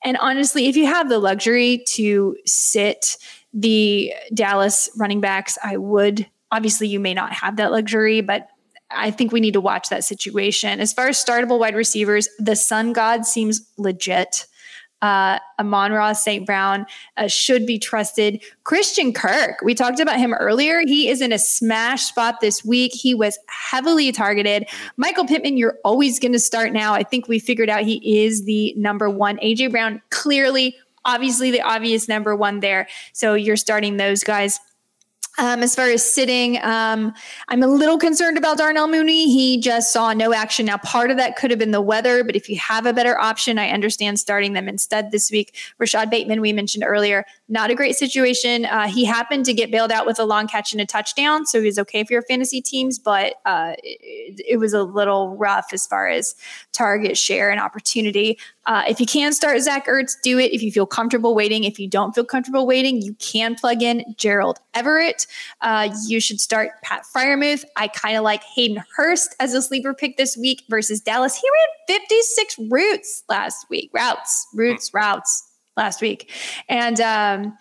And 0.04 0.18
honestly, 0.18 0.68
if 0.68 0.76
you 0.76 0.88
have 0.88 1.10
the 1.10 1.20
luxury 1.20 1.84
to 1.90 2.36
sit 2.46 3.18
the 3.54 4.14
Dallas 4.34 4.90
running 4.98 5.22
backs, 5.22 5.58
I 5.64 5.78
would. 5.78 6.28
Obviously, 6.52 6.88
you 6.88 7.00
may 7.00 7.14
not 7.14 7.32
have 7.34 7.58
that 7.58 7.72
luxury, 7.72 8.22
but 8.22 8.50
I 8.92 9.12
think 9.12 9.32
we 9.32 9.40
need 9.40 9.54
to 9.54 9.62
watch 9.62 9.90
that 9.90 10.04
situation. 10.04 10.80
As 10.80 10.94
far 10.94 11.08
as 11.08 11.24
startable 11.24 11.60
wide 11.60 11.76
receivers, 11.76 12.28
the 12.40 12.56
Sun 12.56 12.94
God 12.94 13.26
seems 13.26 13.62
legit. 13.78 14.48
Uh, 15.02 15.40
Amon-Ra 15.60 16.12
St. 16.12 16.46
Brown 16.46 16.86
uh, 17.16 17.28
should 17.28 17.66
be 17.66 17.80
trusted. 17.80 18.44
Christian 18.66 19.14
Kirk, 19.14 19.62
we 19.64 19.74
talked 19.74 20.02
about 20.02 20.18
him 20.18 20.34
earlier. 20.34 20.82
He 20.82 21.08
is 21.08 21.22
in 21.22 21.32
a 21.32 21.40
smash 21.40 22.04
spot 22.04 22.42
this 22.42 22.66
week. 22.66 22.92
He 22.94 23.16
was 23.16 23.40
heavily 23.48 24.12
targeted. 24.12 24.68
Michael 24.98 25.26
Pittman, 25.26 25.56
you're 25.56 25.78
always 25.86 26.20
going 26.20 26.34
to 26.34 26.40
start 26.40 26.74
now. 26.74 26.94
I 26.94 27.04
think 27.04 27.30
we 27.30 27.40
figured 27.40 27.70
out 27.70 27.84
he 27.84 28.24
is 28.24 28.44
the 28.44 28.74
number 28.76 29.10
one. 29.10 29.38
AJ 29.38 29.72
Brown, 29.72 30.02
clearly, 30.10 30.76
obviously, 31.06 31.50
the 31.50 31.62
obvious 31.62 32.10
number 32.10 32.36
one 32.36 32.60
there. 32.60 32.90
So 33.14 33.36
you're 33.36 33.56
starting 33.56 33.96
those 33.96 34.24
guys. 34.26 34.60
Um, 35.38 35.64
as 35.64 35.76
far 35.76 35.86
as 35.90 36.04
sitting, 36.04 36.58
um, 36.64 37.14
I'm 37.48 37.64
a 37.64 37.68
little 37.68 37.98
concerned 37.98 38.38
about 38.38 38.58
Darnell 38.58 38.88
Mooney. 38.88 39.32
He 39.32 39.60
just 39.60 39.94
saw 39.94 40.12
no 40.12 40.34
action. 40.34 40.66
Now, 40.66 40.78
part 40.78 41.12
of 41.12 41.18
that 41.18 41.38
could 41.38 41.50
have 41.50 41.60
been 41.60 41.72
the 41.72 41.82
weather, 41.82 42.24
but 42.24 42.36
if 42.36 42.50
you 42.50 42.58
have 42.58 42.86
a 42.86 42.92
better 42.92 43.18
option, 43.18 43.58
I 43.58 43.70
understand 43.70 44.20
starting 44.20 44.54
them 44.54 44.68
instead 44.68 45.12
this 45.12 45.32
week. 45.32 45.56
Rashod 45.78 46.10
Bateman, 46.10 46.42
we 46.42 46.52
mentioned 46.52 46.84
earlier, 46.86 47.26
not 47.48 47.70
a 47.70 47.76
great 47.76 47.96
situation. 47.96 48.66
Uh, 48.66 48.88
he 48.88 49.06
happened 49.06 49.46
to 49.46 49.54
get 49.54 49.72
bailed 49.72 49.92
out 49.92 50.06
with 50.06 50.20
a 50.20 50.26
long 50.26 50.48
catch 50.48 50.74
and 50.74 50.82
a 50.82 50.86
touchdown, 50.86 51.46
so 51.46 51.60
he 51.60 51.68
was 51.68 51.80
okay 51.80 52.04
for 52.04 52.14
your 52.14 52.24
fantasy 52.24 52.62
teams, 52.62 53.00
but 53.00 53.36
uh, 53.46 53.74
it, 53.84 54.42
it, 54.48 54.58
was 54.58 54.74
a 54.74 54.84
little 54.84 55.38
rough 55.38 55.68
as 55.72 55.86
far 55.88 56.10
as 56.10 56.36
target 56.74 57.18
share 57.18 57.50
and 57.50 57.62
opportunity. 57.62 58.38
Uh, 58.66 58.84
if 58.88 59.00
you 59.00 59.06
can 59.06 59.34
start 59.34 59.60
Zach 59.62 59.88
Ertz, 59.88 60.14
do 60.22 60.38
it. 60.38 60.54
If 60.54 60.62
you 60.62 60.72
feel 60.72 60.86
comfortable 60.86 61.34
waiting, 61.34 61.64
if 61.64 61.80
you 61.80 61.88
don't 61.88 62.14
feel 62.14 62.26
comfortable 62.26 62.68
waiting, 62.68 63.02
you 63.02 63.16
can 63.16 63.56
plug 63.56 63.82
in 63.82 64.04
Gerald 64.18 64.60
Everett. 64.74 65.26
Uh, 65.62 65.90
you 66.08 66.20
should 66.20 66.40
start 66.40 66.72
Pat 66.84 67.04
Freiermuth. 67.16 67.64
I 67.76 67.88
kind 67.88 68.18
of 68.18 68.24
like 68.24 68.44
Hayden 68.44 68.84
Hurst 68.96 69.36
as 69.40 69.54
a 69.54 69.62
sleeper 69.62 69.94
pick 69.94 70.18
this 70.18 70.38
week 70.38 70.64
versus 70.70 71.02
Dallas. 71.02 71.36
He 71.36 71.48
ran 71.50 72.00
56 72.00 72.56
routes 72.70 73.24
last 73.30 73.66
week. 73.70 73.90
Routes, 73.94 74.48
routes, 74.54 74.94
routes 74.94 75.50
last 75.76 76.02
week. 76.02 76.32
And 76.68 77.00
um, 77.02 77.58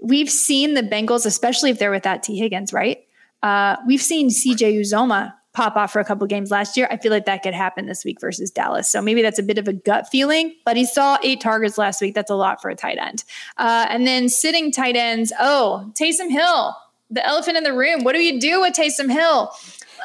we've 0.00 0.30
seen 0.30 0.74
the 0.74 0.82
Bengals, 0.82 1.26
especially 1.26 1.70
if 1.70 1.78
they're 1.78 1.90
without 1.90 2.22
T. 2.22 2.38
Higgins, 2.38 2.72
right? 2.72 2.98
Uh, 3.42 3.76
we've 3.86 4.02
seen 4.02 4.30
CJ 4.30 4.80
Uzomah 4.80 5.34
pop 5.56 5.74
off 5.74 5.90
for 5.90 6.00
a 6.00 6.04
couple 6.04 6.26
games 6.26 6.50
last 6.50 6.76
year. 6.76 6.86
I 6.90 6.98
feel 6.98 7.10
like 7.10 7.24
that 7.24 7.42
could 7.42 7.54
happen 7.54 7.86
this 7.86 8.04
week 8.04 8.20
versus 8.20 8.50
Dallas. 8.50 8.88
So 8.88 9.00
maybe 9.00 9.22
that's 9.22 9.38
a 9.38 9.42
bit 9.42 9.56
of 9.56 9.66
a 9.66 9.72
gut 9.72 10.06
feeling, 10.06 10.54
but 10.66 10.76
he 10.76 10.84
saw 10.84 11.16
eight 11.24 11.40
targets 11.40 11.78
last 11.78 12.02
week. 12.02 12.14
That's 12.14 12.30
a 12.30 12.34
lot 12.34 12.60
for 12.60 12.68
a 12.68 12.74
tight 12.74 12.98
end. 12.98 13.24
Uh, 13.56 13.86
and 13.88 14.06
then 14.06 14.28
sitting 14.28 14.70
tight 14.70 14.96
ends. 14.96 15.32
Oh, 15.40 15.90
Taysom 15.94 16.30
Hill, 16.30 16.76
the 17.10 17.26
elephant 17.26 17.56
in 17.56 17.64
the 17.64 17.72
room. 17.72 18.04
What 18.04 18.12
do 18.12 18.22
you 18.22 18.38
do 18.38 18.60
with 18.60 18.74
Taysom 18.74 19.10
Hill? 19.10 19.50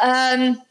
Um, 0.02 0.62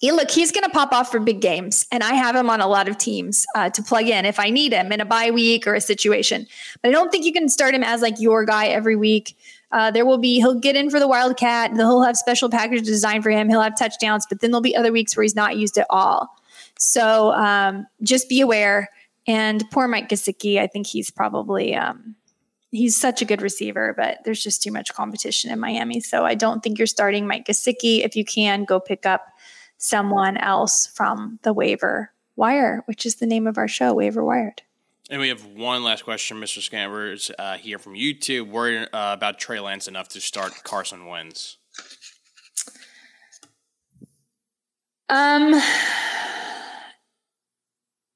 yeah, 0.00 0.12
look, 0.12 0.30
he's 0.30 0.50
going 0.50 0.64
to 0.64 0.70
pop 0.70 0.92
off 0.92 1.10
for 1.10 1.20
big 1.20 1.40
games, 1.40 1.86
and 1.92 2.02
I 2.02 2.14
have 2.14 2.34
him 2.34 2.50
on 2.50 2.60
a 2.60 2.66
lot 2.66 2.88
of 2.88 2.98
teams 2.98 3.46
uh, 3.54 3.70
to 3.70 3.82
plug 3.82 4.08
in 4.08 4.24
if 4.24 4.40
I 4.40 4.50
need 4.50 4.72
him 4.72 4.90
in 4.90 5.00
a 5.00 5.04
bye 5.04 5.30
week 5.30 5.66
or 5.66 5.74
a 5.74 5.80
situation. 5.80 6.46
But 6.82 6.88
I 6.88 6.92
don't 6.92 7.12
think 7.12 7.24
you 7.26 7.32
can 7.32 7.48
start 7.48 7.74
him 7.74 7.84
as 7.84 8.02
like 8.02 8.18
your 8.18 8.44
guy 8.44 8.66
every 8.68 8.96
week. 8.96 9.36
Uh, 9.72 9.90
there 9.90 10.04
will 10.04 10.18
be 10.18 10.36
he'll 10.36 10.58
get 10.58 10.76
in 10.76 10.90
for 10.90 10.98
the 10.98 11.08
Wildcat. 11.08 11.72
He'll 11.72 12.02
have 12.02 12.16
special 12.16 12.50
packages 12.50 12.86
designed 12.86 13.22
for 13.22 13.30
him. 13.30 13.48
He'll 13.48 13.60
have 13.60 13.78
touchdowns, 13.78 14.26
but 14.28 14.40
then 14.40 14.50
there'll 14.50 14.62
be 14.62 14.76
other 14.76 14.92
weeks 14.92 15.16
where 15.16 15.22
he's 15.22 15.36
not 15.36 15.56
used 15.56 15.78
at 15.78 15.86
all. 15.90 16.28
So 16.78 17.32
um, 17.32 17.86
just 18.02 18.28
be 18.28 18.40
aware. 18.40 18.88
And 19.26 19.62
poor 19.70 19.86
Mike 19.86 20.08
Gesicki, 20.08 20.58
I 20.58 20.66
think 20.66 20.86
he's 20.86 21.10
probably 21.10 21.74
um, 21.74 22.16
he's 22.70 22.96
such 22.96 23.22
a 23.22 23.24
good 23.24 23.42
receiver, 23.42 23.94
but 23.96 24.18
there's 24.24 24.42
just 24.42 24.62
too 24.62 24.72
much 24.72 24.92
competition 24.94 25.50
in 25.50 25.60
Miami. 25.60 26.00
So 26.00 26.24
I 26.24 26.34
don't 26.34 26.62
think 26.62 26.78
you're 26.78 26.86
starting 26.86 27.26
Mike 27.26 27.46
Gesicki. 27.46 28.04
If 28.04 28.16
you 28.16 28.24
can, 28.24 28.64
go 28.64 28.80
pick 28.80 29.06
up 29.06 29.26
someone 29.78 30.36
else 30.36 30.86
from 30.86 31.38
the 31.42 31.52
waiver 31.52 32.12
wire, 32.36 32.82
which 32.86 33.04
is 33.06 33.16
the 33.16 33.26
name 33.26 33.46
of 33.46 33.58
our 33.58 33.68
show, 33.68 33.94
Waiver 33.94 34.24
Wired. 34.24 34.62
And 35.10 35.20
we 35.20 35.28
have 35.28 35.44
one 35.44 35.82
last 35.82 36.04
question, 36.04 36.36
Mr. 36.36 36.60
Scammers, 36.60 37.32
uh, 37.36 37.56
here 37.56 37.80
from 37.80 37.94
YouTube. 37.94 38.48
Worried 38.48 38.88
uh, 38.92 39.14
about 39.16 39.40
Trey 39.40 39.58
Lance 39.58 39.88
enough 39.88 40.06
to 40.10 40.20
start 40.20 40.52
Carson 40.62 41.06
Wentz? 41.06 41.56
Um. 45.08 45.60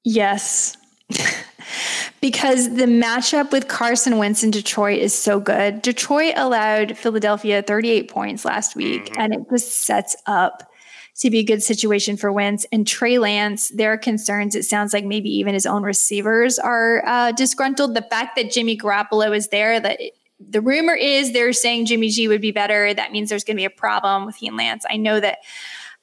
Yes. 0.05 0.77
because 2.21 2.73
the 2.75 2.85
matchup 2.85 3.51
with 3.51 3.67
Carson 3.67 4.17
Wentz 4.17 4.41
in 4.41 4.51
Detroit 4.51 4.99
is 4.99 5.13
so 5.13 5.41
good. 5.41 5.81
Detroit 5.81 6.35
allowed 6.37 6.97
Philadelphia 6.97 7.61
38 7.61 8.09
points 8.09 8.45
last 8.45 8.73
week, 8.73 9.07
mm-hmm. 9.07 9.19
and 9.19 9.33
it 9.33 9.41
just 9.51 9.81
sets 9.81 10.15
up 10.27 10.71
to 11.17 11.29
be 11.29 11.39
a 11.39 11.43
good 11.43 11.63
situation 11.63 12.17
for 12.17 12.31
Wentz. 12.31 12.65
And 12.71 12.85
Trey 12.85 13.17
Lance, 13.17 13.69
there 13.69 13.93
are 13.93 13.97
concerns. 13.97 14.53
It 14.55 14.63
sounds 14.63 14.93
like 14.93 15.05
maybe 15.05 15.29
even 15.29 15.53
his 15.53 15.65
own 15.65 15.83
receivers 15.83 16.59
are 16.59 17.05
uh, 17.05 17.31
disgruntled. 17.31 17.95
The 17.95 18.01
fact 18.01 18.35
that 18.35 18.51
Jimmy 18.51 18.77
Garoppolo 18.77 19.35
is 19.35 19.47
there, 19.47 19.79
that 19.79 19.99
the 20.39 20.61
rumor 20.61 20.93
is 20.93 21.31
they're 21.31 21.53
saying 21.53 21.85
Jimmy 21.85 22.09
G 22.09 22.27
would 22.27 22.41
be 22.41 22.51
better. 22.51 22.93
That 22.93 23.13
means 23.13 23.29
there's 23.29 23.45
going 23.45 23.55
to 23.55 23.61
be 23.61 23.65
a 23.65 23.69
problem 23.69 24.25
with 24.25 24.35
he 24.35 24.47
and 24.47 24.57
Lance. 24.57 24.85
I 24.89 24.97
know 24.97 25.19
that 25.21 25.39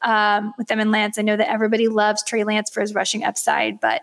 um, 0.00 0.54
with 0.56 0.68
them 0.68 0.80
and 0.80 0.90
Lance, 0.90 1.18
I 1.18 1.22
know 1.22 1.36
that 1.36 1.50
everybody 1.50 1.88
loves 1.88 2.22
Trey 2.22 2.44
Lance 2.44 2.70
for 2.70 2.80
his 2.80 2.94
rushing 2.94 3.22
upside, 3.22 3.80
but 3.80 4.02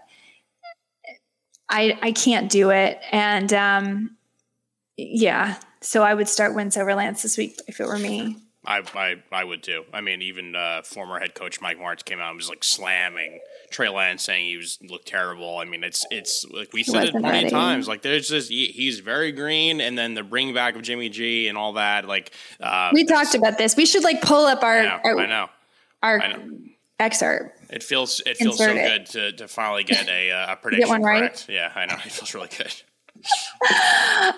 I 1.68 1.98
I 2.02 2.12
can't 2.12 2.52
do 2.52 2.70
it. 2.70 3.00
And 3.12 3.52
um, 3.54 4.18
yeah, 4.96 5.58
so 5.82 6.04
I 6.04 6.14
would 6.14 6.30
start 6.30 6.54
Wentz 6.54 6.78
over 6.78 6.94
Lance 6.94 7.24
this 7.24 7.38
week 7.38 7.60
if 7.68 7.80
it 7.80 7.88
were 7.88 7.98
me. 7.98 8.38
I, 8.66 8.84
I, 8.94 9.16
I 9.32 9.44
would 9.44 9.64
too. 9.64 9.86
I 9.94 10.02
mean, 10.02 10.22
even 10.22 10.56
uh, 10.56 10.82
former 10.84 11.20
head 11.20 11.34
coach 11.34 11.62
Mike 11.62 11.80
Martz 11.80 12.04
came 12.04 12.20
out 12.20 12.30
and 12.30 12.38
was 12.38 12.50
like 12.50 12.64
slamming 12.64 13.40
Trey 13.72 13.88
Lance, 13.88 14.24
saying 14.24 14.46
he 14.46 14.58
was 14.58 14.78
looked 14.82 15.08
terrible. 15.08 15.58
I 15.58 15.66
mean, 15.66 15.84
it's 15.84 16.06
it's 16.12 16.46
like 16.52 16.74
we 16.74 16.84
said 16.84 17.06
it 17.06 17.12
plenty 17.16 17.46
of 17.46 17.52
times. 17.52 17.88
Like 17.88 18.02
there's 18.02 18.28
just 18.28 18.50
he, 18.50 18.68
he's 18.68 19.00
very 19.00 19.32
green, 19.32 19.80
and 19.80 19.98
then 19.98 20.14
the 20.14 20.24
bring 20.24 20.54
back 20.54 20.76
of 20.76 20.82
Jimmy 20.82 21.10
G 21.10 21.48
and 21.48 21.58
all 21.58 21.74
that. 21.74 22.06
Like 22.06 22.32
uh, 22.60 22.90
we 22.94 23.06
talked 23.06 23.34
about 23.34 23.58
this. 23.58 23.78
We 23.78 23.86
should 23.86 24.04
like 24.04 24.22
pull 24.22 24.46
up 24.46 24.62
our. 24.62 24.80
I 24.80 24.84
know. 24.84 25.00
Our, 25.04 25.20
I 25.20 25.26
know. 25.26 25.50
Our 26.04 26.22
I 26.22 26.34
know. 26.34 26.58
excerpt. 27.00 27.60
It 27.70 27.82
feels 27.82 28.22
it 28.26 28.38
feels 28.38 28.60
Insert 28.60 28.76
so 28.76 28.82
it. 28.82 28.88
good 28.88 29.06
to, 29.08 29.32
to 29.38 29.48
finally 29.48 29.84
get 29.84 30.10
a, 30.10 30.32
uh, 30.32 30.54
a 30.54 30.56
prediction 30.58 30.88
get 30.88 30.92
one 30.92 31.04
right. 31.04 31.20
Correct. 31.20 31.46
Yeah, 31.48 31.72
I 31.76 31.86
know. 31.86 31.96
It 32.06 32.12
feels 32.12 32.34
really 32.34 32.50
good. 32.58 32.74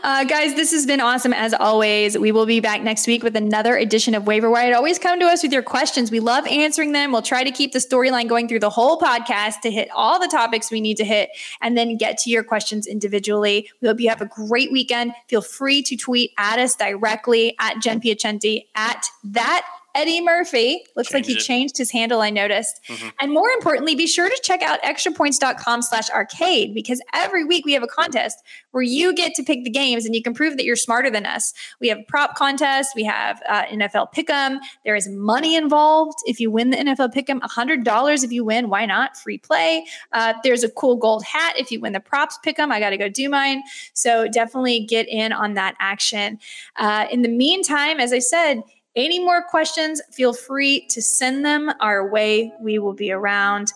Uh, 0.04 0.24
guys, 0.24 0.56
this 0.56 0.72
has 0.72 0.86
been 0.86 1.00
awesome 1.00 1.34
as 1.34 1.54
always. 1.54 2.18
We 2.18 2.32
will 2.32 2.46
be 2.46 2.60
back 2.60 2.82
next 2.82 3.06
week 3.08 3.24
with 3.24 3.36
another 3.36 3.78
edition 3.78 4.16
of 4.16 4.26
Waiver 4.26 4.50
Wire. 4.50 4.76
Always 4.76 4.98
come 4.98 5.20
to 5.20 5.28
us 5.28 5.44
with 5.44 5.54
your 5.54 5.62
questions. 5.62 6.10
We 6.10 6.20
love 6.20 6.46
answering 6.48 6.92
them. 6.92 7.12
We'll 7.12 7.22
try 7.22 7.44
to 7.44 7.52
keep 7.52 7.72
the 7.72 7.80
storyline 7.80 8.28
going 8.28 8.48
through 8.48 8.60
the 8.60 8.70
whole 8.70 9.00
podcast 9.00 9.62
to 9.62 9.72
hit 9.72 9.90
all 9.94 10.20
the 10.20 10.28
topics 10.28 10.72
we 10.72 10.82
need 10.82 10.98
to 10.98 11.06
hit 11.06 11.30
and 11.62 11.78
then 11.78 11.98
get 11.98 12.18
to 12.20 12.30
your 12.30 12.44
questions 12.44 12.88
individually. 12.88 13.70
We 13.82 13.88
hope 13.88 14.00
you 14.00 14.10
have 14.10 14.22
a 14.22 14.26
great 14.26 14.72
weekend. 14.72 15.14
Feel 15.28 15.42
free 15.42 15.84
to 15.84 15.96
tweet 15.96 16.32
at 16.38 16.58
us 16.58 16.76
directly 16.76 17.56
at 17.60 17.80
Jen 17.82 18.02
Piacenti 18.02 18.66
at 18.76 19.06
that 19.24 19.66
Eddie 19.96 20.22
Murphy. 20.22 20.86
Looks 20.96 21.14
like 21.14 21.26
he 21.26 21.34
it. 21.34 21.40
changed 21.40 21.78
his 21.78 21.92
handle, 21.92 22.22
I 22.22 22.30
noticed. 22.30 22.80
Mm-hmm. 22.88 23.10
And 23.20 23.34
more 23.34 23.50
importantly, 23.50 23.96
be 23.96 24.08
sure 24.08 24.30
to 24.30 24.42
check 24.44 24.62
out 24.62 24.82
extrapoints.com 24.84 25.82
slash 25.82 26.10
arcade 26.10 26.74
because 26.74 27.02
every 27.14 27.44
week 27.44 27.66
we 27.66 27.74
have 27.74 27.84
a 27.84 27.88
contest 27.88 28.38
where 28.72 28.84
you 28.84 29.14
get 29.14 29.34
to 29.36 29.44
pick 29.44 29.64
the 29.64 29.70
games 29.70 30.06
and 30.06 30.16
you 30.16 30.22
can 30.22 30.34
prove 30.34 30.58
that 30.58 30.64
you're 30.64 30.76
smarter 30.76 31.10
than 31.10 31.26
us. 31.26 31.54
We 31.80 31.90
have 31.90 32.00
prop 32.08 32.36
contests. 32.36 32.94
We 32.96 33.04
have 33.04 33.42
uh, 33.48 33.64
NFL 33.66 34.14
Pick'em. 34.14 34.60
There 34.86 34.96
is 34.96 35.10
money 35.10 35.56
involved. 35.56 36.20
If 36.26 36.40
you 36.40 36.50
win 36.50 36.70
the 36.70 36.78
NFL 36.78 37.14
Pick'em, 37.14 37.40
$100 37.42 38.24
if 38.24 38.32
you 38.32 38.46
win. 38.46 38.70
Why 38.70 38.86
not? 38.86 39.18
Free 39.18 39.38
play. 39.38 39.86
Uh, 40.14 40.34
there's 40.44 40.64
a 40.64 40.70
cool 40.70 40.96
gold 40.96 41.24
hat 41.24 41.56
if 41.58 41.72
you 41.72 41.80
win 41.80 41.94
the 41.94 42.00
props 42.00 42.40
Pick'em. 42.46 42.72
I 42.72 42.80
got 42.80 42.92
to 42.92 42.98
go 42.98 43.10
do 43.10 43.30
mine. 43.30 43.62
So 43.94 44.28
definitely 44.28 44.86
get 44.86 45.08
in 45.10 45.34
on 45.34 45.56
that 45.56 45.76
action. 45.80 46.40
Uh, 46.78 47.08
in 47.12 47.22
the 47.22 47.30
meantime, 47.30 48.00
as 48.00 48.14
I 48.14 48.20
said, 48.20 48.64
any 48.96 49.24
more 49.24 49.42
questions, 49.42 50.02
feel 50.12 50.34
free 50.34 50.86
to 50.88 51.02
send 51.02 51.46
them 51.46 51.72
our 51.80 52.10
way. 52.10 52.52
We 52.60 52.80
will 52.80 52.94
be 52.94 53.12
around. 53.12 53.72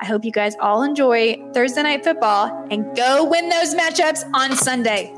I 0.00 0.06
hope 0.06 0.24
you 0.24 0.32
guys 0.32 0.54
all 0.60 0.82
enjoy 0.82 1.36
Thursday 1.54 1.82
Night 1.82 2.04
Football 2.04 2.66
and 2.70 2.94
go 2.96 3.24
win 3.24 3.48
those 3.48 3.74
matchups 3.74 4.28
on 4.34 4.56
Sunday. 4.56 5.14